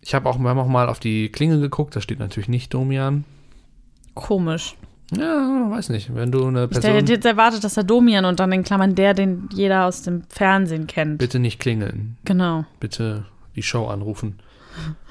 ich 0.01 0.13
habe 0.15 0.27
auch, 0.29 0.37
wir 0.39 0.49
haben 0.49 0.59
auch 0.59 0.67
mal 0.67 0.89
auf 0.89 0.99
die 0.99 1.29
Klingel 1.29 1.59
geguckt, 1.61 1.95
da 1.95 2.01
steht 2.01 2.19
natürlich 2.19 2.49
nicht 2.49 2.73
Domian. 2.73 3.23
Komisch. 4.13 4.75
Ja, 5.15 5.67
weiß 5.69 5.89
nicht. 5.89 6.15
Wenn 6.15 6.31
du 6.31 6.45
eine 6.47 6.65
Ich 6.65 6.69
Person. 6.71 6.91
hätte 6.91 7.11
jetzt 7.13 7.25
erwartet, 7.25 7.63
dass 7.63 7.75
er 7.77 7.83
Domian 7.83 8.23
und 8.25 8.39
dann 8.39 8.51
in 8.51 8.63
Klammern 8.63 8.95
der, 8.95 9.13
den 9.13 9.49
jeder 9.53 9.85
aus 9.85 10.03
dem 10.03 10.23
Fernsehen 10.29 10.87
kennt. 10.87 11.17
Bitte 11.17 11.39
nicht 11.39 11.59
klingeln. 11.59 12.17
Genau. 12.23 12.65
Bitte 12.79 13.25
die 13.55 13.63
Show 13.63 13.87
anrufen. 13.87 14.39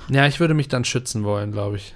Ja, 0.08 0.26
ich 0.26 0.40
würde 0.40 0.54
mich 0.54 0.68
dann 0.68 0.84
schützen 0.84 1.22
wollen, 1.24 1.52
glaube 1.52 1.76
ich. 1.76 1.94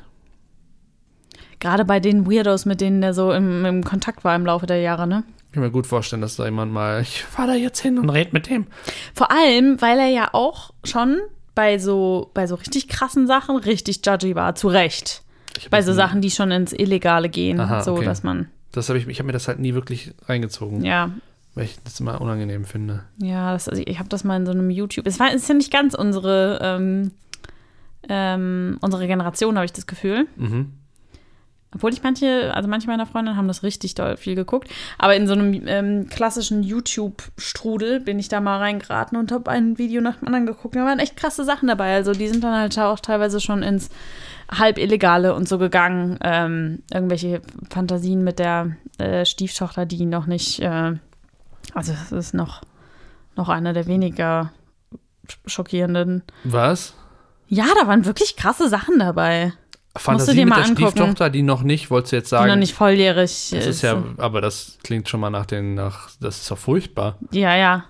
Gerade 1.60 1.86
bei 1.86 1.98
den 1.98 2.30
Weirdos, 2.30 2.66
mit 2.66 2.82
denen 2.82 3.00
der 3.00 3.14
so 3.14 3.32
im, 3.32 3.64
im 3.64 3.84
Kontakt 3.84 4.22
war 4.22 4.36
im 4.36 4.44
Laufe 4.44 4.66
der 4.66 4.80
Jahre, 4.80 5.06
ne? 5.06 5.24
Ich 5.48 5.54
kann 5.54 5.62
mir 5.62 5.70
gut 5.70 5.86
vorstellen, 5.86 6.20
dass 6.20 6.36
da 6.36 6.44
jemand 6.44 6.72
mal, 6.72 7.00
ich 7.00 7.22
fahr 7.22 7.46
da 7.46 7.54
jetzt 7.54 7.80
hin 7.80 7.98
und 7.98 8.10
red 8.10 8.32
mit 8.34 8.50
dem. 8.50 8.66
Vor 9.14 9.30
allem, 9.30 9.80
weil 9.80 9.98
er 9.98 10.08
ja 10.08 10.28
auch 10.32 10.74
schon 10.82 11.20
bei 11.54 11.78
so, 11.78 12.30
bei 12.34 12.46
so 12.46 12.54
richtig 12.56 12.88
krassen 12.88 13.26
Sachen 13.26 13.56
richtig 13.56 14.00
judgy 14.04 14.34
war, 14.34 14.54
zu 14.54 14.68
Recht. 14.68 15.22
Bei 15.70 15.82
so 15.82 15.92
nie- 15.92 15.96
Sachen, 15.96 16.20
die 16.20 16.30
schon 16.30 16.50
ins 16.50 16.72
Illegale 16.72 17.28
gehen, 17.28 17.60
Aha, 17.60 17.82
so 17.82 17.92
okay. 17.94 18.04
dass 18.04 18.22
man, 18.24 18.48
Das 18.72 18.88
habe 18.88 18.98
ich, 18.98 19.06
ich 19.06 19.18
habe 19.20 19.26
mir 19.28 19.32
das 19.32 19.46
halt 19.46 19.60
nie 19.60 19.74
wirklich 19.74 20.12
reingezogen, 20.26 20.84
ja, 20.84 21.10
weil 21.54 21.66
ich 21.66 21.78
das 21.84 22.00
immer 22.00 22.20
unangenehm 22.20 22.64
finde. 22.64 23.04
ja, 23.18 23.52
das, 23.52 23.68
also 23.68 23.80
ich 23.86 23.98
habe 24.00 24.08
das 24.08 24.24
mal 24.24 24.36
in 24.36 24.46
so 24.46 24.52
einem 24.52 24.70
YouTube, 24.70 25.06
es 25.06 25.20
war, 25.20 25.28
es 25.28 25.42
ist 25.42 25.48
ja 25.48 25.54
nicht 25.54 25.72
ganz 25.72 25.94
unsere, 25.94 26.58
ähm, 26.60 27.12
ähm, 28.08 28.78
unsere 28.80 29.06
Generation, 29.06 29.54
habe 29.56 29.64
ich 29.64 29.72
das 29.72 29.86
Gefühl. 29.86 30.26
Mhm. 30.36 30.72
Obwohl 31.74 31.92
ich 31.92 32.02
manche, 32.02 32.52
also 32.54 32.68
manche 32.68 32.86
meiner 32.86 33.06
Freundinnen 33.06 33.36
haben 33.36 33.48
das 33.48 33.62
richtig 33.62 33.94
doll 33.94 34.16
viel 34.16 34.34
geguckt. 34.34 34.68
Aber 34.98 35.16
in 35.16 35.26
so 35.26 35.32
einem 35.32 35.62
ähm, 35.66 36.08
klassischen 36.08 36.62
YouTube-Strudel 36.62 38.00
bin 38.00 38.18
ich 38.18 38.28
da 38.28 38.40
mal 38.40 38.58
reingeraten 38.58 39.18
und 39.18 39.32
habe 39.32 39.50
ein 39.50 39.78
Video 39.78 40.00
nach 40.00 40.16
dem 40.16 40.28
anderen 40.28 40.46
geguckt. 40.46 40.76
Da 40.76 40.84
waren 40.84 40.98
echt 40.98 41.16
krasse 41.16 41.44
Sachen 41.44 41.68
dabei. 41.68 41.94
Also 41.94 42.12
die 42.12 42.28
sind 42.28 42.44
dann 42.44 42.54
halt 42.54 42.78
auch 42.78 43.00
teilweise 43.00 43.40
schon 43.40 43.62
ins 43.62 43.90
halb 44.50 44.78
Illegale 44.78 45.34
und 45.34 45.48
so 45.48 45.58
gegangen. 45.58 46.18
Ähm, 46.22 46.82
irgendwelche 46.92 47.42
Fantasien 47.70 48.22
mit 48.24 48.38
der 48.38 48.76
äh, 48.98 49.24
Stieftochter, 49.24 49.86
die 49.86 50.06
noch 50.06 50.26
nicht, 50.26 50.60
äh, 50.60 50.92
also 51.74 51.92
das 51.92 52.12
ist 52.12 52.34
noch, 52.34 52.62
noch 53.36 53.48
einer 53.48 53.72
der 53.72 53.86
weniger 53.86 54.52
schockierenden. 55.46 56.22
Was? 56.44 56.94
Ja, 57.48 57.66
da 57.80 57.86
waren 57.86 58.04
wirklich 58.04 58.36
krasse 58.36 58.68
Sachen 58.68 58.98
dabei. 58.98 59.52
Fantasie 59.96 60.40
mit 60.44 60.48
mal 60.50 60.56
der 60.56 60.64
angucken. 60.66 60.90
Stieftochter, 60.90 61.30
die 61.30 61.42
noch 61.42 61.62
nicht, 61.62 61.90
wolltest 61.90 62.12
du 62.12 62.16
jetzt 62.16 62.26
Die 62.26 62.30
sagen? 62.30 62.48
noch 62.48 62.56
nicht 62.56 62.74
volljährig 62.74 63.50
das 63.52 63.66
ist 63.66 63.82
ja, 63.82 64.02
aber 64.18 64.40
das 64.40 64.78
klingt 64.82 65.08
schon 65.08 65.20
mal 65.20 65.30
nach 65.30 65.46
den, 65.46 65.74
nach, 65.74 66.10
das 66.20 66.40
ist 66.42 66.50
doch 66.50 66.58
furchtbar. 66.58 67.16
Ja, 67.30 67.54
ja. 67.54 67.84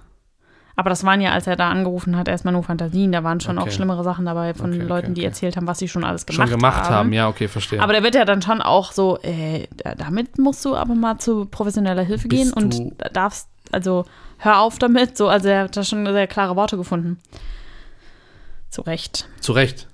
Aber 0.76 0.90
das 0.90 1.04
waren 1.04 1.20
ja, 1.20 1.30
als 1.32 1.46
er 1.46 1.54
da 1.54 1.70
angerufen 1.70 2.16
hat, 2.16 2.26
erstmal 2.26 2.52
nur 2.52 2.64
Fantasien. 2.64 3.12
Da 3.12 3.22
waren 3.22 3.38
schon 3.40 3.58
Okay. 3.58 3.68
auch 3.68 3.72
schlimmere 3.72 4.02
Sachen 4.02 4.24
dabei 4.26 4.54
von 4.54 4.70
Okay, 4.70 4.80
okay, 4.80 4.88
Leuten, 4.88 5.14
die 5.14 5.24
erzählt 5.24 5.56
haben, 5.56 5.68
was 5.68 5.78
sie 5.78 5.86
schon 5.86 6.02
alles 6.02 6.26
gemacht, 6.26 6.48
Schon 6.48 6.58
gemacht 6.58 6.82
haben. 6.84 6.94
haben. 6.94 7.12
ja, 7.12 7.28
okay, 7.28 7.46
verstehe. 7.46 7.80
Aber 7.80 7.92
der 7.92 8.02
wird 8.02 8.16
ja 8.16 8.24
dann 8.24 8.42
schon 8.42 8.60
auch 8.60 8.90
so, 8.90 9.18
äh, 9.22 9.68
da- 9.76 9.94
damit 9.94 10.36
musst 10.38 10.64
du 10.64 10.74
aber 10.74 10.96
mal 10.96 11.18
zu 11.18 11.44
professioneller 11.46 12.02
Hilfe 12.02 12.26
Bist 12.26 12.42
gehen 12.42 12.52
und 12.52 12.92
darfst, 13.14 13.48
also 13.70 14.04
hör 14.38 14.58
auf 14.58 14.80
damit. 14.80 15.16
So, 15.16 15.28
also 15.28 15.46
er 15.48 15.62
hat 15.64 15.76
da 15.76 15.84
schon 15.84 16.04
sehr 16.04 16.26
klare 16.26 16.56
Worte 16.56 16.76
gefunden. 16.76 17.18
Zu 18.68 18.82
Recht. 18.82 19.28
Zu 19.40 19.52
Recht. 19.52 19.86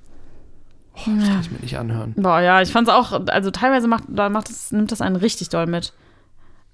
Oh, 0.95 1.11
das 1.19 1.29
kann 1.29 1.41
ich 1.41 1.51
mir 1.51 1.59
nicht 1.61 1.79
anhören. 1.79 2.15
Boah, 2.17 2.41
ja, 2.41 2.61
ich 2.61 2.71
fand's 2.73 2.91
auch, 2.91 3.27
also 3.29 3.51
teilweise 3.51 3.89
macht, 3.89 4.05
da 4.09 4.29
macht 4.29 4.51
es, 4.51 4.73
nimmt 4.73 4.93
das 4.93 5.01
einen 5.01 5.17
richtig 5.17 5.49
doll 5.49 5.67
mit. 5.67 5.93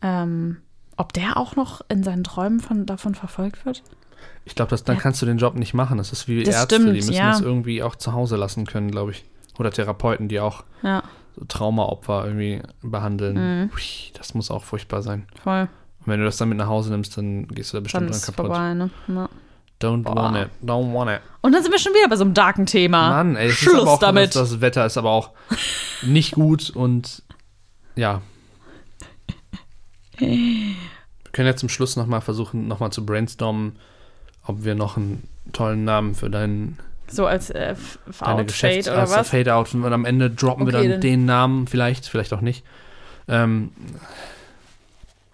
Ähm, 0.03 0.59
ob 0.97 1.13
der 1.13 1.37
auch 1.37 1.57
noch 1.57 1.83
in 1.89 2.03
seinen 2.03 2.25
Träumen 2.25 2.61
von, 2.61 2.87
davon 2.87 3.15
verfolgt 3.15 3.65
wird? 3.67 3.83
Ich 4.45 4.55
glaube, 4.55 4.75
dann 4.77 4.99
kannst 4.99 5.21
du 5.23 5.27
den 5.27 5.39
Job 5.39 5.55
nicht 5.57 5.75
machen. 5.75 5.99
Das 5.99 6.13
ist 6.13 6.27
wie 6.29 6.43
Das 6.43 6.55
Ärzte, 6.55 6.77
stimmt, 6.77 6.91
die 6.91 6.97
müssen 6.97 7.13
ja. 7.13 7.31
das 7.33 7.41
irgendwie 7.41 7.83
auch 7.83 7.97
zu 7.97 8.13
Hause 8.13 8.37
lassen 8.37 8.67
können, 8.67 8.91
glaube 8.91 9.11
ich. 9.13 9.25
Oder 9.59 9.71
Therapeuten, 9.71 10.29
die 10.29 10.41
auch 10.41 10.65
Ja, 10.83 11.03
so 11.35 11.45
Traumaopfer 11.45 12.25
irgendwie 12.27 12.63
behandeln. 12.83 13.63
Mhm. 13.65 13.71
Ui, 13.75 14.13
das 14.15 14.35
muss 14.35 14.51
auch 14.51 14.65
furchtbar 14.65 15.03
sein. 15.03 15.27
voll. 15.43 15.69
Und 16.01 16.13
wenn 16.13 16.21
du 16.21 16.25
das 16.27 16.37
dann 16.37 16.49
mit 16.49 16.59
nach 16.59 16.69
Hause 16.69 16.91
nimmst, 16.93 17.17
dann 17.19 17.49
gehst 17.49 17.73
du 17.73 17.77
da 17.77 17.79
Dann 17.79 17.83
bestimmt 17.85 18.11
ist 18.11 18.17
es 18.19 18.27
kaputt. 18.27 18.47
vorbei, 18.47 18.75
ne? 18.75 18.91
Ja. 19.09 19.29
Don't 19.81 20.05
Boah. 20.05 20.15
want 20.17 20.37
it. 20.39 20.49
Don't 20.65 20.93
want 20.95 21.11
it. 21.11 21.21
Und 21.43 21.53
dann 21.53 21.63
sind 21.63 21.71
wir 21.73 21.79
schon 21.79 21.93
wieder 21.93 22.09
bei 22.09 22.17
so 22.17 22.25
einem 22.25 22.33
darken 22.35 22.65
Thema. 22.67 23.11
Mann, 23.11 23.37
ey, 23.37 23.51
Schluss 23.53 23.87
auch, 23.87 23.99
damit. 23.99 24.35
Das, 24.35 24.51
das 24.51 24.61
Wetter 24.61 24.87
ist 24.87 24.97
aber 24.97 25.11
auch 25.11 25.31
nicht 26.03 26.33
gut 26.33 26.71
und 26.71 27.23
ja. 27.95 28.23
Wir 30.19 30.75
können 31.33 31.47
ja 31.49 31.57
zum 31.57 31.69
Schluss 31.69 31.97
nochmal 31.97 32.21
versuchen, 32.23 32.67
nochmal 32.69 32.91
zu 32.91 33.05
brainstormen, 33.05 33.77
ob 34.47 34.65
wir 34.65 34.75
noch 34.75 34.97
einen 34.97 35.29
tollen 35.53 35.85
Namen 35.85 36.15
für 36.15 36.31
deinen, 36.31 36.79
So 37.09 37.27
als 37.27 37.51
äh, 37.51 37.75
deine 38.21 38.49
Fade 38.49 38.81
oder 38.91 38.99
als 39.01 39.11
was? 39.13 39.29
Fade-Out 39.29 39.75
und 39.75 39.85
am 39.93 40.05
Ende 40.07 40.31
droppen 40.31 40.67
wir 40.67 40.73
Okay, 40.75 40.83
dann 40.85 40.93
dann- 40.93 41.01
den 41.03 41.25
Namen 41.27 41.67
vielleicht, 41.67 42.07
vielleicht 42.07 42.33
auch 42.33 42.41
nicht. 42.41 42.65
Ähm, 43.29 43.71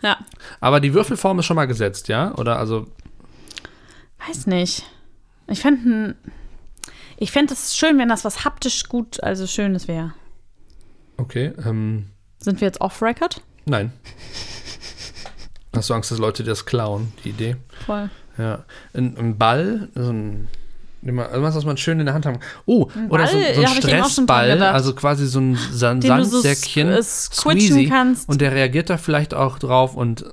Ja, 0.03 0.16
aber 0.61 0.80
die 0.80 0.95
Würfelform 0.95 1.38
ist 1.38 1.47
schon 1.47 1.55
mal 1.57 1.66
gesetzt, 1.66 2.09
ja? 2.09 2.34
Oder 2.34 2.59
also, 2.59 2.88
weiß 4.28 4.46
nicht. 4.46 4.84
Ich 5.48 5.60
fände 5.60 6.16
ich 7.18 7.30
fänd 7.30 7.50
es 7.50 7.76
schön, 7.76 7.98
wenn 7.98 8.08
das 8.08 8.24
was 8.24 8.44
haptisch 8.44 8.88
gut, 8.88 9.22
also 9.22 9.46
Schönes 9.46 9.86
wäre. 9.88 10.12
okay, 11.18 11.52
ähm, 11.64 12.06
Sind 12.38 12.60
wir 12.60 12.66
jetzt 12.66 12.80
off-Record? 12.80 13.42
nein. 13.64 13.92
Hast 15.74 15.88
du 15.88 15.94
Angst, 15.94 16.10
dass 16.10 16.18
Leute 16.18 16.42
dir 16.42 16.50
das 16.50 16.66
klauen, 16.66 17.12
die 17.24 17.30
Idee? 17.30 17.56
Voll. 17.86 18.10
Ja, 18.36 18.64
ein, 18.92 19.16
ein 19.16 19.38
Ball, 19.38 19.88
so 19.94 20.10
ein, 20.12 20.48
irgendwas, 21.02 21.54
was 21.54 21.64
man 21.64 21.76
schön 21.78 21.98
in 21.98 22.06
der 22.06 22.14
Hand 22.14 22.26
haben 22.26 22.40
kann. 22.40 22.48
Oh, 22.66 22.88
oder 23.08 23.26
so, 23.26 23.38
Ball? 23.38 23.54
so 23.54 23.62
ein 23.62 23.68
Stressball, 23.68 24.62
also 24.62 24.94
quasi 24.94 25.26
so 25.26 25.40
ein 25.40 25.56
San 25.70 26.00
Den 26.00 26.16
du 26.16 26.24
so 26.24 26.40
Sandsäckchen, 26.40 26.88
äh, 26.88 27.02
Squeezy, 27.02 27.86
kannst. 27.88 28.28
und 28.28 28.40
der 28.40 28.52
reagiert 28.52 28.90
da 28.90 28.98
vielleicht 28.98 29.32
auch 29.32 29.58
drauf 29.58 29.94
und 29.96 30.24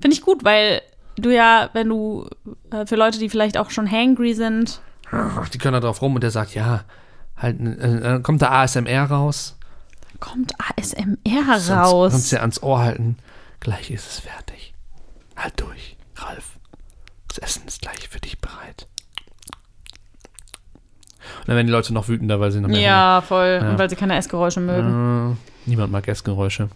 Finde 0.00 0.14
ich 0.14 0.22
gut, 0.22 0.44
weil 0.44 0.82
du 1.16 1.34
ja, 1.34 1.70
wenn 1.72 1.88
du 1.88 2.28
äh, 2.70 2.86
für 2.86 2.96
Leute, 2.96 3.18
die 3.18 3.28
vielleicht 3.28 3.56
auch 3.56 3.70
schon 3.70 3.90
hangry 3.90 4.34
sind, 4.34 4.80
ach, 5.10 5.48
die 5.48 5.58
können 5.58 5.74
da 5.74 5.80
drauf 5.80 6.02
rum 6.02 6.14
und 6.14 6.22
der 6.22 6.30
sagt, 6.30 6.54
ja, 6.54 6.84
halt, 7.36 7.60
äh, 7.60 8.20
kommt 8.22 8.42
da 8.42 8.50
ASMR 8.62 9.04
raus, 9.04 9.56
kommt 10.20 10.52
ASMR 10.58 11.58
sonst, 11.58 11.70
raus. 11.70 12.12
sonst 12.12 12.30
ja 12.30 12.40
ans 12.40 12.62
Ohr 12.62 12.80
halten, 12.80 13.16
gleich 13.60 13.90
ist 13.90 14.08
es 14.08 14.20
fertig. 14.20 14.74
Halt 15.36 15.60
durch, 15.60 15.96
Ralf. 16.16 16.58
Das 17.28 17.38
Essen 17.38 17.62
ist 17.66 17.82
gleich 17.82 18.08
für 18.08 18.20
dich 18.20 18.38
bereit. 18.38 18.86
Und 21.40 21.48
dann 21.48 21.56
werden 21.56 21.66
die 21.66 21.72
Leute 21.72 21.92
noch 21.92 22.08
wütender, 22.08 22.40
weil 22.40 22.50
sie 22.50 22.60
noch 22.60 22.68
mehr 22.68 22.80
ja, 22.80 23.20
voll. 23.20 23.60
Ja. 23.60 23.70
Und 23.70 23.78
weil 23.78 23.90
sie 23.90 23.96
keine 23.96 24.16
Essgeräusche 24.16 24.60
mögen. 24.60 25.32
Äh, 25.32 25.68
niemand 25.68 25.92
mag 25.92 26.08
Essgeräusche. 26.08 26.70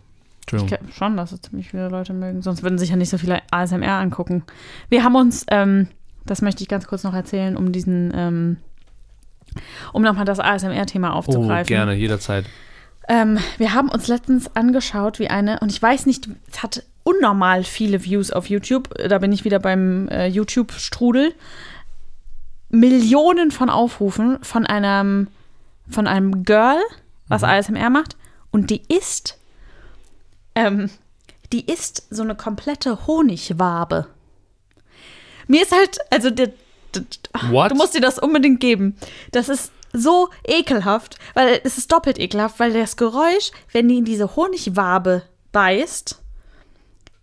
Ich 0.59 0.67
glaube 0.67 0.93
schon, 0.93 1.17
dass 1.17 1.33
es 1.33 1.41
ziemlich 1.43 1.71
viele 1.71 1.89
Leute 1.89 2.13
mögen. 2.13 2.43
Sonst 2.43 2.63
würden 2.63 2.79
sich 2.79 2.91
ja 2.91 2.97
nicht 2.97 3.11
so 3.11 3.19
viele 3.19 3.41
ASMR 3.51 3.93
angucken. 4.01 4.43
Wir 4.89 5.05
haben 5.05 5.15
uns, 5.17 5.45
ähm, 5.51 5.89
das 6.27 6.43
möchte 6.43 6.63
ich 6.63 6.69
ganz 6.69 6.87
kurz 6.87 7.05
noch 7.05 7.15
erzählen, 7.15 7.57
um 7.57 7.73
diesen, 7.73 8.13
ähm, 8.15 8.57
um 9.93 10.03
nochmal 10.03 10.25
das 10.25 10.41
ASMR-Thema 10.41 11.11
Oh, 11.13 11.19
aufzugreifen. 11.19 11.67
gerne, 11.69 11.95
jederzeit. 11.95 12.45
Ähm, 13.09 13.39
wir 13.59 13.75
haben 13.75 13.89
uns 13.89 14.07
letztens 14.09 14.55
angeschaut, 14.55 15.19
wie 15.19 15.29
eine, 15.29 15.59
und 15.61 15.73
ich 15.73 15.83
weiß 15.83 16.07
nicht, 16.07 16.29
es 16.51 16.63
hat 16.63 16.85
unnormal 17.03 17.65
viele 17.65 18.05
Views 18.05 18.31
auf 18.31 18.47
YouTube. 18.49 18.95
Da 19.09 19.19
bin 19.19 19.33
ich 19.33 19.45
wieder 19.45 19.59
beim 19.59 20.07
äh, 20.09 20.27
YouTube-Strudel. 20.29 21.33
Millionen 22.69 23.51
von 23.51 23.69
Aufrufen 23.69 24.39
von 24.43 24.65
einem, 24.65 25.27
von 25.89 26.07
einem 26.07 26.45
Girl, 26.45 26.79
was 27.27 27.43
ASMR 27.43 27.91
macht. 27.91 28.17
Und 28.53 28.71
die 28.71 28.83
ist, 28.87 29.40
ähm, 30.55 30.91
die 31.53 31.67
ist 31.67 32.07
so 32.11 32.23
eine 32.23 32.35
komplette 32.35 33.07
Honigwabe. 33.07 34.07
Mir 35.47 35.63
ist 35.63 35.73
halt, 35.73 35.99
also 36.11 36.31
der, 36.31 36.53
What? 37.51 37.73
du 37.73 37.75
musst 37.75 37.95
dir 37.95 38.01
das 38.01 38.19
unbedingt 38.19 38.61
geben. 38.61 38.97
Das 39.33 39.49
ist 39.49 39.73
so 39.93 40.29
ekelhaft, 40.47 41.19
weil 41.35 41.61
es 41.65 41.79
ist 41.79 41.91
doppelt 41.91 42.19
ekelhaft, 42.19 42.61
weil 42.61 42.73
das 42.73 42.97
Geräusch, 42.97 43.51
wenn 43.73 43.89
die 43.89 43.99
in 43.99 44.05
diese 44.05 44.37
Honigwabe 44.37 45.23
beißt, 45.53 46.21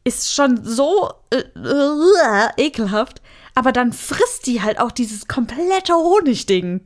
ist 0.04 0.34
schon 0.34 0.64
so 0.64 1.12
äh, 1.30 1.38
äh, 1.38 2.50
ekelhaft, 2.58 3.22
aber 3.56 3.72
dann 3.72 3.94
frisst 3.94 4.46
die 4.48 4.62
halt 4.62 4.80
auch 4.80 4.92
dieses 4.92 5.28
komplette 5.28 5.94
Honigding. 5.94 6.82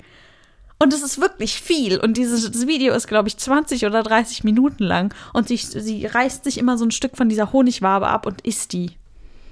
Und 0.82 0.94
es 0.94 1.04
ist 1.04 1.22
wirklich 1.22 1.62
viel. 1.62 2.00
Und 2.00 2.18
dieses 2.18 2.68
Video 2.68 2.94
ist, 2.94 3.08
glaube 3.08 3.28
ich, 3.28 3.38
20 3.38 3.86
oder 3.86 4.02
30 4.04 4.44
Minuten 4.44 4.84
lang. 4.84 5.14
Und 5.34 5.48
sie, 5.48 5.58
sie 5.58 6.06
reißt 6.06 6.44
sich 6.44 6.58
immer 6.58 6.78
so 6.78 6.86
ein 6.86 6.92
Stück 6.92 7.16
von 7.18 7.30
dieser 7.30 7.54
Honigwabe 7.54 8.08
ab 8.08 8.26
und 8.26 8.42
isst 8.42 8.74
die. 8.74 8.92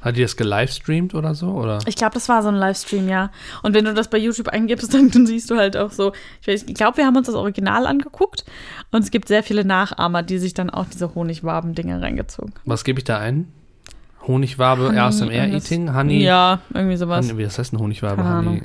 Hat 0.01 0.15
die 0.15 0.21
das 0.21 0.38
gelivestreamt 0.38 1.13
oder 1.13 1.36
so? 1.36 1.47
Oder? 1.49 1.80
Ich 1.86 1.97
glaube, 1.97 2.13
das 2.13 2.30
war 2.30 2.41
so 2.41 2.47
ein 2.47 2.55
Livestream, 2.55 3.09
ja. 3.09 3.32
Und 3.63 3.73
wenn 3.75 3.84
du 3.84 3.93
das 3.93 4.07
bei 4.09 4.17
YouTube 4.17 4.47
eingibst, 4.47 4.93
dann, 4.93 5.11
dann 5.11 5.27
siehst 5.27 5.51
du 5.51 5.57
halt 5.57 5.75
auch 5.77 5.91
so. 5.91 6.13
Ich, 6.41 6.47
weiß- 6.47 6.63
ich 6.67 6.73
glaube, 6.73 6.97
wir 6.97 7.05
haben 7.05 7.17
uns 7.17 7.27
das 7.27 7.36
Original 7.36 7.86
angeguckt. 7.86 8.45
Und 8.91 9.03
es 9.03 9.11
gibt 9.11 9.27
sehr 9.27 9.43
viele 9.43 9.65
Nachahmer, 9.65 10.23
die 10.23 10.39
sich 10.39 10.53
dann 10.53 10.69
auch 10.69 10.86
diese 10.91 11.13
Honigwaben-Dinger 11.15 12.01
reingezogen 12.01 12.53
haben. 12.55 12.61
Was 12.65 12.84
gebe 12.84 12.99
ich 12.99 13.03
da 13.03 13.17
ein? 13.19 13.51
Honigwabe, 14.25 14.88
Honey, 14.88 14.99
ASMR-Eating, 14.99 15.93
Honey. 15.93 16.23
Ja, 16.23 16.59
irgendwie 16.73 16.97
sowas. 16.97 17.25
Honey, 17.27 17.38
wie 17.38 17.43
das 17.43 17.57
heißt 17.59 17.73
eine 17.73 17.82
Honigwabe? 17.84 18.23
Honey. 18.23 18.63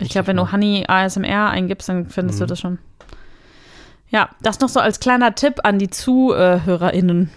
Ich 0.00 0.08
glaube, 0.10 0.28
wenn 0.28 0.36
du 0.36 0.50
Honey 0.50 0.84
ASMR 0.88 1.50
eingibst, 1.50 1.88
dann 1.88 2.08
findest 2.08 2.38
Mhm. 2.38 2.44
du 2.44 2.46
das 2.46 2.60
schon. 2.60 2.78
Ja, 4.08 4.30
das 4.42 4.58
noch 4.60 4.68
so 4.68 4.80
als 4.80 4.98
kleiner 4.98 5.34
Tipp 5.34 5.60
an 5.62 5.78
die 5.78 5.88
ZuhörerInnen. 5.90 7.30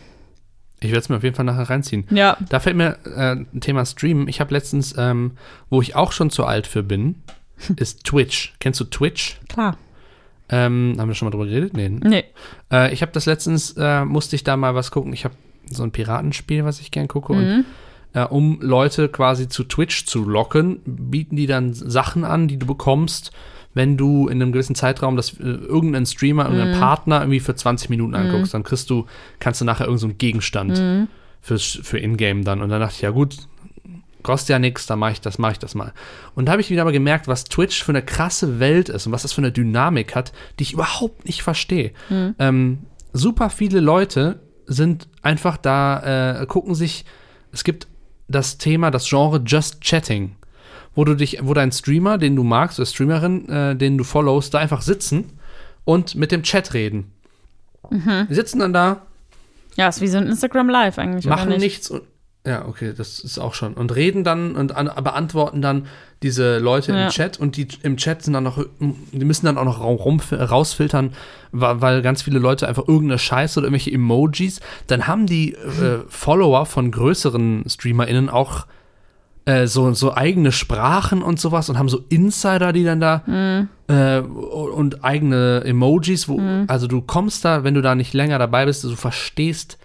Ich 0.80 0.89
werde 0.89 0.99
es 0.99 1.09
mir 1.09 1.18
auf 1.18 1.24
jeden 1.24 1.36
Fall 1.36 1.45
nachher 1.45 1.70
reinziehen. 1.70 2.05
Ja. 2.09 2.36
Da 2.49 2.59
fällt 2.59 2.76
mir 2.76 2.97
äh, 3.05 3.36
ein 3.36 3.61
Thema 3.61 3.86
Streamen. 3.86 4.28
Ich 4.28 4.39
habe 4.41 4.53
letztens, 4.53 4.95
ähm, 4.97 5.32
wo 5.70 5.82
ich 5.82 5.95
auch 5.95 6.11
schon 6.11 6.30
zu 6.30 6.45
alt 6.45 6.68
für 6.68 6.84
bin, 6.84 7.22
ist 7.78 8.03
Twitch. 8.05 8.53
Kennst 8.59 8.80
du 8.80 8.86
Twitch? 8.86 9.39
Klar. 9.47 9.78
Ähm, 10.49 10.95
haben 10.97 11.07
wir 11.07 11.16
schon 11.16 11.28
mal 11.28 11.32
drüber 11.32 11.45
geredet? 11.45 11.74
Nee. 11.74 11.89
Nee. 11.89 12.26
Äh, 12.72 12.93
ich 12.93 13.01
habe 13.01 13.11
das 13.14 13.26
letztens, 13.28 13.76
äh, 13.78 14.03
musste 14.03 14.36
ich 14.36 14.43
da 14.43 14.57
mal 14.57 14.76
was 14.76 14.91
gucken. 14.91 15.14
Ich 15.14 15.24
habe 15.26 15.36
so 15.70 15.84
ein 15.84 15.91
Piratenspiel, 15.91 16.66
was 16.66 16.82
ich 16.82 16.91
gern 16.91 17.07
gucke. 17.07 17.34
Mhm. 17.34 17.39
Und 17.39 17.66
äh, 18.14 18.24
um 18.24 18.59
Leute 18.61 19.09
quasi 19.09 19.47
zu 19.49 19.64
Twitch 19.64 20.05
zu 20.05 20.24
locken, 20.24 20.80
bieten 20.86 21.36
die 21.36 21.47
dann 21.47 21.74
Sachen 21.74 22.24
an, 22.26 22.47
die 22.47 22.57
du 22.57 22.66
bekommst, 22.66 23.32
wenn 23.76 23.97
du 23.97 24.28
in 24.28 24.41
einem 24.41 24.51
gewissen 24.51 24.76
Zeitraum 24.76 25.16
das 25.16 25.34
äh, 25.39 25.43
irgendeinen 25.43 26.05
Streamer, 26.05 26.43
Mhm. 26.45 26.55
irgendeinen 26.55 26.80
Partner 26.80 27.22
irgendwie 27.22 27.39
für 27.39 27.55
20 27.55 27.89
Minuten 27.89 28.14
anguckst. 28.16 28.53
Dann 28.53 28.64
kriegst 28.64 28.89
du, 28.89 29.05
kannst 29.39 29.61
du 29.61 29.66
nachher 29.66 29.86
irgendeinen 29.88 30.11
so 30.11 30.18
Gegenstand 30.18 30.80
Mhm. 30.80 31.07
fürs, 31.41 31.80
für 31.82 31.97
Ingame 31.97 32.43
dann. 32.43 32.61
Und 32.61 32.70
dann 32.70 32.80
dachte 32.82 32.93
ich, 32.95 33.01
ja 33.01 33.09
gut, 33.09 33.36
kostet 34.22 34.49
ja 34.49 34.59
nichts, 34.59 34.86
dann 34.86 34.99
mache 34.99 35.14
ich 35.14 35.22
das, 35.22 35.38
mache 35.39 35.53
ich 35.53 35.59
das 35.59 35.76
mal. 35.76 35.91
Und 36.36 36.45
da 36.45 36.51
habe 36.53 36.61
ich 36.61 36.70
wieder 36.70 36.86
mal 36.86 36.91
gemerkt, 36.93 37.28
was 37.28 37.43
Twitch 37.45 37.84
für 37.84 37.91
eine 37.91 38.01
krasse 38.03 38.59
Welt 38.59 38.88
ist 38.89 39.05
und 39.07 39.11
was 39.11 39.24
das 39.24 39.34
für 39.34 39.41
eine 39.41 39.51
Dynamik 39.51 40.16
hat, 40.16 40.32
die 40.59 40.64
ich 40.64 40.74
überhaupt 40.74 41.26
nicht 41.26 41.41
verstehe. 41.43 41.91
Ähm, 42.39 42.78
super 43.11 43.49
viele 43.49 43.80
Leute 43.82 44.39
sind 44.66 45.09
einfach 45.24 45.57
da, 45.57 46.41
äh, 46.41 46.45
gucken 46.45 46.74
sich, 46.76 47.03
es 47.51 47.64
gibt 47.66 47.88
das 48.28 48.58
Thema, 48.58 48.92
das 48.92 49.08
Genre 49.10 49.42
Just 49.46 49.82
Chatting, 49.82 50.36
wo 50.96 51.04
du 51.06 51.16
dich, 51.16 51.40
wo 51.42 51.54
dein 51.54 51.72
Streamer, 51.72 52.18
den 52.18 52.36
du 52.36 52.44
magst, 52.44 52.80
oder 52.80 52.86
Streamerin, 52.86 53.50
äh, 53.50 53.76
den 53.76 53.98
du 53.98 54.04
followst, 54.04 54.54
da 54.54 54.60
einfach 54.60 54.82
sitzen 54.82 55.32
und 55.86 56.16
mit 56.16 56.32
dem 56.32 56.44
Chat 56.44 56.74
reden. 56.74 57.12
Die 57.92 58.34
sitzen 58.34 58.60
dann 58.60 58.74
da, 58.74 59.02
Ja, 59.76 59.88
ist 59.90 60.00
wie 60.02 60.08
so 60.08 60.18
ein 60.18 60.28
Instagram 60.28 60.70
Live 60.70 60.98
eigentlich. 60.98 61.26
machen 61.26 61.50
nicht? 61.50 61.60
nichts 61.62 61.90
und 61.92 62.04
Ja, 62.46 62.66
okay, 62.68 62.94
das 62.96 63.20
ist 63.20 63.39
auch 63.39 63.54
schon. 63.54 63.74
Und 63.74 63.96
reden 63.96 64.26
dann 64.26 64.56
und 64.58 64.76
an, 64.76 64.91
beantworten 65.02 65.62
dann 65.62 65.86
diese 66.24 66.58
Leute 66.60 66.91
Ja. 66.91 67.06
im 67.06 67.10
Chat 67.10 67.39
und 67.39 67.56
die 67.56 67.68
im 67.84 67.96
Chat 67.96 68.22
sind 68.22 68.34
dann 68.34 68.44
noch, 68.44 68.62
die 68.80 69.24
müssen 69.26 69.46
dann 69.46 69.58
auch 69.58 69.64
noch 69.64 69.80
rum, 69.82 70.20
rausfiltern, 70.32 71.14
weil, 71.54 72.02
ganz 72.02 72.22
viele 72.22 72.39
Leute 72.39 72.68
einfach 72.68 72.86
irgendeine 72.88 73.18
Scheiße 73.20 73.60
oder 73.60 73.68
irgendwelche 73.68 73.91
Emojis, 73.91 74.60
dann 74.88 75.08
haben 75.08 75.26
die 75.26 75.54
äh, 75.54 76.00
Follower 76.10 76.66
von 76.66 76.91
größeren 76.91 77.64
StreamerInnen 77.68 78.30
auch 78.30 78.66
äh, 79.46 79.68
so, 79.68 79.94
so 79.94 80.14
eigene 80.14 80.52
Sprachen 80.52 81.22
und 81.22 81.39
sowas 81.39 81.70
und 81.70 81.78
haben 81.78 81.89
so 81.89 82.04
Insider, 82.10 82.74
die 82.74 82.84
dann 82.84 83.00
da 83.00 83.68
äh, 83.88 84.20
und 84.20 85.04
eigene 85.06 85.64
Emojis, 85.66 86.28
wo, 86.28 86.41
also 86.68 86.88
du 86.88 87.02
kommst 87.02 87.46
da, 87.46 87.64
wenn 87.64 87.74
du 87.74 87.82
da 87.82 87.96
nicht 87.96 88.14
länger 88.14 88.38
dabei 88.38 88.66
bist, 88.66 88.84
du 88.84 88.96
verstehst 88.98 89.78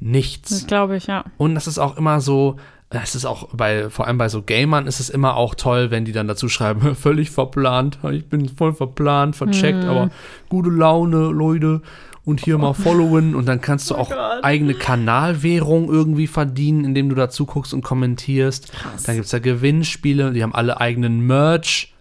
nichts. 0.00 0.50
Das 0.50 0.66
glaube 0.66 0.96
ich, 0.96 1.06
ja. 1.06 1.24
Und 1.38 1.54
das 1.54 1.66
ist 1.66 1.78
auch 1.78 1.96
immer 1.96 2.20
so, 2.20 2.56
es 2.90 3.14
ist 3.14 3.24
auch 3.24 3.48
bei, 3.52 3.90
vor 3.90 4.06
allem 4.06 4.18
bei 4.18 4.28
so 4.28 4.42
Gamern 4.42 4.86
ist 4.86 5.00
es 5.00 5.10
immer 5.10 5.36
auch 5.36 5.54
toll, 5.54 5.90
wenn 5.90 6.04
die 6.04 6.12
dann 6.12 6.28
dazu 6.28 6.48
schreiben, 6.48 6.94
völlig 6.96 7.30
verplant, 7.30 7.98
ich 8.12 8.28
bin 8.28 8.48
voll 8.48 8.72
verplant, 8.74 9.34
vercheckt, 9.36 9.82
Mhm. 9.84 9.88
aber 9.90 10.10
gute 10.48 10.70
Laune, 10.70 11.28
Leute. 11.30 11.82
Und 12.24 12.44
hier 12.44 12.56
Oh. 12.56 12.58
mal 12.58 12.72
followen 12.74 13.36
und 13.36 13.46
dann 13.46 13.60
kannst 13.60 13.88
du 13.88 13.94
auch 13.94 14.10
eigene 14.42 14.74
Kanalwährung 14.74 15.88
irgendwie 15.88 16.26
verdienen, 16.26 16.84
indem 16.84 17.08
du 17.08 17.14
dazu 17.14 17.46
guckst 17.46 17.72
und 17.72 17.82
kommentierst. 17.82 18.72
Dann 19.06 19.14
gibt 19.14 19.26
es 19.26 19.30
da 19.30 19.38
Gewinnspiele, 19.38 20.32
die 20.32 20.42
haben 20.42 20.52
alle 20.54 20.80
eigenen 20.80 21.20
Merch, 21.26 21.94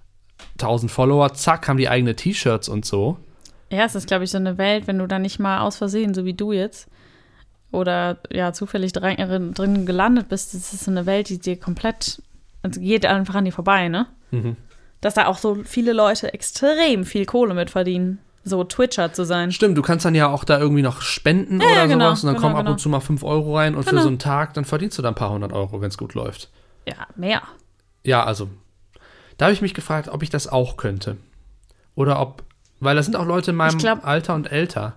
1000 0.60 0.92
Follower, 0.92 1.32
zack, 1.36 1.68
haben 1.68 1.78
die 1.78 1.90
eigene 1.90 2.16
T-Shirts 2.16 2.70
und 2.70 2.86
so. 2.86 3.18
Ja, 3.72 3.86
es 3.86 3.94
ist, 3.94 4.08
glaube 4.08 4.24
ich, 4.24 4.32
so 4.32 4.38
eine 4.38 4.58
Welt, 4.58 4.88
wenn 4.88 4.98
du 4.98 5.08
da 5.08 5.20
nicht 5.20 5.40
mal 5.40 5.60
aus 5.60 5.78
Versehen, 5.78 6.16
so 6.16 6.26
wie 6.26 6.34
du 6.34 6.52
jetzt, 6.54 6.88
oder 7.76 8.18
ja, 8.32 8.54
zufällig 8.54 8.94
drin, 8.94 9.54
drin 9.54 9.86
gelandet 9.86 10.30
bist, 10.30 10.54
das 10.54 10.74
ist 10.74 10.86
so 10.86 10.92
eine 10.92 11.06
Welt, 11.06 11.30
die 11.30 11.40
dir 11.40 11.60
komplett, 11.60 12.22
also 12.64 12.80
geht 12.80 13.06
einfach 13.06 13.36
an 13.36 13.46
dir 13.46 13.52
vorbei, 13.52 13.88
ne? 13.90 14.08
Mhm. 14.32 14.56
Dass 15.02 15.14
da 15.16 15.28
auch 15.28 15.38
so 15.38 15.56
viele 15.64 15.94
Leute 15.94 16.34
extrem 16.34 17.06
viel 17.06 17.26
Kohle 17.26 17.54
mit 17.54 17.70
verdienen, 17.70 18.20
so 18.44 18.64
Twitcher 18.64 19.12
zu 19.14 19.24
sein. 19.26 19.52
Stimmt, 19.52 19.78
du 19.78 19.82
kannst 19.82 20.06
dann 20.06 20.16
ja 20.16 20.28
auch 20.30 20.44
da 20.44 20.60
irgendwie 20.60 20.82
noch 20.82 21.02
spenden 21.02 21.60
Ja, 21.62 21.68
oder 21.68 21.76
ja, 21.76 21.86
genau, 21.86 22.06
sowas 22.08 22.24
und 22.24 22.28
dann 22.28 22.36
genau, 22.36 22.42
kommen 22.48 22.56
ab 22.56 22.62
genau. 22.62 22.72
und 22.72 22.80
zu 22.80 22.90
mal 22.90 23.00
5 23.00 23.24
Euro 23.24 23.58
rein 23.58 23.76
und 23.76 23.84
für 23.84 23.90
Genau. 23.92 24.02
so 24.04 24.08
einen 24.08 24.20
Tag, 24.20 24.54
dann 24.54 24.66
verdienst 24.66 24.98
du 24.98 25.02
da 25.02 25.10
ein 25.10 25.16
paar 25.16 25.32
hundert 25.32 25.54
Euro, 25.54 25.82
wenn 25.82 25.90
es 25.90 25.98
gut 25.98 26.14
läuft. 26.14 26.50
Ja, 26.88 27.08
mehr. 27.16 27.42
Ja, 28.04 28.24
also, 28.24 28.50
da 29.38 29.46
habe 29.46 29.54
ich 29.54 29.62
mich 29.62 29.74
gefragt, 29.74 30.10
ob 30.10 30.22
ich 30.24 30.30
das 30.30 30.48
auch 30.48 30.78
könnte. 30.78 31.18
Oder 31.96 32.20
ob, 32.20 32.44
weil 32.80 32.96
da 32.96 33.02
sind 33.04 33.16
auch 33.16 33.26
Leute 33.26 33.52
in 33.52 33.58
meinem 33.58 33.78
glaub- 33.78 34.06
Alter 34.06 34.36
und 34.36 34.52
älter. 34.52 34.94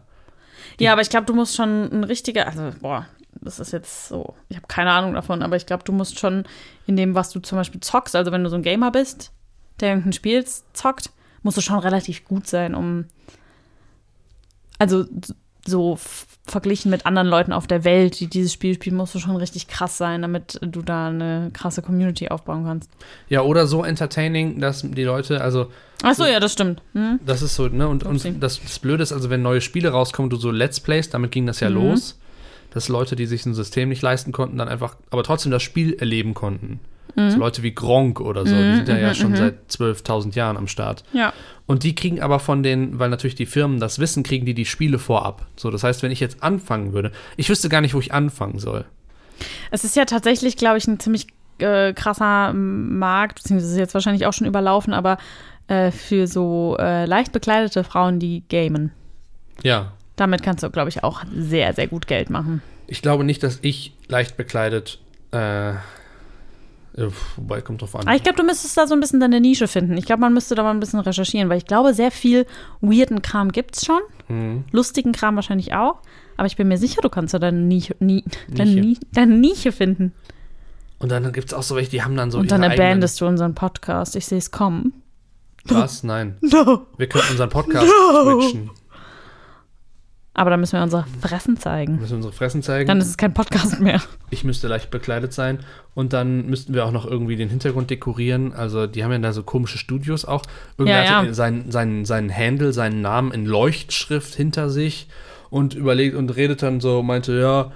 Ja, 0.78 0.92
aber 0.92 1.02
ich 1.02 1.10
glaube, 1.10 1.26
du 1.26 1.34
musst 1.34 1.56
schon 1.56 1.90
ein 1.90 2.04
richtiger, 2.04 2.46
also 2.46 2.72
boah, 2.80 3.06
das 3.40 3.60
ist 3.60 3.72
jetzt 3.72 4.08
so, 4.08 4.34
ich 4.48 4.56
habe 4.56 4.66
keine 4.66 4.90
Ahnung 4.90 5.14
davon, 5.14 5.42
aber 5.42 5.56
ich 5.56 5.66
glaube, 5.66 5.84
du 5.84 5.92
musst 5.92 6.18
schon 6.18 6.44
in 6.86 6.96
dem, 6.96 7.14
was 7.14 7.30
du 7.30 7.40
zum 7.40 7.58
Beispiel 7.58 7.80
zockst, 7.80 8.16
also 8.16 8.32
wenn 8.32 8.44
du 8.44 8.50
so 8.50 8.56
ein 8.56 8.62
Gamer 8.62 8.90
bist, 8.90 9.32
der 9.80 9.90
irgendein 9.90 10.12
Spiel 10.12 10.44
zockt, 10.72 11.10
musst 11.42 11.56
du 11.56 11.60
schon 11.60 11.78
relativ 11.78 12.24
gut 12.24 12.46
sein, 12.46 12.74
um, 12.74 13.06
also 14.78 15.04
so 15.68 15.98
verglichen 16.46 16.90
mit 16.90 17.04
anderen 17.06 17.28
Leuten 17.28 17.52
auf 17.52 17.66
der 17.66 17.84
Welt, 17.84 18.18
die 18.20 18.26
dieses 18.26 18.52
Spiel 18.52 18.74
spielen, 18.74 18.96
musst 18.96 19.14
du 19.14 19.18
schon 19.18 19.36
richtig 19.36 19.68
krass 19.68 19.98
sein, 19.98 20.22
damit 20.22 20.58
du 20.62 20.82
da 20.82 21.08
eine 21.08 21.50
krasse 21.52 21.82
Community 21.82 22.28
aufbauen 22.28 22.64
kannst. 22.64 22.90
Ja, 23.28 23.42
oder 23.42 23.66
so 23.66 23.84
entertaining, 23.84 24.60
dass 24.60 24.82
die 24.82 25.04
Leute, 25.04 25.40
also, 25.42 25.70
Ach 26.02 26.14
so, 26.14 26.24
ja, 26.24 26.40
das 26.40 26.52
stimmt. 26.52 26.80
Hm? 26.94 27.20
das 27.24 27.42
ist 27.42 27.54
so, 27.56 27.66
ne, 27.68 27.86
und, 27.88 28.04
Upsi. 28.06 28.28
und 28.28 28.40
das, 28.40 28.60
das 28.62 28.78
Blöde 28.78 29.02
ist, 29.02 29.12
also, 29.12 29.30
wenn 29.30 29.42
neue 29.42 29.60
Spiele 29.60 29.90
rauskommen, 29.90 30.30
du 30.30 30.36
so 30.36 30.50
Let's 30.50 30.80
Plays, 30.80 31.10
damit 31.10 31.32
ging 31.32 31.46
das 31.46 31.60
ja 31.60 31.68
Mhm. 31.68 31.76
los, 31.76 32.18
dass 32.70 32.88
Leute, 32.88 33.16
die 33.16 33.26
sich 33.26 33.44
ein 33.46 33.54
System 33.54 33.88
nicht 33.88 34.02
leisten 34.02 34.32
konnten, 34.32 34.58
dann 34.58 34.68
einfach, 34.68 34.96
aber 35.10 35.22
trotzdem 35.24 35.52
das 35.52 35.62
Spiel 35.62 35.94
erleben 35.94 36.34
konnten. 36.34 36.80
Mhm. 37.16 37.30
So 37.30 37.38
Leute 37.38 37.62
wie 37.62 37.72
Gronk 37.72 38.20
oder 38.20 38.46
so, 38.46 38.54
die 38.54 38.76
sind 38.76 38.88
ja, 38.88 38.98
ja 38.98 39.14
schon 39.14 39.34
seit 39.36 39.70
12.000 39.70 40.34
Jahren 40.34 40.56
am 40.56 40.68
Start. 40.68 41.04
Ja. 41.12 41.32
Und 41.66 41.82
die 41.82 41.94
kriegen 41.94 42.20
aber 42.20 42.38
von 42.38 42.62
den, 42.62 42.98
weil 42.98 43.10
natürlich 43.10 43.34
die 43.34 43.46
Firmen 43.46 43.78
das 43.80 43.98
wissen, 43.98 44.22
kriegen 44.22 44.46
die 44.46 44.54
die 44.54 44.64
Spiele 44.64 44.98
vorab. 44.98 45.46
So, 45.56 45.70
das 45.70 45.84
heißt, 45.84 46.02
wenn 46.02 46.10
ich 46.10 46.20
jetzt 46.20 46.42
anfangen 46.42 46.92
würde, 46.92 47.12
ich 47.36 47.48
wüsste 47.50 47.68
gar 47.68 47.80
nicht, 47.80 47.94
wo 47.94 48.00
ich 48.00 48.12
anfangen 48.12 48.58
soll. 48.58 48.84
Es 49.70 49.84
ist 49.84 49.94
ja 49.96 50.04
tatsächlich, 50.04 50.56
glaube 50.56 50.78
ich, 50.78 50.86
ein 50.86 50.98
ziemlich 50.98 51.26
äh, 51.58 51.92
krasser 51.92 52.52
Markt, 52.52 53.36
beziehungsweise 53.36 53.72
ist 53.72 53.78
jetzt 53.78 53.94
wahrscheinlich 53.94 54.26
auch 54.26 54.32
schon 54.32 54.46
überlaufen, 54.46 54.94
aber 54.94 55.18
äh, 55.68 55.90
für 55.90 56.26
so 56.26 56.76
äh, 56.78 57.04
leicht 57.04 57.32
bekleidete 57.32 57.84
Frauen, 57.84 58.18
die 58.18 58.42
gamen. 58.48 58.92
Ja, 59.62 59.92
Damit 60.16 60.42
kannst 60.42 60.62
du, 60.62 60.70
glaube 60.70 60.88
ich, 60.88 61.04
auch 61.04 61.22
sehr, 61.36 61.74
sehr 61.74 61.86
gut 61.88 62.06
Geld 62.06 62.30
machen. 62.30 62.62
ich 62.86 63.02
glaube 63.02 63.24
nicht, 63.24 63.42
dass 63.42 63.58
ich 63.62 63.92
leicht 64.08 64.36
bekleidet, 64.36 64.98
äh, 65.32 65.74
wobei, 67.36 67.60
kommt 67.60 67.82
drauf 67.82 67.94
an. 67.96 68.02
Aber 68.06 68.16
ich 68.16 68.22
glaube, 68.22 68.36
du 68.38 68.44
müsstest 68.44 68.76
da 68.76 68.86
so 68.86 68.94
ein 68.94 69.00
bisschen 69.00 69.20
deine 69.20 69.40
Nische 69.40 69.68
finden. 69.68 69.96
Ich 69.96 70.04
glaube, 70.06 70.20
man 70.20 70.34
müsste 70.34 70.54
da 70.54 70.62
mal 70.62 70.70
ein 70.72 70.80
bisschen 70.80 71.00
recherchieren, 71.00 71.48
weil 71.48 71.58
ich 71.58 71.66
glaube, 71.66 71.94
sehr 71.94 72.10
viel 72.10 72.46
weirden 72.80 73.22
Kram 73.22 73.52
gibt's 73.52 73.84
schon. 73.86 74.00
Mhm. 74.28 74.64
Lustigen 74.72 75.12
Kram 75.12 75.36
wahrscheinlich 75.36 75.74
auch. 75.74 76.00
Aber 76.36 76.46
ich 76.46 76.56
bin 76.56 76.68
mir 76.68 76.78
sicher, 76.78 77.00
du 77.02 77.08
kannst 77.08 77.34
da 77.34 77.38
deine 77.38 77.58
Nische, 77.58 77.96
nie, 78.00 78.24
deine, 78.48 78.70
Nische. 78.72 78.80
Ni- 78.86 78.98
deine 79.12 79.34
Nische 79.36 79.72
finden. 79.72 80.12
Und 80.98 81.10
dann 81.10 81.32
gibt 81.32 81.48
es 81.48 81.54
auch 81.54 81.62
so 81.62 81.76
welche, 81.76 81.90
die 81.90 82.02
haben 82.02 82.16
dann 82.16 82.30
so 82.30 82.38
Und 82.38 82.50
dann 82.50 82.64
abandest 82.64 83.20
du 83.20 83.26
unseren 83.26 83.54
Podcast. 83.54 84.16
Ich 84.16 84.26
sehe 84.26 84.38
es 84.38 84.50
kommen. 84.50 84.92
Was? 85.64 86.02
Nein. 86.02 86.36
No. 86.40 86.86
Wir 86.96 87.08
können 87.08 87.24
unseren 87.30 87.50
Podcast 87.50 87.86
No. 87.86 88.40
switchen. 88.40 88.70
Aber 90.38 90.50
da 90.50 90.56
müssen 90.56 90.74
wir 90.74 90.84
unsere 90.84 91.04
Fressen 91.20 91.56
zeigen. 91.56 91.96
Müssen 91.96 92.10
wir 92.10 92.16
unsere 92.18 92.32
Fressen 92.32 92.62
zeigen. 92.62 92.86
Dann 92.86 93.00
ist 93.00 93.08
es 93.08 93.16
kein 93.16 93.34
Podcast 93.34 93.80
mehr. 93.80 94.00
ich 94.30 94.44
müsste 94.44 94.68
leicht 94.68 94.88
bekleidet 94.88 95.32
sein. 95.32 95.58
Und 95.96 96.12
dann 96.12 96.46
müssten 96.46 96.74
wir 96.74 96.86
auch 96.86 96.92
noch 96.92 97.04
irgendwie 97.04 97.34
den 97.34 97.48
Hintergrund 97.48 97.90
dekorieren. 97.90 98.52
Also, 98.52 98.86
die 98.86 99.02
haben 99.02 99.10
ja 99.10 99.18
da 99.18 99.32
so 99.32 99.42
komische 99.42 99.78
Studios 99.78 100.24
auch. 100.24 100.42
Irgendwer 100.76 101.04
Ja, 101.04 101.24
ja. 101.24 101.34
Seinen, 101.34 101.72
seinen, 101.72 102.04
seinen 102.04 102.32
Handle, 102.32 102.72
seinen 102.72 103.00
Namen 103.00 103.32
in 103.32 103.46
Leuchtschrift 103.46 104.32
hinter 104.36 104.70
sich 104.70 105.08
und 105.50 105.74
überlegt 105.74 106.14
und 106.14 106.30
redet 106.36 106.62
dann 106.62 106.78
so, 106.78 107.02
meinte, 107.02 107.36
ja, 107.36 107.72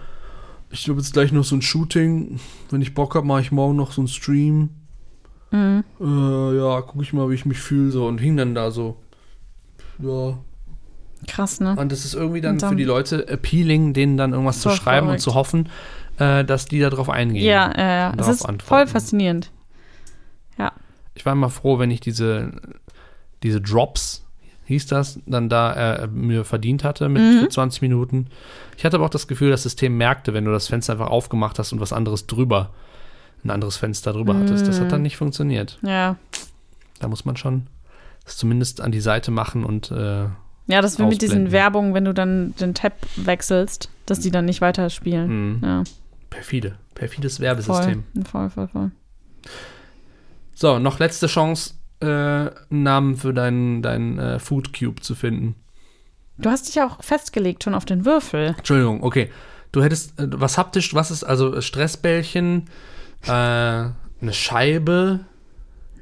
ich 0.70 0.88
habe 0.88 1.00
jetzt 1.00 1.14
gleich 1.14 1.32
noch 1.32 1.42
so 1.42 1.56
ein 1.56 1.62
Shooting. 1.62 2.38
Wenn 2.70 2.80
ich 2.80 2.94
Bock 2.94 3.16
habe, 3.16 3.26
mache 3.26 3.40
ich 3.40 3.50
morgen 3.50 3.74
noch 3.74 3.90
so 3.90 4.02
einen 4.02 4.08
Stream. 4.08 4.70
Mhm. 5.50 5.82
Äh, 6.00 6.58
ja, 6.58 6.80
gucke 6.82 7.02
ich 7.02 7.12
mal, 7.12 7.28
wie 7.28 7.34
ich 7.34 7.44
mich 7.44 7.58
fühle. 7.58 7.90
So, 7.90 8.06
und 8.06 8.18
hing 8.18 8.36
dann 8.36 8.54
da 8.54 8.70
so. 8.70 8.98
Ja. 9.98 10.38
Krass, 11.28 11.60
ne? 11.60 11.76
Und 11.78 11.92
das 11.92 12.04
ist 12.04 12.14
irgendwie 12.14 12.40
dann, 12.40 12.58
dann- 12.58 12.70
für 12.70 12.76
die 12.76 12.84
Leute 12.84 13.28
appealing, 13.28 13.92
denen 13.92 14.16
dann 14.16 14.32
irgendwas 14.32 14.60
zu 14.60 14.70
schreiben 14.70 15.06
verrückt. 15.06 15.20
und 15.20 15.22
zu 15.22 15.34
hoffen, 15.34 15.68
äh, 16.18 16.44
dass 16.44 16.66
die 16.66 16.80
da 16.80 16.90
drauf 16.90 17.08
eingehen. 17.08 17.44
Ja, 17.44 17.72
ja, 17.76 17.84
ja. 17.96 18.12
darauf 18.12 18.32
ist 18.34 18.42
antworten. 18.44 18.66
voll 18.66 18.86
faszinierend. 18.86 19.50
Ja. 20.58 20.72
Ich 21.14 21.24
war 21.26 21.32
immer 21.32 21.50
froh, 21.50 21.78
wenn 21.78 21.90
ich 21.90 22.00
diese, 22.00 22.52
diese 23.42 23.60
Drops, 23.60 24.24
hieß 24.66 24.86
das, 24.86 25.18
dann 25.26 25.48
da 25.48 25.72
äh, 26.02 26.06
mir 26.06 26.44
verdient 26.44 26.84
hatte 26.84 27.08
mit 27.08 27.22
Mhm. 27.22 27.40
für 27.40 27.48
20 27.48 27.82
Minuten. 27.82 28.26
Ich 28.76 28.84
hatte 28.84 28.96
aber 28.96 29.04
auch 29.06 29.10
das 29.10 29.26
Gefühl, 29.28 29.50
das 29.50 29.62
System 29.64 29.96
merkte, 29.96 30.34
wenn 30.34 30.44
du 30.44 30.52
das 30.52 30.68
Fenster 30.68 30.92
einfach 30.94 31.08
aufgemacht 31.08 31.58
hast 31.58 31.72
und 31.72 31.80
was 31.80 31.92
anderes 31.92 32.26
drüber, 32.26 32.70
ein 33.44 33.50
anderes 33.50 33.76
Fenster 33.76 34.12
drüber 34.12 34.36
hattest. 34.36 34.66
Das 34.68 34.78
hat 34.78 34.86
Mhm. 34.86 34.90
dann 34.90 35.02
nicht 35.02 35.16
funktioniert. 35.16 35.78
Ja. 35.82 36.16
Da 37.00 37.08
muss 37.08 37.24
man 37.24 37.36
schon 37.36 37.66
es 38.24 38.36
zumindest 38.36 38.80
an 38.80 38.92
die 38.92 39.00
Seite 39.00 39.32
machen 39.32 39.64
und 39.64 39.90
äh, 39.90 40.26
Ja, 40.66 40.80
das 40.80 40.98
wie 40.98 41.02
mit 41.04 41.22
diesen. 41.22 41.50
Werbungen, 41.52 41.92
wenn 41.94 42.04
du 42.04 42.14
dann 42.14 42.54
den 42.56 42.74
Tab 42.74 42.94
wechselst, 43.16 43.90
dass 44.06 44.20
die 44.20 44.30
dann 44.30 44.44
nicht 44.44 44.60
weiterspielen. 44.60 45.60
mh, 45.60 45.66
Ja, 45.66 45.84
perfide, 46.30 46.76
perfides 46.94 47.36
voll. 47.36 47.44
Werbesystem. 47.46 48.04
Voll, 48.24 48.50
voll, 48.50 48.68
voll. 48.68 48.90
So, 50.54 50.78
noch 50.78 50.98
letzte 50.98 51.26
Chance, 51.26 51.74
äh, 52.00 52.06
einen 52.06 52.52
Namen 52.70 53.16
für 53.16 53.34
deinen 53.34 53.82
dein, 53.82 54.18
äh, 54.18 54.38
Food 54.38 54.72
Cube 54.78 55.00
zu 55.02 55.14
finden. 55.14 55.56
Du 56.38 56.48
hast 56.50 56.68
dich 56.68 56.76
ja 56.76 56.86
auch 56.86 57.02
festgelegt 57.02 57.64
schon 57.64 57.74
auf 57.74 57.84
den 57.84 58.04
Würfel. 58.04 58.54
Entschuldigung, 58.56 59.02
okay. 59.02 59.30
Du 59.72 59.82
hättest 59.82 60.18
äh, 60.20 60.26
was 60.30 60.58
haptisch, 60.58 60.94
was 60.94 61.10
ist 61.10 61.24
also 61.24 61.60
Stressbällchen, 61.60 62.68
äh, 63.26 63.30
eine 63.30 63.92
Scheibe, 64.32 65.20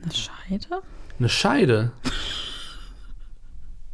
Eine 0.03 0.13
Scheide? 0.15 0.83
eine 1.19 1.29
Scheide. 1.29 1.93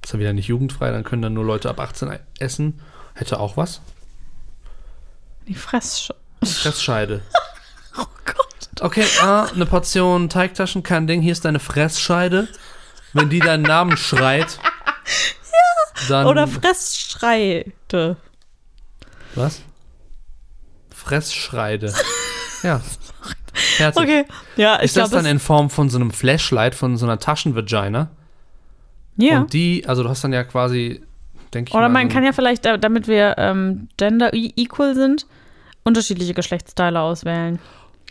Ist 0.06 0.12
ja 0.12 0.20
wieder 0.20 0.32
nicht 0.32 0.46
jugendfrei, 0.46 0.92
dann 0.92 1.02
können 1.02 1.20
dann 1.20 1.34
nur 1.34 1.44
Leute 1.44 1.68
ab 1.68 1.80
18 1.80 2.16
essen. 2.38 2.80
Hätte 3.14 3.40
auch 3.40 3.56
was. 3.56 3.80
Die 5.48 5.54
Fresssch... 5.56 6.12
Fressscheide. 6.44 7.22
Oh 7.98 8.04
Gott. 8.24 8.82
Okay, 8.82 9.04
ah, 9.22 9.46
eine 9.52 9.64
Portion 9.66 10.28
Teigtaschen, 10.28 10.84
kein 10.84 11.08
Ding. 11.08 11.22
Hier 11.22 11.32
ist 11.32 11.44
deine 11.44 11.58
Fressscheide. 11.58 12.46
Wenn 13.14 13.30
die 13.30 13.40
deinen 13.40 13.62
Namen 13.62 13.96
schreit, 13.96 14.60
dann. 16.08 16.26
Oder 16.26 16.46
Fressschreide. 16.46 18.16
Was? 19.34 19.62
Fressschreide. 20.94 21.92
Ja. 22.62 22.82
Fertig. 23.54 24.02
Okay. 24.02 24.24
Ja, 24.56 24.76
ich 24.76 24.84
Ist 24.84 24.96
das 24.98 25.08
glaube, 25.08 25.24
dann 25.24 25.32
in 25.32 25.40
Form 25.40 25.70
von 25.70 25.88
so 25.88 25.96
einem 25.96 26.10
Flashlight, 26.10 26.74
von 26.74 26.98
so 26.98 27.06
einer 27.06 27.18
Taschenvagina? 27.18 28.10
Ja. 29.16 29.40
Und 29.40 29.52
die, 29.52 29.84
also 29.86 30.02
du 30.02 30.09
hast 30.09 30.22
dann 30.24 30.32
ja 30.32 30.44
quasi, 30.44 31.02
denke 31.55 31.70
ich 31.70 31.74
Oder 31.74 31.88
mal, 31.88 32.05
man 32.05 32.09
kann 32.09 32.24
ja 32.24 32.32
vielleicht, 32.32 32.64
damit 32.64 33.09
wir 33.09 33.34
ähm, 33.38 33.88
gender 33.97 34.32
e- 34.34 34.52
equal 34.56 34.94
sind, 34.94 35.26
unterschiedliche 35.84 36.34
Geschlechtsteile 36.34 37.01
auswählen. 37.01 37.59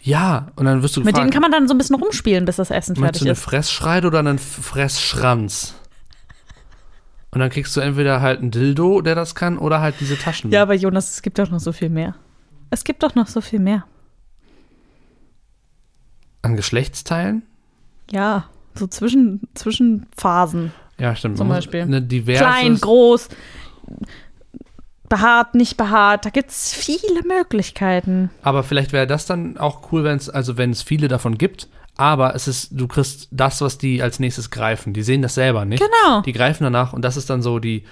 Ja, 0.02 0.48
und 0.56 0.66
dann 0.66 0.84
wirst 0.84 0.96
du 0.96 1.00
Mit 1.00 1.08
gefragt, 1.08 1.24
denen 1.24 1.32
kann 1.32 1.42
man 1.42 1.52
dann 1.52 1.68
so 1.68 1.74
ein 1.74 1.78
bisschen 1.78 1.96
rumspielen, 1.96 2.46
bis 2.46 2.58
das 2.58 2.70
Essen 2.70 2.96
fertig 2.96 3.22
du 3.22 3.26
eine 3.26 3.32
ist. 3.34 3.42
Fressschreide 3.42 4.08
oder 4.08 4.20
einen 4.20 4.38
Fressschranz? 4.38 5.76
Und 7.32 7.40
dann 7.40 7.50
kriegst 7.50 7.76
du 7.76 7.82
entweder 7.82 8.22
halt 8.22 8.40
einen 8.40 8.52
Dildo, 8.52 9.02
der 9.02 9.16
das 9.16 9.36
kann, 9.36 9.58
oder 9.58 9.82
halt 9.82 9.96
diese 10.00 10.18
Taschen. 10.18 10.52
Ja, 10.52 10.62
aber 10.62 10.74
Jonas, 10.76 11.10
es 11.12 11.22
gibt 11.22 11.38
doch 11.40 11.50
noch 11.50 11.60
so 11.60 11.72
viel 11.74 11.90
mehr. 11.90 12.16
Es 12.70 12.84
gibt 12.84 13.04
doch 13.04 13.16
noch 13.16 13.28
so 13.28 13.42
viel 13.42 13.60
mehr. 13.60 13.84
An 16.44 16.56
Geschlechtsteilen? 16.56 17.44
Ja, 18.12 18.46
so 18.76 18.88
zwischen, 18.88 19.42
zwischen 19.56 20.06
Phasen. 20.16 20.72
Ja, 20.98 21.16
stimmt. 21.16 21.38
Zum 21.38 21.50
Beispiel. 21.50 21.82
Eine 21.82 22.02
diverse, 22.02 22.44
Klein, 22.44 22.80
groß, 22.80 23.30
behaart, 25.10 25.56
nicht 25.56 25.78
behaart. 25.78 26.26
Da 26.26 26.30
gibt 26.30 26.52
es 26.52 26.74
viele 26.74 27.24
Möglichkeiten. 27.24 28.30
Aber 28.42 28.64
vielleicht 28.64 28.94
wäre 28.94 29.08
das 29.08 29.26
dann 29.26 29.58
auch 29.58 29.92
cool, 29.92 30.04
wenn 30.04 30.18
es, 30.18 30.30
also 30.30 30.58
wenn 30.58 30.72
es 30.72 30.82
viele 30.82 31.08
davon 31.08 31.38
gibt, 31.38 31.68
aber 31.98 32.36
es 32.36 32.48
ist, 32.48 32.70
du 32.72 32.88
kriegst 32.88 33.28
das, 33.32 33.62
was 33.62 33.78
die 33.78 34.02
als 34.02 34.20
nächstes 34.20 34.50
greifen. 34.52 34.94
Die 34.94 35.04
sehen 35.04 35.22
das 35.22 35.36
selber 35.36 35.66
nicht. 35.66 35.82
Genau. 35.82 36.22
Die 36.22 36.34
greifen 36.34 36.64
danach 36.64 36.94
und 36.94 37.04
das 37.04 37.18
ist 37.18 37.30
dann 37.30 37.42
so 37.42 37.60
die, 37.60 37.84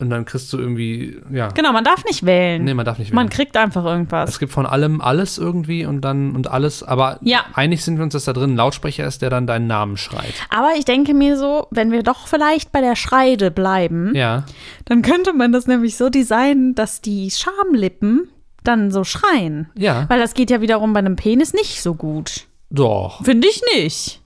und 0.00 0.10
dann 0.10 0.24
kriegst 0.24 0.52
du 0.52 0.58
irgendwie, 0.58 1.20
ja. 1.32 1.48
Genau, 1.48 1.72
man 1.72 1.82
darf 1.82 2.04
nicht 2.04 2.24
wählen. 2.24 2.62
Nee, 2.64 2.74
man 2.74 2.86
darf 2.86 2.98
nicht 2.98 3.12
Man 3.12 3.24
wählen. 3.24 3.30
kriegt 3.30 3.56
einfach 3.56 3.84
irgendwas. 3.84 4.30
Es 4.30 4.38
gibt 4.38 4.52
von 4.52 4.64
allem 4.66 5.00
alles 5.00 5.38
irgendwie 5.38 5.86
und 5.86 6.02
dann 6.02 6.36
und 6.36 6.48
alles, 6.48 6.82
aber 6.84 7.18
Ja. 7.22 7.40
einig 7.54 7.82
sind 7.84 7.96
wir 7.96 8.04
uns, 8.04 8.12
dass 8.12 8.24
da 8.24 8.32
drin 8.32 8.52
ein 8.54 8.56
Lautsprecher 8.56 9.04
ist, 9.06 9.22
der 9.22 9.30
dann 9.30 9.46
deinen 9.48 9.66
Namen 9.66 9.96
schreit. 9.96 10.34
Aber 10.50 10.70
ich 10.78 10.84
denke 10.84 11.14
mir 11.14 11.36
so, 11.36 11.66
wenn 11.70 11.90
wir 11.90 12.02
doch 12.04 12.28
vielleicht 12.28 12.70
bei 12.70 12.80
der 12.80 12.94
Schreide 12.94 13.50
bleiben, 13.50 14.14
Ja. 14.14 14.44
dann 14.84 15.02
könnte 15.02 15.32
man 15.32 15.50
das 15.52 15.66
nämlich 15.66 15.96
so 15.96 16.10
designen, 16.10 16.74
dass 16.76 17.00
die 17.00 17.30
Schamlippen 17.32 18.28
dann 18.64 18.90
so 18.90 19.02
schreien. 19.04 19.68
Ja. 19.76 20.04
Weil 20.08 20.20
das 20.20 20.34
geht 20.34 20.50
ja 20.50 20.60
wiederum 20.60 20.92
bei 20.92 20.98
einem 21.00 21.16
Penis 21.16 21.54
nicht 21.54 21.82
so 21.82 21.94
gut. 21.94 22.46
Doch. 22.70 23.24
Finde 23.24 23.48
ich 23.48 23.62
nicht. 23.74 24.20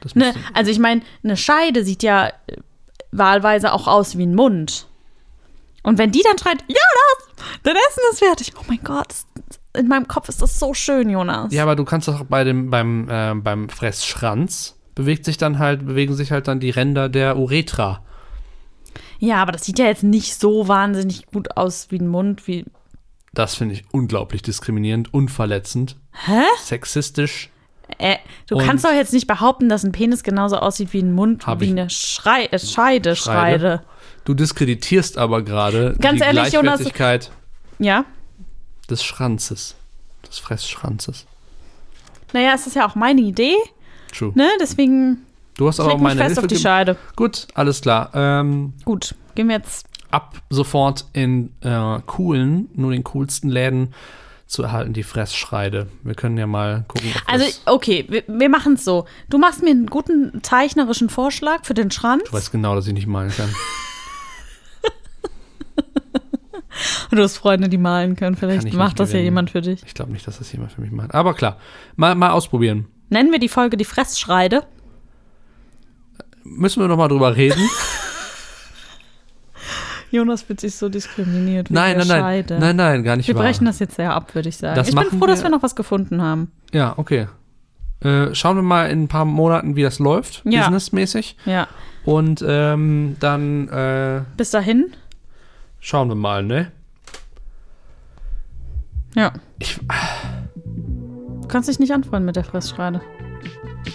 Das 0.00 0.14
Ne? 0.14 0.32
Also 0.54 0.70
ich 0.70 0.78
meine, 0.78 1.02
eine 1.22 1.36
Scheide 1.36 1.84
sieht 1.84 2.02
ja 2.02 2.28
äh, 2.28 2.32
wahlweise 3.12 3.72
auch 3.72 3.86
aus 3.86 4.16
wie 4.18 4.24
ein 4.26 4.34
Mund. 4.34 4.85
Und 5.86 5.98
wenn 5.98 6.10
die 6.10 6.22
dann 6.22 6.36
schreit, 6.36 6.64
ja, 6.66 6.74
das, 7.36 7.46
dein 7.62 7.76
Essen 7.76 8.02
ist 8.10 8.18
fertig. 8.18 8.52
Oh 8.58 8.64
mein 8.66 8.80
Gott, 8.82 9.06
in 9.76 9.86
meinem 9.86 10.08
Kopf 10.08 10.28
ist 10.28 10.42
das 10.42 10.58
so 10.58 10.74
schön, 10.74 11.08
Jonas. 11.08 11.52
Ja, 11.52 11.62
aber 11.62 11.76
du 11.76 11.84
kannst 11.84 12.08
doch 12.08 12.24
bei 12.24 12.42
dem, 12.42 12.70
beim, 12.70 13.08
äh, 13.08 13.34
beim 13.36 13.68
Fressschranz 13.68 14.76
bewegt 14.96 15.24
sich 15.24 15.36
dann 15.38 15.60
halt, 15.60 15.86
bewegen 15.86 16.14
sich 16.14 16.32
halt 16.32 16.48
dann 16.48 16.58
die 16.58 16.70
Ränder 16.70 17.08
der 17.08 17.36
Uretra. 17.36 18.02
Ja, 19.20 19.36
aber 19.36 19.52
das 19.52 19.64
sieht 19.64 19.78
ja 19.78 19.84
jetzt 19.86 20.02
nicht 20.02 20.34
so 20.40 20.66
wahnsinnig 20.66 21.26
gut 21.26 21.56
aus 21.56 21.86
wie 21.90 21.98
ein 21.98 22.08
Mund, 22.08 22.48
wie. 22.48 22.64
Das 23.32 23.54
finde 23.54 23.74
ich 23.74 23.84
unglaublich 23.92 24.42
diskriminierend, 24.42 25.14
unverletzend, 25.14 25.96
Hä? 26.26 26.42
sexistisch. 26.62 27.50
Äh, 27.98 28.16
du 28.48 28.56
Und- 28.56 28.64
kannst 28.66 28.84
doch 28.84 28.92
jetzt 28.92 29.12
nicht 29.12 29.28
behaupten, 29.28 29.68
dass 29.68 29.84
ein 29.84 29.92
Penis 29.92 30.24
genauso 30.24 30.56
aussieht 30.56 30.92
wie 30.92 31.00
ein 31.02 31.12
Mund, 31.12 31.46
wie 31.60 31.70
eine 31.70 31.88
Schrei 31.90 32.46
äh, 32.46 32.58
Scheide, 32.58 33.14
Schreide. 33.14 33.16
Schreide. 33.16 33.82
Du 34.26 34.34
diskreditierst 34.34 35.16
aber 35.16 35.42
gerade 35.42 35.96
Ganz 36.00 36.18
die 36.20 36.24
ehrlich, 36.26 36.52
Jonas- 36.52 36.80
Gleichwertigkeit 36.80 37.30
Ja. 37.78 38.04
des 38.90 39.02
Schranzes, 39.02 39.76
des 40.28 40.38
Fressschranzes. 40.38 41.24
Naja, 42.34 42.52
es 42.54 42.66
ist 42.66 42.76
ja 42.76 42.86
auch 42.86 42.94
meine 42.96 43.20
Idee, 43.22 43.54
True. 44.16 44.32
ne? 44.34 44.48
Deswegen 44.60 45.18
Du 45.56 45.66
hast 45.68 45.80
aber 45.80 45.94
auch 45.94 45.98
meine 45.98 46.16
fest 46.20 46.26
Hilfe 46.34 46.40
auf 46.42 46.46
die. 46.48 46.56
Scheide. 46.58 46.96
Gut, 47.16 47.46
alles 47.54 47.80
klar. 47.80 48.10
Ähm, 48.14 48.74
Gut, 48.84 49.14
gehen 49.34 49.48
wir 49.48 49.56
jetzt. 49.56 49.86
ab 50.10 50.34
sofort 50.50 51.06
in 51.14 51.52
äh, 51.62 52.00
coolen, 52.04 52.68
nur 52.74 52.90
den 52.90 53.04
coolsten 53.04 53.48
Läden 53.48 53.94
zu 54.46 54.62
erhalten 54.64 54.92
die 54.92 55.02
Fressschreide. 55.02 55.86
Wir 56.02 56.14
können 56.14 56.36
ja 56.36 56.46
mal 56.46 56.84
gucken, 56.88 57.10
ob 57.16 57.32
Also, 57.32 57.46
okay, 57.66 58.04
wir, 58.08 58.22
wir 58.28 58.48
machen 58.48 58.74
es 58.74 58.84
so. 58.84 59.06
Du 59.30 59.38
machst 59.38 59.62
mir 59.62 59.70
einen 59.70 59.86
guten 59.86 60.42
zeichnerischen 60.42 61.08
Vorschlag 61.10 61.64
für 61.64 61.74
den 61.74 61.90
Schranz. 61.90 62.24
Du 62.24 62.32
weißt 62.32 62.52
genau, 62.52 62.74
dass 62.74 62.86
ich 62.86 62.92
nicht 62.92 63.06
malen 63.06 63.30
kann. 63.30 63.48
Du 67.10 67.22
hast 67.22 67.36
Freunde, 67.38 67.68
die 67.68 67.78
malen 67.78 68.16
können. 68.16 68.36
Vielleicht 68.36 68.72
macht 68.74 68.98
das 69.00 69.12
ja 69.12 69.18
jemand 69.20 69.50
für 69.50 69.60
dich. 69.60 69.82
Ich 69.86 69.94
glaube 69.94 70.12
nicht, 70.12 70.26
dass 70.26 70.38
das 70.38 70.50
jemand 70.52 70.72
für 70.72 70.80
mich 70.80 70.90
macht. 70.90 71.14
Aber 71.14 71.34
klar, 71.34 71.56
mal, 71.96 72.14
mal 72.14 72.30
ausprobieren. 72.30 72.86
Nennen 73.08 73.30
wir 73.32 73.38
die 73.38 73.48
Folge 73.48 73.76
die 73.76 73.84
Fressschreide. 73.84 74.64
Müssen 76.44 76.80
wir 76.82 76.88
noch 76.88 76.96
mal 76.96 77.08
drüber 77.08 77.36
reden? 77.36 77.60
Jonas 80.10 80.42
fühlt 80.42 80.60
sich 80.60 80.76
so 80.76 80.88
diskriminiert. 80.88 81.70
nein, 81.70 81.98
nein, 81.98 82.06
nein. 82.08 82.20
Scheide. 82.20 82.58
Nein, 82.60 82.76
nein, 82.76 83.02
gar 83.02 83.16
nicht 83.16 83.26
Wir 83.28 83.34
wahr. 83.34 83.42
brechen 83.44 83.64
das 83.64 83.80
jetzt 83.80 83.96
sehr 83.96 84.14
ab, 84.14 84.34
würde 84.34 84.48
ich 84.48 84.56
sagen. 84.56 84.76
Das 84.76 84.88
ich 84.88 84.94
bin 84.94 85.04
froh, 85.18 85.26
dass 85.26 85.40
wir- 85.40 85.44
wir 85.46 85.50
noch 85.50 85.62
was 85.62 85.74
gefunden 85.74 86.22
haben. 86.22 86.52
Ja, 86.72 86.94
okay. 86.96 87.26
Äh, 88.00 88.34
schauen 88.34 88.56
wir 88.56 88.62
mal 88.62 88.88
in 88.90 89.04
ein 89.04 89.08
paar 89.08 89.24
Monaten, 89.24 89.74
wie 89.74 89.82
das 89.82 89.98
läuft, 89.98 90.42
Ja. 90.44 90.60
businessmäßig. 90.62 91.36
Ja. 91.44 91.66
Und 92.04 92.44
ähm, 92.46 93.16
dann 93.20 93.68
äh, 93.68 94.22
Bis 94.36 94.50
dahin. 94.50 94.92
Schauen 95.86 96.08
wir 96.08 96.16
mal, 96.16 96.42
ne? 96.42 96.72
Ja. 99.14 99.32
Ich, 99.60 99.78
Du 101.42 101.48
kannst 101.48 101.68
dich 101.68 101.78
nicht 101.78 101.92
anfreunden 101.92 102.26
mit 102.26 102.34
der 102.34 102.42
Fressschreide. 102.42 103.00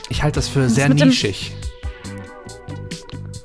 ich 0.09 0.23
halte 0.23 0.35
das 0.39 0.47
für 0.47 0.69
sehr 0.69 0.87
mit 0.87 1.01
dem- 1.01 1.09
nischig. 1.09 1.53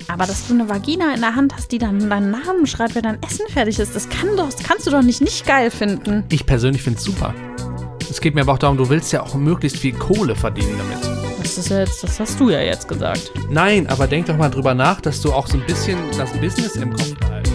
Aber 0.08 0.26
dass 0.26 0.46
du 0.46 0.54
eine 0.54 0.68
Vagina 0.68 1.12
in 1.12 1.20
der 1.20 1.34
Hand 1.34 1.54
hast, 1.56 1.72
die 1.72 1.78
dann 1.78 2.08
deinen 2.08 2.30
Namen 2.30 2.66
schreibt, 2.68 2.94
wenn 2.94 3.02
dein 3.02 3.20
Essen 3.22 3.46
fertig 3.48 3.80
ist, 3.80 3.96
das, 3.96 4.08
kann 4.08 4.36
doch, 4.36 4.46
das 4.48 4.62
kannst 4.62 4.86
du 4.86 4.90
doch 4.92 5.02
nicht 5.02 5.20
nicht 5.20 5.44
geil 5.44 5.70
finden. 5.72 6.22
Ich 6.30 6.46
persönlich 6.46 6.82
finde 6.82 6.98
es 7.00 7.04
super. 7.04 7.34
Es 8.08 8.20
geht 8.20 8.36
mir 8.36 8.42
aber 8.42 8.52
auch 8.52 8.58
darum, 8.58 8.76
du 8.76 8.88
willst 8.88 9.12
ja 9.12 9.22
auch 9.24 9.34
möglichst 9.34 9.78
viel 9.78 9.92
Kohle 9.92 10.36
verdienen 10.36 10.78
damit. 10.78 11.04
Das 11.42 11.58
ist 11.58 11.68
ja 11.68 11.80
jetzt, 11.80 12.02
das 12.04 12.20
hast 12.20 12.38
du 12.38 12.48
ja 12.50 12.60
jetzt 12.60 12.86
gesagt. 12.86 13.32
Nein, 13.50 13.88
aber 13.88 14.06
denk 14.06 14.26
doch 14.26 14.36
mal 14.36 14.48
drüber 14.50 14.72
nach, 14.74 15.00
dass 15.00 15.20
du 15.20 15.32
auch 15.32 15.48
so 15.48 15.58
ein 15.58 15.66
bisschen 15.66 15.98
das 16.16 16.32
Business 16.34 16.76
im 16.76 16.92
Kopf 16.92 17.12
behältst. 17.16 17.45